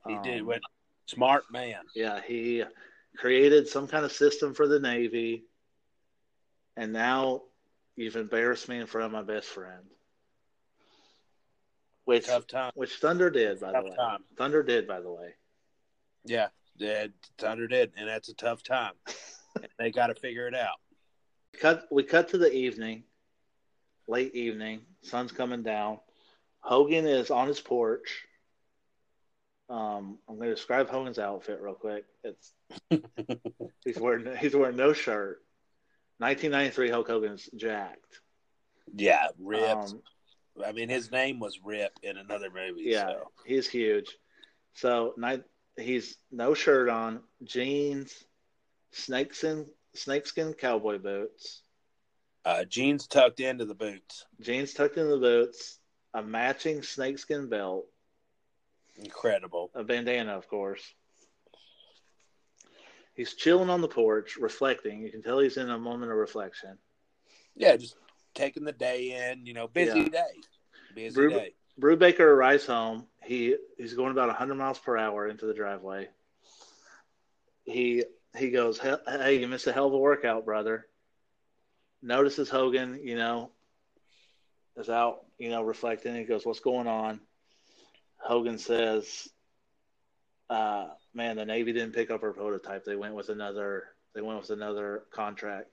he 0.08 0.18
did. 0.24 0.42
Um, 0.42 0.48
What 0.48 0.62
smart 1.08 1.44
man? 1.52 1.82
Yeah, 1.96 2.20
he 2.26 2.64
created 3.18 3.68
some 3.68 3.88
kind 3.88 4.06
of 4.06 4.12
system 4.12 4.54
for 4.54 4.68
the 4.68 4.80
Navy, 4.80 5.46
and 6.76 6.92
now 6.94 7.44
you've 7.96 8.16
embarrassed 8.16 8.68
me 8.68 8.80
in 8.80 8.88
front 8.88 9.06
of 9.06 9.12
my 9.12 9.24
best 9.24 9.48
friend. 9.48 9.84
Which 12.06 12.28
Tough 12.28 12.46
time. 12.46 12.72
which 12.76 12.94
Thunder 12.96 13.30
did, 13.32 13.60
by 13.60 13.72
the 13.72 13.82
way. 13.82 13.96
time. 13.96 14.20
Thunder 14.38 14.62
did, 14.62 14.88
by 14.88 15.02
the 15.02 15.12
way. 15.12 15.34
Yeah, 16.24 16.50
yeah, 16.78 17.08
Thunder 17.40 17.68
did, 17.68 17.94
and 17.98 18.08
that's 18.08 18.30
a 18.30 18.36
tough 18.36 18.64
time. 18.64 18.94
They 19.80 19.90
got 19.90 20.08
to 20.08 20.16
figure 20.16 20.50
it 20.50 20.54
out. 20.54 20.82
Cut. 21.62 21.86
We 21.90 22.04
cut 22.04 22.28
to 22.30 22.38
the 22.38 22.52
evening, 22.52 23.04
late 24.06 24.36
evening. 24.36 24.82
Sun's 25.02 25.32
coming 25.32 25.64
down. 25.64 26.00
Hogan 26.60 27.08
is 27.08 27.32
on 27.32 27.48
his 27.48 27.62
porch. 27.62 28.26
Um, 29.70 30.20
I'm 30.30 30.36
going 30.38 30.50
to 30.50 30.56
describe 30.56 30.90
Hogan's 30.90 31.18
outfit 31.20 31.60
real 31.62 31.74
quick. 31.74 32.06
It's 32.24 32.54
he's 33.84 33.98
wearing 34.00 34.36
he's 34.38 34.56
wearing 34.56 34.78
no 34.78 34.94
shirt. 34.94 35.42
1993 36.20 36.90
Hulk 36.90 37.08
Hogan's 37.08 37.50
jacked. 37.56 38.22
Yeah, 38.96 39.28
ripped. 39.40 39.64
Um, 39.92 40.02
I 40.66 40.72
mean, 40.72 40.88
his 40.88 41.12
name 41.12 41.40
was 41.40 41.60
Rip 41.64 41.92
in 42.04 42.18
another 42.18 42.50
movie. 42.50 42.84
Yeah, 42.86 43.08
so. 43.08 43.32
he's 43.46 43.68
huge. 43.68 44.16
So 44.76 45.14
night 45.18 45.44
he's 45.78 46.18
no 46.32 46.54
shirt 46.54 46.88
on, 46.90 47.22
jeans, 47.44 48.14
snakeskin 48.92 49.66
snakeskin 49.96 50.54
cowboy 50.54 51.00
boots, 51.00 51.64
Uh, 52.46 52.64
jeans 52.66 53.08
tucked 53.08 53.40
into 53.40 53.66
the 53.66 53.74
boots. 53.76 54.26
jeans 54.40 54.74
tucked 54.74 54.98
into 54.98 55.12
the 55.12 55.18
boots, 55.20 55.80
a 56.14 56.22
matching 56.22 56.84
snakeskin 56.84 57.50
belt, 57.50 57.86
Incredible. 58.98 59.72
a 59.76 59.84
bandana, 59.84 60.38
of 60.38 60.48
course. 60.48 60.82
He's 63.14 63.34
chilling 63.34 63.70
on 63.70 63.82
the 63.82 63.88
porch, 63.88 64.36
reflecting. 64.38 65.02
You 65.02 65.12
can 65.12 65.22
tell 65.22 65.40
he's 65.40 65.58
in 65.58 65.70
a 65.70 65.78
moment 65.78 66.12
of 66.12 66.18
reflection. 66.18 66.78
Yeah, 67.56 67.78
just 67.78 67.96
taking 68.34 68.66
the 68.66 68.74
day 68.74 69.32
in. 69.32 69.46
You 69.46 69.54
know, 69.54 69.68
busy 69.68 70.00
Yeah. 70.00 70.10
day. 70.10 70.42
Busy 70.94 71.16
Brew- 71.16 71.30
day. 71.30 71.56
Brubaker 71.80 72.20
arrives 72.22 72.66
home. 72.66 73.08
He 73.24 73.56
he's 73.78 73.94
going 73.94 74.12
about 74.12 74.30
100 74.30 74.56
miles 74.56 74.80
per 74.80 74.98
hour 74.98 75.28
into 75.28 75.46
the 75.46 75.54
driveway. 75.54 76.10
He 77.64 78.04
he 78.38 78.50
goes, 78.52 78.80
"Hey, 78.80 78.96
hey, 79.08 79.40
you 79.40 79.48
missed 79.48 79.68
a 79.68 79.74
hell 79.74 79.88
of 79.88 79.94
a 79.94 79.98
workout, 79.98 80.46
brother." 80.46 80.88
Notices 82.02 82.50
Hogan, 82.50 83.00
you 83.02 83.16
know, 83.16 83.52
is 84.78 84.90
out, 84.90 85.26
you 85.38 85.50
know, 85.50 85.64
reflecting. 85.64 86.16
He 86.16 86.24
goes, 86.26 86.46
"What's 86.46 86.60
going 86.60 86.88
on?" 86.88 87.20
Hogan 88.26 88.58
says, 88.58 89.30
uh, 90.50 90.90
"Man, 91.14 91.38
the 91.38 91.46
Navy 91.46 91.74
didn't 91.74 91.94
pick 91.94 92.12
up 92.12 92.24
our 92.24 92.34
prototype. 92.34 92.84
They 92.84 92.96
went 92.96 93.16
with 93.16 93.30
another. 93.30 93.96
They 94.14 94.22
went 94.22 94.40
with 94.40 94.50
another 94.50 95.06
contract." 95.12 95.70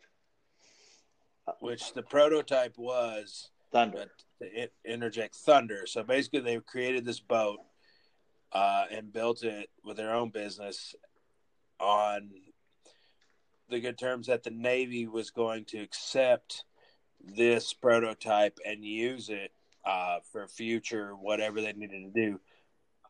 Which 1.58 1.92
the 1.92 2.02
prototype 2.02 2.78
was 2.78 3.50
Thunder. 3.72 4.10
but 4.38 4.48
to 4.54 4.68
interject 4.84 5.34
thunder. 5.34 5.86
So 5.86 6.02
basically, 6.02 6.40
they 6.40 6.58
created 6.60 7.04
this 7.04 7.20
boat 7.20 7.60
uh, 8.52 8.84
and 8.90 9.12
built 9.12 9.42
it 9.42 9.70
with 9.82 9.96
their 9.96 10.14
own 10.14 10.28
business 10.28 10.94
on 11.80 12.30
the 13.70 13.80
good 13.80 13.98
terms 13.98 14.26
that 14.26 14.42
the 14.42 14.50
Navy 14.50 15.06
was 15.06 15.30
going 15.30 15.64
to 15.66 15.78
accept 15.78 16.64
this 17.24 17.72
prototype 17.72 18.58
and 18.66 18.84
use 18.84 19.30
it 19.30 19.52
uh, 19.84 20.18
for 20.30 20.46
future 20.48 21.14
whatever 21.14 21.60
they 21.60 21.72
needed 21.72 22.02
to 22.02 22.10
do. 22.10 22.40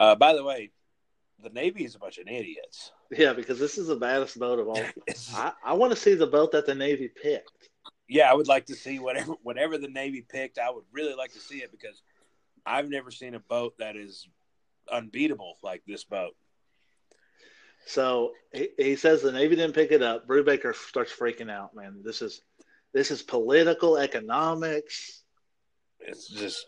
Uh, 0.01 0.15
by 0.15 0.35
the 0.35 0.45
way, 0.45 0.71
the 1.43 1.51
Navy 1.51 1.85
is 1.85 1.95
a 1.95 1.99
bunch 1.99 2.19
of 2.19 2.27
idiots. 2.29 2.93
Yeah, 3.11 3.33
because 3.33 3.59
this 3.59 3.79
is 3.79 3.89
the 3.89 3.97
baddest 3.97 4.39
boat 4.39 4.59
of 4.59 4.69
all. 4.69 4.81
I, 5.35 5.53
I 5.65 5.73
want 5.75 5.93
to 5.93 5.97
see 5.97 6.15
the 6.15 6.27
boat 6.27 6.53
that 6.53 6.67
the 6.67 6.75
Navy 6.75 7.09
picked. 7.09 7.51
yeah, 8.09 8.31
I 8.31 8.35
would 8.35 8.49
like 8.49 8.67
to 8.67 8.75
see 8.75 8.99
whatever 8.99 9.33
whatever 9.43 9.79
the 9.79 9.89
Navy 9.89 10.25
picked. 10.27 10.59
I 10.59 10.71
would 10.71 10.85
really 10.93 11.15
like 11.15 11.33
to 11.33 11.41
see 11.41 11.59
it 11.59 11.71
because 11.71 12.01
I've 12.65 12.89
never 12.89 13.11
seen 13.11 13.35
a 13.35 13.41
boat 13.41 13.75
that 13.79 13.97
is 13.97 14.29
unbeatable 14.91 15.59
like 15.63 15.83
this 15.87 16.05
boat. 16.05 16.35
So 17.87 18.33
he, 18.53 18.69
he 18.79 18.97
says 18.97 19.23
the 19.23 19.33
Navy 19.33 19.57
didn't 19.57 19.75
pick 19.75 19.91
it 19.91 20.03
up. 20.03 20.27
Brubaker 20.29 20.75
starts 20.75 21.13
freaking 21.13 21.51
out, 21.51 21.75
man. 21.75 22.01
This 22.05 22.23
is 22.23 22.43
this 22.93 23.11
is 23.11 23.23
political 23.23 23.97
economics. 23.99 25.22
It's 26.07 26.29
just 26.29 26.67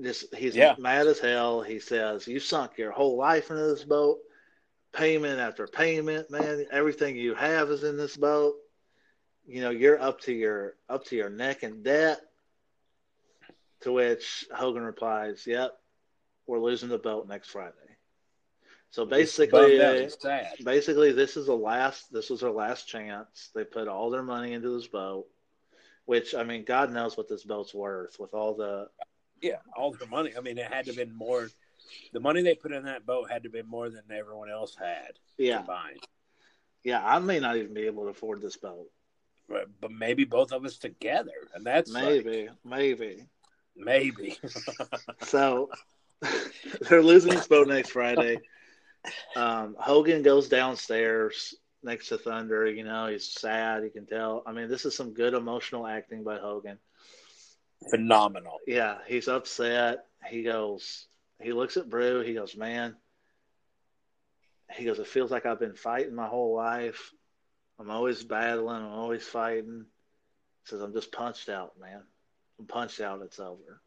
Just 0.00 0.34
he's 0.34 0.56
Yeah. 0.56 0.74
mad 0.78 1.06
as 1.06 1.18
hell. 1.18 1.62
He 1.62 1.78
says, 1.78 2.26
You 2.26 2.40
sunk 2.40 2.78
your 2.78 2.90
whole 2.92 3.16
life 3.16 3.50
into 3.50 3.62
this 3.62 3.84
boat. 3.84 4.18
Payment 4.92 5.38
after 5.38 5.66
payment, 5.66 6.30
man. 6.30 6.66
Everything 6.70 7.16
you 7.16 7.34
have 7.34 7.70
is 7.70 7.82
in 7.84 7.96
this 7.96 8.16
boat. 8.16 8.54
You 9.46 9.60
know, 9.62 9.70
you're 9.70 10.00
up 10.00 10.20
to 10.22 10.32
your 10.32 10.76
up 10.88 11.04
to 11.06 11.16
your 11.16 11.30
neck 11.30 11.62
in 11.62 11.82
debt. 11.82 12.20
To 13.82 13.92
which 13.92 14.46
Hogan 14.54 14.82
replies, 14.82 15.44
Yep, 15.46 15.72
we're 16.46 16.60
losing 16.60 16.88
the 16.88 16.98
boat 16.98 17.26
next 17.28 17.50
Friday. 17.50 17.74
So 18.90 19.04
basically, 19.06 19.78
bummed 19.78 19.80
out. 19.80 19.96
It's 19.96 20.20
sad. 20.22 20.46
basically 20.64 21.12
this 21.12 21.36
is 21.36 21.46
the 21.46 21.56
last 21.56 22.12
this 22.12 22.30
was 22.30 22.40
their 22.40 22.50
last 22.50 22.86
chance 22.86 23.50
they 23.54 23.64
put 23.64 23.88
all 23.88 24.10
their 24.10 24.22
money 24.22 24.52
into 24.52 24.76
this 24.76 24.86
boat 24.86 25.26
which 26.06 26.34
i 26.34 26.42
mean 26.42 26.64
god 26.64 26.92
knows 26.92 27.16
what 27.16 27.28
this 27.28 27.44
boat's 27.44 27.72
worth 27.74 28.16
with 28.18 28.34
all 28.34 28.54
the 28.54 28.88
Yeah, 29.40 29.58
all 29.76 29.92
the 29.92 30.06
money. 30.06 30.32
I 30.36 30.40
mean, 30.40 30.56
it 30.58 30.72
had 30.72 30.84
to 30.86 30.90
have 30.92 30.96
been 30.96 31.16
more. 31.16 31.48
The 32.12 32.20
money 32.20 32.42
they 32.42 32.54
put 32.54 32.70
in 32.72 32.84
that 32.84 33.04
boat 33.04 33.28
had 33.28 33.42
to 33.42 33.50
be 33.50 33.62
more 33.62 33.90
than 33.90 34.02
everyone 34.10 34.48
else 34.50 34.76
had 34.78 35.18
yeah 35.36 35.58
combined. 35.58 36.00
yeah 36.84 37.02
i 37.04 37.18
may 37.18 37.40
not 37.40 37.56
even 37.56 37.74
be 37.74 37.86
able 37.86 38.04
to 38.04 38.10
afford 38.10 38.40
this 38.40 38.56
boat 38.56 38.86
But, 39.48 39.66
but 39.80 39.90
maybe 39.90 40.24
both 40.24 40.52
of 40.52 40.64
us 40.64 40.78
together, 40.78 41.38
and 41.54 41.64
that's 41.66 41.90
like- 41.92 42.04
maybe 42.24 42.48
maybe 42.64 43.26
maybe. 43.76 44.38
so 45.22 45.70
they're 46.88 47.02
losing 47.02 47.32
this 47.34 47.48
boat 47.48 47.66
next 47.68 47.90
Friday. 47.90 48.38
Um, 49.34 49.74
Hogan 49.78 50.22
goes 50.22 50.48
downstairs 50.48 51.54
next 51.82 52.08
to 52.08 52.18
Thunder. 52.18 52.70
You 52.70 52.84
know, 52.84 53.06
he's 53.06 53.28
sad. 53.28 53.82
You 53.82 53.90
can 53.90 54.06
tell. 54.06 54.42
I 54.46 54.52
mean, 54.52 54.68
this 54.68 54.84
is 54.84 54.96
some 54.96 55.14
good 55.14 55.34
emotional 55.34 55.86
acting 55.86 56.24
by 56.24 56.38
Hogan. 56.38 56.78
Phenomenal. 57.90 58.58
Yeah, 58.66 58.98
he's 59.06 59.28
upset. 59.28 60.06
He 60.28 60.42
goes, 60.42 61.06
he 61.40 61.52
looks 61.52 61.76
at 61.76 61.88
Brew. 61.88 62.20
He 62.20 62.34
goes, 62.34 62.56
man, 62.56 62.94
he 64.70 64.84
goes, 64.84 64.98
it 64.98 65.06
feels 65.06 65.30
like 65.30 65.46
I've 65.46 65.60
been 65.60 65.74
fighting 65.74 66.14
my 66.14 66.28
whole 66.28 66.54
life. 66.54 67.12
I'm 67.78 67.90
always 67.90 68.22
battling. 68.22 68.76
I'm 68.76 68.92
always 68.92 69.26
fighting. 69.26 69.84
He 70.64 70.70
says, 70.70 70.80
I'm 70.80 70.92
just 70.92 71.10
punched 71.10 71.48
out, 71.48 71.72
man. 71.80 72.02
I'm 72.58 72.66
punched 72.66 73.00
out. 73.00 73.22
It's 73.22 73.40
over. 73.40 73.80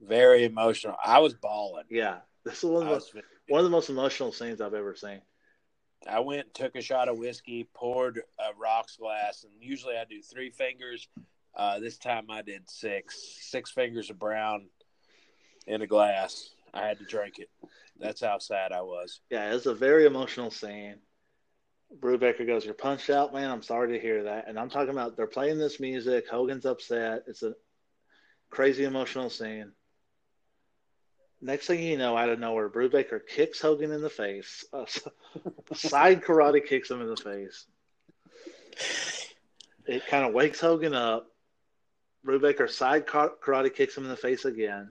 Very 0.00 0.44
emotional. 0.44 0.94
I 1.04 1.18
was 1.18 1.34
bawling. 1.34 1.84
Yeah, 1.90 2.18
this 2.44 2.62
is 2.62 2.64
one 2.64 2.82
of 2.82 2.88
the, 2.88 2.94
was, 2.94 3.12
one 3.48 3.58
of 3.58 3.64
the 3.64 3.70
most 3.70 3.90
emotional 3.90 4.30
scenes 4.30 4.60
I've 4.60 4.74
ever 4.74 4.94
seen. 4.94 5.20
I 6.08 6.20
went, 6.20 6.54
took 6.54 6.76
a 6.76 6.82
shot 6.82 7.08
of 7.08 7.18
whiskey, 7.18 7.68
poured 7.74 8.22
a 8.38 8.58
rocks 8.58 8.96
glass, 8.96 9.44
and 9.44 9.52
usually 9.60 9.96
I 9.96 10.04
do 10.04 10.22
three 10.22 10.50
fingers. 10.50 11.08
Uh, 11.54 11.78
this 11.80 11.96
time 11.96 12.26
I 12.30 12.42
did 12.42 12.68
six, 12.68 13.16
six 13.40 13.70
fingers 13.70 14.10
of 14.10 14.18
brown 14.18 14.68
in 15.66 15.82
a 15.82 15.86
glass. 15.86 16.50
I 16.74 16.86
had 16.86 16.98
to 16.98 17.04
drink 17.04 17.38
it. 17.38 17.48
That's 17.98 18.20
how 18.20 18.38
sad 18.38 18.72
I 18.72 18.82
was. 18.82 19.20
Yeah, 19.30 19.54
it's 19.54 19.66
a 19.66 19.74
very 19.74 20.04
emotional 20.04 20.50
scene. 20.50 20.96
Brubaker 21.98 22.46
goes, 22.46 22.64
"You're 22.64 22.74
punched 22.74 23.10
out, 23.10 23.32
man. 23.32 23.50
I'm 23.50 23.62
sorry 23.62 23.92
to 23.92 24.00
hear 24.00 24.24
that." 24.24 24.48
And 24.48 24.58
I'm 24.58 24.68
talking 24.68 24.90
about 24.90 25.16
they're 25.16 25.26
playing 25.26 25.58
this 25.58 25.80
music. 25.80 26.28
Hogan's 26.28 26.66
upset. 26.66 27.22
It's 27.26 27.42
a 27.42 27.54
crazy 28.50 28.84
emotional 28.84 29.30
scene. 29.30 29.72
Next 31.42 31.66
thing 31.66 31.82
you 31.82 31.98
know, 31.98 32.16
out 32.16 32.30
of 32.30 32.38
nowhere, 32.38 32.70
Brubaker 32.70 33.20
kicks 33.26 33.60
Hogan 33.60 33.92
in 33.92 34.00
the 34.00 34.10
face. 34.10 34.64
Uh, 34.72 34.86
side 35.74 36.22
karate 36.22 36.66
kicks 36.66 36.90
him 36.90 37.02
in 37.02 37.08
the 37.08 37.16
face. 37.16 37.66
It 39.86 40.06
kind 40.06 40.24
of 40.24 40.32
wakes 40.32 40.60
Hogan 40.60 40.94
up. 40.94 41.30
Brubaker 42.26 42.68
side 42.68 43.06
karate 43.06 43.74
kicks 43.74 43.96
him 43.96 44.04
in 44.04 44.10
the 44.10 44.16
face 44.16 44.44
again. 44.44 44.90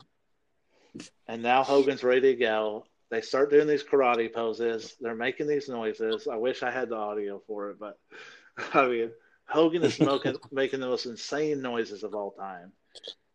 And 1.27 1.41
now 1.41 1.63
Hogan's 1.63 2.03
ready 2.03 2.33
to 2.33 2.35
go. 2.35 2.85
They 3.09 3.21
start 3.21 3.51
doing 3.51 3.67
these 3.67 3.83
karate 3.83 4.33
poses. 4.33 4.95
They're 5.01 5.15
making 5.15 5.47
these 5.47 5.67
noises. 5.67 6.27
I 6.31 6.37
wish 6.37 6.63
I 6.63 6.71
had 6.71 6.89
the 6.89 6.95
audio 6.95 7.41
for 7.47 7.71
it, 7.71 7.79
but 7.79 7.97
I 8.73 8.87
mean, 8.87 9.11
Hogan 9.47 9.83
is 9.83 9.95
smoking, 9.95 10.37
making 10.51 10.79
the 10.79 10.87
most 10.87 11.05
insane 11.05 11.61
noises 11.61 12.03
of 12.03 12.15
all 12.15 12.31
time. 12.31 12.71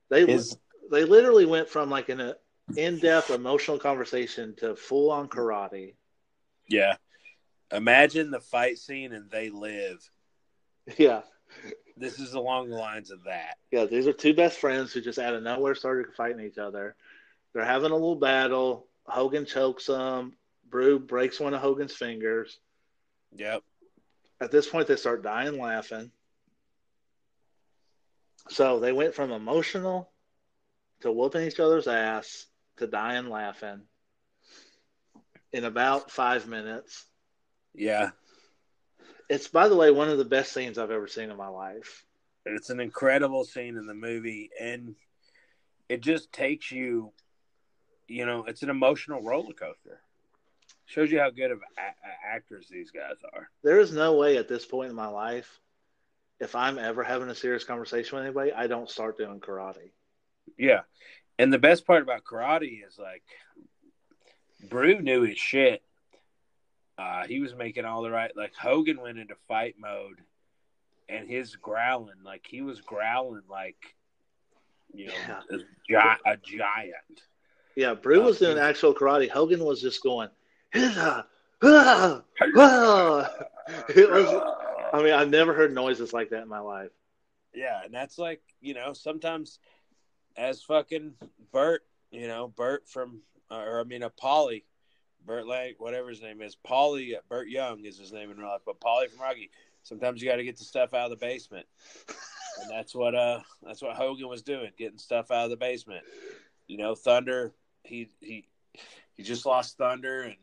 They 0.08 0.26
His- 0.26 0.56
they 0.90 1.04
literally 1.04 1.46
went 1.46 1.68
from 1.68 1.90
like 1.90 2.08
an 2.08 2.34
in-depth 2.76 3.30
emotional 3.30 3.78
conversation 3.78 4.54
to 4.56 4.76
full-on 4.76 5.28
karate. 5.28 5.94
Yeah. 6.68 6.96
Imagine 7.72 8.30
the 8.30 8.40
fight 8.40 8.78
scene 8.78 9.12
and 9.12 9.30
they 9.30 9.50
live. 9.50 10.08
Yeah, 10.98 11.22
This 11.96 12.18
is 12.18 12.32
along 12.34 12.70
the 12.70 12.76
lines 12.76 13.10
of 13.10 13.24
that. 13.24 13.56
yeah. 13.70 13.84
These 13.84 14.06
are 14.06 14.12
two 14.12 14.34
best 14.34 14.58
friends 14.58 14.92
who 14.92 15.00
just 15.00 15.18
out 15.18 15.34
of 15.34 15.42
nowhere 15.42 15.74
started 15.74 16.14
fighting 16.16 16.44
each 16.44 16.58
other. 16.58 16.96
They're 17.52 17.64
having 17.64 17.90
a 17.90 17.94
little 17.94 18.16
battle. 18.16 18.86
Hogan 19.04 19.44
chokes 19.46 19.86
them. 19.86 20.32
Brew 20.68 20.98
breaks 20.98 21.38
one 21.40 21.54
of 21.54 21.60
Hogan's 21.60 21.94
fingers. 21.94 22.58
Yep. 23.36 23.62
At 24.40 24.50
this 24.50 24.68
point, 24.68 24.86
they 24.88 24.96
start 24.96 25.22
dying 25.22 25.58
laughing. 25.58 26.10
So 28.48 28.80
they 28.80 28.92
went 28.92 29.14
from 29.14 29.30
emotional 29.32 30.10
to 31.00 31.12
whooping 31.12 31.46
each 31.46 31.60
other's 31.60 31.86
ass 31.88 32.46
to 32.80 32.86
dying 32.86 33.28
laughing 33.28 33.82
in 35.52 35.64
about 35.64 36.10
five 36.10 36.46
minutes. 36.46 37.06
Yeah. 37.74 38.10
It's, 39.28 39.48
by 39.48 39.68
the 39.68 39.76
way, 39.76 39.90
one 39.90 40.08
of 40.08 40.18
the 40.18 40.24
best 40.24 40.52
scenes 40.52 40.76
I've 40.76 40.90
ever 40.90 41.06
seen 41.06 41.30
in 41.30 41.36
my 41.36 41.48
life. 41.48 42.04
It's 42.44 42.70
an 42.70 42.80
incredible 42.80 43.44
scene 43.44 43.76
in 43.76 43.86
the 43.86 43.94
movie, 43.94 44.50
and 44.60 44.96
it 45.88 46.00
just 46.00 46.32
takes 46.32 46.72
you, 46.72 47.12
you 48.08 48.26
know, 48.26 48.44
it's 48.44 48.62
an 48.62 48.70
emotional 48.70 49.22
roller 49.22 49.52
coaster. 49.52 50.00
Shows 50.86 51.12
you 51.12 51.20
how 51.20 51.30
good 51.30 51.52
of 51.52 51.60
a- 51.78 52.26
actors 52.26 52.66
these 52.68 52.90
guys 52.90 53.16
are. 53.34 53.50
There 53.62 53.78
is 53.78 53.92
no 53.92 54.16
way 54.16 54.36
at 54.36 54.48
this 54.48 54.64
point 54.64 54.90
in 54.90 54.96
my 54.96 55.06
life, 55.06 55.60
if 56.40 56.56
I'm 56.56 56.78
ever 56.78 57.04
having 57.04 57.28
a 57.28 57.34
serious 57.34 57.64
conversation 57.64 58.16
with 58.16 58.24
anybody, 58.24 58.52
I 58.52 58.66
don't 58.66 58.88
start 58.88 59.18
doing 59.18 59.40
karate. 59.40 59.90
Yeah. 60.56 60.80
And 61.40 61.50
the 61.50 61.58
best 61.58 61.86
part 61.86 62.02
about 62.02 62.22
karate 62.24 62.86
is 62.86 62.98
like 62.98 63.22
Brew 64.68 65.00
knew 65.00 65.22
his 65.22 65.38
shit. 65.38 65.82
Uh, 66.98 67.26
he 67.26 67.40
was 67.40 67.54
making 67.54 67.86
all 67.86 68.02
the 68.02 68.10
right 68.10 68.30
like 68.36 68.52
Hogan 68.54 69.00
went 69.00 69.18
into 69.18 69.34
fight 69.48 69.76
mode 69.78 70.20
and 71.08 71.26
his 71.28 71.56
growling, 71.56 72.22
like 72.24 72.46
he 72.46 72.60
was 72.60 72.82
growling 72.82 73.42
like 73.48 73.78
you 74.92 75.06
know 75.06 75.12
Yeah. 75.26 75.40
a, 75.50 75.56
gi- 75.88 76.20
a 76.26 76.36
giant. 76.58 77.22
Yeah, 77.74 77.94
Brew 77.94 78.22
was 78.22 78.42
Oh, 78.42 78.46
doing 78.46 78.58
actual 78.58 78.92
karate. 78.94 79.30
Hogan 79.30 79.64
was 79.64 79.80
just 79.80 80.02
going, 80.02 80.28
"Hizza, 80.74 81.24
ah, 81.62 82.22
ah." 82.56 83.30
It 83.96 84.10
was. 84.10 84.26
I 84.92 85.02
mean, 85.02 85.14
I've 85.14 85.30
never 85.30 85.54
heard 85.54 85.72
noises 85.72 86.12
like 86.12 86.30
that 86.30 86.42
in 86.42 86.48
my 86.48 86.58
life. 86.58 86.90
Yeah, 87.54 87.80
and 87.84 87.94
that's 87.94 88.18
like, 88.18 88.42
you 88.60 88.74
know, 88.74 88.92
sometimes 88.92 89.58
as 90.40 90.62
fucking 90.62 91.12
Bert, 91.52 91.82
you 92.10 92.26
know, 92.26 92.48
Bert 92.48 92.88
from, 92.88 93.20
or 93.50 93.80
I 93.80 93.84
mean, 93.84 94.02
a 94.02 94.10
Paulie, 94.10 94.64
Bert 95.26 95.46
Lang, 95.46 95.74
whatever 95.78 96.08
his 96.08 96.22
name 96.22 96.40
is, 96.40 96.56
Paulie, 96.66 97.14
Burt 97.28 97.48
Young 97.48 97.84
is 97.84 97.98
his 97.98 98.10
name 98.10 98.30
in 98.30 98.38
real 98.38 98.48
life, 98.48 98.62
but 98.64 98.80
Paulie 98.80 99.10
from 99.10 99.20
Rocky. 99.20 99.50
Sometimes 99.82 100.20
you 100.22 100.28
got 100.28 100.36
to 100.36 100.44
get 100.44 100.56
the 100.56 100.64
stuff 100.64 100.94
out 100.94 101.10
of 101.12 101.18
the 101.18 101.24
basement, 101.24 101.66
and 102.60 102.70
that's 102.70 102.94
what 102.94 103.14
uh, 103.14 103.40
that's 103.62 103.80
what 103.80 103.96
Hogan 103.96 104.28
was 104.28 104.42
doing, 104.42 104.70
getting 104.76 104.98
stuff 104.98 105.30
out 105.30 105.44
of 105.44 105.50
the 105.50 105.56
basement. 105.56 106.04
You 106.66 106.76
know, 106.76 106.94
Thunder, 106.94 107.52
he 107.84 108.10
he 108.20 108.46
he 109.14 109.22
just 109.22 109.46
lost 109.46 109.78
Thunder, 109.78 110.22
and 110.22 110.36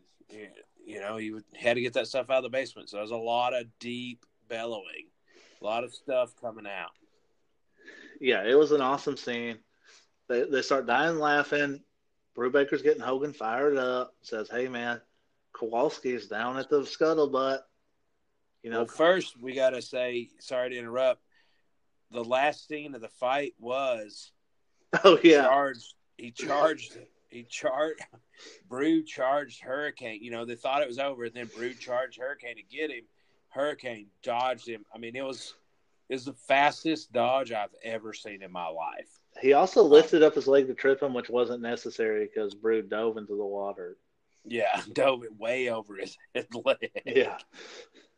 you 0.86 1.00
know 1.00 1.18
he 1.18 1.32
would, 1.32 1.44
had 1.56 1.76
to 1.76 1.82
get 1.82 1.94
that 1.94 2.08
stuff 2.08 2.32
out 2.32 2.38
of 2.38 2.44
the 2.44 2.50
basement. 2.50 2.90
So 2.90 2.98
there's 2.98 3.12
a 3.12 3.16
lot 3.16 3.54
of 3.54 3.68
deep 3.80 4.26
bellowing, 4.50 5.06
a 5.62 5.64
lot 5.64 5.84
of 5.84 5.94
stuff 5.94 6.34
coming 6.42 6.66
out. 6.66 6.92
Yeah, 8.20 8.44
it 8.44 8.58
was 8.58 8.72
an 8.72 8.82
awesome 8.82 9.18
scene. 9.18 9.60
They 10.28 10.44
they 10.44 10.62
start 10.62 10.86
dying 10.88 11.20
laughing. 11.20 11.82
Brubaker's 12.36 12.82
getting 12.82 13.02
Hogan 13.02 13.34
fired 13.34 13.78
up. 13.78 14.14
Says, 14.22 14.50
"Hey 14.50 14.68
man, 14.68 15.02
Kowalski's 15.54 16.28
down 16.28 16.58
at 16.58 16.70
the 16.70 16.82
scuttlebutt." 16.82 17.62
You 18.64 18.72
know, 18.72 18.80
Well, 18.80 18.88
first 18.88 19.40
we 19.40 19.54
got 19.54 19.72
to 19.72 19.82
say, 19.82 20.30
sorry 20.40 20.72
to 20.72 20.78
interrupt. 20.78 21.22
The 22.12 22.24
last 22.24 22.68
scene 22.68 22.96
of 22.96 23.02
the 23.02 23.10
fight 23.10 23.54
was 23.60 24.32
oh 25.04 25.20
yeah, 25.24 25.44
charged. 25.44 25.94
He 26.18 26.32
charged. 26.32 26.98
He 27.30 27.44
charged. 27.44 28.02
Brew 28.70 29.04
charged 29.04 29.62
Hurricane. 29.62 30.20
You 30.22 30.32
know 30.32 30.46
they 30.46 30.56
thought 30.56 30.82
it 30.82 30.88
was 30.88 31.00
over, 31.00 31.26
and 31.26 31.34
then 31.34 31.50
Brew 31.56 31.74
charged 31.74 32.20
Hurricane 32.20 32.56
to 32.58 32.64
get 32.64 32.92
him. 32.92 33.04
Hurricane 33.50 34.08
dodged 34.22 34.68
him. 34.68 34.86
I 34.94 34.98
mean, 34.98 35.16
it 35.16 35.24
was 35.26 35.56
it 36.10 36.14
was 36.14 36.26
the 36.26 36.34
fastest 36.34 37.12
dodge 37.12 37.52
I've 37.52 37.76
ever 37.84 38.14
seen 38.14 38.42
in 38.42 38.52
my 38.52 38.68
life. 38.68 39.10
He 39.42 39.54
also 39.54 39.84
lifted 39.84 40.24
up 40.24 40.36
his 40.36 40.48
leg 40.48 40.68
to 40.68 40.74
trip 40.74 41.02
him, 41.02 41.14
which 41.14 41.30
wasn't 41.30 41.62
necessary 41.62 42.26
because 42.28 42.54
Brew 42.54 42.82
dove 42.82 43.18
into 43.18 43.36
the 43.36 43.46
water. 43.46 43.98
Yeah, 44.46 44.82
dove 44.94 45.24
it 45.24 45.38
way 45.38 45.70
over 45.70 45.96
his 45.96 46.18
head 46.34 46.48
leg. 46.54 46.92
Yeah, 47.06 47.38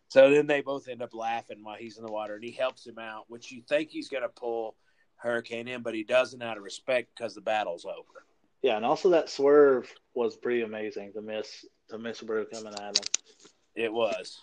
So 0.09 0.29
then 0.31 0.47
they 0.47 0.61
both 0.61 0.87
end 0.87 1.01
up 1.01 1.13
laughing 1.13 1.63
while 1.63 1.75
he's 1.77 1.97
in 1.97 2.05
the 2.05 2.11
water, 2.11 2.35
and 2.35 2.43
he 2.43 2.51
helps 2.51 2.85
him 2.85 2.99
out, 2.99 3.25
which 3.27 3.51
you 3.51 3.61
think 3.67 3.89
he's 3.89 4.09
going 4.09 4.23
to 4.23 4.29
pull 4.29 4.75
Hurricane 5.17 5.67
in, 5.67 5.81
but 5.81 5.93
he 5.95 6.03
doesn't 6.03 6.41
out 6.41 6.57
of 6.57 6.63
respect 6.63 7.09
because 7.15 7.35
the 7.35 7.41
battle's 7.41 7.85
over. 7.85 8.25
yeah, 8.61 8.75
and 8.77 8.85
also 8.85 9.09
that 9.09 9.29
swerve 9.29 9.91
was 10.13 10.35
pretty 10.37 10.61
amazing 10.61 11.13
to 11.13 11.21
miss 11.21 11.65
to 11.89 11.97
miss 11.97 12.21
Brew 12.21 12.45
coming 12.45 12.73
at 12.73 12.97
him. 12.97 13.05
It 13.75 13.91
was. 13.91 14.39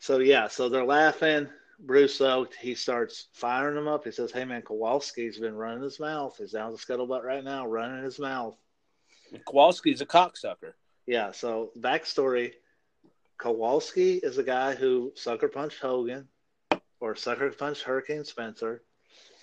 So 0.00 0.18
yeah, 0.18 0.48
so 0.48 0.68
they're 0.68 0.84
laughing. 0.84 1.48
Bruce 1.78 2.16
soaked. 2.16 2.54
He 2.54 2.74
starts 2.74 3.28
firing 3.32 3.74
them 3.74 3.88
up. 3.88 4.04
He 4.04 4.10
says, 4.10 4.30
"Hey 4.30 4.44
man, 4.44 4.62
Kowalski's 4.62 5.38
been 5.38 5.54
running 5.56 5.82
his 5.82 5.98
mouth. 6.00 6.36
He's 6.38 6.52
down 6.52 6.72
the 6.72 6.78
scuttlebutt 6.78 7.22
right 7.22 7.44
now, 7.44 7.66
running 7.66 8.04
his 8.04 8.18
mouth." 8.18 8.56
Kowalski's 9.46 10.00
a 10.00 10.06
cocksucker. 10.06 10.74
Yeah. 11.06 11.32
So 11.32 11.72
backstory: 11.78 12.54
Kowalski 13.38 14.14
is 14.18 14.38
a 14.38 14.44
guy 14.44 14.74
who 14.74 15.12
sucker 15.16 15.48
punched 15.48 15.80
Hogan, 15.80 16.28
or 17.00 17.16
sucker 17.16 17.50
punched 17.50 17.82
Hurricane 17.82 18.24
Spencer, 18.24 18.82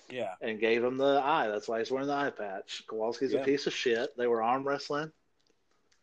Yeah. 0.08 0.34
and 0.40 0.58
gave 0.58 0.82
him 0.82 0.96
the 0.96 1.20
eye. 1.22 1.48
That's 1.48 1.68
why 1.68 1.78
he's 1.80 1.90
wearing 1.90 2.08
the 2.08 2.14
eye 2.14 2.30
patch. 2.30 2.84
Kowalski's 2.86 3.32
Yeah. 3.32 3.40
a 3.40 3.44
piece 3.44 3.66
of 3.66 3.72
shit. 3.74 4.16
They 4.16 4.26
were 4.26 4.42
arm 4.42 4.66
wrestling. 4.66 5.12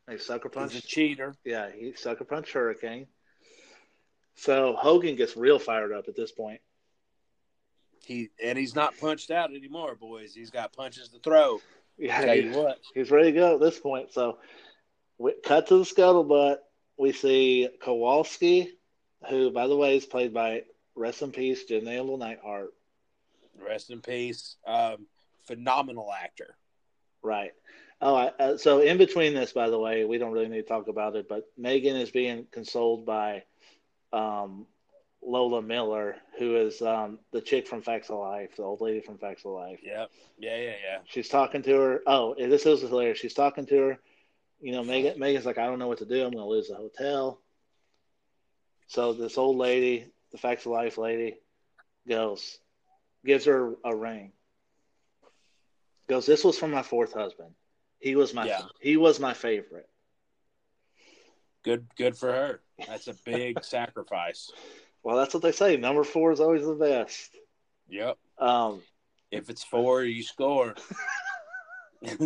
They 0.08 0.18
sucker 0.18 0.50
He's 0.64 0.76
a 0.76 0.82
cheater. 0.82 1.36
Yeah, 1.44 1.70
he 1.72 1.94
sucker 1.94 2.24
punched 2.26 2.54
Hurricane. 2.54 3.08
So 4.40 4.74
Hogan 4.80 5.18
gets 5.18 5.36
real 5.36 5.60
fired 5.60 5.92
up 5.92 6.08
at 6.08 6.16
this 6.16 6.32
point. 6.32 6.62
He 8.06 8.30
and 8.42 8.58
he's 8.58 8.74
not 8.74 8.98
punched 8.98 9.32
out 9.32 9.54
anymore, 9.54 9.96
boys. 9.96 10.34
He's 10.34 10.50
got 10.50 10.72
punches 10.72 11.10
to 11.10 11.20
throw. 11.20 11.60
Yeah, 11.98 12.22
Tell 12.22 12.36
you 12.36 12.52
what. 12.52 12.80
he's 12.96 13.12
ready 13.12 13.34
to 13.34 13.38
go 13.38 13.56
at 13.56 13.60
this 13.60 13.78
point. 13.78 14.14
So, 14.14 14.38
we 15.18 15.34
cut 15.44 15.68
to 15.68 15.80
the 15.80 15.84
scuttlebutt. 15.84 16.60
We 16.98 17.12
see 17.12 17.68
Kowalski, 17.82 18.72
who, 19.30 19.52
by 19.52 19.68
the 19.68 19.76
way, 19.76 19.98
is 19.98 20.06
played 20.06 20.34
by 20.34 20.64
rest 20.96 21.22
in 21.22 21.34
peace 21.34 21.66
Nail 21.70 22.18
Neidhart. 22.18 22.70
Rest 23.62 23.90
in 23.92 24.00
peace. 24.00 24.56
Um, 24.66 25.08
phenomenal 25.46 26.10
actor. 26.14 26.56
Right. 27.22 27.52
Oh, 28.00 28.16
I, 28.16 28.28
uh, 28.40 28.58
so 28.58 28.80
in 28.80 28.98
between 28.98 29.34
this, 29.34 29.52
by 29.52 29.70
the 29.70 29.78
way, 29.78 30.06
we 30.06 30.18
don't 30.18 30.32
really 30.32 30.48
need 30.48 30.62
to 30.62 30.68
talk 30.68 30.88
about 30.88 31.18
it, 31.18 31.28
but 31.28 31.44
Megan 31.58 31.98
is 31.98 32.12
being 32.12 32.48
consoled 32.54 33.06
by 33.06 33.44
um, 34.14 34.66
Lola 35.22 35.62
Miller, 35.62 36.16
who 36.38 36.55
is 36.55 36.82
um, 36.82 37.20
the 37.32 37.41
chick 37.41 37.68
from 37.68 37.82
Facts 37.82 38.10
of 38.10 38.20
Life, 38.20 38.55
the 38.55 38.64
old 38.64 38.82
lady 38.82 39.01
from 39.01 39.18
Facts 39.18 39.43
of 39.45 39.51
Life. 39.51 39.80
Yep. 39.84 40.10
Yeah, 40.38 40.55
yeah, 40.57 40.74
yeah. 40.84 40.97
She's 41.05 41.28
talking 41.30 41.62
to 41.64 41.76
her. 41.76 42.01
Oh, 42.07 42.36
this 42.38 42.66
is 42.66 42.82
hilarious. 42.82 43.20
She's 43.20 43.34
talking 43.34 43.66
to 43.68 43.78
her. 43.78 43.99
You 44.62 44.72
know, 44.74 44.84
Megan. 44.84 45.20
Megan's 45.20 45.45
like, 45.45 45.57
I 45.57 45.66
don't 45.66 45.80
know 45.80 45.88
what 45.88 45.99
to 45.99 46.05
do. 46.05 46.24
I'm 46.26 46.32
going 46.32 46.43
to 46.43 46.49
lose 46.49 46.68
the 46.70 46.76
hotel. 46.76 47.39
So 48.88 49.14
this 49.14 49.38
old 49.38 49.57
lady, 49.57 50.07
the 50.32 50.38
Facts 50.38 50.66
of 50.66 50.72
Life 50.72 50.97
lady, 50.97 51.38
goes, 52.07 52.57
gives 53.26 53.45
her 53.45 53.76
a 53.84 53.95
ring. 53.95 54.32
Goes, 56.07 56.26
this 56.26 56.43
was 56.43 56.57
from 56.57 56.72
my 56.72 56.82
fourth 56.82 57.14
husband. 57.14 57.51
He 57.99 58.16
was 58.16 58.34
my 58.34 58.47
Yeah. 58.47 58.62
he 58.80 58.95
was 58.97 59.20
my 59.20 59.34
favorite. 59.34 59.89
Good, 61.64 61.88
good 61.97 62.18
for 62.18 62.32
her. 62.32 62.62
That's 62.88 63.07
a 63.07 63.14
big 63.26 63.64
sacrifice. 63.64 64.51
Well, 65.03 65.18
that's 65.18 65.34
what 65.34 65.43
they 65.43 65.51
say. 65.51 65.78
Number 65.78 66.03
four 66.03 66.32
is 66.32 66.39
always 66.39 66.66
the 66.66 66.74
best. 66.74 67.32
Yep. 67.89 68.18
Um, 68.38 68.82
If 69.32 69.49
it's 69.49 69.64
four, 69.64 70.03
you 70.03 70.24
score. 70.24 70.76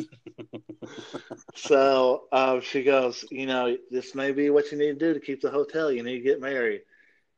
so 1.55 2.23
um, 2.31 2.61
she 2.61 2.83
goes, 2.83 3.25
you 3.31 3.45
know, 3.45 3.75
this 3.89 4.13
may 4.15 4.31
be 4.31 4.49
what 4.49 4.71
you 4.71 4.77
need 4.77 4.99
to 4.99 5.05
do 5.07 5.13
to 5.13 5.19
keep 5.19 5.41
the 5.41 5.49
hotel. 5.49 5.91
You 5.91 6.03
need 6.03 6.17
to 6.17 6.23
get 6.23 6.41
married. 6.41 6.81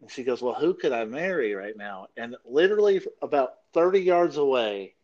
And 0.01 0.11
she 0.11 0.23
goes, 0.23 0.41
well, 0.41 0.53
who 0.53 0.73
could 0.73 0.91
I 0.91 1.05
marry 1.05 1.53
right 1.53 1.75
now? 1.75 2.07
And 2.17 2.35
literally 2.45 3.01
about 3.21 3.53
30 3.73 4.01
yards 4.01 4.37
away, 4.37 4.95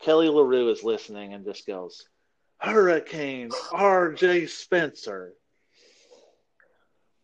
Kelly 0.00 0.28
LaRue 0.28 0.70
is 0.70 0.84
listening 0.84 1.34
and 1.34 1.44
just 1.44 1.66
goes, 1.66 2.06
Hurricane 2.58 3.50
R.J. 3.72 4.46
Spencer. 4.46 5.32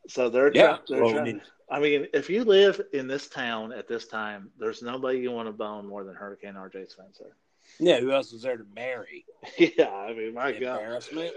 So 0.09 0.29
they're, 0.29 0.53
Yeah. 0.55 0.77
try- 0.77 0.81
they're 0.89 1.01
Well, 1.03 1.11
I 1.11 1.13
trying. 1.15 1.25
mean, 1.25 1.43
I 1.69 1.81
mean, 1.81 2.07
if 2.15 2.31
you 2.31 2.45
live 2.45 2.81
in 2.93 3.09
this 3.09 3.29
town 3.29 3.73
at 3.73 3.89
this 3.89 4.07
time, 4.07 4.53
there's 4.59 4.83
nobody 4.83 5.19
you 5.19 5.33
want 5.33 5.49
to 5.49 5.53
bone 5.53 5.87
more 5.87 6.05
than 6.05 6.15
Hurricane 6.15 6.57
R.J. 6.57 6.87
Spencer. 6.87 7.37
yeah. 7.81 7.99
Who 7.99 8.13
else 8.13 8.33
was 8.33 8.43
there 8.43 8.57
to 8.57 8.67
marry? 8.75 9.25
yeah, 9.59 9.91
I 9.93 10.13
mean, 10.13 10.35
my 10.35 10.53
God. 10.53 10.81
Embarrassment. 10.81 11.35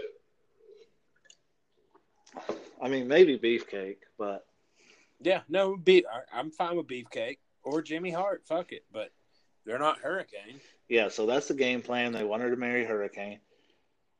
I 2.82 2.88
mean, 2.88 3.08
maybe 3.08 3.38
Beefcake, 3.38 3.98
but 4.18 4.46
Yeah. 5.22 5.42
No. 5.48 5.76
Be- 5.76 6.06
I- 6.06 6.38
I'm 6.38 6.50
fine 6.50 6.76
with 6.76 6.86
Beefcake 6.86 7.38
or 7.64 7.82
Jimmy 7.82 8.10
Hart. 8.10 8.42
Fuck 8.46 8.72
it. 8.72 8.84
But 8.92 9.10
they're 9.66 9.78
not 9.78 9.98
Hurricane. 9.98 10.60
yeah, 10.88 11.08
so 11.08 11.26
that's 11.26 11.48
the 11.48 11.54
game 11.54 11.82
plan. 11.82 12.12
They 12.12 12.24
want 12.24 12.42
her 12.42 12.50
to 12.50 12.56
marry 12.56 12.84
Hurricane. 12.84 13.40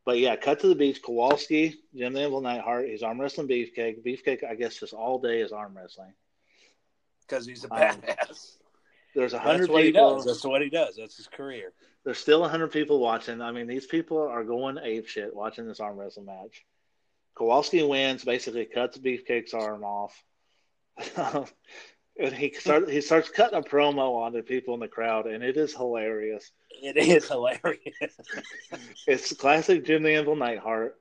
But 0.04 0.18
yeah, 0.18 0.36
cut 0.36 0.60
to 0.60 0.68
the 0.68 0.74
beach. 0.74 1.02
Kowalski, 1.02 1.78
Jim 1.94 2.12
the 2.14 2.22
Anvil 2.22 2.40
Neidhart, 2.40 2.88
he's 2.88 3.02
arm 3.02 3.20
wrestling 3.20 3.48
Beefcake. 3.48 4.02
Beefcake, 4.04 4.42
I 4.44 4.54
guess, 4.54 4.80
just 4.80 4.94
all 4.94 5.18
day 5.18 5.40
is 5.40 5.52
arm 5.52 5.76
wrestling. 5.76 6.14
Because 7.20 7.46
he's 7.46 7.64
a 7.64 7.72
Um, 7.72 8.00
badass. 8.00 8.56
There's 9.14 9.34
a 9.34 9.38
hundred 9.38 9.70
what 9.70 9.82
he 9.82 9.90
people. 9.92 10.16
does. 10.16 10.24
That's 10.24 10.44
what 10.44 10.62
he 10.62 10.70
does. 10.70 10.96
That's 10.96 11.16
his 11.16 11.26
career. 11.26 11.72
There's 12.04 12.18
still 12.18 12.44
a 12.44 12.48
hundred 12.48 12.72
people 12.72 12.98
watching. 13.00 13.40
I 13.42 13.50
mean, 13.52 13.66
these 13.66 13.86
people 13.86 14.18
are 14.18 14.44
going 14.44 14.78
ape 14.82 15.06
shit 15.06 15.34
watching 15.34 15.66
this 15.66 15.80
arm 15.80 15.96
wrestling 15.98 16.26
match. 16.26 16.64
Kowalski 17.36 17.82
wins, 17.82 18.24
basically 18.24 18.64
cuts 18.66 18.98
Beefcake's 18.98 19.52
arm 19.54 19.84
off, 19.84 20.22
and 22.20 22.32
he 22.32 22.52
start 22.52 22.90
he 22.90 23.00
starts 23.00 23.28
cutting 23.28 23.58
a 23.58 23.62
promo 23.62 24.22
on 24.22 24.32
the 24.32 24.42
people 24.42 24.74
in 24.74 24.80
the 24.80 24.88
crowd, 24.88 25.26
and 25.26 25.42
it 25.42 25.56
is 25.56 25.74
hilarious. 25.74 26.50
It 26.82 26.96
is 26.96 27.28
hilarious. 27.28 27.80
It's 29.06 29.32
classic 29.32 29.84
Jim 29.84 30.02
the 30.02 30.14
Anvil 30.14 30.36
Neidhart. 30.36 30.96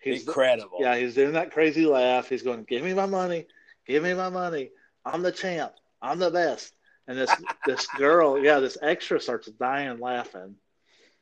He's 0.00 0.26
Incredible. 0.26 0.78
yeah, 0.80 0.96
he's 0.96 1.14
doing 1.14 1.32
that 1.32 1.52
crazy 1.52 1.86
laugh. 1.86 2.28
He's 2.28 2.42
going, 2.42 2.64
"Give 2.64 2.82
me 2.84 2.94
my 2.94 3.06
money, 3.06 3.46
give 3.86 4.02
me 4.02 4.14
my 4.14 4.28
money. 4.28 4.70
I'm 5.04 5.22
the 5.22 5.32
champ. 5.32 5.72
I'm 6.02 6.18
the 6.18 6.30
best." 6.30 6.74
And 7.08 7.18
this 7.18 7.30
this 7.66 7.86
girl, 7.98 8.38
yeah, 8.38 8.60
this 8.60 8.78
extra 8.82 9.20
starts 9.20 9.48
dying 9.48 9.98
laughing. 10.00 10.56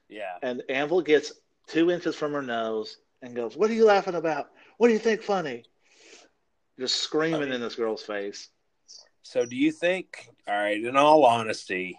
Yeah. 0.08 0.36
And 0.42 0.62
Anvil 0.68 1.02
gets 1.02 1.32
two 1.66 1.90
inches 1.90 2.14
from 2.14 2.32
her 2.32 2.42
nose 2.42 2.98
and 3.22 3.34
goes, 3.34 3.56
What 3.56 3.70
are 3.70 3.74
you 3.74 3.84
laughing 3.84 4.14
about? 4.14 4.50
What 4.78 4.88
do 4.88 4.92
you 4.92 4.98
think 4.98 5.22
funny? 5.22 5.64
Just 6.78 6.96
screaming 6.96 7.52
in 7.52 7.60
this 7.60 7.76
girl's 7.76 8.02
face. 8.02 8.48
So 9.24 9.44
do 9.46 9.56
you 9.56 9.72
think? 9.72 10.28
All 10.46 10.54
right. 10.54 10.80
In 10.82 10.96
all 10.96 11.24
honesty, 11.24 11.98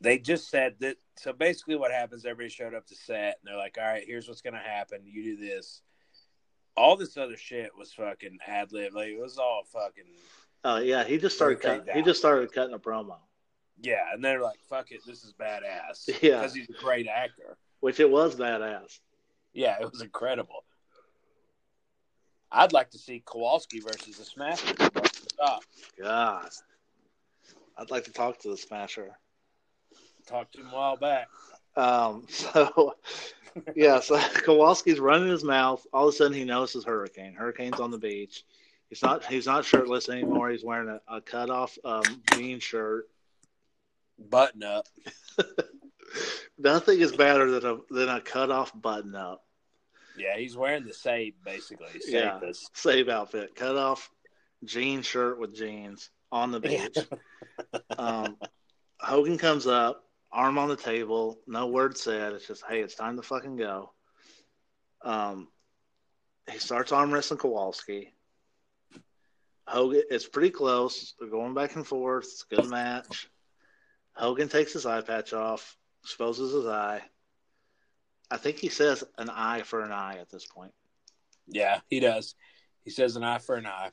they 0.00 0.18
just 0.18 0.50
said 0.50 0.74
that. 0.80 0.96
So 1.16 1.32
basically, 1.32 1.76
what 1.76 1.92
happens? 1.92 2.24
Everybody 2.24 2.48
showed 2.48 2.74
up 2.74 2.86
to 2.88 2.96
set, 2.96 3.38
and 3.40 3.44
they're 3.44 3.56
like, 3.56 3.76
"All 3.78 3.84
right, 3.86 4.02
here's 4.04 4.26
what's 4.26 4.40
gonna 4.40 4.58
happen. 4.58 5.02
You 5.04 5.22
do 5.22 5.36
this." 5.36 5.82
All 6.76 6.96
this 6.96 7.16
other 7.16 7.36
shit 7.36 7.70
was 7.78 7.92
fucking 7.92 8.38
ad 8.46 8.72
lib. 8.72 8.94
Like 8.94 9.08
it 9.08 9.20
was 9.20 9.38
all 9.38 9.62
fucking 9.72 10.10
Oh 10.64 10.78
yeah, 10.78 11.04
he 11.04 11.18
just 11.18 11.36
started 11.36 11.60
cutting, 11.60 11.84
that 11.84 11.94
he 11.94 12.02
just 12.02 12.18
started 12.18 12.50
cutting 12.52 12.74
a 12.74 12.78
promo. 12.78 13.18
yeah. 13.80 14.06
And 14.12 14.24
they're 14.24 14.40
like, 14.40 14.58
"Fuck 14.68 14.90
it, 14.90 15.02
this 15.06 15.22
is 15.22 15.34
badass." 15.34 16.08
Yeah. 16.22 16.38
because 16.40 16.54
he's 16.54 16.70
a 16.70 16.82
great 16.82 17.06
actor. 17.06 17.58
Which 17.80 18.00
it 18.00 18.10
was 18.10 18.34
badass. 18.36 18.98
Yeah, 19.52 19.76
it 19.80 19.90
was 19.92 20.00
incredible. 20.00 20.64
I'd 22.50 22.72
like 22.72 22.90
to 22.90 22.98
see 22.98 23.22
Kowalski 23.24 23.80
versus 23.80 24.16
the 24.16 24.24
Smasher. 24.24 24.74
Stop. 25.44 25.62
God. 26.00 26.48
I'd 27.76 27.90
like 27.90 28.04
to 28.04 28.12
talk 28.12 28.38
to 28.40 28.48
the 28.48 28.56
smasher. 28.56 29.10
Talked 30.26 30.54
to 30.54 30.60
him 30.60 30.68
a 30.68 30.74
while 30.74 30.96
back. 30.96 31.28
Um 31.76 32.26
so 32.28 32.94
yeah, 33.74 34.00
so 34.00 34.16
Kowalski's 34.44 35.00
running 35.00 35.28
his 35.28 35.44
mouth. 35.44 35.86
All 35.92 36.08
of 36.08 36.14
a 36.14 36.16
sudden 36.16 36.32
he 36.32 36.44
notices 36.44 36.84
Hurricane. 36.84 37.34
Hurricane's 37.34 37.80
on 37.80 37.90
the 37.90 37.98
beach. 37.98 38.44
He's 38.88 39.02
not 39.02 39.24
he's 39.26 39.46
not 39.46 39.64
shirtless 39.64 40.08
anymore. 40.08 40.50
He's 40.50 40.64
wearing 40.64 40.88
a, 40.88 41.16
a 41.16 41.20
cut 41.20 41.50
off 41.50 41.76
um, 41.84 42.22
jean 42.32 42.60
shirt. 42.60 43.08
Button 44.18 44.62
up. 44.62 44.86
Nothing 46.58 47.00
is 47.00 47.12
better 47.12 47.50
than 47.50 47.66
a 47.70 47.78
than 47.90 48.08
a 48.08 48.20
cut 48.20 48.50
off 48.50 48.72
button 48.80 49.14
up. 49.14 49.44
Yeah, 50.16 50.38
he's 50.38 50.56
wearing 50.56 50.84
the 50.84 50.94
same 50.94 51.32
basically. 51.44 52.00
Same 52.00 52.14
Yeah. 52.14 52.40
Save 52.72 53.08
outfit, 53.08 53.54
cut 53.56 53.76
off 53.76 54.10
jean 54.64 55.02
shirt 55.02 55.38
with 55.38 55.54
jeans 55.54 56.10
on 56.32 56.50
the 56.50 56.60
beach. 56.60 56.96
um, 57.98 58.36
Hogan 59.00 59.38
comes 59.38 59.66
up, 59.66 60.04
arm 60.32 60.58
on 60.58 60.68
the 60.68 60.76
table, 60.76 61.38
no 61.46 61.68
word 61.68 61.96
said. 61.96 62.32
It's 62.32 62.46
just, 62.46 62.64
hey, 62.68 62.80
it's 62.80 62.94
time 62.94 63.16
to 63.16 63.22
fucking 63.22 63.56
go. 63.56 63.92
Um, 65.02 65.48
he 66.50 66.58
starts 66.58 66.92
arm 66.92 67.12
wrestling 67.12 67.38
Kowalski. 67.38 68.12
Hogan, 69.66 70.02
it's 70.10 70.28
pretty 70.28 70.50
close. 70.50 71.14
They're 71.18 71.28
going 71.28 71.54
back 71.54 71.76
and 71.76 71.86
forth. 71.86 72.24
It's 72.24 72.44
a 72.50 72.56
good 72.56 72.70
match. 72.70 73.28
Hogan 74.14 74.48
takes 74.48 74.72
his 74.72 74.86
eye 74.86 75.00
patch 75.00 75.32
off, 75.32 75.76
exposes 76.02 76.52
his 76.52 76.66
eye. 76.66 77.02
I 78.30 78.36
think 78.36 78.58
he 78.58 78.68
says 78.68 79.04
an 79.18 79.30
eye 79.30 79.62
for 79.62 79.82
an 79.82 79.92
eye 79.92 80.18
at 80.20 80.30
this 80.30 80.46
point. 80.46 80.72
Yeah, 81.46 81.80
he 81.88 82.00
does. 82.00 82.34
He 82.84 82.90
says 82.90 83.16
an 83.16 83.24
eye 83.24 83.38
for 83.38 83.56
an 83.56 83.66
eye. 83.66 83.90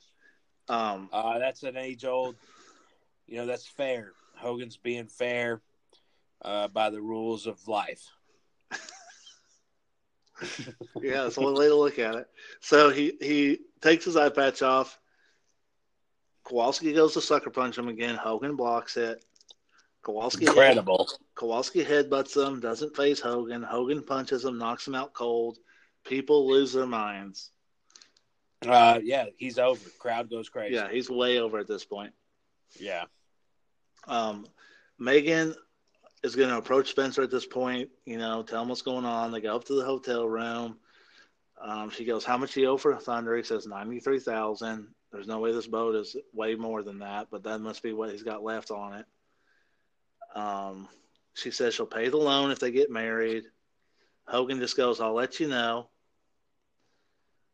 Um, 0.72 1.10
Uh, 1.12 1.38
that's 1.40 1.64
an 1.64 1.76
age 1.76 2.06
old. 2.06 2.36
You 3.28 3.38
know, 3.38 3.46
that's 3.46 3.68
fair. 3.68 4.14
Hogan's 4.38 4.78
being 4.78 5.08
fair 5.08 5.62
uh, 6.42 6.68
by 6.70 6.90
the 6.90 7.02
rules 7.02 7.46
of 7.46 7.68
life. 7.68 8.04
yeah, 11.02 11.24
that's 11.24 11.38
one 11.38 11.54
way 11.54 11.68
to 11.68 11.76
look 11.76 12.00
at 12.00 12.16
it. 12.16 12.28
So 12.62 12.90
he 12.90 13.14
he 13.22 13.60
takes 13.82 14.06
his 14.06 14.16
eye 14.18 14.30
patch 14.30 14.62
off. 14.62 14.98
Kowalski 16.44 16.94
goes 16.94 17.14
to 17.14 17.22
sucker 17.22 17.50
punch 17.52 17.78
him 17.78 17.88
again. 17.88 18.16
Hogan 18.16 18.56
blocks 18.56 18.98
it. 18.98 19.24
Kowalski 20.04 20.46
Incredible. 20.48 21.08
Kowalski 21.36 21.84
headbutts 21.84 22.36
him. 22.36 22.60
Doesn't 22.60 22.96
face 22.96 23.20
Hogan. 23.20 23.62
Hogan 23.62 24.02
punches 24.02 24.44
him. 24.46 24.58
Knocks 24.58 24.88
him 24.88 24.96
out 24.96 25.14
cold. 25.14 25.60
People 26.04 26.50
lose 26.50 26.74
their 26.74 26.88
minds. 26.88 27.52
Uh, 28.68 29.00
yeah, 29.04 29.26
he's 29.38 29.58
over. 29.58 29.80
Crowd 30.00 30.30
goes 30.30 30.50
crazy. 30.50 30.76
Yeah, 30.76 30.90
he's 30.90 31.10
way 31.10 31.40
over 31.40 31.58
at 31.60 31.68
this 31.68 31.86
point. 31.86 32.14
yeah. 32.80 33.06
Um, 34.08 34.46
Megan 35.00 35.56
is 36.24 36.36
going 36.36 36.50
to 36.50 36.58
approach 36.58 36.90
Spencer 36.90 37.24
at 37.24 37.32
this 37.32 37.46
point. 37.46 37.90
You 38.06 38.18
know, 38.18 38.44
tell 38.44 38.62
him 38.62 38.70
what's 38.70 38.82
going 38.82 39.06
on. 39.06 39.32
They 39.32 39.42
go 39.42 39.56
up 39.56 39.66
to 39.66 39.74
the 39.74 39.86
hotel 39.86 40.28
room. 40.28 40.78
Um, 41.60 41.90
she 41.92 42.06
goes, 42.06 42.26
"How 42.26 42.38
much 42.38 42.54
do 42.54 42.62
you 42.62 42.70
owe 42.70 42.78
for 42.78 42.96
Thunder?" 42.98 43.36
He 43.36 43.44
says, 43.44 43.68
93000 43.68 44.88
There's 45.12 45.28
no 45.28 45.40
way 45.40 45.52
this 45.52 45.68
boat 45.68 45.96
is 45.96 46.16
way 46.34 46.56
more 46.56 46.82
than 46.82 47.00
that, 47.00 47.28
but 47.30 47.44
that 47.44 47.60
must 47.60 47.84
be 47.84 47.94
what 47.94 48.12
he's 48.12 48.24
got 48.24 48.44
left 48.44 48.72
on 48.72 48.94
it. 48.94 49.06
Um, 50.36 50.88
she 51.34 51.52
says 51.52 51.76
she'll 51.76 51.86
pay 51.86 52.10
the 52.10 52.18
loan 52.18 52.52
if 52.52 52.60
they 52.60 52.72
get 52.72 52.90
married. 52.90 53.44
Hogan 54.28 54.60
just 54.60 54.78
goes, 54.78 55.00
I'll 55.00 55.14
let 55.14 55.40
you 55.40 55.48
know. 55.48 55.90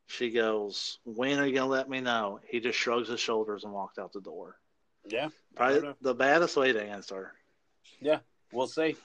She 0.07 0.31
goes, 0.31 0.99
When 1.03 1.37
are 1.39 1.45
you 1.45 1.53
going 1.53 1.67
to 1.67 1.71
let 1.71 1.89
me 1.89 2.01
know? 2.01 2.39
He 2.47 2.59
just 2.59 2.79
shrugs 2.79 3.09
his 3.09 3.19
shoulders 3.19 3.63
and 3.63 3.73
walked 3.73 3.99
out 3.99 4.13
the 4.13 4.21
door. 4.21 4.57
Yeah, 5.05 5.29
Probably 5.55 5.93
the 6.01 6.13
baddest 6.13 6.57
way 6.57 6.73
to 6.73 6.81
answer. 6.81 7.33
Yeah. 8.01 8.19
We'll 8.51 8.67
see. 8.67 8.95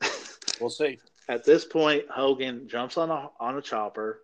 We'll 0.60 0.70
see. 0.70 1.00
At 1.28 1.44
this 1.44 1.64
point, 1.64 2.04
Hogan 2.08 2.68
jumps 2.68 2.96
on 2.96 3.10
a 3.10 3.28
on 3.40 3.56
a 3.56 3.60
chopper. 3.60 4.20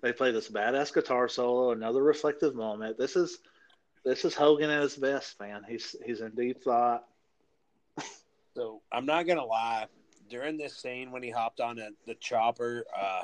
They 0.00 0.12
play 0.12 0.30
this 0.30 0.48
badass 0.48 0.94
guitar 0.94 1.28
solo, 1.28 1.72
another 1.72 2.00
reflective 2.00 2.54
moment. 2.54 2.98
This 2.98 3.16
is 3.16 3.38
this 4.04 4.24
is 4.24 4.34
Hogan 4.34 4.70
at 4.70 4.82
his 4.82 4.94
best, 4.94 5.40
man. 5.40 5.62
He's 5.68 5.96
he's 6.04 6.20
in 6.20 6.30
deep 6.36 6.62
thought. 6.62 7.04
So 8.54 8.80
I'm 8.92 9.06
not 9.06 9.26
gonna 9.26 9.44
lie. 9.44 9.86
During 10.28 10.56
this 10.56 10.76
scene, 10.76 11.10
when 11.10 11.22
he 11.22 11.30
hopped 11.30 11.60
on 11.60 11.78
a, 11.78 11.88
the 12.06 12.14
chopper, 12.14 12.84
uh, 12.96 13.22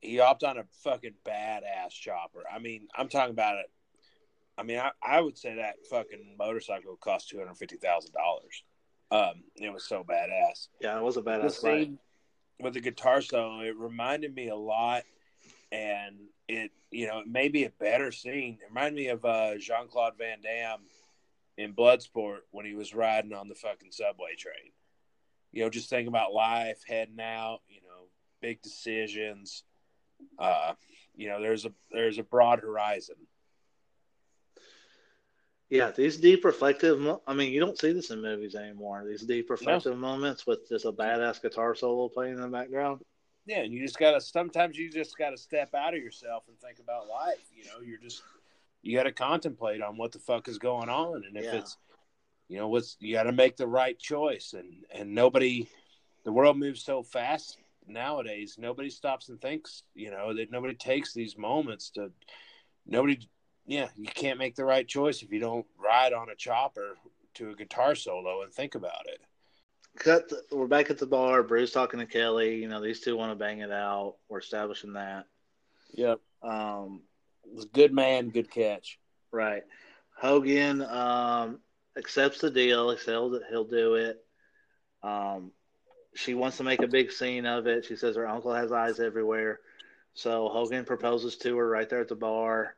he 0.00 0.18
hopped 0.18 0.44
on 0.44 0.58
a 0.58 0.64
fucking 0.82 1.14
badass 1.24 1.90
chopper. 1.90 2.44
I 2.52 2.58
mean, 2.58 2.88
I'm 2.94 3.08
talking 3.08 3.32
about 3.32 3.56
it. 3.58 3.70
I 4.58 4.62
mean, 4.62 4.78
I, 4.78 4.90
I 5.02 5.20
would 5.20 5.36
say 5.36 5.56
that 5.56 5.86
fucking 5.90 6.36
motorcycle 6.38 6.96
cost 6.96 7.28
two 7.28 7.38
hundred 7.38 7.56
fifty 7.56 7.76
thousand 7.76 8.12
dollars. 8.12 8.62
Um, 9.10 9.44
it 9.54 9.72
was 9.72 9.84
so 9.84 10.02
badass. 10.02 10.68
Yeah, 10.80 10.98
it 10.98 11.02
was 11.02 11.16
a 11.16 11.22
badass 11.22 11.60
fight. 11.60 11.84
scene 11.84 11.98
with 12.60 12.74
the 12.74 12.80
guitar 12.80 13.20
solo, 13.20 13.60
it 13.60 13.76
reminded 13.76 14.34
me 14.34 14.48
a 14.48 14.56
lot, 14.56 15.02
and 15.72 16.16
it 16.48 16.70
you 16.90 17.06
know 17.06 17.20
it 17.20 17.26
may 17.26 17.48
be 17.48 17.64
a 17.64 17.70
better 17.70 18.12
scene. 18.12 18.58
It 18.60 18.68
reminded 18.68 18.94
me 18.94 19.08
of 19.08 19.24
uh, 19.24 19.58
Jean 19.58 19.88
Claude 19.88 20.14
Van 20.18 20.38
Damme 20.42 20.82
in 21.58 21.74
Bloodsport 21.74 22.40
when 22.50 22.66
he 22.66 22.74
was 22.74 22.94
riding 22.94 23.32
on 23.32 23.48
the 23.48 23.54
fucking 23.54 23.92
subway 23.92 24.34
train. 24.36 24.72
You 25.52 25.64
know, 25.64 25.70
just 25.70 25.90
thinking 25.90 26.08
about 26.08 26.32
life, 26.32 26.82
heading 26.86 27.20
out. 27.20 27.60
You 27.68 27.80
know, 27.82 28.08
big 28.40 28.62
decisions. 28.62 29.64
Uh, 30.38 30.74
you 31.14 31.28
know, 31.28 31.40
there's 31.40 31.64
a 31.64 31.72
there's 31.90 32.18
a 32.18 32.22
broad 32.22 32.60
horizon. 32.60 33.16
Yeah, 35.68 35.90
these 35.90 36.16
deep 36.16 36.44
reflective. 36.44 37.00
mo- 37.00 37.22
I 37.26 37.34
mean, 37.34 37.52
you 37.52 37.58
don't 37.58 37.78
see 37.78 37.92
this 37.92 38.10
in 38.10 38.22
movies 38.22 38.54
anymore. 38.54 39.04
These 39.04 39.22
deep 39.22 39.50
reflective 39.50 39.96
moments 39.98 40.46
with 40.46 40.68
just 40.68 40.84
a 40.84 40.92
badass 40.92 41.42
guitar 41.42 41.74
solo 41.74 42.08
playing 42.08 42.34
in 42.34 42.40
the 42.40 42.48
background. 42.48 43.00
Yeah, 43.46 43.58
and 43.62 43.72
you 43.72 43.82
just 43.82 43.98
gotta. 43.98 44.20
Sometimes 44.20 44.78
you 44.78 44.90
just 44.90 45.16
gotta 45.18 45.36
step 45.36 45.74
out 45.74 45.94
of 45.94 46.00
yourself 46.00 46.44
and 46.48 46.58
think 46.60 46.78
about 46.78 47.08
life. 47.08 47.44
You 47.54 47.64
know, 47.64 47.80
you're 47.84 47.98
just 47.98 48.22
you 48.82 48.96
gotta 48.96 49.12
contemplate 49.12 49.82
on 49.82 49.96
what 49.96 50.12
the 50.12 50.18
fuck 50.20 50.46
is 50.48 50.58
going 50.58 50.88
on, 50.88 51.24
and 51.26 51.36
if 51.36 51.44
Yeah. 51.44 51.56
it's 51.56 51.76
you 52.48 52.58
know 52.58 52.68
what's 52.68 52.96
you 53.00 53.14
gotta 53.14 53.32
make 53.32 53.56
the 53.56 53.66
right 53.66 53.98
choice, 53.98 54.52
and 54.52 54.84
and 54.92 55.14
nobody, 55.14 55.68
the 56.24 56.32
world 56.32 56.58
moves 56.58 56.82
so 56.82 57.02
fast 57.02 57.58
nowadays. 57.86 58.56
Nobody 58.58 58.90
stops 58.90 59.28
and 59.28 59.40
thinks. 59.40 59.82
You 59.94 60.10
know 60.10 60.34
that 60.34 60.50
nobody 60.50 60.74
takes 60.74 61.12
these 61.12 61.36
moments 61.36 61.90
to. 61.90 62.10
Nobody, 62.86 63.28
yeah, 63.66 63.88
you 63.96 64.06
can't 64.06 64.38
make 64.38 64.54
the 64.54 64.64
right 64.64 64.86
choice 64.86 65.22
if 65.22 65.32
you 65.32 65.40
don't 65.40 65.66
ride 65.76 66.12
on 66.12 66.28
a 66.30 66.36
chopper 66.36 66.96
to 67.34 67.50
a 67.50 67.54
guitar 67.56 67.94
solo 67.94 68.42
and 68.42 68.52
think 68.52 68.74
about 68.74 69.06
it. 69.06 69.20
Cut. 69.98 70.28
The, 70.28 70.42
we're 70.52 70.66
back 70.66 70.90
at 70.90 70.98
the 70.98 71.06
bar. 71.06 71.42
Bruce 71.42 71.72
talking 71.72 72.00
to 72.00 72.06
Kelly. 72.06 72.56
You 72.56 72.68
know, 72.68 72.80
these 72.82 73.00
two 73.00 73.16
want 73.16 73.32
to 73.32 73.36
bang 73.36 73.60
it 73.60 73.72
out. 73.72 74.16
We're 74.28 74.38
establishing 74.38 74.92
that. 74.92 75.26
Yep, 75.94 76.20
Um, 76.42 77.02
good 77.72 77.92
man, 77.92 78.28
good 78.28 78.50
catch. 78.50 78.98
Right. 79.32 79.62
Hogan 80.18 80.82
um, 80.82 81.60
accepts 81.96 82.40
the 82.40 82.50
deal. 82.50 82.90
He 82.90 82.98
said 82.98 83.12
he'll, 83.12 83.40
he'll 83.48 83.64
do 83.64 83.94
it. 83.94 84.24
Um, 85.02 85.52
she 86.16 86.34
wants 86.34 86.56
to 86.56 86.64
make 86.64 86.82
a 86.82 86.88
big 86.88 87.12
scene 87.12 87.46
of 87.46 87.66
it. 87.66 87.84
She 87.84 87.96
says 87.96 88.16
her 88.16 88.28
uncle 88.28 88.54
has 88.54 88.72
eyes 88.72 89.00
everywhere. 89.00 89.60
So 90.14 90.48
Hogan 90.48 90.84
proposes 90.84 91.36
to 91.38 91.56
her 91.58 91.68
right 91.68 91.88
there 91.88 92.00
at 92.00 92.08
the 92.08 92.16
bar. 92.16 92.74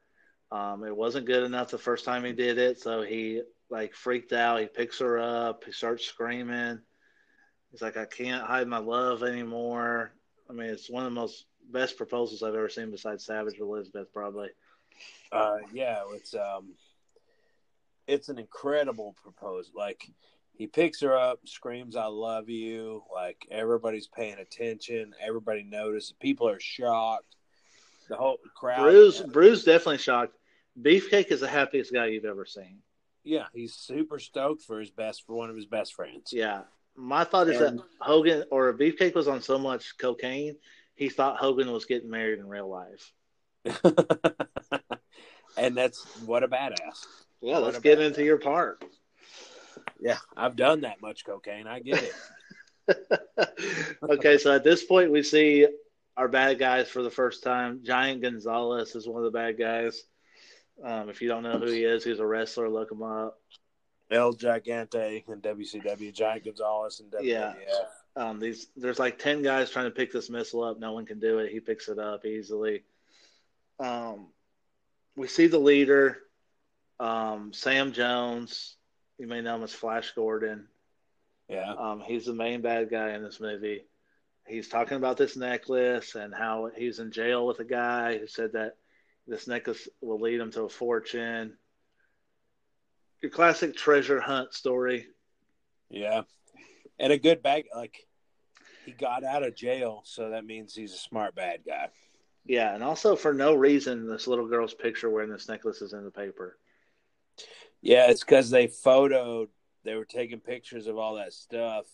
Um, 0.51 0.85
it 0.85 0.97
wasn't 0.97 1.27
good 1.27 1.45
enough 1.45 1.71
the 1.71 1.79
first 1.79 2.05
time 2.05 2.25
he 2.25 2.33
did 2.33 2.59
it, 2.59 2.81
so 2.81 3.03
he 3.03 3.43
like 3.71 3.95
freaked 3.95 4.33
out. 4.33 4.61
He 4.61 4.67
picks 4.67 4.99
her 4.99 5.19
up. 5.19 5.65
He 5.65 5.73
starts 5.73 6.05
screaming. 6.05 6.81
He's 7.71 7.83
like, 7.83 7.97
"I 7.97 8.07
can't 8.07 8.45
hide 8.45 8.67
my 8.67 8.79
love 8.79 9.23
anymore." 9.23 10.13
I 10.49 10.53
mean, 10.55 10.71
it's 10.71 10.91
one 10.91 11.05
of 11.05 11.11
the 11.11 11.21
most 11.21 11.45
best 11.71 11.97
proposals 11.97 12.43
I've 12.43 12.55
ever 12.55 12.71
seen 12.71 12.91
besides 12.91 13.25
Savage 13.25 13.61
Elizabeth, 13.61 14.13
probably. 14.13 14.49
Uh, 15.31 15.59
yeah, 15.73 16.03
it's 16.15 16.35
um, 16.35 16.73
it's 18.07 18.31
an 18.31 18.39
incredible 18.39 19.15
proposal. 19.23 19.75
Like 19.77 20.09
he 20.59 20.67
picks 20.67 21.01
her 21.01 21.17
up, 21.17 21.41
screams, 21.47 21.97
"I 21.97 22.07
love 22.07 22.49
you!" 22.51 23.03
Like 23.15 23.47
everybody's 23.51 24.09
paying 24.09 24.39
attention. 24.39 25.15
Everybody 25.25 25.63
notices. 25.63 26.13
People 26.21 26.49
are 26.49 26.61
shocked. 26.61 27.37
The 28.09 28.17
whole 28.17 28.39
crowd. 28.57 28.83
Bruce, 28.83 29.21
Bruce 29.21 29.65
definitely 29.65 29.99
shocked. 29.99 30.35
Beefcake 30.81 31.31
is 31.31 31.41
the 31.41 31.49
happiest 31.49 31.93
guy 31.93 32.07
you've 32.07 32.25
ever 32.25 32.45
seen. 32.45 32.79
Yeah, 33.25 33.47
he's 33.55 33.75
super 33.75 34.19
stoked 34.19 34.63
for 34.63 34.81
his 34.81 34.91
best 34.91 35.25
for 35.27 35.35
one 35.35 35.51
of 35.51 35.57
his 35.57 35.67
best 35.67 35.95
friends. 35.95 36.33
Yeah. 36.33 36.63
My 36.97 37.25
thought 37.25 37.49
is 37.49 37.61
And- 37.61 37.79
that 37.79 37.85
Hogan 38.01 38.45
or 38.51 38.73
Beefcake 38.73 39.15
was 39.15 39.29
on 39.29 39.43
so 39.43 39.59
much 39.59 39.97
cocaine, 39.99 40.57
he 40.95 41.09
thought 41.09 41.37
Hogan 41.37 41.71
was 41.71 41.85
getting 41.85 42.11
married 42.11 42.39
in 42.41 42.49
real 42.49 42.69
life. 42.69 43.13
and 45.57 45.77
that's 45.77 46.05
what 46.25 46.43
a 46.43 46.49
badass. 46.49 47.05
Yeah, 47.41 47.55
What 47.55 47.65
let's 47.65 47.79
get 47.81 47.99
badass. 47.99 48.07
into 48.09 48.25
your 48.25 48.39
part. 48.39 48.83
Yeah, 50.01 50.19
I've 50.37 50.57
done 50.57 50.83
that 50.83 51.03
much 51.03 51.25
cocaine. 51.25 51.67
I 51.67 51.81
get 51.81 52.03
it. 52.03 52.15
okay, 54.03 54.39
so 54.39 54.55
at 54.55 54.65
this 54.65 54.85
point, 54.85 55.11
we 55.11 55.23
see 55.23 55.67
our 56.17 56.29
bad 56.29 56.59
guys 56.59 56.89
for 56.89 57.03
the 57.03 57.11
first 57.11 57.43
time. 57.43 57.81
Giant 57.85 58.23
Gonzalez 58.23 58.95
is 58.95 59.09
one 59.09 59.25
of 59.25 59.33
the 59.33 59.37
bad 59.39 59.59
guys. 59.59 60.05
Um, 60.83 61.09
if 61.09 61.21
you 61.21 61.29
don't 61.29 61.43
know 61.43 61.59
who 61.59 61.67
he 61.67 61.85
is, 61.85 62.05
he's 62.05 62.21
a 62.21 62.27
wrestler. 62.27 62.69
Look 62.69 62.91
him 62.93 63.03
up. 63.03 63.41
El 64.11 64.33
Gigante 64.33 65.25
and 65.29 65.43
WCW, 65.43 66.15
Giant 66.15 66.45
Gonzalez 66.45 67.01
and 67.01 67.11
WWF. 67.13 67.25
Yeah. 67.25 67.55
Um, 68.17 68.41
these 68.41 68.69
there's 68.77 68.99
like 68.99 69.19
ten 69.19 69.43
guys 69.43 69.71
trying 69.71 69.85
to 69.85 69.91
pick 69.91 70.13
this 70.13 70.31
missile 70.31 70.65
up. 70.65 70.79
No 70.79 70.93
one 70.93 71.07
can 71.07 71.21
do 71.21 71.39
it. 71.39 71.53
He 71.53 71.61
picks 71.61 71.89
it 71.89 71.99
up 71.99 72.25
easily. 72.25 72.85
Um, 73.79 74.29
we 75.15 75.29
see 75.29 75.47
the 75.47 75.59
leader, 75.59 76.19
um, 76.99 77.53
Sam 77.53 77.93
Jones. 77.93 78.78
You 79.19 79.27
may 79.27 79.41
know 79.41 79.57
him 79.57 79.65
as 79.65 79.73
Flash 79.73 80.13
Gordon. 80.13 80.69
Yeah. 81.49 81.73
Um, 81.73 82.01
he's 82.01 82.27
the 82.27 82.35
main 82.35 82.61
bad 82.61 82.91
guy 82.91 83.15
in 83.15 83.23
this 83.23 83.41
movie. 83.41 83.85
He's 84.47 84.69
talking 84.69 84.97
about 84.97 85.17
this 85.17 85.37
necklace 85.37 86.15
and 86.15 86.35
how 86.35 86.71
he's 86.75 87.01
in 87.01 87.11
jail 87.11 87.47
with 87.47 87.61
a 87.61 87.65
guy 87.65 88.19
who 88.19 88.27
said 88.27 88.53
that 88.53 88.77
this 89.27 89.47
necklace 89.47 89.89
will 90.01 90.21
lead 90.21 90.41
him 90.41 90.51
to 90.53 90.63
a 90.63 90.69
fortune. 90.69 91.57
Your 93.21 93.31
classic 93.31 93.77
treasure 93.77 94.21
hunt 94.21 94.55
story. 94.55 95.07
Yeah. 95.91 96.23
And 96.99 97.13
a 97.13 97.19
good 97.19 97.43
bag 97.43 97.67
like 97.75 98.07
he 98.87 98.93
got 98.93 99.25
out 99.25 99.43
of 99.43 99.55
jail, 99.55 100.03
so 100.05 100.31
that 100.31 100.47
means 100.47 100.75
he's 100.75 100.95
a 100.95 100.99
smart 100.99 101.35
bad 101.35 101.61
guy. 101.67 101.89
Yeah, 102.47 102.75
and 102.75 102.83
also 102.83 103.17
for 103.17 103.35
no 103.35 103.55
reason, 103.55 104.09
this 104.09 104.27
little 104.27 104.49
girl's 104.49 104.73
picture 104.73 105.11
wearing 105.11 105.31
this 105.31 105.49
necklace 105.49 105.83
is 105.83 105.93
in 105.93 106.05
the 106.05 106.11
paper. 106.11 106.57
Yeah, 107.83 108.11
it's 108.11 108.25
because 108.25 108.51
they 108.51 108.67
photoed 108.67 109.49
they 109.85 109.95
were 109.95 110.05
taking 110.05 110.41
pictures 110.41 110.87
of 110.87 110.99
all 110.99 111.15
that 111.15 111.33
stuff 111.33 111.87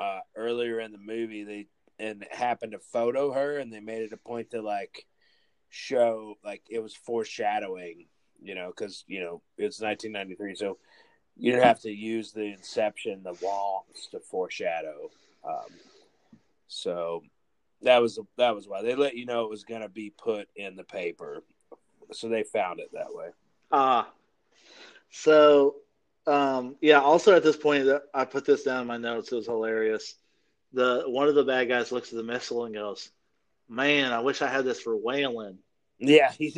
uh 0.00 0.20
earlier 0.34 0.80
in 0.80 0.90
the 0.90 0.98
movie 0.98 1.44
they 1.44 1.66
and 1.98 2.26
happened 2.30 2.72
to 2.72 2.78
photo 2.78 3.30
her 3.30 3.58
and 3.58 3.72
they 3.72 3.78
made 3.78 4.02
it 4.02 4.12
a 4.12 4.16
point 4.16 4.50
to 4.50 4.62
like 4.62 5.06
show 5.72 6.36
like 6.44 6.62
it 6.68 6.80
was 6.80 6.94
foreshadowing, 6.94 8.06
you 8.40 8.54
know, 8.54 8.68
because 8.68 9.04
you 9.06 9.20
know 9.20 9.40
it's 9.56 9.80
1993, 9.80 10.54
so 10.54 10.78
you 11.36 11.58
have 11.58 11.80
to 11.80 11.90
use 11.90 12.32
the 12.32 12.44
inception, 12.44 13.22
the 13.22 13.36
walls 13.42 14.08
to 14.10 14.20
foreshadow. 14.20 15.10
Um, 15.44 15.70
so 16.68 17.22
that 17.82 18.02
was 18.02 18.18
that 18.36 18.54
was 18.54 18.68
why 18.68 18.82
they 18.82 18.94
let 18.94 19.16
you 19.16 19.24
know 19.24 19.44
it 19.44 19.50
was 19.50 19.64
going 19.64 19.80
to 19.80 19.88
be 19.88 20.10
put 20.10 20.48
in 20.56 20.76
the 20.76 20.84
paper, 20.84 21.42
so 22.12 22.28
they 22.28 22.42
found 22.42 22.80
it 22.80 22.90
that 22.92 23.14
way. 23.14 23.28
Ah, 23.70 24.10
so 25.12 25.76
um, 26.26 26.76
yeah. 26.80 27.00
Also, 27.00 27.34
at 27.34 27.42
this 27.42 27.56
point, 27.56 27.88
I 28.14 28.24
put 28.24 28.44
this 28.44 28.62
down 28.64 28.80
in 28.82 28.86
my 28.86 28.96
notes. 28.96 29.30
It 29.30 29.36
was 29.36 29.46
hilarious. 29.46 30.14
The 30.72 31.04
one 31.06 31.28
of 31.28 31.34
the 31.34 31.44
bad 31.44 31.68
guys 31.68 31.92
looks 31.92 32.12
at 32.12 32.16
the 32.16 32.22
missile 32.24 32.64
and 32.64 32.74
goes, 32.74 33.10
"Man, 33.68 34.12
I 34.12 34.20
wish 34.20 34.42
I 34.42 34.48
had 34.48 34.64
this 34.64 34.80
for 34.80 34.96
whaling." 34.96 35.58
Yeah, 35.98 36.32
he 36.38 36.48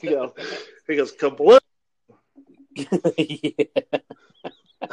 He 0.00 0.08
goes, 0.08 0.32
he 0.88 0.96
goes, 0.96 1.12
"Kabloom!" 1.12 1.60
yeah. 2.74 3.50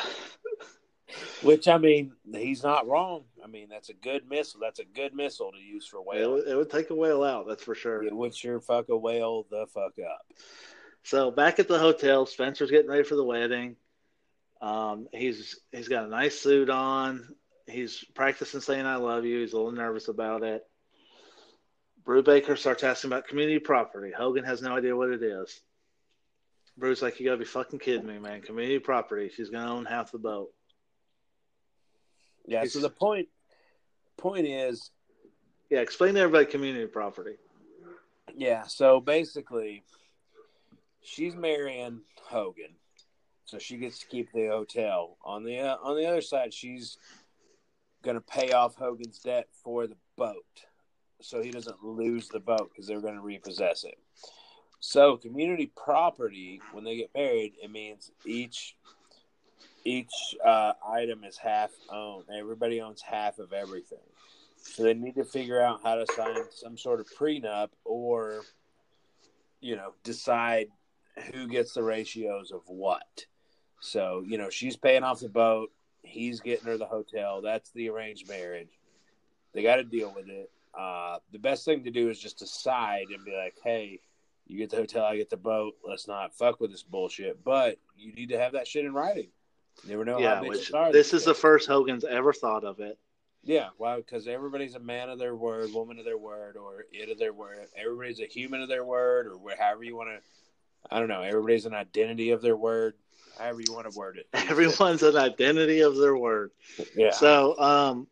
Which 1.42 1.70
I 1.70 1.78
mean, 1.78 2.12
he's 2.34 2.64
not 2.64 2.86
wrong. 2.88 3.24
I 3.42 3.48
mean, 3.48 3.70
that's 3.70 3.88
a 3.90 3.94
good 3.94 4.28
missile. 4.30 4.60
That's 4.60 4.80
a 4.80 4.86
good 4.86 5.14
missile 5.14 5.52
to 5.54 5.58
use 5.58 5.88
for 5.88 5.98
It 6.00 6.06
whale. 6.06 6.34
would, 6.34 6.48
it 6.48 6.56
would 6.56 6.70
take 6.70 6.90
a 6.90 6.96
whale 6.96 7.24
out, 7.24 7.48
that's 7.48 7.64
for 7.64 7.76
sure. 7.76 8.04
It 8.04 8.14
would 8.14 8.36
sure 8.36 8.60
fuck 8.60 8.90
a 8.90 8.98
whale 8.98 9.46
the 9.50 9.66
fuck 9.74 9.94
up. 10.00 10.26
So 11.10 11.32
back 11.32 11.58
at 11.58 11.68
the 11.68 11.80
hotel, 11.80 12.28
Spencer's 12.28 12.70
getting 12.70 12.88
ready 12.88 13.02
for 13.02 13.16
the 13.16 13.24
wedding. 13.24 13.78
Um, 14.62 15.08
he's 15.12 15.60
he's 15.72 15.88
got 15.88 16.06
a 16.06 16.08
nice 16.08 16.40
suit 16.40 16.70
on. 16.70 17.34
He's 17.66 18.06
practicing 18.14 18.62
saying 18.62 18.86
"I 18.86 18.98
love 18.98 19.26
you." 19.26 19.40
He's 19.40 19.54
a 19.54 19.58
little 19.58 19.72
nervous 19.72 20.08
about 20.08 20.44
it. 20.44 20.62
Brubaker 22.06 22.56
starts 22.56 22.84
asking 22.84 23.10
about 23.10 23.28
community 23.28 23.58
property. 23.58 24.12
Hogan 24.16 24.44
has 24.44 24.62
no 24.62 24.78
idea 24.78 24.96
what 24.96 25.10
it 25.10 25.24
is. 25.24 25.60
Brew's 26.78 27.02
like, 27.02 27.20
"You 27.20 27.26
gotta 27.26 27.40
be 27.40 27.46
fucking 27.46 27.80
kidding 27.80 28.06
me, 28.06 28.20
man! 28.20 28.44
Community 28.44 28.78
property. 28.78 29.30
She's 29.30 29.50
gonna 29.50 29.74
own 29.74 29.86
half 29.86 30.12
the 30.12 30.20
boat." 30.20 30.54
Yeah. 32.46 32.66
So 32.66 32.82
the 32.82 32.90
point 32.92 33.30
point 34.16 34.46
is, 34.46 34.92
Yeah, 35.72 35.80
explain 35.80 36.14
to 36.14 36.20
everybody 36.20 36.46
community 36.46 36.86
property. 36.86 37.38
yeah. 38.36 38.68
So 38.68 39.00
basically, 39.00 39.84
she's 41.02 41.36
marrying 41.36 42.02
Hogan, 42.24 42.76
so 43.46 43.58
she 43.58 43.78
gets 43.78 44.00
to 44.00 44.08
keep 44.08 44.32
the 44.32 44.48
hotel. 44.48 45.18
On 45.24 45.44
the 45.44 45.60
uh, 45.60 45.78
on 45.82 45.96
the 45.98 46.06
other 46.06 46.22
side, 46.22 46.54
she's 46.54 46.98
gonna 48.04 48.22
pay 48.22 48.52
off 48.52 48.76
Hogan's 48.76 49.20
debt 49.20 49.48
for 49.64 49.88
the 49.88 49.98
boat, 50.18 50.46
so 51.22 51.42
he 51.42 51.52
doesn't 51.52 51.84
lose 51.84 52.28
the 52.30 52.40
boat 52.40 52.70
because 52.72 52.88
they're 52.88 53.02
gonna 53.02 53.22
repossess 53.22 53.84
it. 53.84 53.98
So 54.80 55.18
community 55.18 55.72
property, 55.76 56.62
when 56.72 56.84
they 56.84 56.96
get 56.96 57.12
married, 57.14 57.54
it 57.62 57.70
means 57.70 58.12
each 58.26 58.76
each 59.84 60.36
uh, 60.46 60.74
item 60.88 61.24
is 61.24 61.38
half 61.38 61.72
owned. 61.90 62.26
Everybody 62.34 62.82
owns 62.82 63.02
half 63.02 63.40
of 63.40 63.54
everything. 63.54 64.00
So 64.58 64.84
they 64.84 64.94
need 64.94 65.16
to 65.16 65.24
figure 65.24 65.62
out 65.62 65.82
how 65.84 65.96
to 65.96 66.06
sign 66.16 66.36
some 66.52 66.78
sort 66.78 67.00
of 67.00 67.08
prenup 67.18 67.70
or, 67.86 68.42
you 69.62 69.76
know, 69.76 69.94
decide 70.04 70.68
who 71.34 71.48
gets 71.48 71.74
the 71.74 71.84
ratios 71.84 72.52
of 72.52 72.62
what. 72.68 73.26
So, 73.82 74.24
you 74.26 74.38
know, 74.38 74.50
she's 74.50 74.76
paying 74.76 75.04
off 75.04 75.20
the 75.20 75.30
boat, 75.30 75.72
he's 76.04 76.40
getting 76.40 76.66
her 76.66 76.78
the 76.78 76.86
hotel. 76.86 77.42
That's 77.42 77.72
the 77.72 77.90
arranged 77.90 78.28
marriage. 78.28 78.80
They 79.54 79.64
got 79.64 79.78
to 79.78 79.84
deal 79.84 80.14
with 80.16 80.28
it. 80.30 80.52
Uh, 80.78 81.18
the 81.32 81.40
best 81.40 81.66
thing 81.66 81.84
to 81.84 81.92
do 81.92 82.10
is 82.10 82.20
just 82.20 82.40
decide 82.40 83.08
and 83.14 83.24
be 83.26 83.36
like, 83.36 83.56
hey, 83.64 84.00
you 84.48 84.58
get 84.58 84.70
the 84.70 84.78
hotel, 84.78 85.06
I 85.06 85.18
get 85.18 85.30
the 85.30 85.38
boat. 85.38 85.76
Let's 85.88 86.08
not 86.08 86.36
fuck 86.36 86.60
with 86.60 86.72
this 86.72 86.84
bullshit. 86.84 87.44
But 87.44 87.78
you 87.98 88.14
need 88.14 88.30
to 88.30 88.40
have 88.40 88.54
that 88.54 88.68
shit 88.68 88.86
in 88.86 88.94
writing. 88.94 89.30
You 89.84 89.92
never 89.92 90.06
know 90.06 90.20
yeah, 90.20 90.36
how 90.36 90.44
which 90.44 90.72
this 90.92 91.14
is 91.14 91.24
the 91.24 91.34
first 91.34 91.68
Hogan's 91.68 92.04
ever 92.04 92.34
thought 92.34 92.64
of 92.64 92.80
it. 92.80 92.98
yeah, 93.44 93.70
well, 93.78 93.98
because 93.98 94.28
everybody's 94.28 94.76
a 94.76 94.80
man 94.80 95.10
of 95.10 95.20
their 95.20 95.36
word, 95.36 95.72
woman 95.74 96.00
of 96.00 96.06
their 96.06 96.18
word, 96.18 96.58
or 96.58 96.86
it 96.92 97.10
of 97.10 97.18
their 97.18 97.32
word. 97.32 97.60
Everybody's 97.78 98.20
a 98.20 98.26
human 98.26 98.62
of 98.62 98.68
their 98.68 98.84
word, 98.84 99.28
or 99.28 99.40
however 99.58 99.84
you 99.84 99.96
want 99.96 100.10
to. 100.10 100.22
I 100.90 101.00
don't 101.00 101.08
know. 101.08 101.22
Everybody's 101.22 101.66
an 101.66 101.74
identity 101.74 102.32
of 102.32 102.42
their 102.42 102.56
word. 102.56 102.96
However 103.38 103.62
you 103.62 103.74
want 103.74 103.90
to 103.90 103.98
word 103.98 104.18
it. 104.18 104.28
Everyone's 104.50 105.04
an 105.04 105.16
identity 105.16 105.82
of 105.82 105.96
their 105.96 106.16
word. 106.18 106.52
Yeah. 106.96 107.12
So, 107.12 107.58
um, 107.60 108.08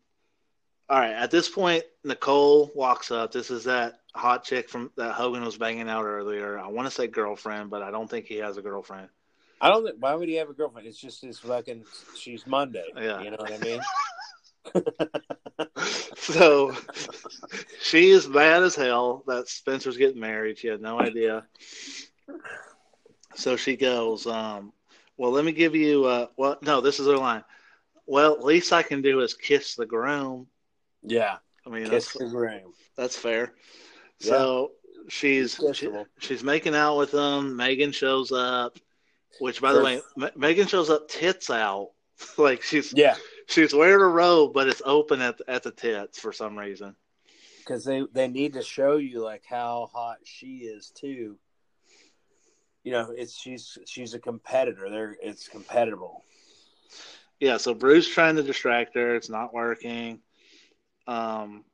all 0.89 0.99
right. 0.99 1.11
At 1.11 1.31
this 1.31 1.49
point, 1.49 1.83
Nicole 2.03 2.71
walks 2.73 3.11
up. 3.11 3.31
This 3.31 3.51
is 3.51 3.65
that 3.65 3.99
hot 4.15 4.43
chick 4.43 4.69
from 4.69 4.91
that 4.95 5.13
Hogan 5.13 5.43
was 5.43 5.57
banging 5.57 5.89
out 5.89 6.05
earlier. 6.05 6.57
I 6.57 6.67
want 6.67 6.87
to 6.87 6.91
say 6.91 7.07
girlfriend, 7.07 7.69
but 7.69 7.83
I 7.83 7.91
don't 7.91 8.09
think 8.09 8.25
he 8.25 8.37
has 8.37 8.57
a 8.57 8.61
girlfriend. 8.61 9.09
I 9.59 9.69
don't 9.69 9.85
think. 9.85 9.97
Why 9.99 10.15
would 10.15 10.29
he 10.29 10.35
have 10.35 10.49
a 10.49 10.53
girlfriend? 10.53 10.87
It's 10.87 10.99
just 10.99 11.21
his 11.21 11.39
fucking. 11.39 11.83
She's 12.15 12.47
Monday. 12.47 12.85
Yeah. 12.95 13.21
You 13.21 13.31
know 13.31 13.37
what 13.39 13.51
I 13.51 13.57
mean? 13.57 13.81
So 16.27 16.75
she 17.81 18.09
is 18.09 18.27
mad 18.27 18.61
as 18.61 18.75
hell 18.75 19.23
that 19.27 19.47
Spencer's 19.47 19.95
getting 19.95 20.19
married. 20.19 20.57
She 20.57 20.67
had 20.67 20.81
no 20.81 20.99
idea. 20.99 21.45
So 23.35 23.55
she 23.55 23.75
goes, 23.75 24.25
um, 24.25 24.73
"Well, 25.17 25.31
let 25.31 25.45
me 25.45 25.51
give 25.51 25.75
you. 25.75 26.05
Uh, 26.05 26.27
well, 26.37 26.57
no, 26.61 26.81
this 26.81 26.99
is 26.99 27.07
her 27.07 27.17
line. 27.17 27.43
Well, 28.05 28.39
least 28.41 28.73
I 28.73 28.83
can 28.83 29.01
do 29.01 29.21
is 29.21 29.33
kiss 29.33 29.75
the 29.75 29.85
groom. 29.85 30.47
Yeah. 31.03 31.37
I 31.65 31.69
mean, 31.69 31.89
Kiss 31.89 32.05
that's 32.13 32.17
the 32.17 32.25
groom. 32.29 32.73
that's 32.95 33.17
fair. 33.17 33.53
Yeah. 34.19 34.29
So 34.29 34.71
she's 35.09 35.59
she, 35.73 35.89
she's 36.19 36.43
making 36.43 36.73
out 36.75 36.97
with 36.97 37.11
them. 37.11 37.55
Megan 37.55 37.91
shows 37.91 38.31
up, 38.31 38.77
which, 39.41 39.61
by 39.61 39.73
the 39.73 39.83
way, 39.83 40.01
Me- 40.15 40.29
Megan 40.35 40.67
shows 40.67 40.89
up 40.89 41.09
tits 41.09 41.49
out, 41.49 41.91
like 42.37 42.61
she's 42.63 42.93
Yeah. 42.95 43.15
she's 43.47 43.73
wearing 43.73 44.01
a 44.01 44.07
robe, 44.07 44.53
but 44.53 44.67
it's 44.69 44.81
open 44.85 45.21
at 45.21 45.39
at 45.49 45.63
the 45.63 45.71
tits 45.71 46.17
for 46.19 46.31
some 46.31 46.57
reason. 46.57 46.95
because 47.59 47.83
they 47.83 48.03
they 48.13 48.29
need 48.29 48.53
to 48.53 48.63
show 48.63 48.95
you 48.95 49.21
like 49.21 49.43
how 49.45 49.89
hot 49.93 50.19
she 50.23 50.59
is 50.59 50.89
too. 50.95 51.37
You 52.87 52.93
know, 52.93 53.13
it's 53.13 53.37
she's 53.37 53.77
she's 53.85 54.13
a 54.13 54.19
competitor. 54.19 54.89
There, 54.89 55.17
it's 55.21 55.49
compatible. 55.49 56.23
Yeah, 57.37 57.57
so 57.57 57.73
Bruce 57.73 58.07
trying 58.07 58.37
to 58.37 58.43
distract 58.43 58.95
her. 58.95 59.13
It's 59.13 59.29
not 59.29 59.53
working. 59.53 60.21
Um, 61.05 61.65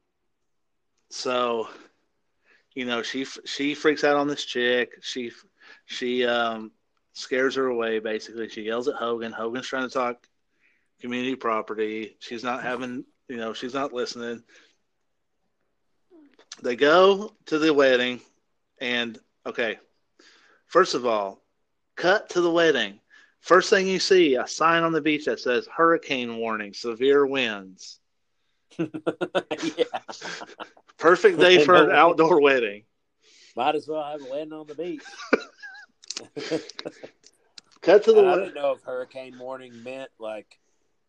so 1.12 1.68
you 2.74 2.86
know 2.86 3.04
she 3.04 3.26
she 3.46 3.76
freaks 3.76 4.04
out 4.04 4.16
on 4.16 4.28
this 4.28 4.44
chick. 4.44 4.94
She 5.04 5.32
she 5.86 6.26
um 6.26 6.72
scares 7.12 7.54
her 7.58 7.68
away. 7.68 8.00
Basically, 8.00 8.50
she 8.50 8.64
yells 8.64 8.88
at 8.88 8.96
Hogan. 8.96 9.32
Hogan's 9.32 9.68
trying 9.68 9.88
to 9.88 9.94
talk 9.94 10.28
community 11.00 11.36
property. 11.36 12.18
She's 12.22 12.44
not 12.44 12.64
having 12.64 13.06
you 13.28 13.38
know 13.38 13.54
she's 13.54 13.76
not 13.76 13.94
listening. 13.94 14.42
They 16.64 16.76
go 16.76 17.36
to 17.46 17.60
the 17.60 17.72
wedding, 17.72 18.20
and 18.82 19.20
okay, 19.46 19.78
first 20.74 20.96
of 20.96 21.06
all, 21.06 21.40
cut 21.96 22.32
to 22.32 22.42
the 22.42 22.50
wedding. 22.50 23.00
First 23.42 23.70
thing 23.70 23.86
you 23.88 24.00
see, 24.00 24.36
a 24.36 24.48
sign 24.48 24.82
on 24.82 24.92
the 24.92 25.02
beach 25.02 25.26
that 25.26 25.40
says 25.40 25.68
hurricane 25.68 26.38
warning, 26.38 26.74
severe 26.74 27.28
winds. 27.28 28.00
yeah, 28.80 29.84
Perfect 30.98 31.40
day 31.40 31.64
for 31.64 31.76
an 31.76 31.92
outdoor 31.96 32.42
wedding. 32.42 32.86
might 33.56 33.76
as 33.76 33.88
well 33.88 34.04
have 34.04 34.22
a 34.26 34.32
wedding 34.32 34.54
on 34.54 34.66
the 34.66 34.74
beach. 34.74 35.04
Cut 37.82 38.04
to 38.06 38.14
the 38.14 38.26
I 38.26 38.36
didn't 38.36 38.56
know 38.56 38.72
if 38.72 38.82
hurricane 38.82 39.38
warning 39.38 39.84
meant 39.84 40.10
like 40.18 40.58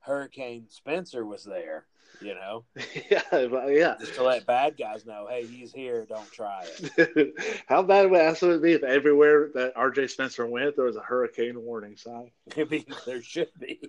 Hurricane 0.01 0.67
Spencer 0.69 1.25
was 1.25 1.43
there. 1.43 1.87
You 2.21 2.35
know, 2.35 2.65
yeah, 3.11 3.23
but 3.31 3.69
yeah. 3.69 3.97
just 4.01 4.15
to 4.15 4.23
let 4.23 4.47
bad 4.47 4.77
guys 4.79 5.05
know, 5.05 5.27
hey, 5.29 5.47
he's 5.47 5.73
here. 5.73 6.07
Don't 6.09 6.31
try 6.31 6.65
it. 6.65 7.35
How 7.67 7.83
bad 7.83 8.11
would 8.11 8.21
it 8.21 8.43
would 8.43 8.63
be 8.63 8.73
if 8.73 8.83
everywhere 8.83 9.51
that 9.55 9.75
RJ 9.75 10.11
Spencer 10.11 10.47
went, 10.47 10.77
there 10.77 10.87
was 10.87 10.97
a 10.97 11.01
hurricane 11.01 11.61
warning 11.61 11.97
sign? 11.97 12.31
Maybe 12.57 12.87
there 13.07 13.23
should 13.23 13.51
be. 13.59 13.81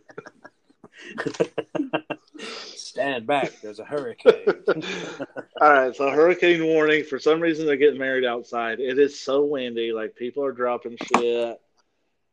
Stand 2.39 3.27
back. 3.27 3.61
There's 3.61 3.79
a 3.79 3.85
hurricane. 3.85 4.83
All 5.61 5.73
right, 5.73 5.95
so 5.95 6.09
hurricane 6.09 6.65
warning. 6.65 7.03
For 7.03 7.19
some 7.19 7.39
reason, 7.39 7.65
they're 7.65 7.77
getting 7.77 7.99
married 7.99 8.25
outside. 8.25 8.79
It 8.79 8.97
is 8.97 9.19
so 9.19 9.43
windy. 9.45 9.91
Like 9.93 10.15
people 10.15 10.43
are 10.43 10.51
dropping 10.51 10.97
shit. 10.97 11.59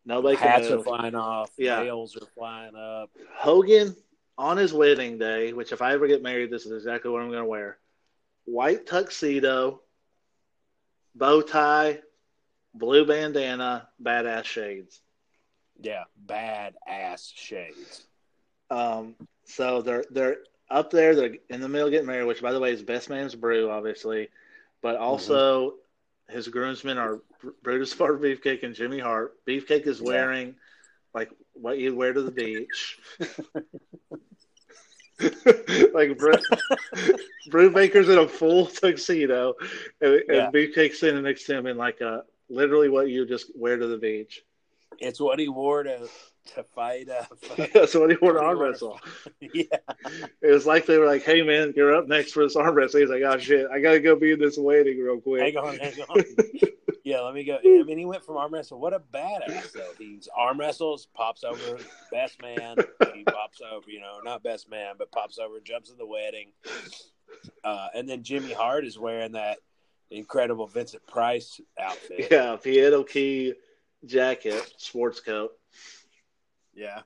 Nobody 0.04 0.36
can 0.36 0.48
Hats 0.48 0.68
are 0.68 0.82
flying 0.82 1.14
off. 1.14 1.50
Yeah. 1.56 1.82
Nails 1.82 2.16
are 2.16 2.26
flying 2.34 2.74
up. 2.74 3.10
Hogan 3.34 3.94
on 4.38 4.56
his 4.56 4.72
wedding 4.72 5.18
day, 5.18 5.52
which 5.52 5.72
if 5.72 5.82
I 5.82 5.92
ever 5.92 6.06
get 6.06 6.22
married, 6.22 6.50
this 6.50 6.66
is 6.66 6.72
exactly 6.72 7.10
what 7.10 7.22
I'm 7.22 7.28
going 7.28 7.42
to 7.42 7.48
wear: 7.48 7.78
white 8.44 8.86
tuxedo, 8.86 9.80
bow 11.14 11.40
tie, 11.42 12.00
blue 12.74 13.04
bandana, 13.06 13.88
badass 14.02 14.44
shades. 14.44 15.00
Yeah, 15.80 16.04
badass 16.26 17.32
shades. 17.34 18.06
Um, 18.70 19.14
so 19.44 19.82
they're 19.82 20.04
they're 20.10 20.38
up 20.70 20.90
there. 20.90 21.14
They're 21.14 21.36
in 21.50 21.60
the 21.60 21.68
middle 21.68 21.90
getting 21.90 22.06
married. 22.06 22.26
Which, 22.26 22.42
by 22.42 22.52
the 22.52 22.60
way, 22.60 22.72
is 22.72 22.82
best 22.82 23.10
man's 23.10 23.34
brew, 23.34 23.70
obviously, 23.70 24.28
but 24.80 24.96
also 24.96 25.74
his 26.28 26.48
groomsmen 26.48 26.96
are 26.98 27.20
Br- 27.40 27.50
Brutus 27.62 27.92
Barber 27.94 28.18
Beefcake 28.26 28.62
and 28.62 28.74
Jimmy 28.74 28.98
Hart. 28.98 29.34
Beefcake 29.46 29.86
is 29.86 30.00
Yeah. 30.00 30.06
wearing 30.06 30.54
like 31.14 31.30
what 31.54 31.78
you 31.78 31.94
wear 31.94 32.12
to 32.12 32.22
the 32.22 32.30
beach. 32.30 32.98
like 35.94 36.18
Brew, 36.18 36.32
Brubaker's 37.48 38.08
in 38.08 38.18
a 38.18 38.26
full 38.26 38.66
tuxedo, 38.66 39.54
and, 40.00 40.14
and 40.14 40.24
Yeah. 40.28 40.50
Beefcake's 40.50 40.98
sitting 40.98 41.22
next 41.22 41.44
to 41.44 41.56
him 41.56 41.66
in 41.66 41.76
like 41.76 42.00
a 42.00 42.24
literally 42.48 42.88
what 42.88 43.08
you 43.08 43.24
just 43.26 43.56
wear 43.56 43.76
to 43.76 43.86
the 43.86 43.98
beach. 43.98 44.42
It's 44.98 45.20
what 45.20 45.38
he 45.38 45.48
wore 45.48 45.84
to 45.84 46.08
to 46.54 46.64
fight. 46.74 47.08
Uh, 47.08 47.24
That's 47.72 47.94
what 47.94 48.10
he 48.10 48.16
wore 48.20 48.32
to 48.32 48.40
arm 48.40 48.58
wrestle. 48.58 48.98
yeah, 49.40 49.62
It 50.40 50.50
was 50.52 50.66
like 50.66 50.86
they 50.86 50.98
were 50.98 51.06
like, 51.06 51.22
"Hey 51.22 51.42
man, 51.42 51.72
you're 51.76 51.94
up 51.94 52.08
next 52.08 52.32
for 52.32 52.42
this 52.42 52.56
arm 52.56 52.74
wrestle." 52.74 53.00
He's 53.00 53.08
like, 53.10 53.22
"Oh 53.22 53.38
shit, 53.38 53.68
I 53.72 53.80
gotta 53.80 54.00
go 54.00 54.16
be 54.16 54.32
in 54.32 54.40
this 54.40 54.58
waiting 54.58 54.98
real 55.00 55.20
quick." 55.20 55.42
hang 55.42 55.56
on, 55.56 55.76
hang 55.78 55.94
on. 56.08 56.24
Yeah, 57.04 57.20
let 57.20 57.34
me 57.34 57.42
go. 57.42 57.58
I 57.64 57.82
mean, 57.82 57.98
he 57.98 58.04
went 58.04 58.24
from 58.24 58.36
arm 58.36 58.54
wrestle. 58.54 58.78
What 58.78 58.92
a 58.92 59.00
badass 59.00 59.72
though. 59.72 59.92
He's 59.98 60.28
arm 60.36 60.58
wrestles, 60.58 61.08
pops 61.14 61.42
over, 61.42 61.78
best 62.12 62.40
man. 62.40 62.76
He 63.14 63.24
pops 63.26 63.60
over, 63.60 63.90
you 63.90 64.00
know, 64.00 64.20
not 64.24 64.42
best 64.42 64.70
man, 64.70 64.94
but 64.98 65.10
pops 65.10 65.38
over, 65.38 65.58
jumps 65.60 65.90
in 65.90 65.98
the 65.98 66.06
wedding. 66.06 66.52
Uh, 67.64 67.88
and 67.94 68.08
then 68.08 68.22
Jimmy 68.22 68.52
Hart 68.52 68.84
is 68.84 68.98
wearing 68.98 69.32
that 69.32 69.58
incredible 70.10 70.66
Vincent 70.66 71.04
Price 71.06 71.60
outfit. 71.80 72.28
Yeah, 72.30 72.56
Piano 72.62 73.02
Key 73.02 73.54
jacket, 74.04 74.74
sports 74.76 75.20
coat. 75.20 75.52
Yeah. 76.74 77.00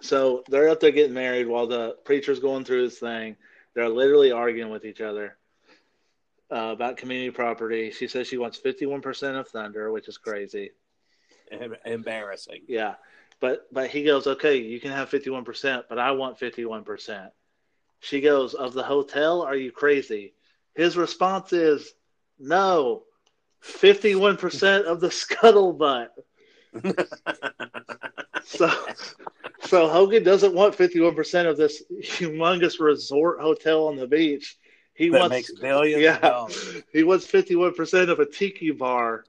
So 0.00 0.42
they're 0.48 0.68
up 0.68 0.80
there 0.80 0.90
getting 0.90 1.14
married 1.14 1.48
while 1.48 1.66
the 1.66 1.96
preacher's 2.04 2.38
going 2.38 2.64
through 2.64 2.84
his 2.84 2.98
thing. 2.98 3.36
They're 3.74 3.88
literally 3.88 4.32
arguing 4.32 4.70
with 4.70 4.84
each 4.84 5.00
other 5.00 5.36
uh, 6.50 6.70
about 6.72 6.96
community 6.96 7.30
property. 7.30 7.90
She 7.90 8.08
says 8.08 8.26
she 8.26 8.38
wants 8.38 8.58
51% 8.58 9.38
of 9.38 9.48
Thunder, 9.48 9.92
which 9.92 10.08
is 10.08 10.18
crazy. 10.18 10.70
Em- 11.50 11.76
Embarrassing. 11.84 12.62
Yeah. 12.66 12.94
But 13.40 13.66
but 13.72 13.90
he 13.90 14.02
goes, 14.02 14.26
okay, 14.26 14.56
you 14.56 14.80
can 14.80 14.90
have 14.90 15.10
51%, 15.10 15.84
but 15.88 15.98
I 15.98 16.10
want 16.12 16.38
51%. 16.38 17.30
She 18.00 18.20
goes, 18.20 18.54
of 18.54 18.74
the 18.74 18.82
hotel? 18.82 19.42
Are 19.42 19.56
you 19.56 19.70
crazy? 19.72 20.34
His 20.74 20.96
response 20.96 21.52
is, 21.52 21.92
no, 22.38 23.04
51% 23.64 24.84
of 24.84 25.00
the 25.00 25.08
scuttlebutt. 25.08 26.08
So, 28.48 28.70
so 29.60 29.88
Hogan 29.88 30.22
doesn't 30.22 30.54
want 30.54 30.76
51% 30.76 31.50
of 31.50 31.58
this 31.58 31.82
humongous 32.02 32.80
resort 32.80 33.40
hotel 33.40 33.88
on 33.88 33.96
the 33.96 34.06
beach. 34.06 34.56
He 34.98 35.10
that 35.10 35.20
wants 35.20 35.30
makes 35.30 35.52
billions 35.52 36.02
yeah. 36.02 36.16
of 36.16 36.22
dollars. 36.22 36.82
he 36.92 37.04
wants 37.04 37.24
51% 37.24 38.10
of 38.10 38.18
a 38.18 38.26
tiki 38.26 38.72
bar 38.72 39.24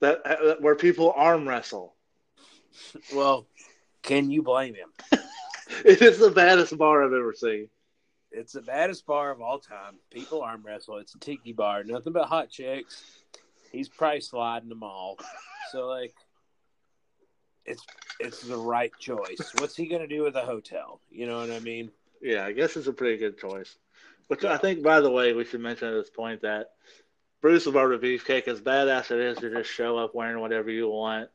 that 0.00 0.22
uh, 0.24 0.56
where 0.58 0.74
people 0.74 1.12
arm 1.14 1.46
wrestle. 1.46 1.94
Well, 3.14 3.46
can 4.02 4.30
you 4.30 4.42
blame 4.42 4.74
him? 4.74 4.88
It 5.82 6.02
is 6.02 6.18
the 6.18 6.30
baddest 6.30 6.76
bar 6.76 7.02
I've 7.02 7.12
ever 7.14 7.32
seen. 7.32 7.68
It's 8.30 8.52
the 8.52 8.60
baddest 8.60 9.06
bar 9.06 9.30
of 9.30 9.40
all 9.40 9.58
time. 9.58 9.94
People 10.10 10.42
arm 10.42 10.62
wrestle. 10.62 10.98
It's 10.98 11.14
a 11.14 11.18
tiki 11.18 11.52
bar. 11.52 11.82
Nothing 11.84 12.12
but 12.12 12.28
hot 12.28 12.50
chicks. 12.50 13.02
He's 13.72 13.88
probably 13.88 14.20
sliding 14.20 14.68
them 14.68 14.82
all. 14.82 15.18
So 15.72 15.86
like, 15.86 16.14
it's 17.64 17.82
it's 18.20 18.42
the 18.42 18.58
right 18.58 18.92
choice. 19.00 19.52
What's 19.58 19.74
he 19.74 19.86
gonna 19.86 20.06
do 20.06 20.22
with 20.22 20.36
a 20.36 20.44
hotel? 20.44 21.00
You 21.10 21.26
know 21.26 21.38
what 21.38 21.50
I 21.50 21.60
mean? 21.60 21.90
Yeah, 22.20 22.44
I 22.44 22.52
guess 22.52 22.76
it's 22.76 22.86
a 22.86 22.92
pretty 22.92 23.16
good 23.16 23.38
choice. 23.38 23.74
Which 24.28 24.44
I 24.44 24.56
think, 24.56 24.82
by 24.82 25.00
the 25.00 25.10
way, 25.10 25.32
we 25.32 25.44
should 25.44 25.60
mention 25.60 25.88
at 25.88 25.92
this 25.94 26.10
point 26.10 26.42
that 26.42 26.70
Brutus 27.40 27.64
the 27.64 27.72
Barber 27.72 27.98
Beefcake, 27.98 28.48
as 28.48 28.60
badass 28.60 29.10
it 29.10 29.18
is 29.20 29.38
to 29.38 29.50
just 29.50 29.70
show 29.70 29.98
up 29.98 30.14
wearing 30.14 30.40
whatever 30.40 30.70
you 30.70 30.88
want, 30.88 31.28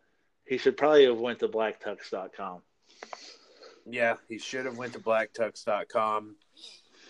he 0.45 0.57
should 0.57 0.75
probably 0.75 1.05
have 1.05 1.19
went 1.19 1.39
to 1.39 1.47
blacktux.com. 1.47 2.61
Yeah, 3.85 4.15
he 4.27 4.39
should 4.39 4.65
have 4.65 4.77
went 4.77 4.93
to 4.93 4.99
blacktux.com. 4.99 6.35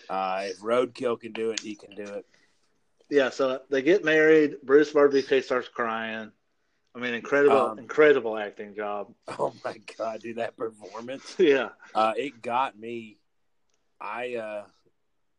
Uh, 0.08 0.42
if 0.46 0.58
Roadkill 0.60 1.18
can 1.20 1.32
do 1.32 1.50
it, 1.50 1.60
he 1.60 1.74
can 1.76 1.94
do 1.94 2.02
it. 2.02 2.26
Yeah, 3.08 3.30
so 3.30 3.60
they 3.70 3.82
get 3.82 4.04
married. 4.04 4.56
Brutus 4.62 4.92
Barber 4.92 5.16
Beefcake 5.20 5.44
starts 5.44 5.68
crying. 5.68 6.30
I 6.94 6.98
mean, 6.98 7.14
incredible, 7.14 7.56
Um, 7.56 7.78
incredible 7.78 8.36
acting 8.36 8.74
job. 8.74 9.14
Oh 9.38 9.54
my 9.64 9.76
god, 9.96 10.20
dude, 10.20 10.36
that 10.36 10.56
performance. 10.56 11.36
Yeah, 11.38 11.70
Uh, 11.94 12.12
it 12.16 12.42
got 12.42 12.78
me. 12.78 13.16
I 14.00 14.34
uh, 14.36 14.64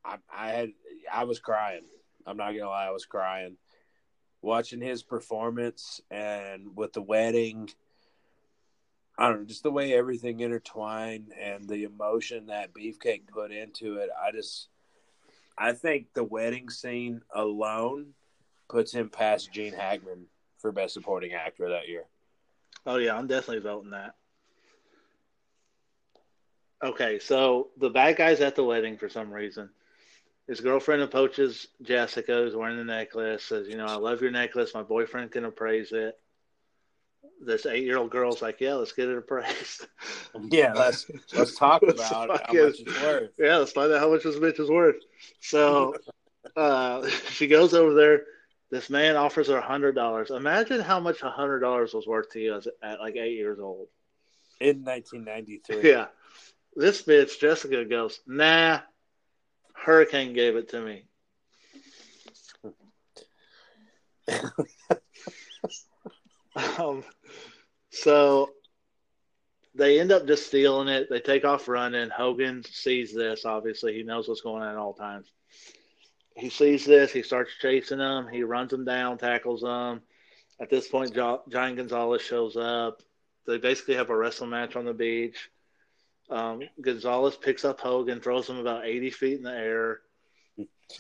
I, 0.04 0.18
I 0.36 0.48
had 0.50 0.70
I 1.12 1.24
was 1.24 1.40
crying. 1.40 1.84
I'm 2.26 2.38
not 2.38 2.52
gonna 2.52 2.70
lie, 2.70 2.88
I 2.88 2.92
was 2.92 3.06
crying 3.06 3.58
watching 4.42 4.82
his 4.82 5.04
performance 5.04 6.02
and 6.10 6.76
with 6.76 6.94
the 6.94 7.02
wedding. 7.02 7.70
I 9.18 9.30
don't 9.30 9.42
know, 9.42 9.46
just 9.46 9.64
the 9.64 9.72
way 9.72 9.94
everything 9.94 10.40
intertwined 10.40 11.32
and 11.40 11.68
the 11.68 11.84
emotion 11.84 12.48
that 12.48 12.74
Beefcake 12.74 13.28
put 13.28 13.52
into 13.52 13.98
it. 13.98 14.10
I 14.20 14.32
just, 14.32 14.70
I 15.58 15.74
think 15.74 16.08
the 16.14 16.24
wedding 16.24 16.70
scene 16.70 17.22
alone 17.34 18.14
puts 18.68 18.94
him 18.94 19.10
past 19.10 19.52
Gene 19.54 19.74
Hackman 19.74 20.26
for 20.58 20.72
best 20.72 20.94
supporting 20.94 21.34
actor 21.34 21.70
that 21.70 21.88
year. 21.88 22.06
Oh 22.86 22.96
yeah, 22.96 23.16
I'm 23.16 23.28
definitely 23.28 23.60
voting 23.60 23.92
that. 23.92 24.16
Okay, 26.84 27.20
so 27.20 27.70
the 27.78 27.92
bad 27.92 28.16
guy's 28.16 28.42
at 28.42 28.56
the 28.56 28.64
wedding 28.64 28.98
for 28.98 29.08
some 29.08 29.32
reason. 29.32 29.70
His 30.52 30.60
girlfriend 30.60 31.02
approaches 31.02 31.68
Jessica, 31.82 32.34
who's 32.34 32.58
wearing 32.58 32.76
the 32.76 32.84
necklace, 32.84 33.46
says, 33.46 33.70
You 33.70 33.78
know, 33.78 33.86
I 33.86 33.96
love 33.96 34.22
your 34.22 34.32
necklace. 34.32 34.74
My 34.74 34.82
boyfriend 34.84 35.32
can 35.32 35.46
appraise 35.46 35.94
it. 35.94 36.20
This 37.42 37.66
eight 37.66 37.86
year 37.86 37.98
old 37.98 38.12
girl's 38.12 38.42
like, 38.42 38.60
Yeah, 38.60 38.74
let's 38.74 38.92
get 38.92 39.08
it 39.08 39.18
appraised. 39.18 39.88
Yeah, 40.50 40.74
let's 40.74 41.10
let's 41.34 41.56
talk 41.58 41.84
about 41.84 42.02
how 42.02 42.26
much 42.28 42.80
it's 42.80 43.02
worth. 43.02 43.30
yeah, 43.38 43.56
let's 43.58 43.72
find 43.72 43.94
out 43.94 44.02
how 44.02 44.12
much 44.12 44.24
this 44.24 44.36
bitch 44.36 44.60
is 44.60 44.70
worth. 44.70 44.98
So 45.40 45.96
uh, 46.58 47.08
she 47.30 47.48
goes 47.48 47.74
over 47.74 47.94
there. 47.94 48.24
This 48.72 48.90
man 48.90 49.16
offers 49.16 49.48
her 49.48 49.58
a 49.58 49.62
hundred 49.62 49.96
dollars. 49.96 50.32
Imagine 50.32 50.82
how 50.82 51.00
much 51.00 51.22
a 51.22 51.30
hundred 51.30 51.60
dollars 51.62 51.94
was 51.94 52.06
worth 52.06 52.30
to 52.32 52.42
you 52.42 52.56
as, 52.58 52.68
at 52.84 53.00
like 53.00 53.16
eight 53.16 53.38
years 53.38 53.60
old. 53.60 53.88
In 54.60 54.84
1993. 54.84 55.90
Yeah. 55.90 56.08
This 56.76 57.04
bitch, 57.04 57.40
Jessica, 57.40 57.86
goes, 57.86 58.20
nah, 58.28 58.80
Hurricane 59.84 60.34
gave 60.34 60.56
it 60.56 60.70
to 60.70 60.82
me. 60.82 61.04
um, 66.78 67.04
so 67.90 68.52
they 69.74 70.00
end 70.00 70.12
up 70.12 70.28
just 70.28 70.48
stealing 70.48 70.88
it. 70.88 71.10
They 71.10 71.20
take 71.20 71.46
off 71.46 71.68
running. 71.68 72.10
Hogan 72.10 72.64
sees 72.64 73.14
this, 73.14 73.46
obviously. 73.46 73.94
He 73.94 74.04
knows 74.04 74.28
what's 74.28 74.42
going 74.42 74.62
on 74.62 74.70
at 74.70 74.78
all 74.78 74.94
times. 74.94 75.32
He 76.36 76.50
sees 76.50 76.86
this. 76.86 77.12
He 77.12 77.24
starts 77.24 77.52
chasing 77.60 77.98
them. 77.98 78.28
He 78.32 78.44
runs 78.44 78.72
them 78.72 78.86
down, 78.86 79.18
tackles 79.18 79.62
them. 79.62 80.02
At 80.60 80.70
this 80.70 80.88
point, 80.88 81.14
jo- 81.14 81.42
Giant 81.50 81.78
Gonzalez 81.78 82.22
shows 82.22 82.56
up. 82.56 83.02
They 83.48 83.58
basically 83.58 83.96
have 83.96 84.12
a 84.12 84.16
wrestling 84.16 84.52
match 84.52 84.76
on 84.76 84.86
the 84.86 84.94
beach. 84.94 85.50
Um, 86.32 86.62
Gonzalez 86.80 87.36
picks 87.36 87.66
up 87.66 87.82
Hogan, 87.82 88.22
throws 88.22 88.50
him 88.50 88.58
about 88.58 88.86
80 88.86 89.10
feet 89.12 89.38
in 89.38 89.44
the 89.44 89.52
air. 89.52 90.00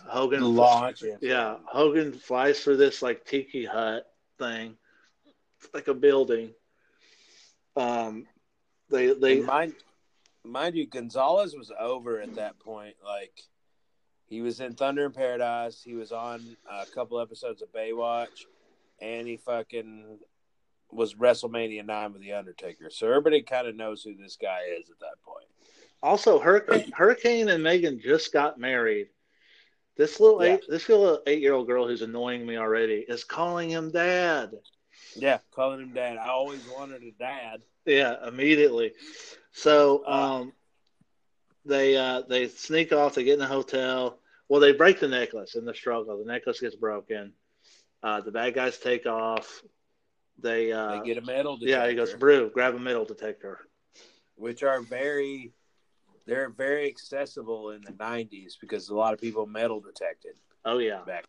Hogan, 0.05 0.55
Launch. 0.55 1.03
yeah, 1.21 1.57
Hogan 1.65 2.13
flies 2.13 2.59
through 2.59 2.77
this 2.77 3.01
like 3.01 3.25
tiki 3.25 3.65
hut 3.65 4.05
thing, 4.37 4.77
It's 5.59 5.73
like 5.73 5.87
a 5.87 5.93
building. 5.93 6.51
Um, 7.75 8.25
they 8.89 9.13
they 9.13 9.37
And 9.37 9.45
mind, 9.45 9.73
mind 10.43 10.75
you, 10.75 10.87
Gonzalez 10.87 11.55
was 11.55 11.71
over 11.79 12.19
at 12.19 12.35
that 12.35 12.59
point. 12.59 12.95
Like 13.03 13.33
he 14.27 14.41
was 14.41 14.59
in 14.59 14.75
Thunder 14.75 15.05
in 15.05 15.11
Paradise. 15.11 15.81
He 15.83 15.93
was 15.93 16.11
on 16.11 16.57
a 16.69 16.85
couple 16.85 17.19
episodes 17.19 17.61
of 17.61 17.71
Baywatch, 17.71 18.45
and 19.01 19.27
he 19.27 19.37
fucking 19.37 20.19
was 20.93 21.15
WrestleMania 21.15 21.85
nine 21.85 22.13
with 22.13 22.21
the 22.21 22.33
Undertaker. 22.33 22.89
So 22.89 23.07
everybody 23.07 23.41
kind 23.41 23.67
of 23.67 23.75
knows 23.75 24.03
who 24.03 24.15
this 24.15 24.37
guy 24.41 24.61
is 24.79 24.89
at 24.89 24.99
that 24.99 25.21
point. 25.23 25.45
also 26.03 26.39
Hurricane 26.39 26.91
Hurricane 26.91 27.49
and 27.49 27.63
Megan 27.63 27.99
just 27.99 28.33
got 28.33 28.59
married. 28.59 29.07
This 29.97 30.19
little 30.19 30.43
Yeah. 30.43 30.53
eight 30.55 30.63
this 30.67 30.89
little 30.89 31.21
eight 31.27 31.41
year 31.41 31.53
old 31.53 31.67
girl 31.67 31.87
who's 31.87 32.01
annoying 32.01 32.45
me 32.45 32.57
already 32.57 33.05
is 33.07 33.23
calling 33.23 33.69
him 33.69 33.91
dad. 33.91 34.51
Yeah, 35.15 35.39
calling 35.51 35.81
him 35.81 35.93
dad. 35.93 36.17
I 36.17 36.29
always 36.29 36.65
wanted 36.67 37.03
a 37.03 37.11
dad. 37.11 37.61
Yeah, 37.85 38.27
immediately. 38.27 38.93
So 39.51 40.03
Uh. 40.07 40.11
um, 40.41 40.53
they 41.65 41.95
uh, 41.97 42.21
they 42.27 42.47
sneak 42.47 42.91
off. 42.93 43.13
They 43.15 43.23
get 43.23 43.33
in 43.33 43.39
the 43.39 43.45
hotel. 43.47 44.17
Well, 44.49 44.59
they 44.59 44.73
break 44.73 44.99
the 44.99 45.07
necklace 45.07 45.55
in 45.55 45.63
the 45.65 45.73
struggle. 45.73 46.17
The 46.17 46.25
necklace 46.25 46.59
gets 46.59 46.75
broken. 46.75 47.33
Uh, 48.03 48.21
the 48.21 48.31
bad 48.31 48.53
guys 48.55 48.77
take 48.79 49.05
off. 49.05 49.61
They, 50.41 50.71
uh, 50.71 50.99
They 50.99 51.07
get 51.07 51.17
a 51.17 51.25
metal 51.25 51.57
detector, 51.57 51.83
yeah. 51.83 51.89
He 51.89 51.95
goes, 51.95 52.13
"Brew, 52.13 52.49
grab 52.49 52.75
a 52.75 52.79
metal 52.79 53.05
detector." 53.05 53.59
which 54.35 54.63
are 54.63 54.81
very, 54.81 55.51
they're 56.25 56.49
very 56.49 56.87
accessible 56.87 57.71
in 57.71 57.81
the 57.81 57.91
'90s 57.91 58.53
because 58.59 58.89
a 58.89 58.95
lot 58.95 59.13
of 59.13 59.21
people 59.21 59.45
metal 59.45 59.79
detected 59.79 60.33
Oh 60.65 60.79
yeah. 60.79 61.01
back. 61.05 61.25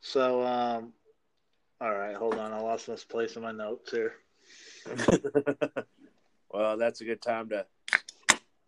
So 0.00 0.42
um, 0.42 0.92
all 1.80 1.92
right, 1.92 2.14
hold 2.14 2.34
on. 2.34 2.52
I 2.52 2.60
lost 2.60 2.86
this 2.86 3.04
place 3.04 3.36
in 3.36 3.42
my 3.42 3.52
notes 3.52 3.90
here. 3.90 4.14
well, 6.52 6.76
that's 6.76 7.00
a 7.00 7.04
good 7.04 7.20
time 7.20 7.48
to 7.48 7.66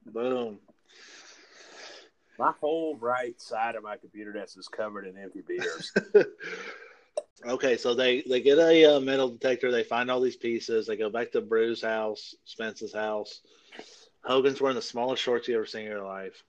Boom. 0.04 0.58
My 2.38 2.52
whole 2.60 2.96
right 2.96 3.40
side 3.40 3.74
of 3.74 3.82
my 3.82 3.96
computer 3.96 4.32
desk 4.32 4.58
is 4.58 4.68
covered 4.68 5.06
in 5.06 5.16
empty 5.16 5.42
beers. 5.46 5.92
okay, 7.46 7.76
so 7.76 7.94
they 7.94 8.22
they 8.22 8.40
get 8.40 8.58
a 8.58 8.96
uh, 8.96 9.00
metal 9.00 9.28
detector. 9.28 9.70
They 9.70 9.84
find 9.84 10.10
all 10.10 10.20
these 10.20 10.36
pieces. 10.36 10.86
They 10.86 10.96
go 10.96 11.10
back 11.10 11.32
to 11.32 11.40
Brew's 11.40 11.82
house, 11.82 12.34
Spence's 12.44 12.94
house. 12.94 13.40
Hogan's 14.24 14.60
wearing 14.60 14.76
the 14.76 14.82
smallest 14.82 15.22
shorts 15.22 15.48
you 15.48 15.56
ever 15.56 15.66
seen 15.66 15.82
in 15.82 15.88
your 15.88 16.04
life. 16.04 16.42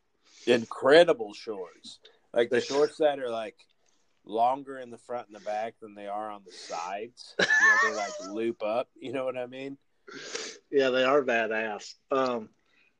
Incredible 0.48 1.34
shorts. 1.34 2.00
Like 2.34 2.50
the 2.50 2.62
shorts 2.62 2.98
that 2.98 3.20
are 3.20 3.30
like 3.30 3.56
longer 4.26 4.78
in 4.78 4.90
the 4.90 4.98
front 4.98 5.28
and 5.28 5.36
the 5.36 5.46
back 5.46 5.76
than 5.82 5.96
they 5.96 6.08
are 6.08 6.30
on 6.30 6.42
the 6.46 6.52
sides. 6.52 7.36
You 7.40 7.46
know, 7.46 7.90
they 7.90 7.96
like 7.96 8.12
loop 8.32 8.64
up. 8.64 8.90
You 9.00 9.14
know 9.14 9.26
what 9.26 9.38
I 9.38 9.46
mean? 9.46 9.78
Yeah, 10.72 10.90
they 10.90 11.04
are 11.04 11.24
badass. 11.24 11.94
Um, 12.12 12.50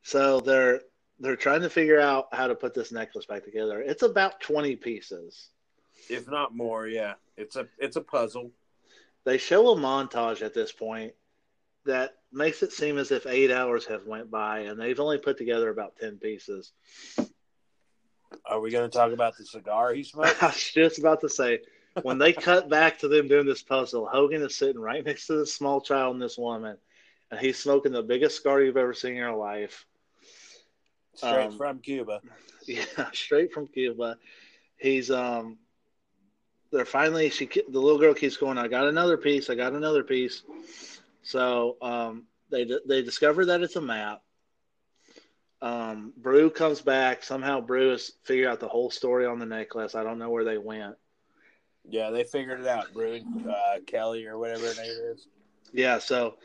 so 0.04 0.40
they're 0.40 0.82
they're 1.20 1.36
trying 1.36 1.62
to 1.62 1.70
figure 1.70 2.00
out 2.00 2.28
how 2.32 2.48
to 2.48 2.56
put 2.56 2.74
this 2.74 2.92
necklace 2.92 3.26
back 3.26 3.44
together. 3.44 3.82
It's 3.82 4.04
about 4.04 4.40
twenty 4.40 4.76
pieces. 4.76 5.50
If 6.10 6.30
not 6.30 6.56
more, 6.56 6.88
yeah. 6.88 7.16
It's 7.40 7.56
a 7.56 7.68
it's 7.78 7.96
a 7.96 8.02
puzzle. 8.02 8.52
They 9.26 9.38
show 9.38 9.70
a 9.72 9.76
montage 9.76 10.42
at 10.42 10.54
this 10.54 10.72
point. 10.72 11.14
that 11.86 12.16
makes 12.32 12.62
it 12.62 12.72
seem 12.72 12.98
as 12.98 13.12
if 13.12 13.26
eight 13.26 13.52
hours 13.52 13.86
have 13.86 14.06
went 14.06 14.30
by 14.30 14.60
and 14.60 14.80
they've 14.80 15.00
only 15.00 15.18
put 15.18 15.38
together 15.38 15.70
about 15.70 15.96
ten 15.98 16.18
pieces. 16.18 16.74
Are 18.46 18.60
we 18.60 18.70
going 18.72 18.90
to 18.90 18.96
talk 18.96 19.12
about 19.12 19.36
the 19.38 19.46
cigar 19.46 19.94
he 19.94 20.04
smoked? 20.12 20.44
I 20.44 20.48
was 20.48 20.72
just 20.72 21.00
about 21.00 21.22
to 21.22 21.30
say, 21.30 21.60
when 22.04 22.18
they 22.20 22.34
cut 22.34 22.70
back 22.70 23.00
to 23.00 23.08
them 23.08 23.28
doing 23.28 23.46
this 23.48 23.64
puzzle, 23.64 24.06
Hogan 24.12 24.42
is 24.44 24.56
sitting 24.56 24.80
right 24.82 25.04
next 25.04 25.28
to 25.28 25.38
this 25.38 25.54
small 25.54 25.82
child 25.82 26.14
and 26.14 26.22
this 26.22 26.38
woman, 26.38 26.78
and 27.32 27.40
he's 27.40 27.58
smoking 27.58 27.92
the 27.92 28.04
biggest 28.04 28.38
cigar 28.38 28.62
you've 28.62 28.78
ever 28.78 28.94
seen 28.94 29.12
in 29.12 29.18
your 29.18 29.36
life. 29.36 29.86
Straight 31.16 31.48
Um, 31.48 31.58
from 31.58 31.80
Cuba. 31.80 32.22
Yeah, 32.68 33.10
straight 33.14 33.52
from 33.52 33.66
Cuba. 33.68 34.18
He's 34.78 35.10
um. 35.10 35.58
They're 36.72 36.86
finally 36.86 37.30
she 37.30 37.48
the 37.48 37.80
little 37.80 38.00
girl 38.00 38.14
keeps 38.14 38.38
going. 38.38 38.58
I 38.58 38.68
got 38.68 38.88
another 38.88 39.18
piece. 39.18 39.50
I 39.50 39.56
got 39.56 39.74
another 39.74 40.04
piece. 40.04 40.44
So 41.24 41.78
um, 41.82 42.26
they 42.52 42.70
they 42.88 43.02
discover 43.02 43.46
that 43.46 43.62
it's 43.62 43.76
a 43.76 43.82
map. 43.82 44.22
Um, 45.62 46.14
Brew 46.16 46.50
comes 46.50 46.82
back. 46.82 47.24
Somehow 47.24 47.60
Brew 47.60 47.90
has 47.92 48.12
figured 48.24 48.48
out 48.48 48.60
the 48.60 48.68
whole 48.68 48.92
story 48.92 49.26
on 49.26 49.40
the 49.40 49.46
necklace. 49.46 49.96
I 49.96 50.04
don't 50.04 50.20
know 50.20 50.30
where 50.30 50.46
they 50.46 50.58
went. 50.58 50.96
Yeah, 51.88 52.12
they 52.12 52.24
figured 52.24 52.60
it 52.62 52.68
out. 52.68 52.94
Brood, 52.94 53.24
uh, 53.50 53.80
Kelly, 53.88 54.26
or 54.26 54.38
whatever 54.38 54.68
her 54.68 54.76
name 54.76 54.92
is. 55.12 55.28
Yeah, 55.74 55.98
so 56.00 56.36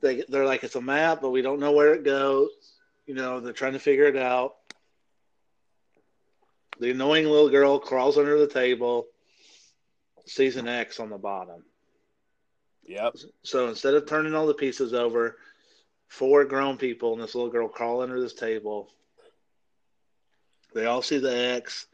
they 0.00 0.24
they're 0.28 0.44
like 0.44 0.64
it's 0.64 0.76
a 0.76 0.80
map, 0.80 1.20
but 1.20 1.30
we 1.30 1.42
don't 1.42 1.60
know 1.60 1.72
where 1.72 1.94
it 1.94 2.04
goes. 2.04 2.50
You 3.06 3.14
know, 3.14 3.40
they're 3.40 3.52
trying 3.52 3.72
to 3.72 3.78
figure 3.78 4.06
it 4.06 4.16
out. 4.16 4.56
The 6.78 6.90
annoying 6.90 7.24
little 7.24 7.48
girl 7.48 7.78
crawls 7.78 8.18
under 8.18 8.38
the 8.38 8.48
table, 8.48 9.06
sees 10.26 10.56
an 10.56 10.68
X 10.68 11.00
on 11.00 11.10
the 11.10 11.18
bottom. 11.18 11.62
Yep. 12.86 13.16
So 13.42 13.68
instead 13.68 13.94
of 13.94 14.06
turning 14.06 14.34
all 14.34 14.46
the 14.46 14.54
pieces 14.54 14.94
over, 14.94 15.38
four 16.08 16.44
grown 16.44 16.76
people 16.76 17.12
and 17.12 17.22
this 17.22 17.34
little 17.34 17.50
girl 17.50 17.68
crawl 17.68 18.02
under 18.02 18.20
this 18.20 18.34
table. 18.34 18.88
They 20.74 20.86
all 20.86 21.02
see 21.02 21.18
the 21.18 21.36
X. 21.54 21.86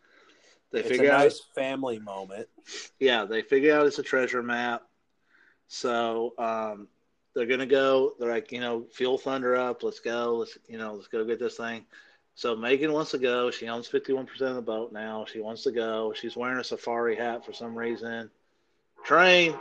They 0.72 0.80
It's 0.80 0.88
a 0.88 0.90
figure 0.94 1.12
out 1.12 1.20
nice 1.20 1.40
family 1.54 1.98
moment. 1.98 2.48
yeah, 2.98 3.24
they 3.24 3.42
figure 3.42 3.74
out 3.74 3.86
it's 3.86 3.98
a 3.98 4.02
treasure 4.02 4.42
map. 4.42 4.82
So 5.68 6.34
um, 6.38 6.88
they're 7.34 7.46
gonna 7.46 7.66
go. 7.66 8.14
They're 8.18 8.30
like, 8.30 8.52
you 8.52 8.60
know, 8.60 8.86
fuel 8.92 9.18
Thunder 9.18 9.56
up. 9.56 9.82
Let's 9.82 10.00
go. 10.00 10.36
Let's 10.38 10.58
you 10.68 10.78
know, 10.78 10.94
let's 10.94 11.08
go 11.08 11.24
get 11.24 11.38
this 11.38 11.56
thing. 11.56 11.84
So 12.34 12.56
Megan 12.56 12.92
wants 12.92 13.10
to 13.12 13.18
go. 13.18 13.50
She 13.50 13.68
owns 13.68 13.86
fifty 13.86 14.12
one 14.12 14.26
percent 14.26 14.50
of 14.50 14.56
the 14.56 14.62
boat 14.62 14.92
now. 14.92 15.26
She 15.30 15.40
wants 15.40 15.62
to 15.64 15.72
go. 15.72 16.12
She's 16.14 16.36
wearing 16.36 16.58
a 16.58 16.64
safari 16.64 17.14
hat 17.14 17.44
for 17.44 17.52
some 17.52 17.76
reason. 17.76 18.30
Train. 19.04 19.54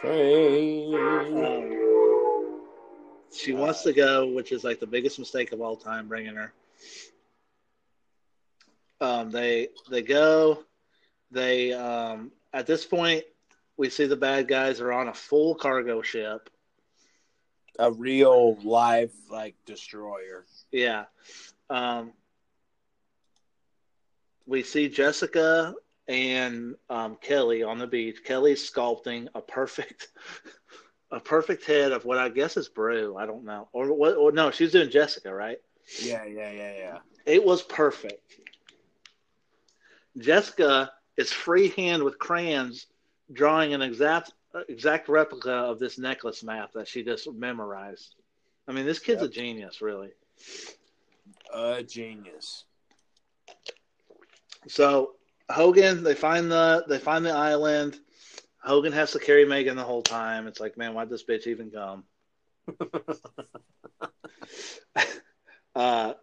Train. 0.00 0.94
Um, 0.94 2.62
she 3.32 3.52
wants 3.52 3.82
to 3.82 3.92
go, 3.92 4.26
which 4.26 4.52
is 4.52 4.64
like 4.64 4.80
the 4.80 4.86
biggest 4.86 5.18
mistake 5.18 5.52
of 5.52 5.60
all 5.60 5.76
time, 5.76 6.08
bringing 6.08 6.34
her. 6.34 6.52
Um, 9.00 9.30
they 9.30 9.68
they 9.90 10.02
go. 10.02 10.64
They 11.30 11.72
um, 11.72 12.32
at 12.52 12.66
this 12.66 12.84
point 12.84 13.24
we 13.76 13.90
see 13.90 14.06
the 14.06 14.16
bad 14.16 14.48
guys 14.48 14.80
are 14.80 14.92
on 14.92 15.08
a 15.08 15.14
full 15.14 15.54
cargo 15.54 16.02
ship. 16.02 16.50
A 17.78 17.90
real 17.90 18.56
life 18.62 19.14
like 19.30 19.54
destroyer. 19.64 20.44
Yeah. 20.70 21.04
Um, 21.72 22.12
we 24.46 24.62
see 24.62 24.88
Jessica 24.88 25.74
and 26.06 26.74
um, 26.90 27.16
Kelly 27.20 27.62
on 27.62 27.78
the 27.78 27.86
beach. 27.86 28.22
Kelly's 28.24 28.68
sculpting 28.68 29.28
a 29.34 29.40
perfect, 29.40 30.08
a 31.10 31.18
perfect 31.18 31.64
head 31.64 31.92
of 31.92 32.04
what 32.04 32.18
I 32.18 32.28
guess 32.28 32.56
is 32.58 32.68
Brew. 32.68 33.16
I 33.16 33.24
don't 33.24 33.44
know, 33.44 33.68
or 33.72 33.92
what? 33.94 34.16
Or 34.16 34.32
no, 34.32 34.50
she's 34.50 34.72
doing 34.72 34.90
Jessica, 34.90 35.32
right? 35.32 35.58
Yeah, 36.02 36.24
yeah, 36.24 36.50
yeah, 36.50 36.72
yeah. 36.76 36.98
It 37.24 37.42
was 37.42 37.62
perfect. 37.62 38.20
Jessica 40.18 40.92
is 41.16 41.32
freehand 41.32 42.02
with 42.02 42.18
crayons 42.18 42.86
drawing 43.32 43.72
an 43.72 43.80
exact 43.80 44.32
exact 44.68 45.08
replica 45.08 45.50
of 45.52 45.78
this 45.78 45.96
necklace 45.98 46.42
map 46.42 46.72
that 46.74 46.86
she 46.86 47.02
just 47.02 47.32
memorized. 47.32 48.16
I 48.68 48.72
mean, 48.72 48.84
this 48.84 48.98
kid's 48.98 49.22
Yep. 49.22 49.30
a 49.30 49.32
genius, 49.32 49.80
really. 49.80 50.10
A 51.52 51.82
genius. 51.82 52.64
So 54.68 55.12
Hogan, 55.50 56.02
they 56.02 56.14
find 56.14 56.50
the 56.50 56.84
they 56.88 56.98
find 56.98 57.24
the 57.24 57.32
island. 57.32 57.98
Hogan 58.62 58.92
has 58.92 59.12
to 59.12 59.18
carry 59.18 59.44
Megan 59.44 59.76
the 59.76 59.82
whole 59.82 60.02
time. 60.02 60.46
It's 60.46 60.60
like, 60.60 60.78
man, 60.78 60.94
why'd 60.94 61.10
this 61.10 61.24
bitch 61.24 61.48
even 61.48 61.70
come? 61.70 62.04
uh, 65.74 66.14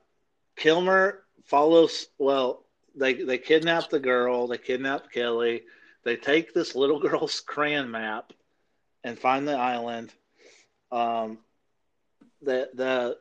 Kilmer 0.56 1.24
follows. 1.46 2.08
Well, 2.18 2.66
they 2.96 3.14
they 3.14 3.38
kidnap 3.38 3.90
the 3.90 4.00
girl. 4.00 4.48
They 4.48 4.58
kidnap 4.58 5.12
Kelly. 5.12 5.64
They 6.04 6.16
take 6.16 6.54
this 6.54 6.76
little 6.76 7.00
girl's 7.08 7.42
crayon 7.42 7.92
map 7.92 8.32
and 9.04 9.20
find 9.20 9.48
the 9.48 9.58
island. 9.58 10.14
Um, 10.92 11.40
the 12.42 12.70
the 12.74 13.18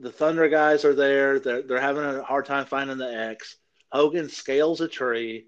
the 0.00 0.10
Thunder 0.10 0.48
guys 0.48 0.84
are 0.84 0.94
there. 0.94 1.38
They're 1.38 1.62
they're 1.62 1.80
having 1.80 2.04
a 2.04 2.22
hard 2.22 2.46
time 2.46 2.64
finding 2.66 2.98
the 2.98 3.12
X. 3.12 3.56
Hogan 3.92 4.28
scales 4.28 4.80
a 4.80 4.88
tree. 4.88 5.46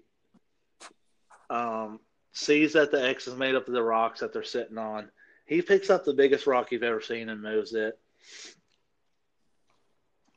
Um, 1.49 1.99
sees 2.31 2.73
that 2.73 2.91
the 2.91 3.03
X 3.03 3.27
is 3.27 3.35
made 3.35 3.55
up 3.55 3.67
of 3.67 3.73
the 3.73 3.83
rocks 3.83 4.19
that 4.19 4.33
they're 4.33 4.43
sitting 4.43 4.77
on. 4.77 5.09
He 5.45 5.61
picks 5.61 5.89
up 5.89 6.05
the 6.05 6.13
biggest 6.13 6.47
rock 6.47 6.71
you've 6.71 6.83
ever 6.83 7.01
seen 7.01 7.29
and 7.29 7.41
moves 7.41 7.73
it. 7.73 7.99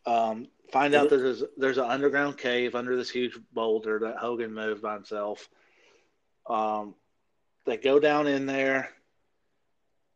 Um, 0.04 0.48
find 0.72 0.94
out 0.94 1.10
that 1.10 1.18
there's 1.18 1.42
there's 1.56 1.78
an 1.78 1.90
underground 1.90 2.38
cave 2.38 2.74
under 2.74 2.96
this 2.96 3.10
huge 3.10 3.38
boulder 3.52 3.98
that 4.00 4.16
Hogan 4.16 4.54
moved 4.54 4.82
by 4.82 4.94
himself. 4.94 5.48
Um, 6.48 6.94
they 7.66 7.76
go 7.76 7.98
down 7.98 8.26
in 8.26 8.46
there. 8.46 8.90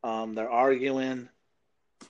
Um, 0.03 0.35
they're 0.35 0.51
arguing, 0.51 1.29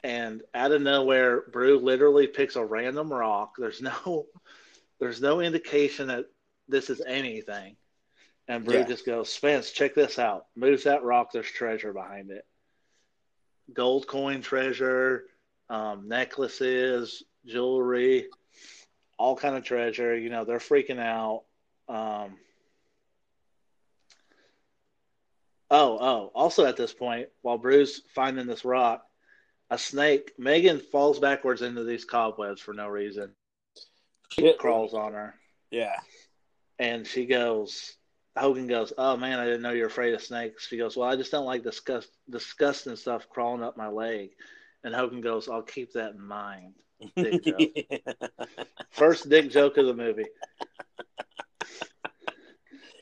and 0.03 0.43
out 0.55 0.73
of 0.73 0.83
nowhere, 0.83 1.43
Brew 1.53 1.79
literally 1.79 2.27
picks 2.27 2.57
a 2.57 2.65
random 2.65 3.13
rock. 3.13 3.55
There's 3.59 3.83
no, 3.83 4.27
there's 5.01 5.21
no 5.21 5.41
indication 5.41 6.09
that 6.09 6.27
this 6.69 6.91
is 6.91 7.03
anything. 7.07 7.77
And 8.49 8.65
Brew 8.65 8.79
Yeah. 8.81 8.85
just 8.85 9.07
goes, 9.07 9.33
Spence, 9.33 9.71
check 9.71 9.95
this 9.95 10.19
out. 10.19 10.47
Moves 10.57 10.85
that 10.85 11.05
rock. 11.05 11.33
There's 11.33 11.47
treasure 11.51 11.93
behind 11.93 12.31
it. 12.31 12.45
Gold 13.73 14.07
coin 14.09 14.43
treasure, 14.43 15.25
um, 15.69 16.09
necklaces, 16.09 17.23
jewelry, 17.47 18.27
all 19.19 19.37
kind 19.37 19.57
of 19.57 19.65
treasure. 19.65 20.17
You 20.17 20.31
know, 20.31 20.45
they're 20.45 20.59
freaking 20.59 20.99
out. 20.99 21.45
Um, 21.89 22.37
oh, 25.71 25.99
oh. 26.01 26.31
Also, 26.35 26.65
at 26.65 26.77
this 26.77 26.93
point, 26.93 27.29
while 27.43 27.59
Bruce 27.59 28.03
finding 28.15 28.47
this 28.47 28.65
rock, 28.65 29.05
a 29.71 29.79
snake, 29.79 30.33
Megan 30.39 30.81
falls 30.81 31.19
backwards 31.19 31.63
into 31.63 31.85
these 31.85 32.05
cobwebs 32.05 32.61
for 32.61 32.75
no 32.75 32.89
reason. 32.89 33.33
Shit. 34.33 34.59
Crawls 34.59 34.95
on 34.95 35.13
her, 35.13 35.35
Yeah. 35.71 35.97
and 36.79 37.07
she 37.07 37.27
goes. 37.27 37.97
Hogan 38.39 38.69
goes, 38.69 38.93
"Oh 38.97 39.17
man, 39.17 39.41
I 39.41 39.45
didn't 39.45 39.63
know 39.63 39.73
you're 39.73 39.89
afraid 39.89 40.15
of 40.15 40.23
snakes." 40.23 40.67
She 40.69 40.77
goes, 40.79 40.97
"Well, 40.97 41.09
I 41.09 41.17
just 41.17 41.33
don't 41.33 41.47
like 41.47 41.65
disgust, 41.65 42.09
disgusting 42.29 42.95
stuff 42.95 43.29
crawling 43.29 43.63
up 43.63 43.77
my 43.77 43.89
leg." 43.89 44.31
And 44.85 44.95
Hogan 44.95 45.21
goes, 45.21 45.49
"I'll 45.49 45.63
keep 45.63 45.93
that 45.95 46.13
in 46.13 46.25
mind." 46.25 46.75
Dick 47.17 47.43
joke. 47.45 48.49
First 48.91 49.29
dick 49.29 49.51
joke 49.51 49.77
of 49.79 49.87
the 49.87 49.95
movie. 49.95 50.27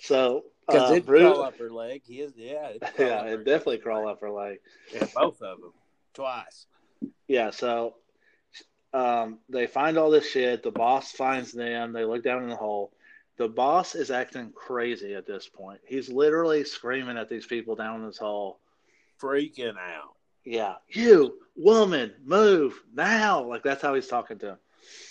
So, 0.01 0.45
Because 0.67 0.91
uh, 0.91 0.95
it 0.95 1.07
Bruce, 1.07 1.21
crawl 1.33 1.43
up 1.43 1.59
her 1.59 1.71
leg. 1.71 2.03
He 2.05 2.21
is, 2.21 2.33
yeah. 2.37 2.69
It 2.69 2.83
yeah, 2.99 3.25
it 3.25 3.45
definitely 3.45 3.79
crawl 3.79 4.09
up 4.09 4.21
her 4.21 4.31
leg. 4.31 4.59
Yeah, 4.95 5.07
both 5.15 5.43
of 5.43 5.61
them. 5.61 5.73
Twice. 6.19 6.67
Yeah, 7.29 7.51
so 7.51 7.95
um, 8.93 9.39
they 9.49 9.69
find 9.69 9.97
all 9.97 10.11
this 10.11 10.29
shit. 10.29 10.65
The 10.65 10.73
boss 10.73 11.13
finds 11.13 11.53
them. 11.53 11.93
They 11.93 12.05
look 12.05 12.25
down 12.25 12.43
in 12.43 12.49
the 12.49 12.57
hole. 12.57 12.93
The 13.37 13.47
boss 13.47 13.95
is 13.95 14.11
acting 14.11 14.51
crazy 14.53 15.15
at 15.15 15.29
this 15.29 15.47
point. 15.49 15.79
He's 15.87 16.09
literally 16.09 16.65
screaming 16.65 17.17
at 17.17 17.29
these 17.29 17.47
people 17.47 17.77
down 17.77 18.01
in 18.01 18.07
this 18.09 18.19
hole. 18.19 18.59
Freaking 19.23 19.77
out. 19.77 20.17
Yeah, 20.45 20.75
you 20.89 21.39
woman, 21.55 22.15
move 22.25 22.83
now! 22.93 23.45
Like 23.45 23.63
that's 23.63 23.83
how 23.83 23.95
he's 23.95 24.09
talking 24.09 24.41
to 24.41 24.49
him. 24.49 24.59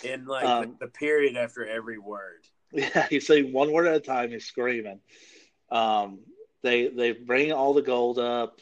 In 0.04 0.26
like 0.26 0.44
Um, 0.44 0.76
the, 0.78 0.86
the 0.86 0.92
period 0.92 1.36
after 1.36 1.66
every 1.66 1.98
word. 1.98 2.44
Yeah, 2.70 3.06
he's 3.08 3.26
saying 3.26 3.54
one 3.54 3.72
word 3.72 3.86
at 3.86 3.94
a 3.94 4.00
time. 4.00 4.30
He's 4.30 4.44
screaming. 4.44 5.00
Um, 5.70 6.18
they 6.62 6.88
they 6.88 7.12
bring 7.12 7.50
all 7.50 7.72
the 7.72 7.80
gold 7.80 8.18
up. 8.18 8.60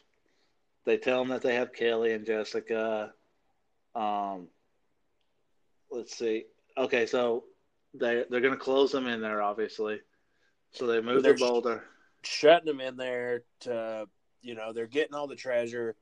They 0.87 0.97
tell 0.97 1.21
him 1.21 1.29
that 1.29 1.43
they 1.43 1.57
have 1.57 1.73
Kelly 1.75 2.13
and 2.13 2.25
Jessica. 2.25 3.13
Um, 3.95 4.49
let's 5.91 6.17
see. 6.17 6.45
Okay, 6.79 7.07
so 7.07 7.45
they 7.93 8.25
they're 8.31 8.41
gonna 8.41 8.57
close 8.57 8.93
them 8.93 9.07
in 9.09 9.21
there, 9.21 9.43
obviously. 9.43 10.01
So 10.73 10.87
they 10.87 11.01
move 11.01 11.23
They're- 11.23 11.35
the 11.35 11.45
boulder. 11.45 11.85
Shutting 12.23 12.67
them 12.67 12.81
in 12.81 12.97
there 12.97 13.45
to, 13.61 14.09
you 14.43 14.55
know, 14.57 14.73
they're 14.73 14.87
getting 14.87 15.15
all 15.15 15.27
the 15.27 15.37
treasure. 15.37 15.97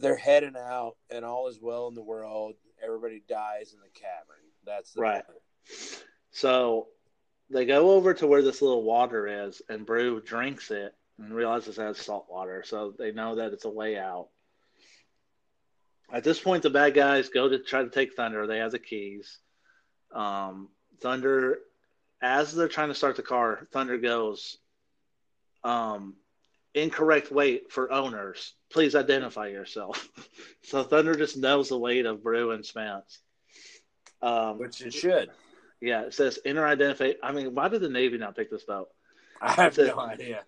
they're 0.00 0.16
heading 0.16 0.54
out, 0.56 0.96
and 1.10 1.24
all 1.24 1.48
is 1.48 1.58
well 1.60 1.88
in 1.88 1.94
the 1.96 2.02
world. 2.02 2.54
Everybody 2.80 3.20
dies 3.28 3.72
in 3.74 3.80
the 3.80 3.88
cavern. 3.88 4.44
That's 4.64 4.92
the 4.92 5.00
Right. 5.00 5.24
So 6.30 6.86
they 7.50 7.64
go 7.64 7.90
over 7.90 8.14
to 8.14 8.26
where 8.28 8.42
this 8.42 8.62
little 8.62 8.84
water 8.84 9.26
is, 9.26 9.60
and 9.68 9.84
Brew 9.84 10.20
drinks 10.20 10.70
it 10.70 10.94
and 11.18 11.34
realizes 11.34 11.78
it 11.78 11.82
has 11.82 11.98
salt 11.98 12.26
water. 12.30 12.62
So 12.64 12.94
they 12.96 13.12
know 13.12 13.36
that 13.36 13.52
it's 13.52 13.64
a 13.64 13.70
way 13.70 13.98
out. 13.98 14.28
At 16.12 16.24
this 16.24 16.40
point, 16.40 16.62
the 16.62 16.70
bad 16.70 16.94
guys 16.94 17.28
go 17.28 17.48
to 17.48 17.58
try 17.58 17.82
to 17.82 17.90
take 17.90 18.14
Thunder. 18.14 18.46
They 18.46 18.58
have 18.58 18.72
the 18.72 18.78
keys. 18.78 19.38
Um, 20.14 20.68
Thunder, 21.00 21.58
as 22.22 22.54
they're 22.54 22.68
trying 22.68 22.88
to 22.88 22.94
start 22.94 23.16
the 23.16 23.22
car, 23.22 23.68
Thunder 23.72 23.98
goes, 23.98 24.56
um, 25.64 26.14
incorrect 26.74 27.30
weight 27.30 27.70
for 27.70 27.92
owners. 27.92 28.54
Please 28.70 28.94
identify 28.94 29.48
yourself. 29.48 30.08
so 30.62 30.82
Thunder 30.82 31.14
just 31.14 31.36
knows 31.36 31.68
the 31.68 31.78
weight 31.78 32.06
of 32.06 32.22
Brew 32.22 32.52
and 32.52 32.64
Spence. 32.64 33.18
Um, 34.22 34.58
Which 34.58 34.80
it 34.80 34.94
should. 34.94 35.30
yeah, 35.80 36.02
it 36.02 36.14
says 36.14 36.38
inner 36.44 36.66
identify. 36.66 37.12
I 37.22 37.32
mean, 37.32 37.54
why 37.54 37.68
did 37.68 37.82
the 37.82 37.88
Navy 37.88 38.18
not 38.18 38.34
pick 38.34 38.50
this 38.50 38.64
boat? 38.64 38.88
I 39.40 39.52
have 39.52 39.76
no 39.78 40.00
idea. 40.00 40.42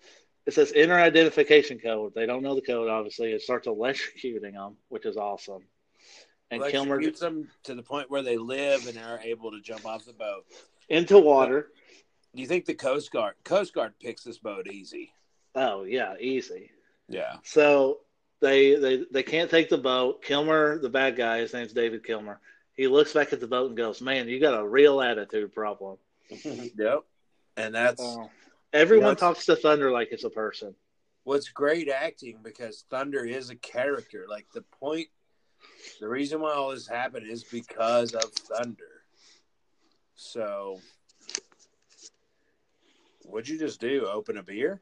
It 0.50 0.54
says 0.54 0.72
inner 0.72 0.98
identification 0.98 1.78
code. 1.78 2.12
They 2.12 2.26
don't 2.26 2.42
know 2.42 2.56
the 2.56 2.60
code, 2.60 2.90
obviously. 2.90 3.30
It 3.30 3.40
starts 3.40 3.68
electrocuting 3.68 4.54
them, 4.54 4.76
which 4.88 5.06
is 5.06 5.16
awesome. 5.16 5.62
And 6.50 6.60
Kilmer 6.64 6.98
gets 6.98 7.20
them 7.20 7.48
to 7.62 7.74
the 7.76 7.84
point 7.84 8.10
where 8.10 8.22
they 8.22 8.36
live 8.36 8.88
and 8.88 8.98
are 8.98 9.20
able 9.20 9.52
to 9.52 9.60
jump 9.60 9.86
off 9.86 10.04
the 10.04 10.12
boat. 10.12 10.44
into 10.88 11.20
water. 11.20 11.68
Do 12.34 12.42
you 12.42 12.48
think 12.48 12.64
the 12.64 12.74
Coast 12.74 13.12
Guard 13.12 13.34
Coast 13.44 13.72
Guard 13.74 13.92
picks 14.02 14.24
this 14.24 14.38
boat 14.38 14.66
easy? 14.66 15.12
Oh 15.54 15.84
yeah, 15.84 16.14
easy. 16.18 16.72
Yeah. 17.08 17.36
So 17.44 18.00
they 18.40 18.74
they 18.74 19.04
they 19.08 19.22
can't 19.22 19.52
take 19.52 19.68
the 19.68 19.78
boat. 19.78 20.20
Kilmer, 20.20 20.80
the 20.80 20.90
bad 20.90 21.14
guy, 21.14 21.38
his 21.38 21.54
name's 21.54 21.72
David 21.72 22.04
Kilmer. 22.04 22.40
He 22.74 22.88
looks 22.88 23.12
back 23.12 23.32
at 23.32 23.38
the 23.38 23.46
boat 23.46 23.68
and 23.68 23.76
goes, 23.76 24.00
"Man, 24.00 24.28
you 24.28 24.40
got 24.40 24.58
a 24.58 24.66
real 24.66 25.00
attitude 25.00 25.54
problem." 25.54 25.98
yep. 26.44 27.04
And 27.56 27.72
that's 27.72 28.02
uh, 28.02 28.26
Everyone 28.72 29.10
Yes. 29.12 29.20
talks 29.20 29.46
to 29.46 29.56
Thunder 29.56 29.90
like 29.90 30.08
it's 30.12 30.24
a 30.24 30.30
person. 30.30 30.74
what's 31.24 31.48
great 31.50 31.88
acting 31.88 32.40
because 32.42 32.84
Thunder 32.88 33.24
is 33.26 33.50
a 33.50 33.56
character. 33.56 34.26
Like 34.28 34.46
the 34.52 34.62
point, 34.62 35.08
the 36.00 36.08
reason 36.08 36.40
why 36.40 36.54
all 36.54 36.70
this 36.70 36.88
happened 36.88 37.28
is 37.30 37.44
because 37.44 38.14
of 38.14 38.24
Thunder. 38.32 39.04
So, 40.16 40.80
what'd 43.24 43.48
you 43.48 43.58
just 43.58 43.80
do? 43.80 44.06
Open 44.06 44.38
a 44.38 44.42
beer? 44.42 44.80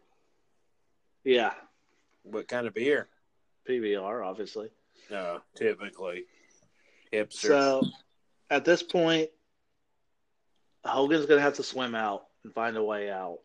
Yeah, 1.24 1.54
What 2.22 2.46
kind 2.48 2.66
of 2.66 2.74
beer? 2.74 3.08
PBR, 3.68 4.24
obviously. 4.24 4.70
No, 5.10 5.40
typically 5.56 6.24
hipster. 7.12 7.48
So 7.48 7.82
at 8.48 8.64
this 8.64 8.82
point, 8.82 9.30
Hogan's 10.84 11.26
gonna 11.26 11.40
have 11.40 11.54
to 11.56 11.62
swim 11.62 11.94
out 11.94 12.26
and 12.44 12.54
find 12.54 12.76
a 12.76 12.82
way 12.82 13.10
out. 13.10 13.40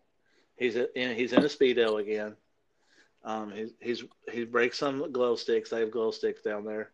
He's 0.63 0.77
in 0.77 1.17
he's 1.17 1.33
in 1.33 1.43
a 1.43 1.47
speedo 1.47 1.99
again. 1.99 2.37
Um, 3.25 3.51
he's 3.51 3.71
he's 3.81 4.03
he 4.31 4.45
breaks 4.45 4.77
some 4.77 5.11
glow 5.11 5.35
sticks. 5.35 5.69
They 5.69 5.81
have 5.81 5.91
glow 5.91 6.11
sticks 6.11 6.41
down 6.41 6.63
there. 6.63 6.91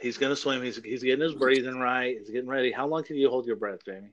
He's 0.00 0.18
gonna 0.18 0.34
swim. 0.34 0.64
He's 0.64 0.82
he's 0.82 1.04
getting 1.04 1.22
his 1.22 1.34
breathing 1.34 1.78
right. 1.78 2.18
He's 2.18 2.30
getting 2.30 2.48
ready. 2.48 2.72
How 2.72 2.88
long 2.88 3.04
can 3.04 3.14
you 3.14 3.30
hold 3.30 3.46
your 3.46 3.54
breath, 3.54 3.84
Jamie? 3.84 4.10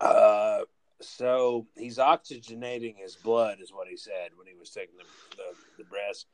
Uh, 0.00 0.60
so 1.02 1.66
he's 1.76 1.98
oxygenating 1.98 2.96
his 2.96 3.16
blood, 3.16 3.58
is 3.60 3.70
what 3.70 3.86
he 3.86 3.98
said 3.98 4.30
when 4.36 4.46
he 4.46 4.54
was 4.58 4.70
taking 4.70 4.96
the 4.96 5.36
the, 5.36 5.82
the 5.82 5.84
breaths. 5.84 6.24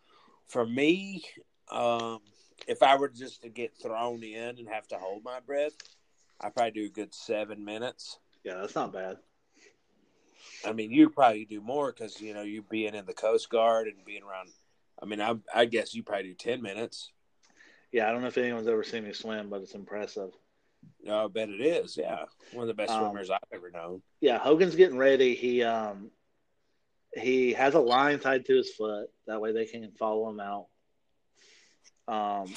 For 0.47 0.65
me, 0.65 1.25
um, 1.69 2.21
if 2.69 2.81
I 2.81 2.95
were 2.95 3.09
just 3.09 3.43
to 3.43 3.49
get 3.49 3.73
thrown 3.83 4.23
in 4.23 4.57
and 4.57 4.69
have 4.69 4.87
to 4.89 4.99
hold 4.99 5.25
my 5.25 5.41
breath, 5.41 5.75
I 6.41 6.51
probably 6.51 6.71
do 6.71 6.85
a 6.85 6.91
good 6.91 7.13
seven 7.13 7.65
minutes. 7.65 8.21
Yeah, 8.45 8.55
that's 8.61 8.77
not 8.77 8.93
bad. 8.93 9.17
I 10.67 10.73
mean, 10.73 10.91
you 10.93 11.11
probably 11.11 11.45
do 11.45 11.61
more 11.61 11.93
because 11.93 12.21
you 12.21 12.35
know 12.35 12.43
you 12.43 12.63
being 12.63 12.95
in 12.95 13.07
the 13.07 13.15
Coast 13.15 13.49
Guard 13.51 13.87
and 13.89 14.05
being 14.05 14.23
around. 14.23 14.49
I 15.01 15.07
mean, 15.07 15.21
I, 15.21 15.35
I 15.55 15.65
guess 15.65 15.95
you 15.95 16.03
probably 16.03 16.29
do 16.29 16.35
ten 16.35 16.61
minutes. 16.63 17.11
Yeah, 17.93 18.09
I 18.09 18.13
don't 18.13 18.21
know 18.21 18.29
if 18.29 18.37
anyone's 18.39 18.69
ever 18.69 18.83
seen 18.85 19.05
me 19.05 19.13
swim, 19.13 19.49
but 19.49 19.63
it's 19.63 19.75
impressive. 19.75 20.31
No, 21.03 21.25
I 21.25 21.29
bet 21.29 21.49
it 21.49 21.61
is. 21.61 21.97
Yeah, 21.97 22.25
one 22.53 22.63
of 22.63 22.69
the 22.69 22.75
best 22.75 22.91
Um, 22.93 23.05
swimmers 23.11 23.31
I've 23.31 23.39
ever 23.53 23.71
known. 23.71 24.03
yeah, 24.21 24.39
Hogan's 24.39 24.77
getting 24.77 24.99
ready. 24.99 25.35
He 25.35 25.63
um 25.63 26.11
he 27.15 27.53
has 27.55 27.75
a 27.75 27.81
line 27.81 28.19
tied 28.21 28.45
to 28.47 28.57
his 28.57 28.71
foot. 28.75 29.09
That 29.27 29.41
way 29.41 29.53
they 29.53 29.65
can 29.67 29.91
follow 29.99 30.29
him 30.29 30.41
out. 30.41 30.67
Um 32.07 32.55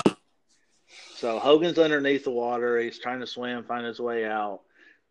so 1.16 1.40
Hogan's 1.40 1.80
underneath 1.80 2.24
the 2.26 2.32
water. 2.32 2.80
He's 2.80 3.00
trying 3.00 3.22
to 3.22 3.28
swim, 3.28 3.64
find 3.64 3.86
his 3.86 4.00
way 4.00 4.26
out. 4.26 4.62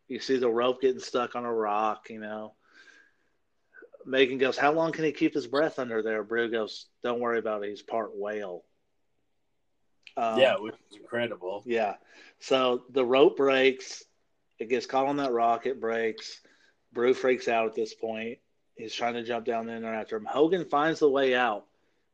You 0.08 0.20
see 0.20 0.36
the 0.36 0.50
rope 0.50 0.80
getting 0.82 1.00
stuck 1.00 1.36
on 1.36 1.44
a 1.44 1.52
rock, 1.52 2.10
you 2.10 2.20
know. 2.20 2.54
Megan 4.06 4.38
goes, 4.38 4.56
How 4.56 4.72
long 4.72 4.92
can 4.92 5.04
he 5.04 5.12
keep 5.12 5.34
his 5.34 5.46
breath 5.46 5.78
under 5.78 6.02
there? 6.02 6.22
Brew 6.22 6.50
goes, 6.50 6.86
Don't 7.02 7.20
worry 7.20 7.38
about 7.38 7.62
it. 7.62 7.70
He's 7.70 7.82
part 7.82 8.10
whale. 8.14 8.64
Um, 10.16 10.38
yeah, 10.38 10.56
which 10.58 10.74
is 10.90 10.98
incredible. 10.98 11.62
yeah. 11.66 11.94
So 12.40 12.82
the 12.90 13.04
rope 13.04 13.36
breaks. 13.36 14.02
It 14.58 14.68
gets 14.68 14.86
caught 14.86 15.06
on 15.06 15.16
that 15.16 15.32
rock. 15.32 15.66
It 15.66 15.80
breaks. 15.80 16.40
Brew 16.92 17.14
freaks 17.14 17.48
out 17.48 17.66
at 17.66 17.74
this 17.74 17.94
point. 17.94 18.38
He's 18.74 18.94
trying 18.94 19.14
to 19.14 19.22
jump 19.22 19.46
down 19.46 19.68
in 19.68 19.82
there 19.82 19.94
after 19.94 20.16
him. 20.16 20.24
Hogan 20.24 20.64
finds 20.64 21.00
the 21.00 21.08
way 21.08 21.34
out, 21.34 21.66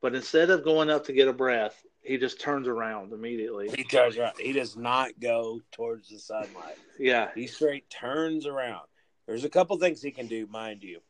but 0.02 0.14
instead 0.14 0.50
of 0.50 0.64
going 0.64 0.90
up 0.90 1.06
to 1.06 1.12
get 1.12 1.28
a 1.28 1.32
breath, 1.32 1.80
he 2.02 2.18
just 2.18 2.40
turns 2.40 2.68
around 2.68 3.12
immediately. 3.12 3.68
He 3.74 3.84
turns 3.84 4.16
around. 4.16 4.34
He 4.38 4.52
does 4.52 4.76
not 4.76 5.10
go 5.18 5.60
towards 5.72 6.08
the 6.08 6.18
sunlight. 6.18 6.76
Yeah. 6.98 7.30
He 7.34 7.46
straight 7.46 7.88
turns 7.90 8.46
around. 8.46 8.86
There's 9.26 9.44
a 9.44 9.48
couple 9.48 9.76
things 9.78 10.02
he 10.02 10.12
can 10.12 10.26
do, 10.26 10.46
mind 10.46 10.82
you. 10.82 11.00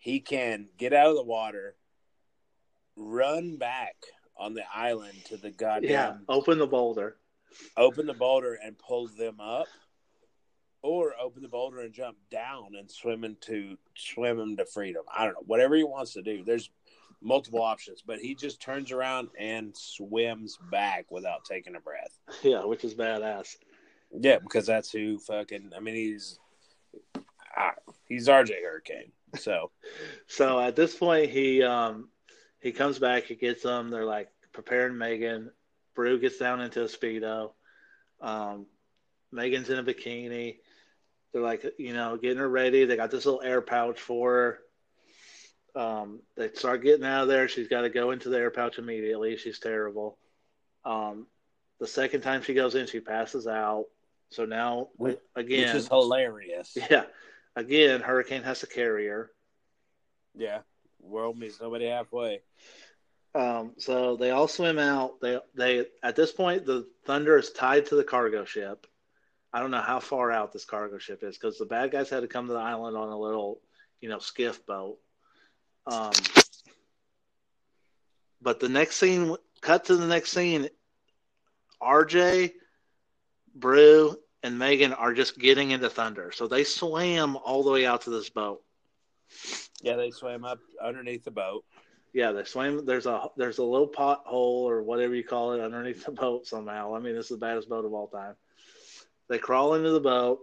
He 0.00 0.18
can 0.20 0.66
get 0.78 0.92
out 0.92 1.10
of 1.10 1.16
the 1.16 1.22
water, 1.22 1.76
run 2.96 3.56
back 3.56 3.94
on 4.36 4.54
the 4.54 4.64
island 4.74 5.14
to 5.26 5.36
the 5.36 5.50
goddamn, 5.50 5.90
Yeah. 5.90 6.16
Open 6.28 6.58
the 6.58 6.66
boulder. 6.66 7.16
open 7.76 8.06
the 8.06 8.14
boulder 8.14 8.54
and 8.54 8.78
pull 8.78 9.06
them 9.08 9.40
up, 9.40 9.66
or 10.82 11.14
open 11.20 11.42
the 11.42 11.48
boulder 11.48 11.80
and 11.80 11.92
jump 11.92 12.16
down 12.30 12.74
and 12.78 12.90
swim 12.90 13.24
into 13.24 13.76
swim 13.94 14.38
him 14.40 14.56
to 14.56 14.64
freedom. 14.64 15.02
I 15.14 15.24
don't 15.24 15.34
know, 15.34 15.44
whatever 15.46 15.76
he 15.76 15.84
wants 15.84 16.14
to 16.14 16.22
do. 16.22 16.42
There's 16.44 16.70
multiple 17.20 17.60
options, 17.60 18.00
but 18.00 18.18
he 18.20 18.34
just 18.34 18.62
turns 18.62 18.92
around 18.92 19.28
and 19.38 19.76
swims 19.76 20.58
back 20.70 21.10
without 21.10 21.44
taking 21.44 21.76
a 21.76 21.80
breath. 21.80 22.18
Yeah, 22.42 22.64
which 22.64 22.84
is 22.84 22.94
badass. 22.94 23.56
Yeah, 24.18 24.38
because 24.38 24.64
that's 24.64 24.90
who 24.90 25.18
fucking. 25.18 25.72
I 25.76 25.80
mean, 25.80 25.94
he's 25.94 26.38
ah, 27.56 27.74
he's 28.06 28.28
RJ 28.28 28.62
Hurricane. 28.64 29.12
So 29.36 29.70
So 30.26 30.60
at 30.60 30.76
this 30.76 30.94
point, 30.96 31.30
he 31.30 31.62
um 31.62 32.08
he 32.60 32.72
comes 32.72 32.98
back. 32.98 33.24
He 33.24 33.34
gets 33.34 33.62
them. 33.62 33.90
They're 33.90 34.04
like 34.04 34.28
preparing 34.52 34.98
Megan. 34.98 35.50
Brew 35.94 36.18
gets 36.18 36.38
down 36.38 36.60
into 36.60 36.82
a 36.82 36.86
speedo. 36.86 37.52
Um, 38.20 38.66
Megan's 39.32 39.70
in 39.70 39.78
a 39.78 39.84
bikini. 39.84 40.58
They're 41.32 41.42
like 41.42 41.64
you 41.78 41.94
know 41.94 42.16
getting 42.16 42.38
her 42.38 42.48
ready. 42.48 42.84
They 42.84 42.96
got 42.96 43.10
this 43.10 43.26
little 43.26 43.42
air 43.42 43.60
pouch 43.60 44.00
for 44.00 44.32
her. 45.74 45.80
Um, 45.80 46.20
they 46.36 46.50
start 46.52 46.82
getting 46.82 47.04
out 47.04 47.22
of 47.22 47.28
there. 47.28 47.48
She's 47.48 47.68
got 47.68 47.82
to 47.82 47.90
go 47.90 48.10
into 48.10 48.28
the 48.28 48.38
air 48.38 48.50
pouch 48.50 48.78
immediately. 48.78 49.36
She's 49.36 49.60
terrible. 49.60 50.18
Um, 50.84 51.26
the 51.78 51.86
second 51.86 52.22
time 52.22 52.42
she 52.42 52.54
goes 52.54 52.74
in, 52.74 52.86
she 52.86 53.00
passes 53.00 53.46
out. 53.46 53.86
So 54.30 54.44
now 54.44 54.88
again, 55.34 55.60
which 55.60 55.74
is 55.74 55.88
hilarious. 55.88 56.76
yeah, 56.90 57.04
again, 57.56 58.00
Hurricane 58.00 58.42
has 58.42 58.60
to 58.60 58.66
carry 58.66 59.06
her. 59.06 59.30
Yeah, 60.34 60.60
world 61.00 61.38
meets 61.38 61.60
nobody 61.60 61.86
halfway. 61.86 62.40
Um, 63.34 63.72
so 63.78 64.16
they 64.16 64.30
all 64.30 64.48
swim 64.48 64.78
out. 64.78 65.20
They 65.20 65.38
they 65.54 65.86
at 66.02 66.16
this 66.16 66.32
point 66.32 66.66
the 66.66 66.86
Thunder 67.04 67.38
is 67.38 67.50
tied 67.50 67.86
to 67.86 67.96
the 67.96 68.04
cargo 68.04 68.44
ship. 68.44 68.86
I 69.52 69.60
don't 69.60 69.70
know 69.70 69.80
how 69.80 70.00
far 70.00 70.30
out 70.30 70.52
this 70.52 70.64
cargo 70.64 70.98
ship 70.98 71.22
is 71.22 71.36
because 71.36 71.58
the 71.58 71.66
bad 71.66 71.90
guys 71.90 72.10
had 72.10 72.20
to 72.20 72.28
come 72.28 72.46
to 72.46 72.52
the 72.52 72.58
island 72.58 72.96
on 72.96 73.08
a 73.08 73.18
little, 73.18 73.60
you 74.00 74.08
know, 74.08 74.20
skiff 74.20 74.64
boat. 74.64 74.98
Um, 75.86 76.12
but 78.40 78.60
the 78.60 78.68
next 78.68 78.96
scene, 78.96 79.36
cut 79.60 79.86
to 79.86 79.96
the 79.96 80.06
next 80.06 80.30
scene. 80.30 80.68
RJ, 81.82 82.52
Brew, 83.54 84.16
and 84.42 84.58
Megan 84.58 84.92
are 84.92 85.12
just 85.12 85.38
getting 85.38 85.70
into 85.70 85.90
Thunder, 85.90 86.32
so 86.32 86.46
they 86.46 86.64
swam 86.64 87.36
all 87.36 87.62
the 87.62 87.70
way 87.70 87.86
out 87.86 88.02
to 88.02 88.10
this 88.10 88.30
boat. 88.30 88.62
Yeah, 89.82 89.96
they 89.96 90.10
swam 90.10 90.44
up 90.44 90.58
underneath 90.82 91.24
the 91.24 91.30
boat. 91.30 91.64
Yeah, 92.12 92.32
they 92.32 92.44
swam. 92.44 92.84
There's 92.84 93.06
a 93.06 93.28
there's 93.36 93.58
a 93.58 93.64
little 93.64 93.88
pothole 93.88 94.64
or 94.64 94.82
whatever 94.82 95.14
you 95.14 95.24
call 95.24 95.52
it 95.52 95.60
underneath 95.60 96.04
the 96.04 96.12
boat 96.12 96.46
somehow. 96.46 96.94
I 96.94 97.00
mean, 97.00 97.14
this 97.14 97.26
is 97.26 97.38
the 97.38 97.46
baddest 97.46 97.68
boat 97.68 97.84
of 97.84 97.92
all 97.92 98.08
time. 98.08 98.34
They 99.28 99.38
crawl 99.38 99.74
into 99.74 99.90
the 99.90 100.00
boat. 100.00 100.40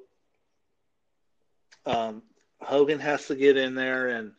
Um, 1.86 2.24
Hogan 2.62 3.00
has 3.00 3.28
to 3.28 3.36
get 3.36 3.58
in 3.58 3.76
there, 3.76 4.08
and 4.08 4.32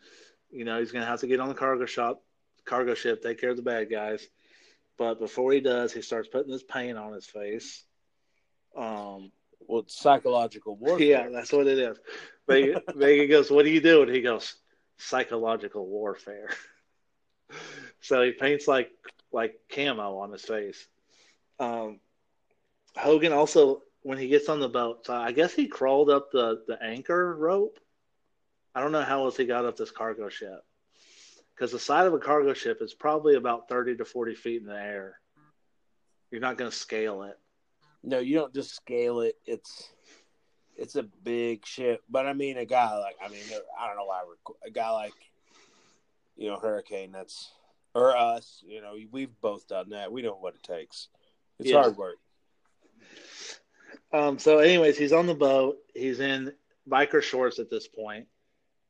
you 0.51 0.65
know 0.65 0.79
he's 0.79 0.93
gonna 0.93 1.07
have 1.07 1.21
to 1.21 1.27
get 1.27 1.41
on 1.41 1.49
the 1.49 1.55
cargo 1.55 1.85
shop 1.85 2.23
cargo 2.69 2.95
ship, 2.95 3.23
take 3.23 3.41
care 3.41 3.51
of 3.51 3.57
the 3.57 3.63
bad 3.63 3.91
guys. 3.91 4.27
But 4.97 5.19
before 5.19 5.53
he 5.53 5.61
does, 5.61 5.93
he 5.93 6.03
starts 6.03 6.29
putting 6.29 6.53
this 6.53 6.63
paint 6.63 6.99
on 6.99 7.13
his 7.13 7.27
face. 7.27 7.85
Um, 8.77 9.33
Well, 9.67 9.81
it's 9.81 9.99
psychological 9.99 10.77
warfare. 10.81 11.07
yeah, 11.07 11.29
that's 11.29 11.53
what 11.53 11.67
it 11.67 11.79
is. 11.79 11.99
Megan, 12.47 12.81
Megan 12.95 13.29
goes, 13.29 13.51
"What 13.51 13.65
are 13.67 13.71
you 13.71 13.81
doing?" 13.81 14.13
He 14.13 14.21
goes, 14.21 14.55
"Psychological 14.99 15.87
warfare." 15.87 16.51
so 18.01 18.23
he 18.23 18.33
paints 18.33 18.69
like 18.69 18.91
like 19.33 19.55
camo 19.71 20.19
on 20.19 20.33
his 20.33 20.45
face. 20.45 20.87
Um, 21.61 22.01
Hogan 22.97 23.33
also, 23.33 23.83
when 24.03 24.19
he 24.19 24.29
gets 24.29 24.49
on 24.49 24.61
the 24.61 24.69
boat, 24.69 25.07
so 25.07 25.15
I 25.15 25.33
guess 25.33 25.53
he 25.53 25.67
crawled 25.67 26.11
up 26.11 26.31
the 26.31 26.63
the 26.67 26.83
anchor 26.83 27.37
rope. 27.37 27.79
I 28.75 28.81
don't 28.81 28.93
know 28.93 29.03
how 29.03 29.25
else 29.25 29.37
he 29.37 29.45
got 29.45 29.65
up 29.65 29.77
this 29.77 29.91
cargo 29.91 30.29
ship, 30.29 30.61
because 31.55 31.73
the 31.73 31.79
side 31.79 32.07
of 32.07 32.15
a 32.15 32.19
cargo 32.19 32.55
ship 32.55 32.79
is 32.81 32.95
probably 32.95 33.35
about 33.35 33.69
thirty 33.69 33.97
to 33.97 34.05
forty 34.05 34.35
feet 34.35 34.63
in 34.63 34.69
the 34.69 34.75
air. 34.77 35.19
You're 36.31 36.41
not 36.43 36.59
going 36.59 36.71
to 36.71 36.77
scale 36.77 37.23
it. 37.23 37.39
No, 38.03 38.19
you 38.21 38.37
don't 38.37 38.55
just 38.55 38.75
scale 38.75 39.21
it. 39.21 39.37
It's 39.47 39.91
it's 40.77 40.95
a 40.97 41.03
big 41.03 41.67
ship. 41.67 42.03
But 42.09 42.27
I 42.27 42.33
mean, 42.33 42.57
a 42.57 42.65
guy 42.65 42.97
like 42.97 43.17
I 43.23 43.29
mean, 43.29 43.43
I 43.79 43.87
don't 43.87 43.97
know 43.97 44.05
why 44.05 44.23
a 44.67 44.71
guy 44.71 44.91
like 44.91 45.15
you 46.37 46.49
know 46.49 46.59
Hurricane. 46.59 47.13
That's 47.13 47.53
or 47.95 48.17
us. 48.17 48.63
You 48.67 48.81
know, 48.81 48.95
we've 49.11 49.41
both 49.41 49.67
done 49.67 49.91
that. 49.91 50.13
We 50.13 50.23
know 50.23 50.35
what 50.35 50.55
it 50.55 50.63
takes. 50.63 51.09
It's 51.59 51.71
Yeah. 51.71 51.83
hard 51.83 51.97
work. 51.97 52.17
Um, 54.13 54.39
so, 54.39 54.59
anyways, 54.59 54.97
he's 54.97 55.13
on 55.13 55.27
the 55.27 55.35
boat. 55.35 55.79
He's 55.95 56.21
in 56.21 56.53
biker 56.89 57.23
shorts 57.23 57.59
at 57.59 57.71
this 57.71 57.89
point. 57.89 58.27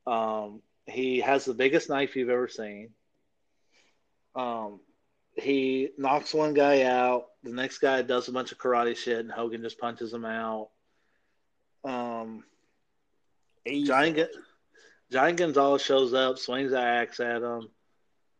Um, 0.06 0.62
he 0.86 1.20
has 1.20 1.44
the 1.44 1.54
biggest 1.54 1.88
knife 1.88 2.16
you've 2.16 2.30
ever 2.30 2.48
seen. 2.48 2.90
Um, 4.34 4.80
he 5.38 5.90
knocks 5.98 6.34
one 6.34 6.54
guy 6.54 6.82
out. 6.82 7.26
The 7.42 7.52
next 7.52 7.78
guy 7.78 8.02
does 8.02 8.28
a 8.28 8.32
bunch 8.32 8.52
of 8.52 8.58
karate 8.58 8.96
shit, 8.96 9.18
and 9.18 9.30
Hogan 9.30 9.62
just 9.62 9.78
punches 9.78 10.12
him 10.12 10.24
out. 10.24 10.70
Um, 11.84 12.44
Giant, 13.66 14.16
Gon- 14.16 14.42
Giant 15.12 15.38
Gonzalez 15.38 15.82
shows 15.82 16.14
up, 16.14 16.38
swings 16.38 16.72
the 16.72 16.80
axe 16.80 17.20
at 17.20 17.42
him. 17.42 17.68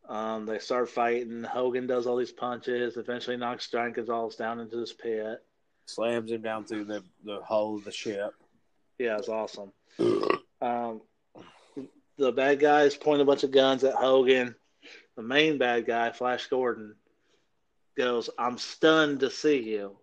Um, 0.08 0.46
they 0.46 0.58
start 0.58 0.88
fighting. 0.88 1.44
Hogan 1.44 1.86
does 1.86 2.06
all 2.06 2.16
these 2.16 2.32
punches. 2.32 2.96
Eventually, 2.96 3.36
knocks 3.36 3.70
Giant 3.70 3.94
Gonzalez 3.94 4.36
down 4.36 4.58
into 4.60 4.76
this 4.76 4.92
pit. 4.92 5.42
slams 5.86 6.30
him 6.30 6.42
down 6.42 6.64
through 6.64 6.84
the 6.84 7.02
the 7.24 7.40
hull 7.42 7.76
of 7.76 7.84
the 7.84 7.92
ship. 7.92 8.32
Yeah, 8.98 9.18
it's 9.18 9.28
awesome. 9.28 9.72
Um, 10.60 11.02
the 12.16 12.32
bad 12.32 12.58
guys 12.58 12.96
point 12.96 13.22
a 13.22 13.24
bunch 13.24 13.44
of 13.44 13.50
guns 13.52 13.84
at 13.84 13.94
Hogan. 13.94 14.54
The 15.18 15.24
main 15.24 15.58
bad 15.58 15.84
guy, 15.84 16.12
Flash 16.12 16.46
Gordon, 16.46 16.94
goes, 17.96 18.30
"I'm 18.38 18.56
stunned 18.56 19.18
to 19.20 19.30
see 19.30 19.58
you." 19.68 19.98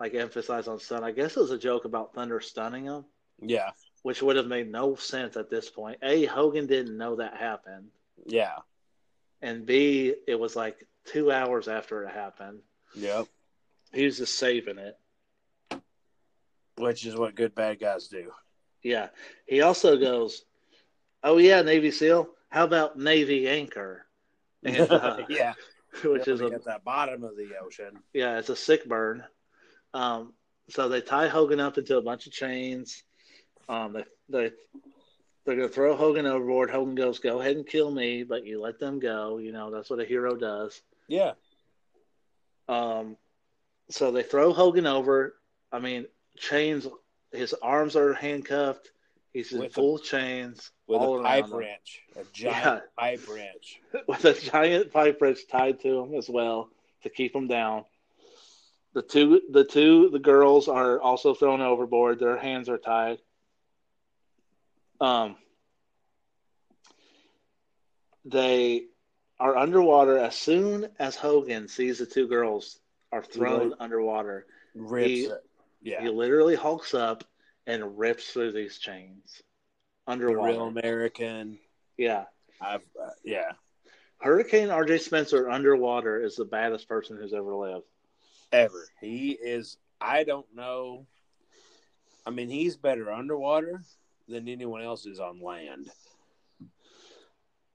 Like 0.00 0.14
emphasize 0.14 0.68
on 0.68 0.78
stun. 0.80 1.04
I 1.04 1.10
guess 1.10 1.36
it 1.36 1.40
was 1.40 1.50
a 1.50 1.58
joke 1.58 1.84
about 1.84 2.14
Thunder 2.14 2.40
stunning 2.40 2.86
him, 2.86 3.04
Yeah, 3.38 3.72
which 4.04 4.22
would 4.22 4.36
have 4.36 4.46
made 4.46 4.72
no 4.72 4.94
sense 4.94 5.36
at 5.36 5.50
this 5.50 5.68
point. 5.68 5.98
A, 6.02 6.24
Hogan 6.24 6.66
didn't 6.66 6.96
know 6.96 7.16
that 7.16 7.36
happened, 7.36 7.90
yeah, 8.24 8.56
and 9.42 9.66
B, 9.66 10.14
it 10.26 10.36
was 10.36 10.56
like 10.56 10.88
two 11.04 11.30
hours 11.30 11.68
after 11.68 12.02
it 12.04 12.14
happened. 12.14 12.60
yep. 12.94 13.26
He 13.92 14.06
was 14.06 14.16
just 14.16 14.38
saving 14.38 14.78
it. 14.78 14.98
Which 16.78 17.04
is 17.04 17.16
what 17.16 17.34
good 17.34 17.54
bad 17.54 17.80
guys 17.80 18.08
do. 18.08 18.32
Yeah. 18.82 19.10
He 19.46 19.60
also 19.60 19.98
goes, 19.98 20.46
"Oh 21.22 21.36
yeah, 21.36 21.60
Navy 21.60 21.90
SEAL. 21.90 22.30
How 22.48 22.64
about 22.64 22.98
Navy 22.98 23.46
Anchor?" 23.46 24.06
And, 24.64 24.76
uh, 24.90 25.18
yeah, 25.28 25.54
which 26.04 26.28
is 26.28 26.40
a 26.40 26.46
at 26.46 26.64
the 26.64 26.80
bottom 26.84 27.24
of 27.24 27.36
the 27.36 27.50
ocean. 27.62 27.98
yeah, 28.12 28.38
it's 28.38 28.48
a 28.48 28.56
sick 28.56 28.86
burn. 28.88 29.24
Um, 29.92 30.32
so 30.70 30.88
they 30.88 31.00
tie 31.00 31.28
Hogan 31.28 31.60
up 31.60 31.78
into 31.78 31.96
a 31.96 32.02
bunch 32.02 32.26
of 32.26 32.32
chains. 32.32 33.02
Um, 33.68 33.92
they 33.92 34.04
they 34.28 34.52
they're 35.44 35.56
gonna 35.56 35.68
throw 35.68 35.94
Hogan 35.94 36.26
overboard. 36.26 36.70
Hogan 36.70 36.94
goes, 36.94 37.18
"Go 37.18 37.40
ahead 37.40 37.56
and 37.56 37.66
kill 37.66 37.90
me, 37.90 38.24
but 38.24 38.46
you 38.46 38.60
let 38.60 38.78
them 38.78 38.98
go." 38.98 39.38
You 39.38 39.52
know 39.52 39.70
that's 39.70 39.90
what 39.90 40.00
a 40.00 40.04
hero 40.04 40.36
does. 40.36 40.80
Yeah, 41.06 41.32
Um, 42.66 43.16
so 43.90 44.10
they 44.10 44.22
throw 44.22 44.52
Hogan 44.52 44.86
over. 44.86 45.36
I 45.70 45.78
mean, 45.80 46.06
chains. 46.36 46.86
His 47.30 47.52
arms 47.52 47.96
are 47.96 48.14
handcuffed. 48.14 48.90
He's 49.34 49.52
in 49.52 49.58
With 49.58 49.72
a- 49.72 49.74
full 49.74 49.98
chains 49.98 50.70
with 50.86 51.00
all 51.00 51.18
a 51.18 51.22
around 51.22 51.42
pipe 51.42 51.52
wrench, 51.52 52.02
a 52.16 52.24
giant 52.32 52.64
Yeah. 52.64 52.80
pipe 52.96 53.28
wrench. 53.28 53.80
with 54.08 54.24
a 54.24 54.32
giant 54.32 54.92
pipe 54.92 55.20
wrench 55.20 55.46
tied 55.48 55.80
to 55.80 55.98
him 56.00 56.14
as 56.14 56.30
well 56.30 56.70
to 57.02 57.10
keep 57.10 57.34
him 57.34 57.48
down. 57.48 57.84
The 58.94 59.02
two, 59.02 59.42
the 59.50 59.64
two, 59.64 60.08
the 60.10 60.20
girls 60.20 60.68
are 60.68 61.00
also 61.00 61.34
thrown 61.34 61.60
overboard. 61.60 62.20
Their 62.20 62.36
hands 62.38 62.68
are 62.68 62.78
tied. 62.78 63.18
Um, 65.00 65.34
they 68.24 68.84
are 69.40 69.56
underwater 69.56 70.16
as 70.18 70.36
soon 70.36 70.88
as 71.00 71.16
Hogan 71.16 71.66
sees 71.66 71.98
the 71.98 72.06
two 72.06 72.28
girls 72.28 72.78
are 73.10 73.22
thrown 73.24 73.74
underwater. 73.80 74.46
Rips 74.74 75.08
He- 75.08 75.24
it. 75.24 75.44
Yeah, 75.82 76.00
He 76.02 76.08
literally 76.08 76.54
hulks 76.54 76.94
up 76.94 77.24
and 77.66 77.98
rips 77.98 78.32
through 78.32 78.52
these 78.52 78.78
chains 78.78 79.42
the 80.06 80.12
underwater. 80.12 80.52
real 80.52 80.66
American. 80.66 81.58
yeah. 81.96 82.24
I've 82.60 82.82
uh, 83.02 83.10
yeah. 83.24 83.52
Hurricane 84.20 84.68
RJ 84.68 85.00
Spencer 85.00 85.50
underwater 85.50 86.22
is 86.22 86.36
the 86.36 86.44
baddest 86.44 86.88
person 86.88 87.16
who's 87.16 87.34
ever 87.34 87.54
lived. 87.54 87.84
ever. 88.52 88.86
He 89.00 89.32
is. 89.32 89.76
I 90.00 90.24
don't 90.24 90.46
know. 90.54 91.06
I 92.26 92.30
mean, 92.30 92.48
he's 92.48 92.76
better 92.76 93.12
underwater 93.12 93.82
than 94.28 94.48
anyone 94.48 94.82
else 94.82 95.04
is 95.04 95.20
on 95.20 95.42
land. 95.42 95.90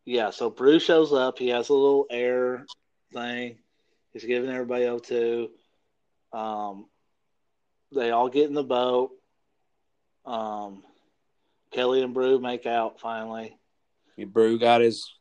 Yeah, 0.06 0.32
so 0.32 0.49
Bruce 0.49 0.84
shows 0.84 1.14
up. 1.14 1.38
He 1.38 1.49
has 1.49 1.70
a 1.70 1.74
little 1.74 2.07
air 2.10 2.66
thing. 3.14 3.57
He's 4.11 4.24
giving 4.26 4.49
everybody 4.49 4.86
O2. 4.86 5.49
Um, 6.34 6.88
they 7.94 8.10
all 8.10 8.30
get 8.30 8.48
in 8.48 8.56
the 8.56 8.64
boat. 8.64 9.11
Um, 10.26 10.84
Kelly 11.72 12.02
and 12.02 12.14
Brew 12.14 12.40
make 12.40 12.66
out 12.66 13.00
finally. 13.00 13.58
He 14.16 14.26
Brew 14.26 14.60
got 14.60 14.82
his. 14.82 15.12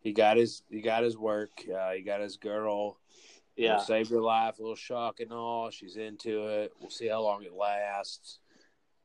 He 0.00 0.12
got 0.12 0.36
his. 0.36 0.62
He 0.70 0.80
got 0.80 1.02
his 1.02 1.16
work. 1.16 1.50
Uh, 1.68 1.92
he 1.92 2.02
got 2.02 2.20
his 2.20 2.36
girl. 2.36 2.98
Yeah, 3.56 3.78
saved 3.80 4.10
her 4.10 4.20
life. 4.20 4.58
A 4.58 4.62
little 4.62 4.76
shock 4.76 5.18
and 5.20 5.32
all. 5.32 5.70
She's 5.70 5.96
into 5.96 6.46
it. 6.46 6.72
We'll 6.80 6.90
see 6.90 7.08
how 7.08 7.22
long 7.22 7.42
it 7.42 7.52
lasts. 7.52 8.38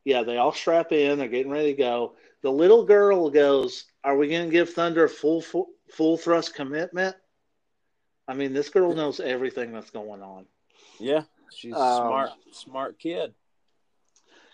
yeah, 0.06 0.22
they 0.22 0.38
all 0.38 0.52
strap 0.52 0.91
in. 0.91 1.18
They're 1.18 1.28
getting 1.28 1.52
ready 1.52 1.74
to 1.74 1.78
go. 1.78 2.15
The 2.44 2.52
little 2.52 2.86
girl 2.86 3.30
goes, 3.32 3.86
"Are 4.03 4.15
we 4.15 4.28
going 4.30 4.45
to 4.45 4.52
give 4.52 4.70
Thunder 4.70 5.07
full, 5.07 5.41
full 5.41 5.70
full 5.90 6.18
thrust 6.18 6.53
commitment?" 6.53 7.15
I 8.28 8.36
mean, 8.36 8.53
this 8.53 8.70
girl 8.70 8.94
knows 8.94 9.20
everything 9.20 9.74
that's 9.74 9.90
going 9.90 10.22
on. 10.22 10.45
Yeah, 10.99 11.24
she's 11.53 11.74
Um, 11.74 11.80
smart, 11.80 12.30
smart 12.52 12.99
kid. 12.99 13.34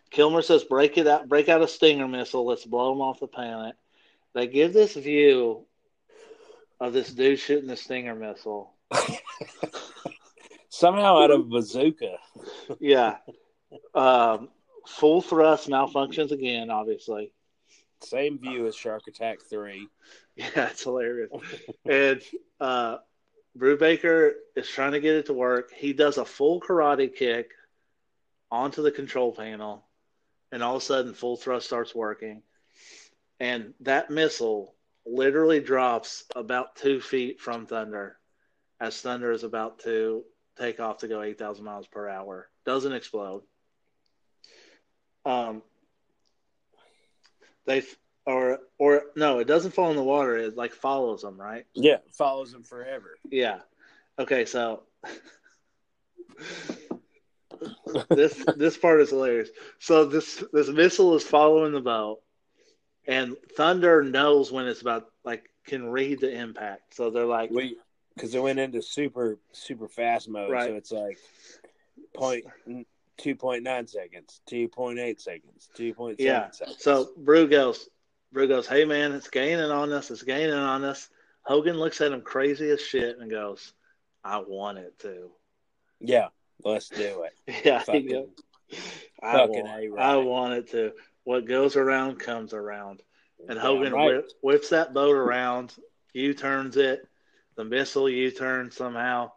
Kilmer 0.10 0.42
says, 0.42 0.64
"Break 0.64 0.98
it 0.98 1.08
out, 1.08 1.28
break 1.30 1.50
out 1.50 1.62
a 1.62 1.68
Stinger 1.68 2.08
missile. 2.08 2.46
Let's 2.46 2.66
blow 2.66 2.92
them 2.92 3.02
off 3.02 3.20
the 3.20 3.28
planet." 3.28 3.76
They 4.34 4.48
give 4.48 4.74
this 4.74 4.94
view 4.94 5.66
of 6.80 6.94
this 6.94 7.12
dude 7.12 7.40
shooting 7.40 7.68
the 7.68 7.76
Stinger 7.76 8.16
missile. 8.16 8.74
Somehow 10.70 11.20
out 11.22 11.32
of 11.32 11.42
a 11.42 11.44
bazooka. 11.44 12.18
Yeah, 12.80 13.18
um, 13.94 14.50
full 14.88 15.22
thrust 15.22 15.68
malfunctions 15.70 16.32
again. 16.32 16.70
Obviously, 16.70 17.34
Same 18.02 18.40
view 18.40 18.68
as 18.68 18.76
Shark 18.76 19.04
Attack 19.08 19.40
Three. 19.50 19.88
yeah, 20.36 20.70
it's 20.70 20.84
hilarious. 20.84 21.32
and 21.86 22.22
uh, 22.60 22.98
Brubaker 23.58 24.34
is 24.56 24.68
trying 24.70 24.94
to 24.94 25.00
get 25.00 25.16
it 25.16 25.26
to 25.26 25.34
work. 25.34 25.72
He 25.74 25.94
does 25.94 26.18
a 26.18 26.26
full 26.26 26.62
karate 26.62 27.14
kick 27.14 27.52
onto 28.52 28.82
the 28.82 28.92
control 28.92 29.34
panel, 29.34 29.84
and 30.52 30.64
all 30.64 30.78
of 30.78 30.82
a 30.82 30.86
sudden, 30.86 31.14
full 31.14 31.38
thrust 31.38 31.66
starts 31.68 31.94
working. 31.94 32.42
And 33.40 33.74
that 33.82 34.10
missile 34.10 34.76
literally 35.06 35.60
drops 35.60 36.26
about 36.36 36.76
two 36.76 37.00
feet 37.00 37.40
from 37.40 37.66
Thunder, 37.66 38.18
as 38.80 39.00
Thunder 39.02 39.32
is 39.32 39.44
about 39.44 39.80
to 39.80 40.24
take 40.58 40.80
off 40.80 41.00
to 41.00 41.08
go 41.08 41.22
8,000 41.22 41.64
miles 41.64 41.88
per 41.88 42.08
hour. 42.10 42.50
Doesn't 42.66 42.94
explode. 42.94 43.44
Um, 45.26 45.62
they 47.66 47.84
or 48.26 48.60
or 48.78 49.04
no, 49.16 49.40
it 49.40 49.48
doesn't 49.48 49.74
fall 49.74 49.90
in 49.90 49.96
the 49.96 50.04
water. 50.04 50.38
It 50.38 50.56
like 50.56 50.74
follows 50.74 51.22
them, 51.22 51.40
right? 51.40 51.66
Yeah, 51.74 51.98
follows 52.12 52.52
them 52.52 52.64
forever. 52.64 53.18
Yeah. 53.30 53.60
Okay, 54.18 54.46
so 54.46 54.84
this 58.10 58.44
this 58.56 58.78
part 58.78 59.02
is 59.02 59.10
hilarious. 59.10 59.50
So 59.80 60.06
this 60.06 60.44
this 60.54 60.70
missile 60.70 61.16
is 61.16 61.24
following 61.24 61.72
the 61.74 61.82
boat, 61.82 62.20
and 63.08 63.36
Thunder 63.56 64.04
knows 64.04 64.52
when 64.52 64.68
it's 64.68 64.82
about 64.82 65.06
like 65.24 65.50
can 65.66 65.90
read 65.90 66.20
the 66.20 66.32
impact. 66.32 66.96
So 66.96 67.10
they're 67.10 67.26
like, 67.26 67.52
because 68.16 68.34
it 68.36 68.42
went 68.42 68.60
into 68.60 68.82
super 68.82 69.38
super 69.52 69.88
fast 69.88 70.30
mode, 70.30 70.52
Right. 70.52 70.68
so 70.70 70.76
it's 70.76 70.92
like 70.92 71.18
point 72.16 72.46
two 73.18 73.36
point 73.36 73.64
nine 73.64 73.88
seconds, 73.88 74.42
two 74.48 74.68
point 74.68 75.00
eight 75.00 75.20
seconds, 75.22 75.70
two 75.76 75.94
point 75.94 76.20
seven 76.20 76.32
Yeah. 76.34 76.52
seconds. 76.52 76.82
So 76.82 77.10
Brew 77.18 77.48
goes, 77.48 77.90
Brew 78.32 78.48
goes, 78.48 78.68
hey 78.68 78.86
man, 78.86 79.12
it's 79.12 79.30
gaining 79.30 79.72
on 79.72 79.92
us. 79.92 80.10
It's 80.12 80.24
gaining 80.24 80.54
on 80.54 80.84
us. 80.84 81.10
Hogan 81.44 81.78
looks 81.78 82.00
at 82.02 82.12
him 82.12 82.22
crazy 82.22 82.70
as 82.70 82.82
shit 82.82 83.18
and 83.18 83.30
goes, 83.30 83.74
I 84.24 84.38
want 84.40 84.78
it 84.78 84.98
to. 85.00 85.32
yeah, 86.00 86.28
let's 86.64 86.90
do 86.90 87.24
it. 87.24 87.34
Yeah, 87.66 87.80
Fucking, 87.80 88.28
I 89.22 89.34
fucking 89.34 89.66
want. 89.66 90.00
I 90.00 90.16
want 90.18 90.54
it 90.54 90.72
to. 90.72 90.94
What 91.24 91.46
goes 91.46 91.76
around 91.76 92.20
comes 92.20 92.54
around. 92.54 93.02
And 93.48 93.56
Yeah, 93.58 93.62
Hogan 93.62 93.94
right. 93.94 94.08
whip, 94.08 94.30
whips 94.42 94.70
that 94.70 94.94
boat 94.94 95.16
around, 95.16 95.74
U 96.14 96.34
turns 96.34 96.78
it, 96.78 97.08
the 97.56 97.64
missile 97.64 98.10
U 98.10 98.32
turns 98.32 98.76
somehow. 98.76 99.32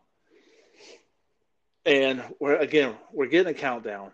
And 1.84 2.22
we're 2.38 2.56
again, 2.56 2.94
we're 3.12 3.26
getting 3.26 3.54
a 3.54 3.58
countdown. 3.58 4.12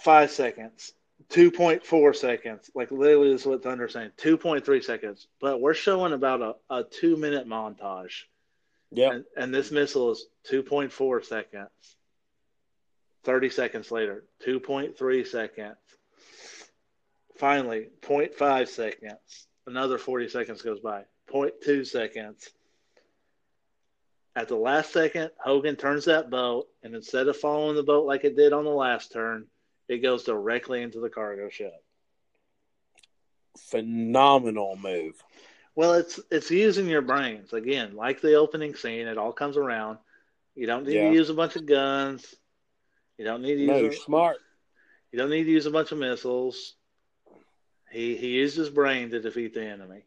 Five 0.00 0.30
seconds, 0.30 0.92
2.4 1.30 2.16
seconds. 2.16 2.70
Like 2.74 2.90
literally, 2.90 3.32
this 3.32 3.42
is 3.42 3.46
what 3.46 3.62
Thunder's 3.62 3.92
saying 3.92 4.10
2.3 4.18 4.82
seconds. 4.84 5.26
But 5.40 5.60
we're 5.60 5.74
showing 5.74 6.12
about 6.12 6.42
a, 6.42 6.74
a 6.74 6.84
two 6.84 7.16
minute 7.16 7.46
montage. 7.48 8.24
Yep. 8.94 9.12
And, 9.12 9.24
and 9.36 9.54
this 9.54 9.70
missile 9.70 10.12
is 10.12 10.26
2.4 10.50 11.24
seconds. 11.24 11.68
30 13.24 13.50
seconds 13.50 13.90
later, 13.90 14.24
2.3 14.46 15.26
seconds. 15.26 15.76
Finally, 17.36 17.88
0.5 18.02 18.68
seconds. 18.68 19.46
Another 19.66 19.98
40 19.98 20.28
seconds 20.28 20.62
goes 20.62 20.80
by. 20.80 21.04
0.2 21.32 21.86
seconds. 21.86 22.50
At 24.36 24.48
the 24.48 24.56
last 24.56 24.92
second, 24.92 25.30
Hogan 25.38 25.76
turns 25.76 26.04
that 26.04 26.28
boat, 26.28 26.66
and 26.82 26.94
instead 26.94 27.28
of 27.28 27.36
following 27.36 27.76
the 27.76 27.82
boat 27.82 28.04
like 28.04 28.24
it 28.24 28.36
did 28.36 28.52
on 28.52 28.64
the 28.64 28.70
last 28.70 29.12
turn, 29.12 29.46
it 29.88 29.98
goes 29.98 30.24
directly 30.24 30.82
into 30.82 31.00
the 31.00 31.08
cargo 31.08 31.48
ship. 31.48 31.72
Phenomenal 33.58 34.76
move. 34.76 35.22
Well, 35.76 35.94
it's 35.94 36.20
it's 36.30 36.50
using 36.50 36.86
your 36.86 37.02
brains 37.02 37.52
again, 37.52 37.96
like 37.96 38.20
the 38.20 38.34
opening 38.34 38.74
scene. 38.74 39.06
It 39.08 39.18
all 39.18 39.32
comes 39.32 39.56
around. 39.56 39.98
You 40.54 40.66
don't 40.66 40.86
need 40.86 40.94
Yeah. 40.94 41.08
to 41.10 41.14
use 41.14 41.30
a 41.30 41.34
bunch 41.34 41.56
of 41.56 41.66
guns. 41.66 42.34
You 43.18 43.24
don't 43.24 43.42
need 43.42 43.56
to 43.56 43.66
No, 43.66 43.72
use. 43.74 43.82
you're 43.82 43.90
a- 43.92 43.96
smart. 43.96 44.36
You 45.10 45.18
don't 45.18 45.30
need 45.30 45.44
to 45.44 45.50
use 45.50 45.66
a 45.66 45.70
bunch 45.70 45.90
of 45.92 45.98
missiles. 45.98 46.74
He 47.90 48.16
he 48.16 48.28
used 48.28 48.56
his 48.56 48.70
brain 48.70 49.10
to 49.10 49.20
defeat 49.20 49.54
the 49.54 49.64
enemy. 49.64 50.04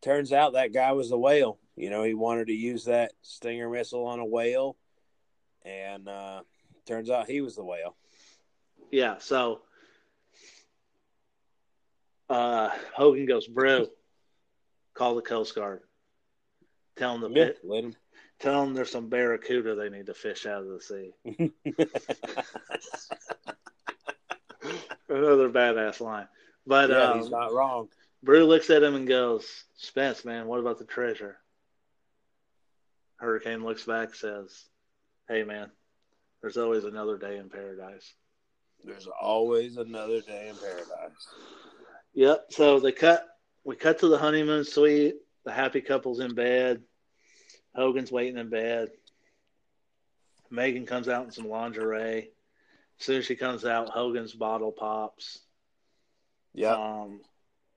Turns 0.00 0.32
out 0.32 0.52
that 0.52 0.72
guy 0.72 0.92
was 0.92 1.10
the 1.10 1.18
whale. 1.18 1.58
You 1.76 1.90
know, 1.90 2.02
he 2.04 2.14
wanted 2.14 2.48
to 2.48 2.52
use 2.54 2.84
that 2.86 3.12
Stinger 3.22 3.68
missile 3.68 4.04
on 4.06 4.18
a 4.20 4.24
whale, 4.24 4.76
and 5.64 6.08
uh, 6.08 6.42
turns 6.86 7.10
out 7.10 7.28
he 7.28 7.40
was 7.40 7.54
the 7.56 7.64
whale. 7.64 7.96
Yeah. 8.90 9.18
So 9.18 9.62
uh, 12.28 12.70
Hogan 12.94 13.26
goes, 13.26 13.46
"Bro, 13.46 13.86
call 14.98 15.14
the 15.14 15.22
Coast 15.22 15.54
Guard. 15.54 15.80
Tell 16.96 17.18
them 17.18 17.32
the 17.32 17.38
Yeah, 17.40 17.50
let 17.62 17.84
him. 17.84 17.94
tell 18.40 18.64
them 18.64 18.74
there's 18.74 18.90
some 18.90 19.08
barracuda 19.08 19.74
they 19.76 19.88
need 19.88 20.06
to 20.06 20.14
fish 20.14 20.46
out 20.46 20.62
of 20.62 20.68
the 20.68 20.80
sea." 20.80 21.14
Another 25.08 25.48
badass 25.48 26.00
line. 26.00 26.28
But 26.66 26.90
yeah, 26.90 27.12
um, 27.12 27.20
he's 27.20 27.30
not 27.30 27.52
wrong. 27.52 27.88
Bru 28.22 28.44
looks 28.44 28.68
at 28.70 28.82
him 28.82 28.94
and 28.94 29.06
goes, 29.06 29.64
Spence, 29.76 30.24
man, 30.24 30.46
what 30.46 30.60
about 30.60 30.78
the 30.78 30.84
treasure? 30.84 31.38
Hurricane 33.16 33.64
looks 33.64 33.84
back, 33.84 34.14
says, 34.14 34.64
Hey, 35.28 35.44
man, 35.44 35.70
there's 36.42 36.56
always 36.56 36.84
another 36.84 37.16
day 37.16 37.36
in 37.36 37.48
paradise. 37.48 38.12
There's 38.84 39.06
always 39.06 39.76
another 39.76 40.20
day 40.20 40.48
in 40.48 40.56
paradise. 40.56 41.28
Yep. 42.14 42.46
So 42.50 42.80
they 42.80 42.92
cut, 42.92 43.26
we 43.68 43.76
cut 43.76 43.98
to 43.98 44.08
the 44.08 44.16
honeymoon 44.16 44.64
suite. 44.64 45.16
The 45.44 45.52
happy 45.52 45.82
couple's 45.82 46.20
in 46.20 46.34
bed. 46.34 46.82
Hogan's 47.74 48.10
waiting 48.10 48.38
in 48.38 48.48
bed. 48.48 48.88
Megan 50.50 50.86
comes 50.86 51.06
out 51.06 51.26
in 51.26 51.30
some 51.30 51.46
lingerie. 51.50 52.30
As 52.98 53.04
soon 53.04 53.18
as 53.18 53.26
she 53.26 53.36
comes 53.36 53.66
out, 53.66 53.90
Hogan's 53.90 54.32
bottle 54.32 54.72
pops. 54.72 55.40
Yeah, 56.54 56.72
Um, 56.76 57.20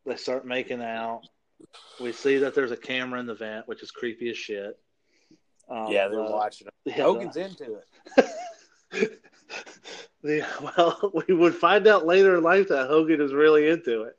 they 0.06 0.16
start 0.16 0.46
making 0.48 0.82
out. 0.82 1.24
We 2.00 2.14
see 2.14 2.38
that 2.38 2.56
there's 2.56 2.72
a 2.72 2.78
camera 2.78 3.20
in 3.20 3.26
the 3.26 3.36
vent, 3.36 3.68
which 3.68 3.84
is 3.84 3.92
creepy 3.92 4.30
as 4.30 4.38
shit. 4.38 4.80
Um, 5.68 5.88
yeah, 5.92 6.08
they're 6.08 6.24
the- 6.24 6.32
watching 6.32 6.68
him. 6.68 6.74
yeah, 6.86 7.04
Hogan's 7.04 7.36
into 7.36 7.76
it. 7.76 7.86
the- 8.92 9.20
the- 10.24 10.72
well, 10.78 11.12
we 11.28 11.34
would 11.34 11.54
find 11.54 11.86
out 11.86 12.06
later 12.06 12.38
in 12.38 12.44
life 12.44 12.70
that 12.70 12.88
Hogan 12.88 13.20
is 13.20 13.34
really 13.34 13.68
into 13.68 14.04
it. 14.04 14.18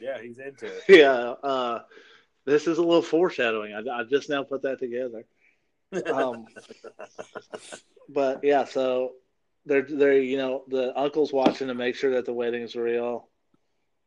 Yeah, 0.00 0.20
he's 0.20 0.38
into 0.38 0.66
it. 0.66 0.82
Yeah, 0.88 1.34
uh, 1.42 1.80
this 2.46 2.66
is 2.66 2.78
a 2.78 2.82
little 2.82 3.02
foreshadowing. 3.02 3.74
I, 3.74 4.00
I 4.00 4.04
just 4.04 4.28
now 4.28 4.42
put 4.42 4.62
that 4.62 4.78
together. 4.78 5.24
Um, 6.12 6.46
but 8.08 8.40
yeah, 8.42 8.64
so 8.64 9.12
they're 9.66 9.82
they're 9.82 10.20
you 10.20 10.36
know 10.36 10.64
the 10.68 10.98
uncle's 10.98 11.32
watching 11.32 11.68
to 11.68 11.74
make 11.74 11.96
sure 11.96 12.12
that 12.12 12.24
the 12.24 12.32
wedding's 12.32 12.76
real. 12.76 13.28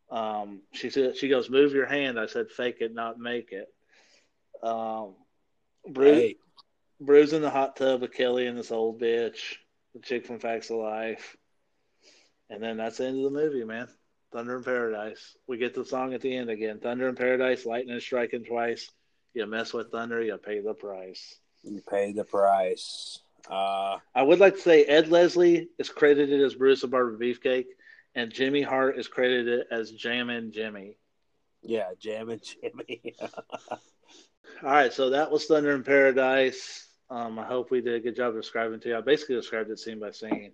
Um, 0.09 0.61
she 0.73 0.89
said 0.89 1.17
she 1.17 1.29
goes, 1.29 1.49
"Move 1.49 1.73
your 1.73 1.85
hand." 1.85 2.19
I 2.19 2.25
said, 2.25 2.49
"Fake 2.49 2.77
it, 2.81 2.93
not 2.93 3.19
make 3.19 3.51
it." 3.51 3.67
Um, 4.61 5.15
Bruce, 5.87 6.17
hey, 6.17 6.35
Bruce 6.99 7.33
in 7.33 7.41
the 7.41 7.49
hot 7.49 7.75
tub 7.75 8.01
with 8.01 8.13
Kelly 8.13 8.47
and 8.47 8.57
this 8.57 8.71
old 8.71 9.01
bitch, 9.01 9.55
the 9.93 9.99
chick 10.01 10.25
from 10.25 10.39
Facts 10.39 10.69
of 10.69 10.77
Life, 10.77 11.35
and 12.49 12.61
then 12.61 12.77
that's 12.77 12.97
the 12.97 13.07
end 13.07 13.17
of 13.17 13.23
the 13.23 13.39
movie, 13.39 13.63
man. 13.63 13.87
Thunder 14.33 14.57
in 14.57 14.63
Paradise. 14.63 15.37
We 15.47 15.57
get 15.57 15.73
the 15.75 15.85
song 15.85 16.13
at 16.13 16.21
the 16.21 16.35
end 16.35 16.49
again. 16.49 16.79
Thunder 16.79 17.07
in 17.07 17.15
Paradise, 17.15 17.65
lightning 17.65 17.95
is 17.95 18.03
striking 18.03 18.43
twice. 18.43 18.89
You 19.33 19.45
mess 19.45 19.73
with 19.73 19.91
thunder, 19.91 20.21
you 20.21 20.37
pay 20.37 20.59
the 20.59 20.73
price. 20.73 21.35
you 21.63 21.81
pay 21.89 22.11
the 22.11 22.23
price. 22.23 23.19
Uh, 23.49 23.97
I 24.15 24.21
would 24.23 24.39
like 24.39 24.55
to 24.55 24.61
say 24.61 24.85
Ed 24.85 25.09
Leslie 25.09 25.69
is 25.77 25.89
credited 25.89 26.41
as 26.41 26.55
Bruce 26.55 26.81
the 26.81 26.87
Barber 26.87 27.17
Beefcake, 27.17 27.65
and 28.15 28.31
Jimmy 28.31 28.61
Hart 28.61 28.97
is 28.97 29.07
credited 29.07 29.65
as 29.71 29.91
Jammin' 29.91 30.51
Jimmy. 30.51 30.97
yeah, 31.61 31.89
Jam 31.99 32.29
and 32.29 32.41
Jimmy. 32.41 33.15
All 33.71 33.77
right, 34.69 34.93
so 34.93 35.09
that 35.11 35.29
was 35.31 35.45
Thunder 35.45 35.71
in 35.75 35.83
Paradise. 35.83 36.87
Um, 37.09 37.37
I 37.37 37.45
hope 37.45 37.69
we 37.69 37.81
did 37.81 37.95
a 37.95 37.99
good 37.99 38.15
job 38.15 38.33
describing 38.33 38.79
to 38.81 38.89
you. 38.89 38.97
I 38.97 39.01
basically 39.01 39.35
described 39.35 39.69
it 39.69 39.79
scene 39.79 39.99
by 39.99 40.11
scene. 40.11 40.53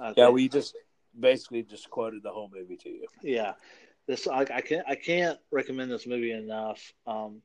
I 0.00 0.08
yeah, 0.08 0.24
think- 0.26 0.34
we 0.34 0.48
just 0.48 0.74
basically 1.18 1.62
just 1.62 1.90
quoted 1.90 2.22
the 2.22 2.30
whole 2.30 2.50
movie 2.52 2.76
to 2.76 2.88
you. 2.88 3.06
yeah. 3.22 3.54
This 4.06 4.26
I, 4.26 4.40
I 4.40 4.60
can't 4.62 4.86
I 4.88 4.94
can't 4.94 5.38
recommend 5.50 5.90
this 5.90 6.06
movie 6.06 6.32
enough. 6.32 6.94
Um, 7.06 7.42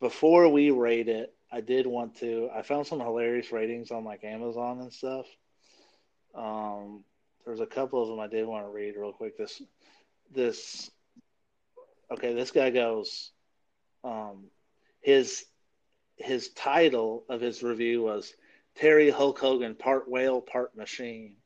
before 0.00 0.48
we 0.50 0.70
rate 0.70 1.08
it, 1.08 1.34
I 1.50 1.62
did 1.62 1.86
want 1.86 2.16
to. 2.18 2.50
I 2.54 2.60
found 2.60 2.86
some 2.86 3.00
hilarious 3.00 3.52
ratings 3.52 3.90
on 3.90 4.04
like 4.04 4.22
Amazon 4.22 4.80
and 4.80 4.92
stuff. 4.92 5.26
Um, 6.34 7.04
there's 7.46 7.60
a 7.60 7.66
couple 7.66 8.02
of 8.02 8.08
them 8.08 8.20
I 8.20 8.26
did 8.26 8.46
want 8.46 8.66
to 8.66 8.70
read 8.70 8.96
real 8.96 9.12
quick. 9.12 9.38
This 9.38 9.62
this 10.30 10.90
okay. 12.10 12.34
This 12.34 12.50
guy 12.50 12.70
goes. 12.70 13.30
Um, 14.02 14.50
his 15.00 15.46
his 16.16 16.50
title 16.50 17.24
of 17.28 17.40
his 17.40 17.62
review 17.62 18.02
was 18.02 18.34
Terry 18.76 19.10
Hulk 19.10 19.38
Hogan, 19.38 19.74
part 19.74 20.10
whale, 20.10 20.40
part 20.40 20.76
machine. 20.76 21.36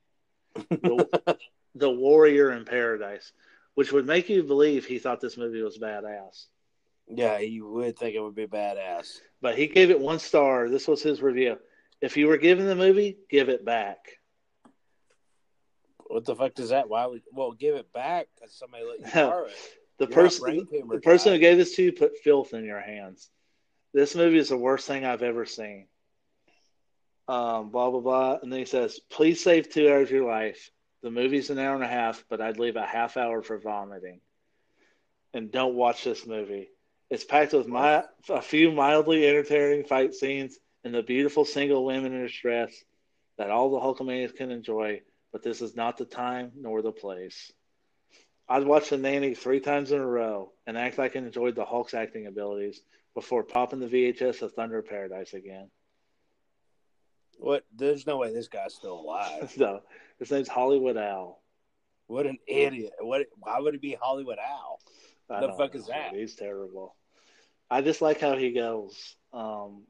The, 0.70 1.38
the 1.74 1.90
Warrior 1.90 2.52
in 2.52 2.64
Paradise, 2.64 3.32
which 3.74 3.92
would 3.92 4.06
make 4.06 4.28
you 4.28 4.42
believe 4.42 4.84
he 4.86 4.98
thought 4.98 5.20
this 5.20 5.36
movie 5.36 5.62
was 5.62 5.78
badass. 5.78 6.46
Yeah, 7.08 7.38
you 7.38 7.66
would 7.68 7.98
think 7.98 8.14
it 8.14 8.20
would 8.20 8.34
be 8.34 8.46
badass. 8.46 9.18
But 9.40 9.56
he 9.56 9.66
gave 9.66 9.90
it 9.90 10.00
one 10.00 10.18
star. 10.18 10.68
This 10.68 10.86
was 10.86 11.02
his 11.02 11.22
review. 11.22 11.58
If 12.00 12.16
you 12.16 12.26
were 12.28 12.36
given 12.36 12.66
the 12.66 12.76
movie, 12.76 13.18
give 13.30 13.48
it 13.48 13.64
back. 13.64 13.98
What 16.06 16.24
the 16.24 16.34
fuck 16.34 16.54
does 16.54 16.70
that? 16.70 16.88
Why 16.88 17.06
would 17.06 17.22
well 17.32 17.52
give 17.52 17.76
it 17.76 17.92
back? 17.92 18.28
Because 18.34 18.54
somebody 18.54 18.84
let 18.84 19.00
you 19.00 19.12
borrow 19.12 19.44
it. 19.46 19.52
The 19.98 20.06
You're 20.06 20.14
person, 20.14 20.68
the 20.90 21.00
person 21.00 21.30
guy. 21.30 21.34
who 21.34 21.40
gave 21.40 21.56
this 21.58 21.74
to 21.76 21.82
you 21.82 21.92
put 21.92 22.16
filth 22.18 22.54
in 22.54 22.64
your 22.64 22.80
hands. 22.80 23.28
This 23.92 24.14
movie 24.14 24.38
is 24.38 24.50
the 24.50 24.56
worst 24.56 24.86
thing 24.86 25.04
I've 25.04 25.22
ever 25.22 25.44
seen. 25.44 25.86
Um, 27.26 27.70
blah 27.70 27.90
blah 27.90 28.00
blah, 28.00 28.38
and 28.42 28.50
then 28.50 28.60
he 28.60 28.64
says, 28.64 29.00
"Please 29.10 29.42
save 29.42 29.68
two 29.70 29.88
hours 29.90 30.08
of 30.08 30.12
your 30.12 30.26
life. 30.26 30.70
The 31.02 31.10
movie's 31.10 31.50
an 31.50 31.58
hour 31.58 31.74
and 31.74 31.84
a 31.84 31.88
half, 31.88 32.24
but 32.28 32.40
I'd 32.40 32.58
leave 32.58 32.76
a 32.76 32.86
half 32.86 33.16
hour 33.16 33.42
for 33.42 33.58
vomiting. 33.58 34.20
And 35.32 35.52
don't 35.52 35.74
watch 35.74 36.04
this 36.04 36.26
movie. 36.26 36.70
It's 37.10 37.24
packed 37.24 37.52
with 37.52 37.66
my, 37.66 38.04
a 38.28 38.42
few 38.42 38.72
mildly 38.72 39.26
entertaining 39.26 39.84
fight 39.84 40.14
scenes 40.14 40.58
and 40.84 40.94
the 40.94 41.02
beautiful 41.02 41.44
single 41.44 41.84
women 41.84 42.12
in 42.12 42.22
distress 42.22 42.72
that 43.36 43.50
all 43.50 43.70
the 43.70 43.78
Hulkamaniacs 43.78 44.36
can 44.36 44.50
enjoy, 44.50 45.02
but 45.32 45.42
this 45.42 45.62
is 45.62 45.76
not 45.76 45.96
the 45.96 46.04
time 46.04 46.52
nor 46.56 46.82
the 46.82 46.92
place. 46.92 47.52
I'd 48.48 48.64
watch 48.64 48.88
The 48.88 48.96
Nanny 48.96 49.34
three 49.34 49.60
times 49.60 49.92
in 49.92 50.00
a 50.00 50.06
row 50.06 50.52
and 50.66 50.76
act 50.76 50.98
like 50.98 51.16
I 51.16 51.20
enjoyed 51.20 51.54
the 51.54 51.64
Hulk's 51.64 51.94
acting 51.94 52.26
abilities 52.26 52.80
before 53.14 53.42
popping 53.42 53.80
the 53.80 53.86
VHS 53.86 54.42
of 54.42 54.52
Thunder 54.52 54.82
Paradise 54.82 55.34
again. 55.34 55.70
What? 57.38 57.64
There's 57.76 58.06
no 58.06 58.16
way 58.16 58.32
this 58.32 58.48
guy's 58.48 58.74
still 58.74 58.98
alive. 59.00 59.52
no, 59.58 59.80
his 60.18 60.30
name's 60.30 60.48
Hollywood 60.48 60.96
Al. 60.96 61.40
What 62.06 62.26
an 62.26 62.38
idiot! 62.46 62.92
What? 63.00 63.26
Why 63.38 63.58
would 63.60 63.74
it 63.74 63.82
be 63.82 63.96
Hollywood 64.00 64.38
Owl? 64.38 64.80
I 65.30 65.40
The 65.40 65.48
fuck 65.52 65.74
know, 65.74 65.80
is 65.80 65.86
that? 65.88 66.14
He's 66.14 66.34
terrible. 66.34 66.96
I 67.70 67.82
just 67.82 68.00
like 68.00 68.20
how 68.20 68.36
he 68.36 68.52
goes. 68.52 69.16
Um, 69.32 69.82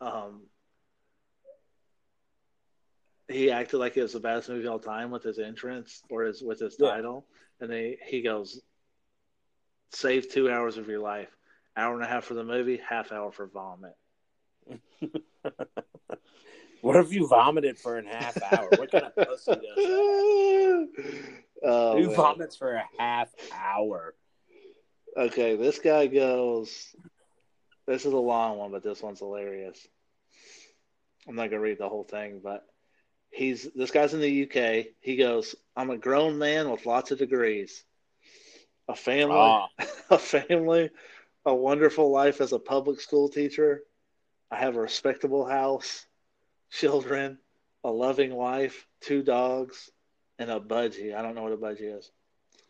um, 0.00 0.42
he 3.28 3.50
acted 3.50 3.76
like 3.78 3.96
it 3.98 4.02
was 4.02 4.14
the 4.14 4.20
best 4.20 4.48
movie 4.48 4.66
of 4.66 4.72
all 4.72 4.78
time 4.78 5.10
with 5.10 5.22
his 5.24 5.38
entrance 5.38 6.02
or 6.08 6.22
his 6.24 6.42
with 6.42 6.60
his 6.60 6.76
Yeah. 6.78 6.88
title, 6.90 7.26
and 7.60 7.70
then 7.70 7.96
he 8.06 8.22
goes, 8.22 8.62
"Save 9.90 10.30
two 10.30 10.50
hours 10.50 10.78
of 10.78 10.88
your 10.88 11.00
life, 11.00 11.28
hour 11.76 11.94
and 11.94 12.02
a 12.02 12.06
half 12.06 12.24
for 12.24 12.32
the 12.32 12.44
movie, 12.44 12.78
half 12.78 13.12
hour 13.12 13.30
for 13.30 13.46
vomit." 13.46 13.96
What 16.80 16.96
if 16.96 17.12
you 17.12 17.26
vomited 17.26 17.78
for 17.78 17.98
a 17.98 18.06
half 18.06 18.40
hour? 18.42 18.70
What 18.76 18.90
kind 18.90 19.04
of 19.04 19.14
pussy 19.14 19.52
does 19.52 19.60
that? 19.76 20.88
Oh, 21.60 21.96
Who 21.98 22.06
man. 22.06 22.14
vomits 22.14 22.54
for 22.54 22.74
a 22.74 22.84
half 22.98 23.34
hour? 23.52 24.14
Okay, 25.16 25.56
this 25.56 25.80
guy 25.80 26.06
goes. 26.06 26.94
This 27.88 28.06
is 28.06 28.12
a 28.12 28.16
long 28.16 28.58
one, 28.58 28.70
but 28.70 28.84
this 28.84 29.02
one's 29.02 29.18
hilarious. 29.18 29.84
I'm 31.26 31.34
not 31.34 31.50
gonna 31.50 31.60
read 31.60 31.78
the 31.78 31.88
whole 31.88 32.04
thing, 32.04 32.40
but 32.44 32.64
he's 33.30 33.64
this 33.74 33.90
guy's 33.90 34.14
in 34.14 34.20
the 34.20 34.44
UK. 34.44 34.86
He 35.00 35.16
goes, 35.16 35.56
"I'm 35.74 35.90
a 35.90 35.98
grown 35.98 36.38
man 36.38 36.70
with 36.70 36.86
lots 36.86 37.10
of 37.10 37.18
degrees, 37.18 37.82
a 38.86 38.94
family, 38.94 39.34
Ah, 39.36 39.68
a 40.10 40.18
family, 40.18 40.90
a 41.44 41.54
wonderful 41.54 42.10
life 42.12 42.40
as 42.40 42.52
a 42.52 42.58
public 42.60 43.00
school 43.00 43.28
teacher. 43.28 43.82
I 44.50 44.58
have 44.58 44.76
a 44.76 44.80
respectable 44.80 45.44
house, 45.44 46.06
children, 46.70 47.38
a 47.84 47.90
loving 47.90 48.34
wife, 48.34 48.86
two 49.00 49.22
dogs, 49.22 49.90
and 50.38 50.50
a 50.50 50.60
budgie. 50.60 51.14
I 51.14 51.22
don't 51.22 51.34
know 51.34 51.42
what 51.42 51.52
a 51.52 51.56
budgie 51.56 51.98
is. 51.98 52.10
a 52.54 52.62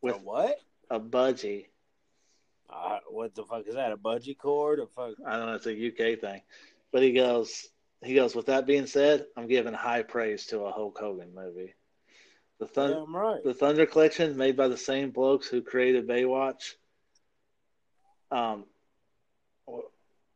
With 0.00 0.20
what? 0.22 0.56
a 0.90 1.00
budgie." 1.00 1.66
Uh, 2.72 2.98
what 3.10 3.34
the 3.34 3.44
fuck 3.44 3.66
is 3.66 3.74
that? 3.74 3.92
A 3.92 3.96
budgie 3.96 4.36
cord? 4.36 4.80
A 4.80 4.86
fuck? 4.86 5.14
I 5.26 5.36
don't 5.36 5.46
know, 5.46 5.54
it's 5.54 5.66
a 5.66 5.88
UK 5.88 6.18
thing. 6.18 6.40
But 6.90 7.02
he 7.02 7.12
goes, 7.12 7.68
he 8.02 8.14
goes. 8.14 8.34
With 8.34 8.46
that 8.46 8.66
being 8.66 8.86
said, 8.86 9.26
I'm 9.36 9.46
giving 9.46 9.74
high 9.74 10.02
praise 10.02 10.46
to 10.46 10.60
a 10.60 10.72
Hulk 10.72 10.98
Hogan 10.98 11.34
movie. 11.34 11.74
The 12.60 12.66
Thunder, 12.66 13.04
right. 13.08 13.42
the 13.42 13.54
Thunder 13.54 13.86
Collection, 13.86 14.36
made 14.36 14.56
by 14.56 14.68
the 14.68 14.76
same 14.76 15.10
blokes 15.10 15.48
who 15.48 15.62
created 15.62 16.06
Baywatch. 16.06 16.74
Um, 18.30 18.64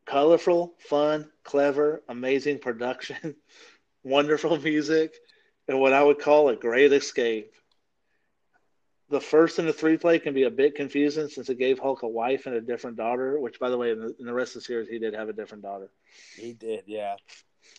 colorful, 0.07 0.73
fun, 0.79 1.29
clever, 1.43 2.01
amazing 2.09 2.59
production, 2.59 3.35
wonderful 4.03 4.57
music, 4.57 5.13
and 5.67 5.79
what 5.79 5.93
I 5.93 6.03
would 6.03 6.19
call 6.19 6.49
a 6.49 6.55
great 6.55 6.93
escape. 6.93 7.53
The 9.09 9.21
first 9.21 9.59
and 9.59 9.67
the 9.67 9.73
three 9.73 9.97
play 9.97 10.19
can 10.19 10.33
be 10.33 10.43
a 10.43 10.49
bit 10.49 10.75
confusing 10.75 11.29
since 11.29 11.49
it 11.49 11.59
gave 11.59 11.79
Hulk 11.79 12.03
a 12.03 12.07
wife 12.07 12.45
and 12.45 12.55
a 12.55 12.61
different 12.61 12.97
daughter, 12.97 13.39
which, 13.39 13.59
by 13.59 13.69
the 13.69 13.77
way, 13.77 13.91
in 13.91 13.99
the, 13.99 14.15
in 14.19 14.25
the 14.25 14.33
rest 14.33 14.55
of 14.55 14.61
the 14.61 14.65
series, 14.65 14.89
he 14.89 14.99
did 14.99 15.13
have 15.13 15.29
a 15.29 15.33
different 15.33 15.63
daughter. 15.63 15.89
He 16.35 16.53
did, 16.53 16.83
yeah. 16.87 17.15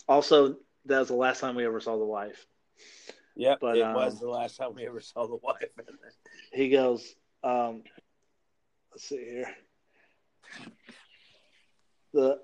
Also, 0.07 0.57
that 0.87 1.01
was 1.01 1.09
the 1.09 1.15
last 1.15 1.41
time 1.41 1.55
we 1.55 1.67
ever 1.67 1.81
saw 1.81 1.99
the 1.99 2.05
wife. 2.05 2.47
Yep, 3.37 3.59
But, 3.61 3.77
it 3.77 3.83
um, 3.83 3.95
was 3.95 4.21
the 4.21 4.29
last 4.29 4.57
time 4.57 4.75
we 4.75 4.87
ever 4.87 5.01
saw 5.01 5.27
the 5.27 5.37
wife. 5.43 5.69
He 6.53 6.71
goes, 6.71 7.15
um, 7.43 7.83
let's 8.91 9.05
see 9.05 9.23
here. 9.23 9.55
The 12.13 12.41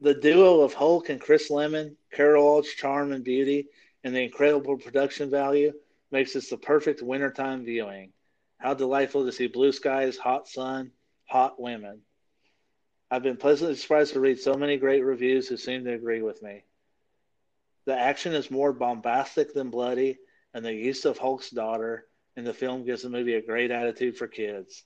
the 0.00 0.14
duo 0.14 0.60
of 0.60 0.74
Hulk 0.74 1.08
and 1.08 1.20
Chris 1.20 1.50
Lemmon, 1.50 1.96
Carol 2.12 2.46
Alt's 2.46 2.74
charm 2.74 3.12
and 3.12 3.24
beauty, 3.24 3.68
and 4.04 4.14
the 4.14 4.22
incredible 4.22 4.76
production 4.76 5.30
value 5.30 5.72
makes 6.10 6.34
this 6.34 6.50
the 6.50 6.58
perfect 6.58 7.02
wintertime 7.02 7.64
viewing. 7.64 8.12
How 8.58 8.74
delightful 8.74 9.24
to 9.24 9.32
see 9.32 9.48
blue 9.48 9.72
skies, 9.72 10.16
hot 10.16 10.48
sun, 10.48 10.92
hot 11.24 11.60
women. 11.60 12.02
I've 13.10 13.22
been 13.22 13.36
pleasantly 13.36 13.76
surprised 13.76 14.12
to 14.12 14.20
read 14.20 14.38
so 14.38 14.54
many 14.54 14.76
great 14.76 15.02
reviews 15.02 15.48
who 15.48 15.56
seem 15.56 15.84
to 15.84 15.94
agree 15.94 16.22
with 16.22 16.42
me. 16.42 16.64
The 17.86 17.98
action 17.98 18.34
is 18.34 18.50
more 18.50 18.72
bombastic 18.72 19.54
than 19.54 19.70
bloody, 19.70 20.18
and 20.52 20.64
the 20.64 20.72
use 20.72 21.04
of 21.04 21.18
Hulk's 21.18 21.50
daughter 21.50 22.06
in 22.36 22.44
the 22.44 22.54
film 22.54 22.84
gives 22.84 23.02
the 23.02 23.10
movie 23.10 23.34
a 23.34 23.42
great 23.42 23.70
attitude 23.70 24.16
for 24.16 24.26
kids. 24.26 24.84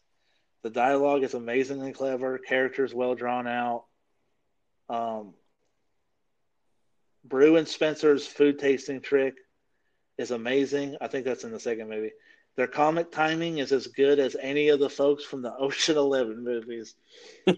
The 0.63 0.71
dialogue 0.71 1.23
is 1.23 1.35
amazingly 1.35 1.93
clever, 1.93 2.39
characters 2.39 2.95
well 2.95 3.15
drawn 3.15 3.47
out. 3.47 3.85
Um, 4.91 5.35
Bru 7.25 7.57
and 7.57 7.69
Spencer's 7.69 8.27
food 8.27 8.59
tasting 8.59 9.01
trick 9.01 9.37
is 10.19 10.33
amazing. 10.33 10.97
I 11.01 11.07
think 11.07 11.25
that's 11.25 11.45
in 11.45 11.53
the 11.53 11.61
second 11.61 11.89
movie. 11.89 12.11
Their 12.57 12.67
comic 12.67 13.13
timing 13.13 13.59
is 13.59 13.71
as 13.71 13.87
good 13.87 14.19
as 14.19 14.37
any 14.41 14.69
of 14.69 14.81
the 14.81 14.91
folks 14.91 15.25
from 15.25 15.43
the 15.43 15.57
Ocean 15.59 15.97
Eleven 15.97 16.43
movies. 16.43 16.97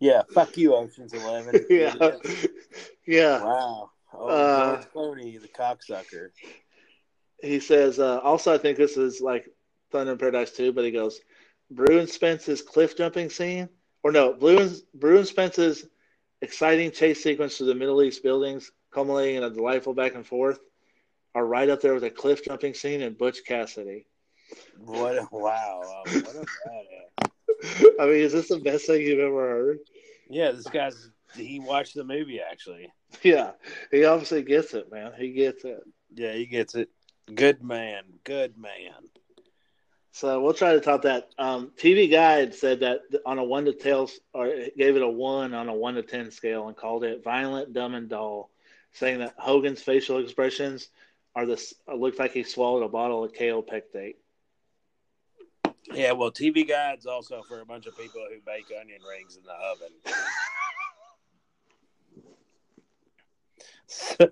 yeah, 0.00 0.22
fuck 0.34 0.56
you, 0.56 0.74
Ocean's 0.74 1.12
Eleven. 1.14 1.64
yeah, 1.70 1.94
yeah. 3.06 3.44
Wow. 3.44 3.90
Oh, 4.12 4.28
Uh, 4.28 4.80
the 4.80 5.48
cocksucker. 5.56 6.30
he 7.42 7.60
says 7.60 7.98
uh, 7.98 8.18
also 8.20 8.52
i 8.54 8.58
think 8.58 8.76
this 8.76 8.96
is 8.96 9.20
like 9.20 9.48
thunder 9.90 10.12
in 10.12 10.18
paradise 10.18 10.52
2 10.52 10.72
but 10.72 10.84
he 10.84 10.90
goes 10.90 11.20
bru 11.70 11.98
and 11.98 12.08
spence's 12.08 12.62
cliff 12.62 12.96
jumping 12.96 13.30
scene 13.30 13.68
or 14.02 14.10
no 14.12 14.32
bru 14.34 14.58
and, 14.58 14.82
bru 14.94 15.18
and 15.18 15.26
spence's 15.26 15.86
exciting 16.42 16.90
chase 16.90 17.22
sequence 17.22 17.56
through 17.56 17.66
the 17.66 17.74
middle 17.74 18.02
east 18.02 18.22
buildings 18.22 18.70
culminating 18.92 19.36
in 19.36 19.44
a 19.44 19.50
delightful 19.50 19.94
back 19.94 20.14
and 20.14 20.26
forth 20.26 20.60
are 21.34 21.46
right 21.46 21.68
up 21.68 21.80
there 21.80 21.94
with 21.94 22.04
a 22.04 22.10
cliff 22.10 22.44
jumping 22.44 22.74
scene 22.74 23.02
in 23.02 23.12
butch 23.14 23.44
cassidy 23.46 24.06
What 24.78 25.18
a 25.18 25.28
wow. 25.30 25.80
What 26.04 26.36
a 26.36 26.46
badass. 26.66 27.94
i 28.00 28.04
mean 28.06 28.14
is 28.14 28.32
this 28.32 28.48
the 28.48 28.58
best 28.58 28.86
thing 28.86 29.00
you've 29.02 29.18
ever 29.20 29.48
heard 29.48 29.78
Yeah, 30.30 30.52
this 30.52 30.66
guy's 30.68 31.10
he 31.36 31.60
watched 31.60 31.94
the 31.94 32.04
movie 32.04 32.40
actually. 32.40 32.92
yeah 33.22 33.52
he 33.90 34.04
obviously 34.04 34.42
gets 34.42 34.74
it 34.74 34.90
man 34.90 35.12
he 35.18 35.32
gets 35.32 35.64
it 35.64 35.82
Yeah, 36.14 36.32
he 36.32 36.46
gets 36.46 36.74
it. 36.74 36.88
Good 37.34 37.62
man. 37.62 38.04
Good 38.24 38.56
man. 38.56 38.96
So 40.12 40.40
we'll 40.40 40.54
try 40.54 40.72
to 40.72 40.80
top 40.80 41.02
that. 41.02 41.28
Um, 41.38 41.70
TV 41.76 42.10
Guide 42.10 42.54
said 42.54 42.80
that 42.80 43.00
on 43.26 43.38
a 43.38 43.44
one 43.44 43.66
to 43.66 43.72
tails, 43.72 44.18
or 44.32 44.46
gave 44.76 44.96
it 44.96 45.02
a 45.02 45.08
one 45.08 45.54
on 45.54 45.68
a 45.68 45.74
one 45.74 45.94
to 45.94 46.02
ten 46.02 46.30
scale, 46.30 46.66
and 46.66 46.76
called 46.76 47.04
it 47.04 47.22
violent, 47.22 47.72
dumb, 47.72 47.94
and 47.94 48.08
dull, 48.08 48.50
saying 48.92 49.18
that 49.18 49.34
Hogan's 49.36 49.82
facial 49.82 50.18
expressions 50.18 50.88
are 51.36 51.46
this 51.46 51.74
looked 51.94 52.18
like 52.18 52.32
he 52.32 52.42
swallowed 52.42 52.82
a 52.82 52.88
bottle 52.88 53.22
of 53.22 53.32
Kaopectate. 53.32 54.16
Yeah, 55.92 56.12
well, 56.12 56.32
TV 56.32 56.66
Guide's 56.66 57.06
also 57.06 57.42
for 57.46 57.60
a 57.60 57.66
bunch 57.66 57.86
of 57.86 57.96
people 57.96 58.26
who 58.28 58.40
bake 58.44 58.66
onion 58.80 59.00
rings 59.08 59.36
in 59.36 59.42
the 59.44 59.52
oven. 59.52 59.92
So, 63.88 64.30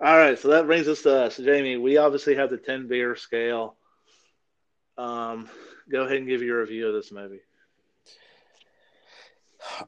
All 0.00 0.16
right, 0.16 0.38
so 0.38 0.48
that 0.48 0.66
brings 0.66 0.86
us 0.88 1.02
to 1.02 1.24
us, 1.24 1.36
Jamie. 1.36 1.76
We 1.76 1.96
obviously 1.96 2.34
have 2.36 2.50
the 2.50 2.56
ten 2.56 2.86
beer 2.88 3.16
scale. 3.16 3.76
Um, 4.96 5.48
go 5.90 6.02
ahead 6.04 6.18
and 6.18 6.28
give 6.28 6.42
your 6.42 6.60
review 6.60 6.88
of 6.88 6.94
this 6.94 7.10
movie. 7.12 7.40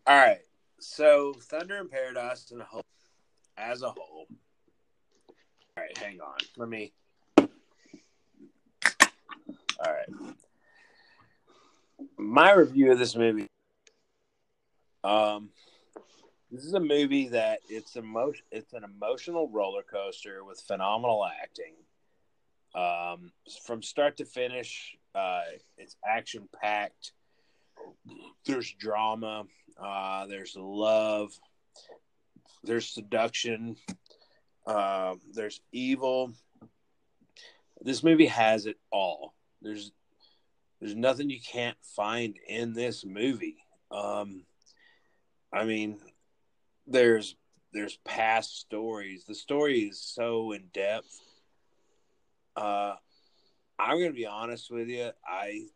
all 0.07 0.17
right. 0.17 0.39
So, 0.79 1.35
Thunder 1.35 1.77
in 1.77 1.89
Paradise 1.89 2.51
and 2.53 2.61
a 2.61 2.65
whole, 2.65 2.85
as 3.57 3.83
a 3.83 3.91
whole. 3.91 4.27
All 5.77 5.85
right, 5.85 5.99
hang 5.99 6.21
on. 6.21 6.39
Let 6.57 6.69
me. 6.69 6.93
All 9.79 9.93
right. 9.93 10.09
My 12.17 12.53
review 12.53 12.93
of 12.93 12.99
this 12.99 13.15
movie. 13.17 13.50
Um, 15.05 15.51
this 16.51 16.65
is 16.65 16.75
a 16.75 16.81
movie 16.81 17.29
that 17.29 17.61
it's 17.69 17.97
emotion. 17.97 18.45
It's 18.51 18.73
an 18.73 18.85
emotional 18.85 19.49
roller 19.49 19.83
coaster 19.83 20.45
with 20.45 20.61
phenomenal 20.61 21.25
acting. 21.25 21.75
Um, 22.75 23.33
from 23.65 23.83
start 23.83 24.17
to 24.19 24.25
finish, 24.25 24.97
uh, 25.15 25.43
it's 25.79 25.97
action 26.07 26.49
packed. 26.61 27.13
There's 28.45 28.73
drama. 28.73 29.45
Uh, 29.81 30.27
there's 30.27 30.57
love. 30.57 31.33
There's 32.65 32.89
seduction. 32.89 33.77
Um, 34.67 35.21
there's 35.33 35.61
evil. 35.73 36.33
This 37.81 38.03
movie 38.03 38.27
has 38.27 38.67
it 38.67 38.77
all. 38.91 39.35
There's 39.63 39.93
there's 40.81 40.97
nothing 40.97 41.31
you 41.31 41.41
can't 41.41 41.77
find 41.83 42.37
in 42.49 42.73
this 42.73 43.05
movie. 43.05 43.57
Um, 43.91 44.45
I 45.53 45.65
mean, 45.65 45.99
there's 46.87 47.37
there's 47.73 47.99
past 48.05 48.59
stories. 48.59 49.25
The 49.25 49.35
story 49.35 49.81
is 49.81 50.01
so 50.01 50.53
in 50.53 50.65
depth. 50.73 51.21
Uh, 52.57 52.95
I'm 53.79 53.99
gonna 53.99 54.13
be 54.13 54.27
honest 54.27 54.71
with 54.71 54.89
you. 54.89 55.11
I 55.27 55.67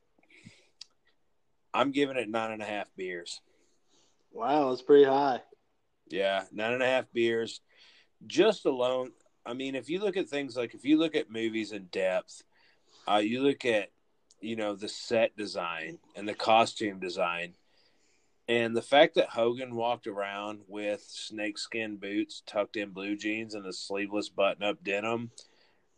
I'm 1.72 1.90
giving 1.90 2.16
it 2.16 2.28
nine 2.28 2.52
and 2.52 2.62
a 2.62 2.66
half 2.66 2.88
beers. 2.96 3.40
Wow, 4.32 4.70
that's 4.70 4.82
pretty 4.82 5.04
high. 5.04 5.40
Yeah, 6.08 6.44
nine 6.52 6.74
and 6.74 6.82
a 6.82 6.86
half 6.86 7.06
beers. 7.12 7.60
Just 8.26 8.66
alone. 8.66 9.10
I 9.46 9.54
mean, 9.54 9.74
if 9.74 9.88
you 9.88 10.00
look 10.00 10.16
at 10.16 10.28
things 10.28 10.56
like 10.56 10.74
if 10.74 10.84
you 10.84 10.98
look 10.98 11.14
at 11.14 11.30
movies 11.30 11.72
in 11.72 11.84
depth, 11.86 12.42
uh, 13.08 13.16
you 13.16 13.42
look 13.42 13.64
at 13.64 13.90
you 14.40 14.56
know 14.56 14.74
the 14.74 14.88
set 14.88 15.36
design 15.36 15.98
and 16.16 16.28
the 16.28 16.34
costume 16.34 17.00
design, 17.00 17.54
and 18.48 18.76
the 18.76 18.82
fact 18.82 19.14
that 19.14 19.30
Hogan 19.30 19.74
walked 19.74 20.06
around 20.06 20.60
with 20.68 21.02
snakeskin 21.06 21.96
boots, 21.96 22.42
tucked 22.46 22.76
in 22.76 22.90
blue 22.90 23.16
jeans, 23.16 23.54
and 23.54 23.64
a 23.64 23.72
sleeveless 23.72 24.28
button-up 24.28 24.84
denim 24.84 25.30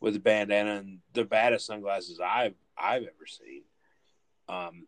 with 0.01 0.17
a 0.17 0.21
bandana 0.21 0.77
and 0.77 1.01
the 1.13 1.25
baddest 1.25 1.67
sunglasses 1.67 2.21
I've 2.21 2.55
I've 2.79 3.03
ever 3.03 3.27
seen. 3.27 3.63
Um, 4.49 4.87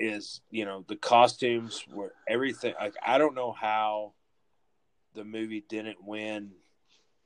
is 0.00 0.40
you 0.50 0.64
know 0.64 0.84
the 0.88 0.96
costumes 0.96 1.84
were 1.92 2.14
everything. 2.26 2.74
Like 2.80 2.94
I 3.04 3.18
don't 3.18 3.34
know 3.34 3.52
how 3.52 4.14
the 5.14 5.24
movie 5.24 5.64
didn't 5.68 6.02
win 6.02 6.52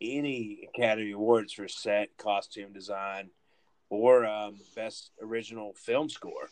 any 0.01 0.69
Academy 0.75 1.13
Awards 1.13 1.53
for 1.53 1.69
set, 1.69 2.17
costume 2.17 2.73
design, 2.73 3.31
or 3.91 4.25
um, 4.25 4.57
best 4.75 5.13
original 5.23 5.75
film 5.75 6.09
score. 6.09 6.49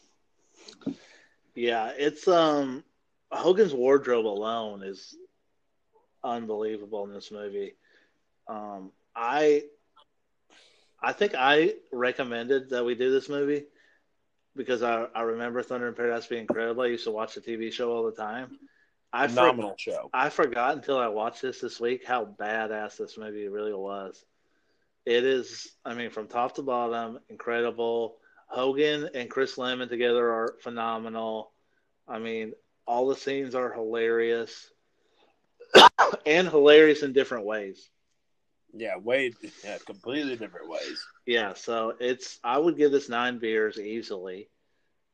Yeah, 1.54 1.92
it's 1.96 2.28
um 2.28 2.84
Hogan's 3.30 3.74
wardrobe 3.74 4.26
alone 4.26 4.82
is 4.82 5.16
unbelievable 6.22 7.04
in 7.04 7.12
this 7.12 7.30
movie. 7.30 7.74
Um, 8.48 8.90
I 9.14 9.64
I 11.02 11.12
think 11.12 11.34
I 11.36 11.74
recommended 11.92 12.70
that 12.70 12.84
we 12.84 12.94
do 12.94 13.10
this 13.10 13.28
movie 13.28 13.64
because 14.56 14.82
I, 14.82 15.06
I 15.14 15.22
remember 15.22 15.62
Thunder 15.62 15.88
in 15.88 15.94
Paradise 15.94 16.26
being 16.26 16.42
incredible. 16.42 16.82
I 16.82 16.88
used 16.88 17.04
to 17.04 17.10
watch 17.10 17.34
the 17.34 17.40
TV 17.40 17.72
show 17.72 17.92
all 17.92 18.04
the 18.04 18.12
time. 18.12 18.58
I 19.12 19.26
for- 19.26 19.34
Phenomenal 19.34 19.74
show. 19.78 20.10
I 20.12 20.28
forgot 20.28 20.76
until 20.76 20.98
I 20.98 21.08
watched 21.08 21.42
this 21.42 21.60
this 21.60 21.80
week 21.80 22.04
how 22.04 22.24
badass 22.38 22.96
this 22.96 23.16
movie 23.16 23.48
really 23.48 23.72
was. 23.74 24.24
It 25.06 25.24
is, 25.24 25.72
I 25.84 25.94
mean, 25.94 26.10
from 26.10 26.26
top 26.28 26.56
to 26.56 26.62
bottom, 26.62 27.18
incredible. 27.28 28.16
Hogan 28.48 29.08
and 29.14 29.30
Chris 29.30 29.56
Lemmon 29.56 29.88
together 29.88 30.30
are 30.30 30.56
phenomenal. 30.60 31.52
I 32.06 32.18
mean, 32.18 32.52
all 32.90 33.06
the 33.06 33.14
scenes 33.14 33.54
are 33.54 33.72
hilarious 33.72 34.68
and 36.26 36.48
hilarious 36.48 37.04
in 37.04 37.12
different 37.12 37.46
ways. 37.46 37.88
Yeah, 38.74 38.96
way 38.96 39.32
yeah, 39.64 39.78
completely 39.86 40.36
different 40.36 40.68
ways. 40.68 41.00
Yeah, 41.24 41.54
so 41.54 41.94
it's 42.00 42.40
I 42.42 42.58
would 42.58 42.76
give 42.76 42.90
this 42.90 43.08
nine 43.08 43.38
beers 43.38 43.78
easily. 43.78 44.48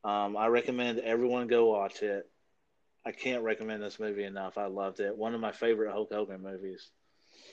Um, 0.03 0.35
I 0.35 0.47
recommend 0.47 0.97
everyone 0.99 1.45
go 1.45 1.67
watch 1.67 2.01
it. 2.01 2.27
I 3.05 3.11
can't 3.11 3.43
recommend 3.43 3.83
this 3.83 3.99
movie 3.99 4.23
enough. 4.23 4.57
I 4.57 4.65
loved 4.65 4.99
it. 4.99 5.15
One 5.15 5.35
of 5.35 5.39
my 5.39 5.51
favorite 5.51 5.91
Hulk 5.91 6.11
Hogan 6.11 6.41
movies. 6.41 6.89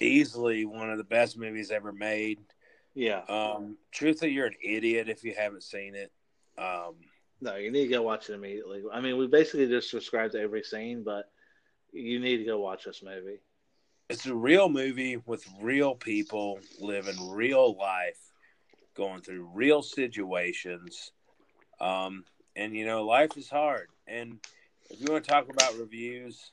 Easily 0.01 0.65
one 0.65 0.91
of 0.91 0.97
the 0.97 1.05
best 1.05 1.37
movies 1.37 1.71
ever 1.71 1.93
made. 1.93 2.39
Yeah. 2.95 3.21
Um, 3.29 3.77
truthfully, 3.93 4.31
you're 4.33 4.47
an 4.47 4.57
idiot 4.63 5.11
if 5.11 5.23
you 5.23 5.35
haven't 5.37 5.65
seen 5.65 5.95
it. 5.95 6.11
Um, 6.57 6.95
No, 7.45 7.57
you 7.57 7.71
need 7.71 7.83
to 7.83 7.89
go 7.89 8.01
watch 8.01 8.31
it 8.31 8.33
immediately. 8.33 8.83
I 8.91 9.03
mean, 9.03 9.19
we 9.19 9.27
basically 9.27 9.69
just 9.69 9.91
described 9.91 10.35
every 10.35 10.63
scene, 10.63 11.03
but 11.05 11.31
you 11.93 12.19
need 12.19 12.39
to 12.39 12.45
go 12.45 12.59
watch 12.59 12.85
this 12.85 13.03
movie. 13.03 13.41
it's 14.09 14.25
a 14.25 14.35
real 14.35 14.71
movie 14.71 15.19
with 15.27 15.45
real 15.61 15.95
people 15.95 16.59
living 16.81 17.31
real 17.31 17.77
life, 17.77 18.19
going 18.97 19.21
through 19.21 19.51
real 19.53 19.83
situations. 19.83 21.13
Um, 21.81 22.25
and 22.57 22.75
you 22.75 22.87
know, 22.87 23.05
life 23.05 23.37
is 23.37 23.51
hard. 23.51 23.89
And 24.07 24.39
if 24.89 25.03
you 25.03 25.13
want 25.13 25.25
to 25.25 25.31
talk 25.31 25.51
about 25.51 25.79
reviews, 25.79 26.51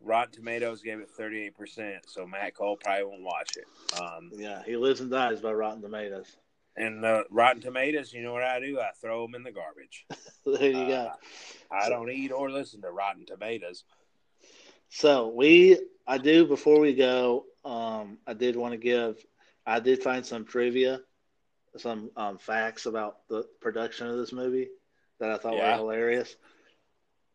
Rotten 0.00 0.32
Tomatoes 0.32 0.80
gave 0.80 1.00
it 1.00 1.10
38%, 1.18 1.98
so 2.06 2.26
Matt 2.26 2.54
Cole 2.54 2.78
probably 2.82 3.04
won't 3.04 3.22
watch 3.22 3.58
it. 3.58 4.00
Um, 4.00 4.30
Yeah, 4.34 4.62
he 4.64 4.76
lives 4.76 5.02
and 5.02 5.10
dies 5.10 5.40
by 5.40 5.52
Rotten 5.52 5.82
Tomatoes. 5.82 6.34
And 6.78 7.04
uh, 7.04 7.24
Rotten 7.30 7.60
Tomatoes, 7.60 8.12
you 8.12 8.22
know 8.22 8.32
what 8.32 8.44
I 8.44 8.60
do? 8.60 8.78
I 8.78 8.90
throw 9.00 9.26
them 9.26 9.34
in 9.34 9.42
the 9.42 9.50
garbage. 9.50 10.06
there 10.46 10.70
you 10.70 10.86
go. 10.86 11.10
Uh, 11.10 11.74
I 11.74 11.88
don't 11.88 12.08
eat 12.08 12.30
or 12.30 12.50
listen 12.50 12.82
to 12.82 12.90
Rotten 12.90 13.26
Tomatoes. 13.26 13.82
So 14.88 15.28
we, 15.28 15.76
I 16.06 16.18
do 16.18 16.46
before 16.46 16.78
we 16.78 16.94
go. 16.94 17.46
Um, 17.64 18.18
I 18.28 18.34
did 18.34 18.54
want 18.54 18.72
to 18.72 18.78
give. 18.78 19.16
I 19.66 19.80
did 19.80 20.02
find 20.04 20.24
some 20.24 20.44
trivia, 20.44 21.00
some 21.76 22.10
um, 22.16 22.38
facts 22.38 22.86
about 22.86 23.26
the 23.28 23.44
production 23.60 24.06
of 24.06 24.16
this 24.16 24.32
movie 24.32 24.68
that 25.18 25.30
I 25.30 25.36
thought 25.36 25.56
Yeah. 25.56 25.72
were 25.72 25.78
hilarious. 25.78 26.36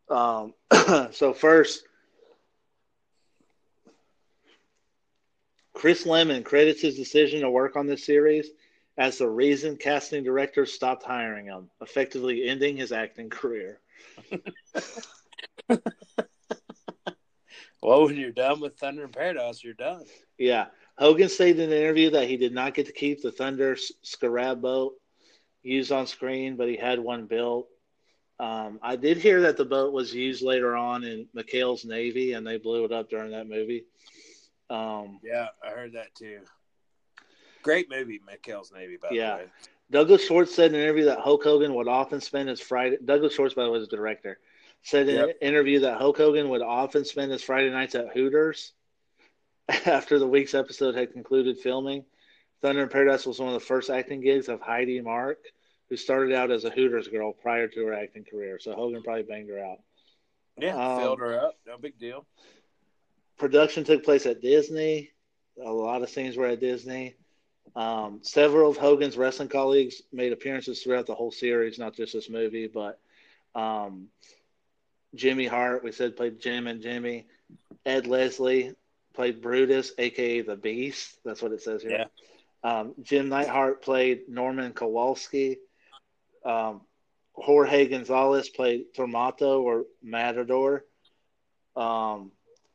Um, 0.08 0.54
so 1.12 1.34
first, 1.34 1.84
Chris 5.74 6.04
Lemmon 6.06 6.44
credits 6.44 6.80
his 6.80 6.96
decision 6.96 7.42
to 7.42 7.50
work 7.50 7.76
on 7.76 7.86
this 7.86 8.06
series 8.06 8.48
as 8.96 9.18
the 9.18 9.28
reason 9.28 9.76
casting 9.76 10.22
directors 10.24 10.72
stopped 10.72 11.02
hiring 11.02 11.46
him, 11.46 11.70
effectively 11.80 12.48
ending 12.48 12.76
his 12.76 12.92
acting 12.92 13.30
career. 13.30 13.80
Well, 17.84 18.06
when 18.06 18.16
you're 18.16 18.30
done 18.32 18.60
with 18.60 18.78
Thunder 18.78 19.04
in 19.04 19.10
Paradise, 19.10 19.62
you're 19.62 19.74
done. 19.74 20.04
Yeah. 20.38 20.68
Hogan 20.96 21.28
stated 21.28 21.60
in 21.60 21.70
an 21.70 21.76
interview 21.76 22.08
that 22.12 22.26
he 22.26 22.38
did 22.38 22.54
not 22.54 22.72
get 22.72 22.86
to 22.86 22.92
keep 22.92 23.20
the 23.20 23.30
Thunder 23.30 23.76
Scarab 24.00 24.62
boat 24.62 24.94
used 25.62 25.92
on 25.92 26.06
screen, 26.06 26.56
but 26.56 26.66
he 26.66 26.76
had 26.76 26.98
one 26.98 27.26
built. 27.26 27.68
Um, 28.40 28.78
I 28.82 28.96
did 28.96 29.18
hear 29.18 29.42
that 29.42 29.58
the 29.58 29.66
boat 29.66 29.92
was 29.92 30.14
used 30.14 30.42
later 30.42 30.74
on 30.74 31.04
in 31.04 31.28
McHale's 31.36 31.84
Navy, 31.84 32.32
and 32.32 32.46
they 32.46 32.56
blew 32.56 32.86
it 32.86 32.92
up 32.92 33.10
during 33.10 33.32
that 33.32 33.50
movie. 33.50 33.84
Um, 34.70 35.20
Yeah, 35.22 35.48
I 35.62 35.68
heard 35.68 35.92
that 35.92 36.14
too. 36.14 36.40
Great 37.64 37.90
movie, 37.90 38.20
McHale's 38.20 38.70
Navy, 38.72 38.96
by 38.96 39.08
Yeah. 39.10 39.38
the 39.38 39.42
way. 39.44 39.50
Douglas 39.90 40.24
Schwartz 40.26 40.54
said 40.54 40.70
in 40.70 40.76
an 40.76 40.82
interview 40.82 41.04
that 41.06 41.18
Hulk 41.20 41.42
Hogan 41.42 41.74
would 41.74 41.88
often 41.88 42.20
spend 42.20 42.48
his 42.48 42.60
Friday. 42.60 42.98
Douglas 43.04 43.34
Schwartz, 43.34 43.54
by 43.54 43.64
the 43.64 43.70
way, 43.70 43.78
was 43.78 43.88
the 43.88 43.96
director. 43.96 44.38
Said 44.82 45.08
in 45.08 45.16
Yep. 45.16 45.28
an 45.28 45.34
interview 45.48 45.80
that 45.80 45.98
Hulk 45.98 46.16
Hogan 46.18 46.48
would 46.50 46.62
often 46.62 47.04
spend 47.04 47.32
his 47.32 47.42
Friday 47.42 47.70
nights 47.70 47.94
at 47.94 48.08
Hooters 48.12 48.74
after 49.86 50.18
the 50.18 50.26
week's 50.26 50.54
episode 50.54 50.94
had 50.94 51.12
concluded 51.12 51.58
filming. 51.58 52.04
Thunder 52.60 52.82
in 52.82 52.88
Paradise 52.88 53.26
was 53.26 53.38
one 53.40 53.48
of 53.48 53.54
the 53.54 53.60
first 53.66 53.88
acting 53.90 54.20
gigs 54.20 54.48
of 54.48 54.60
Heidi 54.60 55.00
Mark, 55.00 55.38
who 55.88 55.96
started 55.96 56.34
out 56.34 56.50
as 56.50 56.64
a 56.64 56.70
Hooters 56.70 57.08
girl 57.08 57.32
prior 57.32 57.68
to 57.68 57.86
her 57.86 57.94
acting 57.94 58.24
career. 58.24 58.58
So 58.58 58.74
Hogan 58.74 59.02
probably 59.02 59.22
banged 59.22 59.48
her 59.50 59.58
out. 59.64 59.78
Yeah, 60.58 60.76
Um, 60.76 61.00
filled 61.00 61.18
her 61.20 61.38
up. 61.38 61.58
No 61.66 61.76
big 61.78 61.98
deal. 61.98 62.26
Production 63.38 63.84
took 63.84 64.04
place 64.04 64.26
at 64.26 64.40
Disney. 64.40 65.10
A 65.62 65.70
lot 65.70 66.02
of 66.02 66.10
scenes 66.10 66.36
were 66.36 66.46
at 66.46 66.60
Disney. 66.60 67.14
Um, 67.76 68.20
several 68.22 68.70
of 68.70 68.76
Hogan's 68.76 69.16
wrestling 69.16 69.48
colleagues 69.48 70.02
made 70.12 70.32
appearances 70.32 70.82
throughout 70.82 71.06
the 71.06 71.14
whole 71.14 71.32
series, 71.32 71.78
not 71.78 71.94
just 71.94 72.12
this 72.12 72.30
movie, 72.30 72.68
but 72.68 73.00
um, 73.54 74.08
Jimmy 75.14 75.46
Hart, 75.46 75.82
we 75.82 75.92
said, 75.92 76.16
played 76.16 76.40
Jim 76.40 76.66
and 76.66 76.82
Jimmy. 76.82 77.26
Ed 77.84 78.06
Leslie 78.06 78.74
played 79.14 79.42
Brutus, 79.42 79.92
aka 79.98 80.40
the 80.42 80.56
Beast. 80.56 81.18
That's 81.24 81.42
what 81.42 81.52
it 81.52 81.62
says 81.62 81.82
here. 81.82 81.90
Yeah. 81.90 82.04
Um, 82.64 82.94
Jim 83.02 83.28
Neidhart 83.28 83.82
played 83.82 84.28
Norman 84.28 84.72
Kowalski. 84.72 85.58
Um, 86.44 86.80
Jorge 87.34 87.88
Gonzalez 87.88 88.48
played 88.48 88.94
Tormato 88.96 89.60
or 89.60 89.84
Matador. 90.02 90.84
Um, 91.76 92.30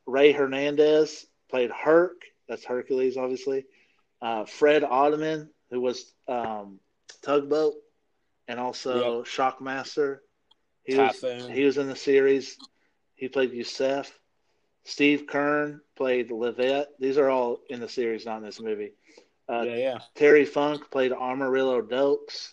Ray 0.06 0.32
Hernandez 0.32 1.26
played 1.48 1.70
Herc. 1.70 2.22
That's 2.48 2.64
Hercules, 2.64 3.16
obviously. 3.16 3.64
Uh, 4.22 4.44
Fred 4.44 4.82
Ottman, 4.82 5.48
who 5.70 5.80
was 5.80 6.12
um, 6.28 6.78
Tugboat, 7.22 7.74
and 8.48 8.58
also 8.60 9.22
Shockmaster. 9.22 10.18
He 10.84 10.96
was 10.96 11.20
he 11.50 11.64
was 11.64 11.78
in 11.78 11.88
the 11.88 11.96
series. 11.96 12.56
He 13.14 13.28
played 13.28 13.52
Yusef. 13.52 14.10
Steve 14.84 15.26
Keirn 15.26 15.80
played 15.96 16.30
Levette. 16.30 16.86
These 16.98 17.18
are 17.18 17.28
all 17.28 17.60
in 17.68 17.80
the 17.80 17.88
series, 17.88 18.24
not 18.24 18.38
in 18.38 18.44
this 18.44 18.60
movie. 18.60 18.92
Uh, 19.48 19.62
yeah, 19.62 19.76
yeah. 19.76 19.98
Terry 20.14 20.44
Funk 20.44 20.90
played 20.90 21.12
Amarillo 21.12 21.82
Dokes, 21.82 22.52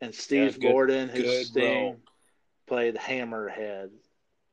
and 0.00 0.14
Steve 0.14 0.52
Yeah, 0.56 0.58
good- 0.60 0.72
Borden, 0.72 1.08
who's 1.08 1.48
Sting, 1.48 1.64
role. 1.84 2.00
played 2.66 2.94
Hammerhead, 2.96 3.90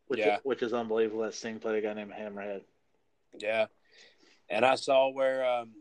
which 0.07 0.19
Yeah. 0.19 0.39
which 0.43 0.61
is 0.63 0.73
unbelievable. 0.73 1.23
That 1.23 1.33
Sting 1.35 1.59
played 1.59 1.83
a 1.83 1.87
guy 1.87 1.93
named 1.93 2.11
Hammerhead. 2.11 2.61
Yeah. 3.37 3.67
And 4.49 4.65
I 4.65 4.75
saw 4.75 5.09
where 5.09 5.45
um, 5.45 5.71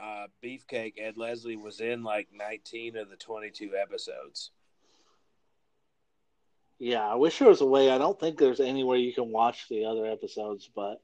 uh, 0.00 0.26
Beefcake, 0.42 0.94
Ed 0.98 1.16
Leslie 1.16 1.56
was 1.56 1.80
in 1.80 2.02
like 2.02 2.28
19 2.32 2.96
of 2.96 3.10
the 3.10 3.16
22 3.16 3.72
episodes. 3.80 4.50
Yeah, 6.78 7.06
I 7.06 7.14
wish 7.14 7.38
there 7.38 7.48
was 7.48 7.60
a 7.60 7.66
way. 7.66 7.90
I 7.90 7.98
don't 7.98 8.18
think 8.18 8.36
there's 8.38 8.60
anywhere 8.60 8.98
you 8.98 9.12
can 9.12 9.30
watch 9.30 9.68
the 9.68 9.84
other 9.86 10.06
episodes, 10.06 10.68
but 10.74 11.00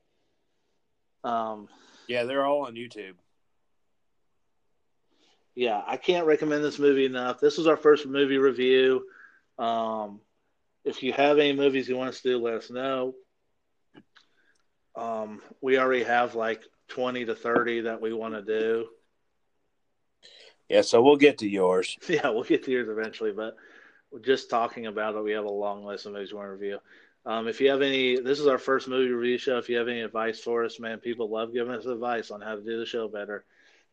um, 1.23 1.69
Yeah, 2.09 2.25
they're 2.25 2.45
all 2.45 2.67
on 2.67 2.75
YouTube. 2.75 3.15
yeah, 5.55 5.83
I 5.87 5.97
can't 5.97 6.27
recommend 6.27 6.65
this 6.65 6.79
movie 6.79 7.07
enough. 7.07 7.41
This 7.41 7.59
was 7.59 7.67
our 7.67 7.77
first 7.77 8.07
movie 8.07 8.39
review. 8.39 9.05
Um, 9.59 10.21
if 10.85 11.03
you 11.03 11.13
have 11.13 11.39
any 11.39 11.53
movies 11.53 11.89
you 11.89 11.97
want 11.97 12.09
us 12.11 12.21
to 12.23 12.31
do, 12.31 12.39
let 12.39 12.55
us 12.55 12.71
know. 12.71 13.15
Um, 14.97 15.41
we 15.61 15.79
already 15.79 16.05
have 16.05 16.35
like 16.35 16.63
20 16.91 17.25
to 17.27 17.35
30 17.35 17.83
that 17.83 18.01
we 18.01 18.13
want 18.13 18.35
to 18.35 18.43
do. 18.43 18.87
Yeah, 20.69 20.83
so 20.83 21.03
we'll 21.03 21.17
get 21.17 21.39
to 21.39 21.49
yours. 21.49 21.97
Yeah, 22.09 22.29
we'll 22.29 22.45
get 22.45 22.65
to 22.65 22.71
yours 22.71 22.89
eventually, 22.89 23.33
but 23.33 23.57
we're 24.13 24.21
just 24.21 24.51
talking 24.51 24.87
about 24.87 25.15
it. 25.17 25.25
We 25.25 25.33
have 25.33 25.45
a 25.45 25.51
long 25.51 25.85
list 25.85 26.07
of 26.07 26.13
movies 26.13 26.33
we 26.33 26.39
want 26.39 26.49
to 26.49 26.53
review. 26.53 26.79
Um, 27.27 27.49
if 27.49 27.61
you 27.61 27.71
have 27.71 27.83
any, 27.83 28.19
this 28.21 28.41
is 28.41 28.47
our 28.47 28.59
first 28.59 28.89
movie 28.89 29.11
review 29.13 29.37
show. 29.37 29.59
If 29.59 29.69
you 29.69 29.77
have 29.79 29.89
any 29.89 30.01
advice 30.01 30.41
for 30.41 30.65
us, 30.65 30.81
man, 30.81 30.99
people 30.99 31.29
love 31.29 31.53
giving 31.53 31.75
us 31.75 31.87
advice 31.87 32.31
on 32.31 32.41
how 32.41 32.55
to 32.55 32.63
do 32.63 32.79
the 32.79 32.87
show 32.87 33.09
better. 33.09 33.45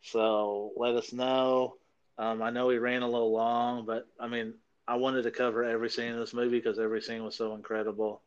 So 0.01 0.71
let 0.77 0.95
us 0.95 1.11
know. 1.11 1.75
Um, 2.17 2.41
I 2.41 2.51
know 2.51 2.67
we 2.67 2.77
ran 2.77 3.01
a 3.01 3.09
little 3.09 3.31
long, 3.31 3.85
but 3.85 4.07
I 4.19 4.27
mean, 4.27 4.53
I 4.87 4.95
wanted 4.95 5.23
to 5.23 5.31
cover 5.31 5.63
every 5.63 5.89
scene 5.89 6.13
in 6.13 6.19
this 6.19 6.33
movie 6.33 6.57
because 6.57 6.79
every 6.79 7.01
scene 7.01 7.23
was 7.23 7.35
so 7.35 7.53
incredible. 7.53 8.21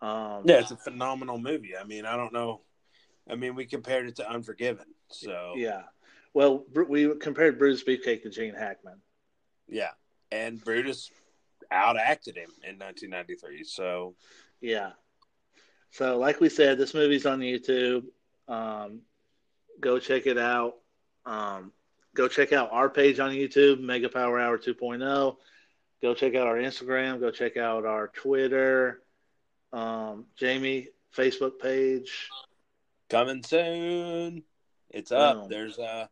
Um, 0.00 0.42
Yeah, 0.44 0.60
it's 0.60 0.70
a 0.70 0.76
phenomenal 0.76 1.38
movie. 1.38 1.76
I 1.76 1.84
mean, 1.84 2.06
I 2.06 2.16
don't 2.16 2.32
know. 2.32 2.60
I 3.30 3.34
mean, 3.34 3.54
we 3.54 3.66
compared 3.66 4.06
it 4.08 4.16
to 4.16 4.30
Unforgiven. 4.30 4.86
So, 5.08 5.54
yeah. 5.56 5.82
Well, 6.34 6.64
we 6.88 7.14
compared 7.16 7.58
Bruce 7.58 7.82
Beefcake 7.82 8.22
to 8.22 8.30
Gene 8.30 8.54
Hackman. 8.54 9.00
yeah. 9.68 9.90
And 10.30 10.62
Brutus 10.62 11.10
outacted 11.72 12.36
him 12.36 12.50
in 12.62 12.78
1993. 12.78 13.64
So, 13.64 14.14
Yeah. 14.60 14.90
So, 15.90 16.18
like 16.18 16.40
we 16.40 16.50
said, 16.50 16.76
this 16.76 16.92
movie's 16.92 17.24
on 17.24 17.40
YouTube. 17.40 18.04
Um, 18.46 19.00
go 19.80 19.98
check 19.98 20.26
it 20.26 20.36
out. 20.36 20.74
Um, 21.24 21.72
go 22.14 22.28
check 22.28 22.52
out 22.52 22.70
our 22.72 22.90
page 22.90 23.20
on 23.20 23.32
YouTube, 23.32 23.80
Mega 23.80 24.08
Power 24.08 24.38
Hour 24.38 24.58
2.0. 24.58 25.36
Go 26.02 26.14
check 26.14 26.34
out 26.34 26.46
our 26.46 26.56
Instagram. 26.56 27.20
Go 27.20 27.30
check 27.30 27.56
out 27.56 27.86
our 27.86 28.08
Twitter. 28.08 29.00
Um, 29.72 30.26
Jamie 30.36 30.88
Facebook 31.16 31.58
page. 31.58 32.28
Coming 33.08 33.42
soon. 33.42 34.42
It's 34.90 35.12
up. 35.12 35.48
There's 35.48 35.78
uh 35.78 36.06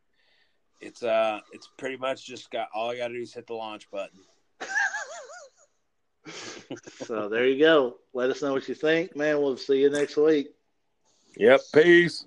it's 0.80 1.02
uh 1.02 1.40
it's 1.52 1.68
pretty 1.78 1.96
much 1.96 2.26
just 2.26 2.50
got 2.50 2.68
all 2.74 2.90
I 2.90 2.96
got 2.96 3.08
to 3.08 3.14
do 3.14 3.20
is 3.20 3.34
hit 3.34 3.46
the 3.46 3.54
launch 3.54 3.90
button. 3.90 4.20
So 7.04 7.28
there 7.28 7.46
you 7.46 7.58
go. 7.60 7.98
Let 8.12 8.30
us 8.30 8.42
know 8.42 8.52
what 8.52 8.68
you 8.68 8.74
think, 8.74 9.14
man. 9.14 9.40
We'll 9.40 9.56
see 9.56 9.80
you 9.80 9.90
next 9.90 10.16
week. 10.16 10.48
Yep. 11.36 11.60
Peace. 11.72 12.26